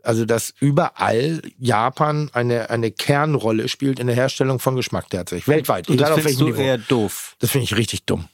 [0.03, 5.47] Also, dass überall Japan eine, eine Kernrolle spielt in der Herstellung von Geschmack derzeit.
[5.49, 5.89] Weltweit.
[5.89, 6.69] Und egal das auf findest welchem du Niveau.
[6.69, 7.37] eher doof.
[7.39, 8.27] Das finde ich richtig dumm.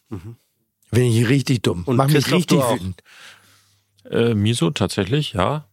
[0.92, 1.82] Finde ich richtig dumm.
[1.84, 3.02] Und Mach mich richtig wütend.
[4.10, 5.66] Äh, Miso tatsächlich, ja.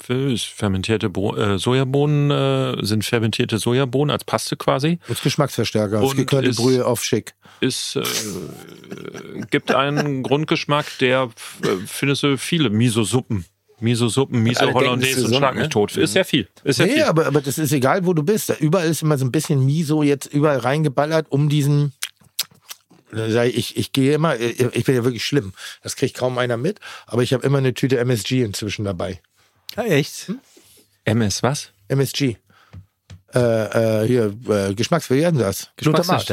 [0.00, 4.98] Für- ist Fermentierte Bo äh, Sojabohnen äh, sind fermentierte Sojabohnen als Paste quasi.
[5.08, 7.34] Das Geschmacksverstärker, Und gekörnte Brühe auf schick.
[7.60, 8.02] Ist äh,
[9.50, 11.30] gibt einen Grundgeschmack, der
[11.62, 13.44] äh, findest du viele Miso-Suppen.
[13.80, 15.68] Miso-Suppen, Miso-Hollandaise und schlag mich ne?
[15.68, 15.96] tot.
[15.96, 16.48] Ist sehr viel.
[16.64, 17.02] Ist sehr Nee, viel.
[17.04, 18.50] aber, aber das ist egal, wo du bist.
[18.60, 21.92] Überall ist immer so ein bisschen Miso jetzt überall reingeballert, um diesen.
[23.12, 25.54] Ich, ich, gehe immer, ich bin ja wirklich schlimm.
[25.82, 29.20] Das kriegt kaum einer mit, aber ich habe immer eine Tüte MSG inzwischen dabei.
[29.76, 30.30] Ja, echt?
[31.04, 31.70] MS was?
[31.88, 32.36] MSG.
[33.38, 35.70] Äh, äh, hier, äh, Geschmacks, wie heißt das?
[35.76, 36.28] Glutamat.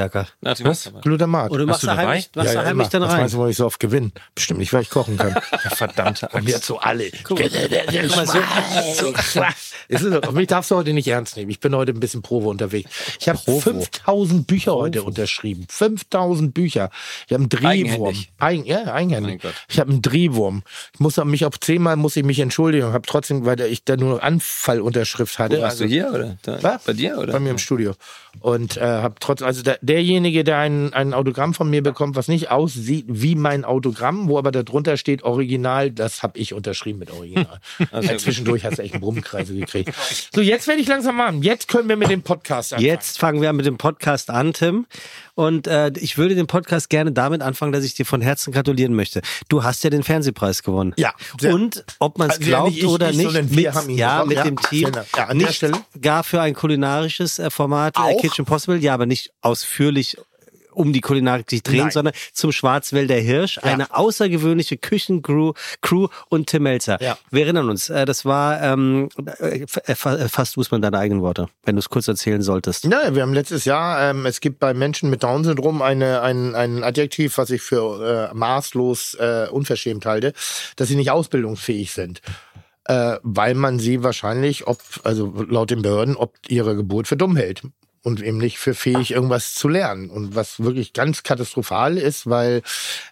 [0.63, 0.91] Was?
[1.01, 1.51] Glutamat.
[1.51, 2.07] Oder machst du du dabei?
[2.07, 3.17] heimlich, machst du heimlich dann rein?
[3.17, 4.11] meinst du, wo ich so oft gewinne?
[4.33, 5.35] Bestimmt nicht, weil ich kochen kann.
[5.65, 6.65] Ja, verdammte Und jetzt Axt.
[6.67, 7.09] so alle.
[7.23, 7.49] Guck mal,
[9.89, 11.49] so, mich darfst du heute nicht ernst nehmen.
[11.49, 12.89] Ich bin heute ein bisschen Provo unterwegs.
[13.19, 15.65] Ich habe 5000 Bücher heute unterschrieben.
[15.69, 16.89] 5000 Bücher.
[17.27, 17.67] Ich habe einen Drehwurm.
[17.69, 18.31] Eigenhändig?
[18.37, 19.43] Eigen, ja, eigenhändig.
[19.43, 19.65] Mein Gott.
[19.69, 20.63] Ich habe einen Drehwurm.
[20.93, 22.93] Ich muss mich auf zehnmal muss ich mich entschuldigen.
[22.93, 25.57] Habe trotzdem, weil ich da nur Anfallunterschrift hatte.
[25.57, 26.37] Wo warst du Also- hier oder?
[26.43, 26.83] Da, Was?
[26.83, 27.33] Bei dir oder?
[27.33, 27.93] bei mir im Studio.
[28.39, 32.27] Und äh, habe trotzdem, also der, derjenige, der ein, ein Autogramm von mir bekommt, was
[32.27, 37.11] nicht aussieht wie mein Autogramm, wo aber darunter steht Original, das habe ich unterschrieben mit
[37.11, 37.59] Original.
[37.91, 39.93] Also, ja, zwischendurch hast du echt einen Brummenkreise gekriegt.
[40.33, 41.43] So, jetzt werde ich langsam warm.
[41.43, 42.87] Jetzt können wir mit dem Podcast anfangen.
[42.87, 44.85] Jetzt fangen wir mit dem Podcast an, Tim.
[45.35, 48.95] Und äh, ich würde den Podcast gerne damit anfangen, dass ich dir von Herzen gratulieren
[48.95, 49.21] möchte.
[49.49, 50.93] Du hast ja den Fernsehpreis gewonnen.
[50.97, 51.13] Ja,
[51.43, 53.97] Und ob man es Also ja, glaubt nicht ich, oder ich, nicht, mit, haben ihn
[53.97, 54.91] ja, mit Ja, dem Team.
[55.15, 55.65] Ja, nicht
[56.01, 58.21] gar für ein kulinarisches äh, Format, äh, Auch?
[58.27, 60.17] Kitchen Possible, ja, aber nicht ausführlich
[60.75, 61.91] um die Kulinarik sich drehen, Nein.
[61.91, 67.01] sondern zum Schwarzwälder Hirsch, eine außergewöhnliche Küchencrew Crew und Tim Melzer.
[67.01, 67.17] Ja.
[67.31, 71.47] Wir erinnern uns, äh, das war ähm, äh, äh, fast muss man deine eigenen Worte,
[71.63, 72.85] wenn du es kurz erzählen solltest.
[72.85, 76.83] Ja, wir haben letztes Jahr, ähm, es gibt bei Menschen mit Down-Syndrom eine, ein, ein
[76.83, 80.33] Adjektiv, was ich für äh, maßlos äh, unverschämt halte,
[80.75, 82.21] dass sie nicht ausbildungsfähig sind.
[82.87, 87.35] Äh, weil man sie wahrscheinlich, ob, also laut den Behörden, ob ihre Geburt für dumm
[87.35, 87.63] hält.
[88.05, 90.11] Und eben nicht für fähig, irgendwas zu lernen.
[90.11, 92.61] Und was wirklich ganz katastrophal ist, weil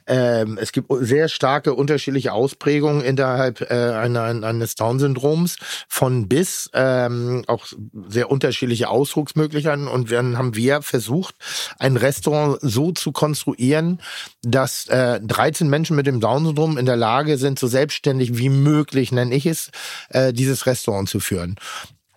[0.06, 5.58] ähm, es gibt sehr starke unterschiedliche Ausprägungen innerhalb äh, einer, eines Down-Syndroms
[5.88, 7.66] von bis, ähm, auch
[8.08, 9.88] sehr unterschiedliche Ausdrucksmöglichkeiten.
[9.88, 11.34] Und dann haben wir versucht,
[11.80, 14.00] ein Restaurant so zu konstruieren,
[14.44, 19.12] dass äh, 13 Menschen mit dem Down-Syndrom in der Lage sind, so selbstständig wie möglich,
[19.12, 19.72] nenne ich es,
[20.10, 21.56] äh, dieses Restaurant zu führen.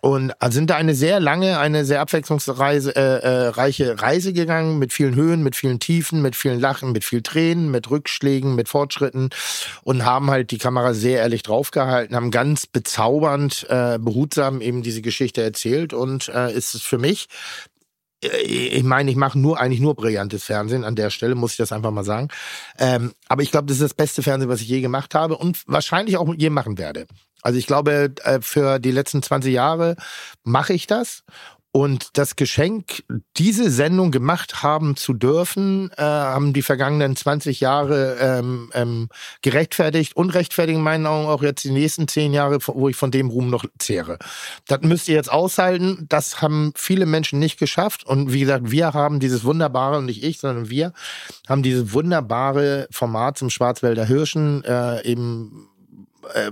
[0.07, 4.93] Und sind da eine sehr lange, eine sehr abwechslungsreiche äh, äh, reiche Reise gegangen, mit
[4.93, 9.31] vielen Höhen, mit vielen Tiefen, mit vielen Lachen, mit vielen Tränen, mit Rückschlägen, mit Fortschritten
[9.83, 15.01] und haben halt die Kamera sehr ehrlich draufgehalten, haben ganz bezaubernd, äh, behutsam eben diese
[15.01, 17.76] Geschichte erzählt und äh, ist es für mich äh,
[18.21, 21.71] ich meine, ich mache nur eigentlich nur brillantes Fernsehen an der Stelle, muss ich das
[21.71, 22.29] einfach mal sagen.
[22.79, 25.63] Ähm, aber ich glaube, das ist das beste Fernsehen, was ich je gemacht habe und
[25.67, 27.05] wahrscheinlich auch je machen werde.
[27.43, 29.95] Also ich glaube, äh, für die letzten 20 Jahre
[30.43, 31.23] mache ich das.
[31.77, 33.03] Und das Geschenk,
[33.37, 39.09] diese Sendung gemacht haben zu dürfen, äh, haben die vergangenen 20 Jahre ähm, ähm,
[39.43, 43.11] gerechtfertigt und rechtfertigen in meinen Augen auch jetzt die nächsten 10 Jahre, wo ich von
[43.11, 44.17] dem Ruhm noch zehre.
[44.67, 46.07] Das müsst ihr jetzt aushalten.
[46.09, 48.07] Das haben viele Menschen nicht geschafft.
[48.07, 50.93] Und wie gesagt, wir haben dieses wunderbare, und nicht ich, sondern wir,
[51.47, 55.69] haben dieses wunderbare Format zum Schwarzwälder Hirschen äh, eben
[56.33, 56.51] äh,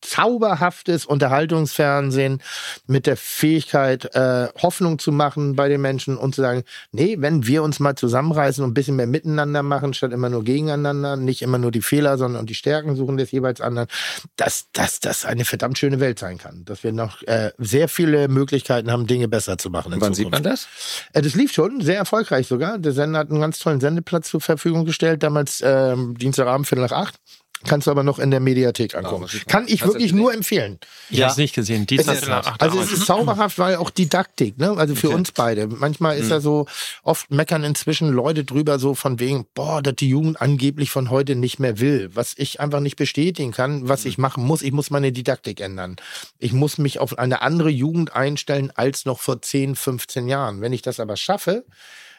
[0.00, 2.42] zauberhaftes Unterhaltungsfernsehen
[2.86, 7.46] mit der Fähigkeit, äh, Hoffnung zu machen bei den Menschen und zu sagen, nee, wenn
[7.46, 11.42] wir uns mal zusammenreißen und ein bisschen mehr miteinander machen, statt immer nur gegeneinander, nicht
[11.42, 13.88] immer nur die Fehler, sondern die Stärken suchen des jeweils anderen,
[14.36, 16.64] dass dass das eine verdammt schöne Welt sein kann.
[16.64, 19.92] Dass wir noch äh, sehr viele Möglichkeiten haben, Dinge besser zu machen.
[19.92, 20.44] in Wann sieht Zukunft.
[20.44, 20.68] man das?
[21.12, 22.78] Äh, das lief schon, sehr erfolgreich sogar.
[22.78, 26.92] Der Sender hat einen ganz tollen Sendeplatz zur Verfügung gestellt, damals ähm, Dienstagabend, Viertel nach
[26.92, 27.18] acht.
[27.66, 29.22] Kannst du aber noch in der Mediathek angucken.
[29.22, 30.78] mal- Kann ich du wirklich nur empfehlen.
[31.10, 31.86] Ich habe es nicht gesehen.
[31.86, 32.28] Dienstag Es ist,
[32.60, 34.74] also es ist zauberhaft, weil auch Didaktik, ne?
[34.76, 35.16] Also für Okay.
[35.16, 35.66] uns beide.
[35.66, 36.66] Manchmal ist ja so,
[37.02, 41.34] oft meckern inzwischen Leute drüber so von wegen, boah, dass die Jugend angeblich von heute
[41.34, 42.10] nicht mehr will.
[42.14, 45.96] Was ich einfach nicht bestätigen kann, was ich machen muss, ich muss meine Didaktik ändern.
[46.38, 50.60] Ich muss mich auf eine andere Jugend einstellen als noch vor 10, 15 Jahren.
[50.60, 51.64] Wenn ich das aber schaffe,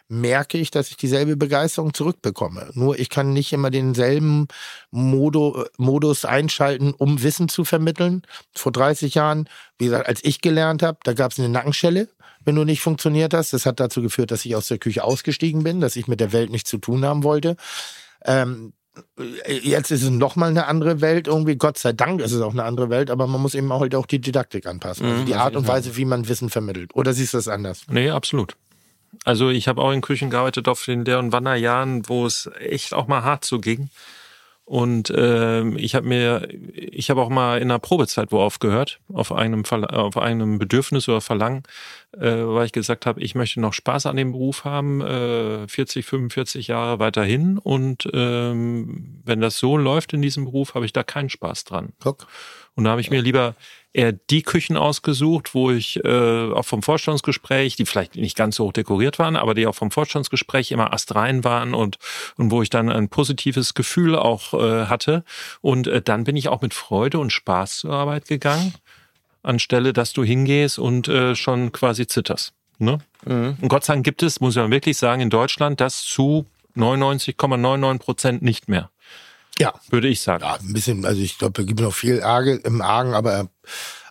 [0.09, 2.71] merke ich, dass ich dieselbe Begeisterung zurückbekomme.
[2.73, 4.47] Nur ich kann nicht immer denselben
[4.91, 8.23] Modo, Modus einschalten, um Wissen zu vermitteln.
[8.55, 12.09] Vor 30 Jahren, wie gesagt, als ich gelernt habe, da gab es eine Nackenschelle,
[12.43, 13.53] wenn du nicht funktioniert hast.
[13.53, 16.33] Das hat dazu geführt, dass ich aus der Küche ausgestiegen bin, dass ich mit der
[16.33, 17.55] Welt nichts zu tun haben wollte.
[18.25, 18.73] Ähm,
[19.47, 21.55] Jetzt ist es nochmal eine andere Welt irgendwie.
[21.55, 23.95] Gott sei Dank ist es auch eine andere Welt, aber man muss eben auch, halt
[23.95, 25.05] auch die Didaktik anpassen.
[25.05, 25.67] Also Mhm, die Art und.
[25.67, 26.93] Weise, wie man Wissen vermittelt.
[26.95, 27.83] Oder siehst du das anders?
[27.89, 28.57] Nee, absolut.
[29.25, 32.93] Also ich habe auch in Küchen gearbeitet auf den Lehr- und Wanderjahren, wo es echt
[32.93, 33.89] auch mal hart so ging.
[34.69, 39.31] Und ähm, ich habe mir, ich habe auch mal in einer Probezeit wo aufgehört, auf
[39.31, 41.63] einem, Verla auf einem Bedürfnis oder Verlangen,
[42.15, 46.05] äh, weil ich gesagt habe, ich möchte noch Spaß an dem Beruf haben, äh, 40,
[46.05, 47.57] 45 Jahre weiterhin.
[47.57, 51.93] Und ähm, wenn das so läuft in diesem Beruf, habe ich da keinen Spaß dran.
[51.99, 52.27] Guck.
[52.79, 53.55] Und da habe ich mir lieber
[53.91, 58.67] eher die Küchen ausgesucht, wo ich äh, auch vom Vorstandsgespräch, die vielleicht nicht ganz so
[58.67, 61.97] hoch dekoriert waren, aber die auch vom Vorstandsgespräch immer astrein waren und,
[62.37, 65.25] und wo ich dann ein positives Gefühl auch äh, hatte.
[65.59, 68.73] Und äh, dann bin ich auch mit Freude und Spaß zur Arbeit gegangen,
[69.43, 72.53] anstelle, dass du hingehst und äh, schon quasi zitterst.
[72.77, 72.99] Ne?
[73.25, 73.57] Mhm.
[73.59, 76.45] Und Gott sei Dank gibt es, muss man wirklich sagen, in Deutschland das zu
[76.77, 78.89] 99,99 Prozent nicht mehr.
[79.59, 79.73] Ja.
[79.89, 80.43] Würde ich sagen.
[80.43, 83.49] Ja, ein bisschen, also ich glaube, da gibt es noch viel Arge im Argen, aber,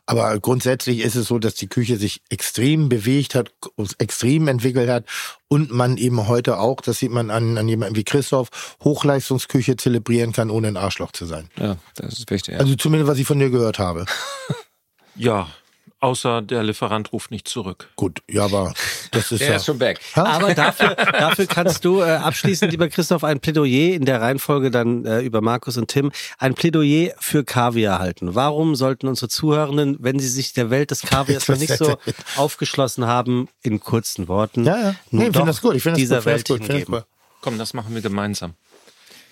[0.06, 3.52] aber grundsätzlich ist es so, dass die Küche sich extrem bewegt hat,
[3.98, 5.04] extrem entwickelt hat
[5.48, 10.32] und man eben heute auch, das sieht man an, an jemandem wie Christoph, Hochleistungsküche zelebrieren
[10.32, 11.48] kann, ohne ein Arschloch zu sein.
[11.58, 12.54] Ja, das ist wichtig.
[12.54, 12.60] Ja.
[12.60, 14.06] Also zumindest, was ich von dir gehört habe.
[15.20, 15.48] Ja,
[16.00, 17.88] außer der Lieferant ruft nicht zurück.
[17.96, 18.72] Gut, ja, aber
[19.10, 19.56] das ist Der ja.
[19.56, 20.00] ist schon weg.
[20.14, 25.04] Aber dafür, dafür kannst du äh, abschließend, lieber Christoph, ein Plädoyer in der Reihenfolge dann
[25.04, 28.34] äh, über Markus und Tim, ein Plädoyer für Kaviar halten.
[28.34, 31.96] Warum sollten unsere Zuhörenden, wenn sie sich der Welt des Kaviars noch nicht so
[32.36, 34.94] aufgeschlossen haben, in kurzen Worten, Ja, ja.
[35.10, 35.74] Nee, ich finde doch das gut.
[35.74, 36.64] Ich finde das dieser gut.
[36.64, 37.04] Finde das gut.
[37.40, 38.54] Komm, das machen wir gemeinsam.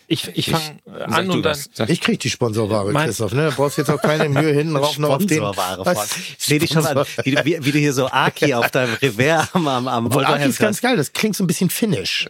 [0.09, 1.59] Ich, ich fange an und dann.
[1.89, 3.33] Ich krieg die Sponsorware, Mein- Christoph.
[3.33, 3.51] Ne?
[3.51, 5.29] Du brauchst jetzt auch keine Mühe hinten rauf noch auf den.
[5.39, 6.11] Sponsorware Was?
[6.39, 9.49] sehe dich schon an, wie, du- wie, wie du hier so Aki auf deinem Revers
[9.55, 10.97] am, am, am Obwohl, Aki ist ganz geil.
[10.97, 12.29] Das klingt so ein bisschen finnisch.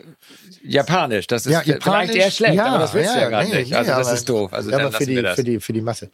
[0.63, 3.45] Japanisch, das ist Ja, vielleicht Japanisch, eher schlecht, ja, aber das willst du ja gar
[3.45, 3.71] nee, nicht.
[3.71, 4.53] nee, Also das aber- ist doof.
[4.53, 6.11] Also ja, aber für die, für die, für die Masse.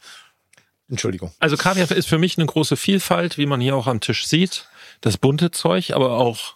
[0.89, 1.31] Entschuldigung.
[1.39, 4.67] Also Kaviar ist für mich eine große Vielfalt, wie man hier auch am Tisch sieht.
[5.01, 6.55] Das bunte Zeug, aber auch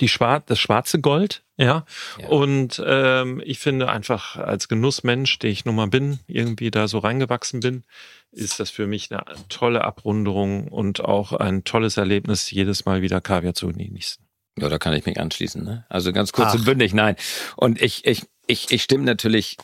[0.00, 1.86] die Schwar das schwarze Gold, ja.
[2.18, 2.28] Ja.
[2.28, 6.98] Und ähm, ich finde einfach als Genussmensch, der ich nun mal bin, irgendwie da so
[6.98, 7.84] reingewachsen bin,
[8.30, 13.20] ist das für mich eine tolle Abrunderung und auch ein tolles Erlebnis, jedes Mal wieder
[13.20, 14.26] Kaviar zu genießen.
[14.58, 15.62] Ja, da kann ich mich anschließen.
[15.64, 15.84] Ne?
[15.88, 16.54] Also ganz kurz Ach.
[16.54, 17.16] und bündig, nein.
[17.56, 19.56] Und ich, ich, ich, ich stimme natürlich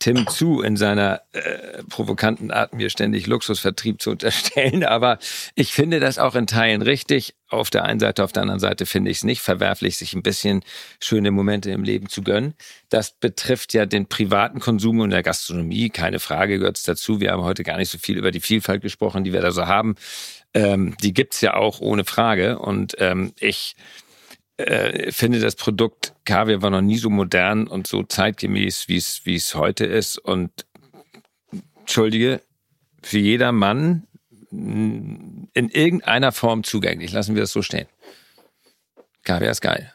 [0.00, 4.82] Tim zu, in seiner äh, provokanten Art, mir ständig Luxusvertrieb zu unterstellen.
[4.82, 5.18] Aber
[5.54, 7.34] ich finde das auch in Teilen richtig.
[7.48, 10.22] Auf der einen Seite, auf der anderen Seite finde ich es nicht verwerflich, sich ein
[10.22, 10.62] bisschen
[11.00, 12.54] schöne Momente im Leben zu gönnen.
[12.88, 15.90] Das betrifft ja den privaten Konsum und der Gastronomie.
[15.90, 17.20] Keine Frage gehört es dazu.
[17.20, 19.66] Wir haben heute gar nicht so viel über die Vielfalt gesprochen, die wir da so
[19.66, 19.96] haben.
[20.54, 22.58] Ähm, die gibt's ja auch ohne Frage.
[22.58, 23.76] Und ähm, ich
[24.66, 29.54] äh, finde das Produkt Kaviar war noch nie so modern und so zeitgemäß, wie es
[29.54, 30.18] heute ist.
[30.18, 30.66] Und
[31.78, 32.40] entschuldige,
[33.02, 34.06] für jeder Mann
[34.50, 37.12] mh, in irgendeiner Form zugänglich.
[37.12, 37.86] Lassen wir es so stehen.
[39.24, 39.92] Kaviar ist geil.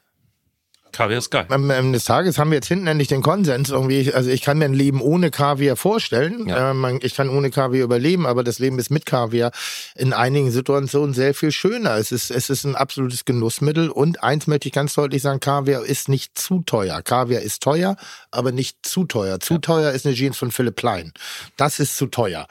[0.96, 1.46] Kaviar ist geil.
[1.50, 4.14] Am Ende des Tages haben wir jetzt hinten endlich den Konsens irgendwie.
[4.14, 6.48] Also ich kann mir ein Leben ohne Kaviar vorstellen.
[6.48, 6.72] Ja.
[6.72, 9.52] Äh, man, ich kann ohne Kaviar überleben, aber das Leben ist mit Kaviar
[9.96, 11.96] in einigen Situationen sehr viel schöner.
[11.96, 15.84] Es ist, es ist ein absolutes Genussmittel und eins möchte ich ganz deutlich sagen, Kaviar
[15.84, 17.02] ist nicht zu teuer.
[17.02, 17.98] Kaviar ist teuer,
[18.32, 19.42] aber nicht zu teuer.
[19.42, 21.12] Zu teuer ist eine Jeans von Philipp Plein.
[21.58, 22.48] Das ist zu teuer.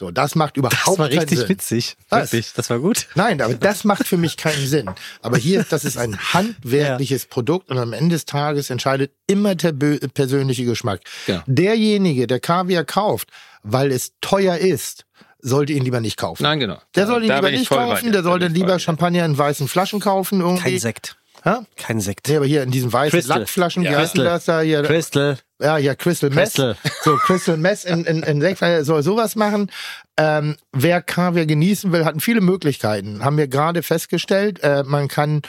[0.00, 1.48] So, das macht überhaupt Das war keinen richtig Sinn.
[1.48, 1.96] witzig.
[2.08, 2.30] Was?
[2.32, 3.08] Wirklich, das war gut.
[3.16, 4.88] Nein, aber das macht für mich keinen Sinn.
[5.22, 9.72] Aber hier, das ist ein handwerkliches Produkt und am Ende des Tages entscheidet immer der
[9.74, 11.00] bö- persönliche Geschmack.
[11.26, 11.42] Genau.
[11.46, 13.28] Derjenige, der Kaviar kauft,
[13.64, 15.04] weil es teuer ist,
[15.40, 16.42] sollte ihn lieber nicht kaufen.
[16.44, 16.78] Nein, genau.
[16.94, 18.78] Der sollte ihn Da lieber nicht kaufen, der sollte lieber.
[18.78, 20.40] Champagner in weißen Flaschen kaufen.
[20.40, 20.62] Irgendwie.
[20.62, 21.16] Kein Sekt.
[21.44, 21.56] Hä?
[21.76, 22.28] Kein Sekt.
[22.28, 23.38] Nee, aber hier in diesen weißen Crystal.
[23.40, 23.98] Lackflaschen, wie Ja.
[23.98, 24.82] heißt denn das da hier?
[24.82, 25.38] Crystal.
[25.60, 26.54] Ja, ja, Crystal Mess.
[26.54, 26.76] Crystal.
[27.02, 29.70] So, Crystal Mess in, in, in Sekt soll sowas machen.
[30.16, 33.24] Ähm, wer Kaviar genießen will, hat viele Möglichkeiten.
[33.24, 34.60] Haben wir gerade festgestellt.
[34.62, 35.42] Äh, man kann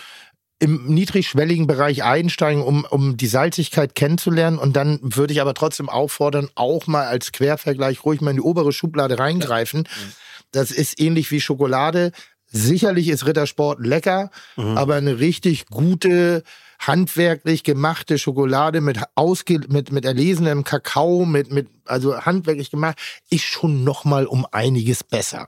[0.61, 4.57] im niedrigschwelligen Bereich einsteigen, um, um die Salzigkeit kennenzulernen.
[4.57, 8.41] Und dann würde ich aber trotzdem auffordern, auch mal als Quervergleich ruhig mal in die
[8.43, 9.87] obere Schublade reingreifen.
[10.51, 12.11] Das ist ähnlich wie Schokolade.
[12.51, 16.43] Sicherlich ist Rittersport lecker, aber eine richtig gute,
[16.79, 22.97] handwerklich gemachte Schokolade mit ausge mit mit erlesenem Kakao, mit mit also handwerklich gemacht,
[23.29, 25.47] ist schon noch mal um einiges besser.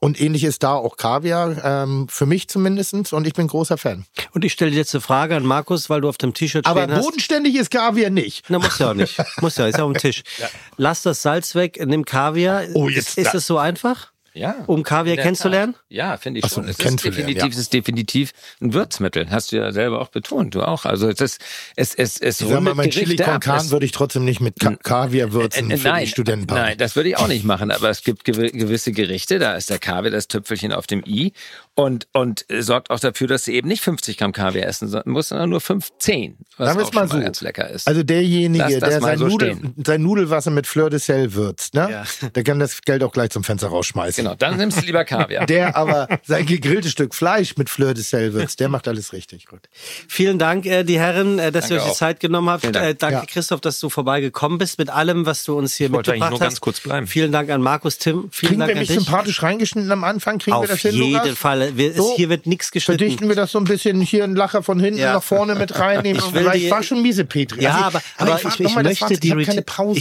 [0.00, 4.04] Und ähnlich ist da auch Kaviar, ähm, für mich zumindestens und ich bin großer Fan.
[4.32, 6.96] Und ich stelle jetzt eine Frage an Markus, weil du auf dem T-Shirt Aber stehen
[6.96, 7.04] hast.
[7.04, 8.46] bodenständig ist Kaviar nicht.
[8.48, 9.16] Na, muss ja auch nicht.
[9.40, 10.24] Muss ja, ist ja auf dem Tisch.
[10.76, 12.64] Lass das Salz weg, nimm Kaviar.
[12.74, 14.11] Oh, jetzt ist, es so einfach?
[14.34, 14.56] Ja.
[14.66, 15.74] um Kaviar kennenzulernen?
[15.74, 15.82] Tat.
[15.88, 16.64] Ja, finde ich Ach so, schon.
[16.64, 17.48] Es ist kennenzulernen, definitiv, ja.
[17.50, 19.30] es ist definitiv ein Würzmittel.
[19.30, 20.84] Hast du ja selber auch betont, du auch.
[20.86, 21.40] Also es ist,
[21.76, 23.40] es, es, es Ich sag mal, rundet mein Chili con.
[23.40, 26.10] Carne Es- würde ich trotzdem nicht mit Ka Kaviar würzen Äh, äh, für nein, die
[26.10, 26.58] Studentenbar.
[26.58, 27.70] Nein, das würde ich auch nicht machen.
[27.70, 31.32] Aber es gibt gewi- gewisse Gerichte, da ist der Kaviar das Tüpfelchen auf dem i
[31.74, 35.00] und, und äh, sorgt auch dafür, dass du eben nicht 50 Gramm Kaviar essen so-
[35.04, 37.24] musst, sondern nur 15, was auch es mal schon so.
[37.24, 37.86] ganz lecker ist.
[37.86, 41.34] Also derjenige, Lass das der mal sein, so Nudel, sein Nudelwasser mit Fleur de Sel
[41.34, 41.88] würzt, ne?
[42.22, 42.28] Ja.
[42.34, 44.21] der kann das Geld auch gleich zum Fenster rausschmeißen.
[44.22, 45.46] Genau, dann nimmst du lieber Kaviar.
[45.52, 49.46] Der aber sein gegrilltes Stück Fleisch mit Fleur de Sel würzt, der macht alles richtig
[49.46, 49.60] gut.
[50.08, 51.96] Vielen Dank, äh, die Herren, äh, dass Danke ihr euch die auch.
[51.96, 52.64] Zeit genommen habt.
[52.64, 52.76] Dank.
[52.76, 53.24] Äh, danke, Ja.
[53.26, 56.30] Christoph, dass du vorbeigekommen bist mit allem, was du uns hier Ich wollte eigentlich mitgebracht
[56.40, 56.54] nur hast.
[56.54, 57.06] ganz kurz bleiben.
[57.06, 58.28] Vielen Dank an Markus, Tim.
[58.30, 58.96] Vielen Kriegen Dank wir an mich dich.
[58.98, 60.38] sympathisch reingeschnitten am Anfang?
[60.38, 61.30] Kriegen wir Auf das hin, jeden Lukas?
[61.38, 61.76] Fall.
[61.76, 62.14] Wir, So.
[62.16, 62.98] hier wird nichts geschnitten.
[62.98, 65.14] Verdichten wir das so ein bisschen hier ein Lacher von hinten Ja.
[65.14, 66.22] nach vorne mit reinnehmen.
[66.26, 67.62] Ich will die- ich war schon miese Petri.
[67.62, 69.48] Ja, Also, aber, aber, ich, ich, mal, das möchte, die ich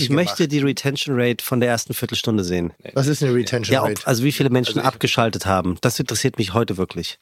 [0.02, 2.74] ich möchte die Retention Rate von der ersten Viertelstunde sehen.
[2.94, 4.02] Was ist eine Retention Rate?
[4.12, 5.78] Also wie viele Menschen Also ich- abgeschaltet haben.
[5.82, 7.18] Das interessiert mich heute wirklich.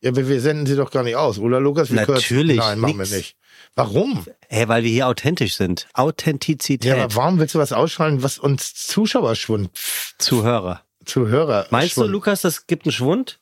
[0.00, 1.90] Ja, aber wir senden sie doch gar nicht aus, oder Lukas?
[1.92, 3.10] Wir Natürlich, Nein, machen nix.
[3.10, 3.36] wir nicht.
[3.74, 4.24] Warum?
[4.48, 5.86] Hey, weil wir hier authentisch sind.
[5.92, 6.84] Authentizität.
[6.96, 9.70] Ja, aber warum willst du was ausschalten, was uns Zuschauerschwund,
[10.18, 10.82] Zuhörer.
[11.04, 13.38] Zuhörer Meinst du, Schwund- Lukas, das gibt einen Schwund?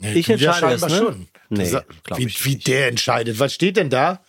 [0.00, 0.96] Ich Ja, entscheide das, ne?
[0.98, 1.28] schon.
[1.48, 1.70] Nee,
[2.04, 3.38] glaub wie, ich wie der entscheidet.
[3.40, 4.20] Was steht denn da?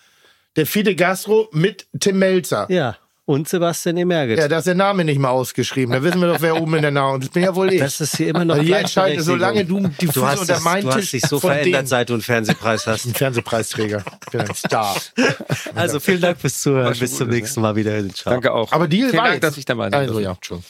[0.56, 2.68] Der Fide Gastro mit Tim Melzer.
[2.72, 2.98] Ja.
[3.28, 4.38] Und Sebastian Emerget.
[4.38, 5.94] Ja, da ist der Name nicht mal ausgeschrieben.
[5.94, 7.18] Da wissen wir doch, wer oben in der Nahe.
[7.18, 7.80] Das bin ja wohl ich.
[7.80, 10.54] das ist hier immer noch Also hier entscheiden, solange du die du Füße hast, unter
[10.58, 13.06] es, meinen du hast dich so verändert, denen- seit du einen Fernsehpreis hast.
[13.06, 14.04] ein Fernsehpreisträger.
[14.26, 14.96] Ich bin ein Star.
[15.74, 16.94] Also vielen Dank fürs Zuhören.
[16.94, 17.34] schon Bis zum ne?
[17.34, 18.08] nächsten Mal wieder.
[18.14, 18.34] Ciao.
[18.34, 18.72] Danke auch.
[18.72, 20.70] Aber Deal Vielen war Dank, dass ich dabei sein Also ja, Entschuldigung.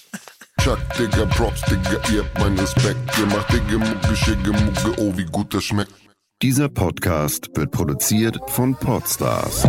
[0.61, 2.97] Chuck, Digga, Props, Digga, ihr habt meinen Respekt.
[3.19, 5.91] Ihr macht Digga, Mucke, Schicke, Mucke, oh, wie gut das schmeckt.
[6.41, 9.63] Dieser Podcast wird produziert von Podstars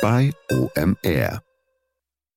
[0.00, 1.42] bei OMR.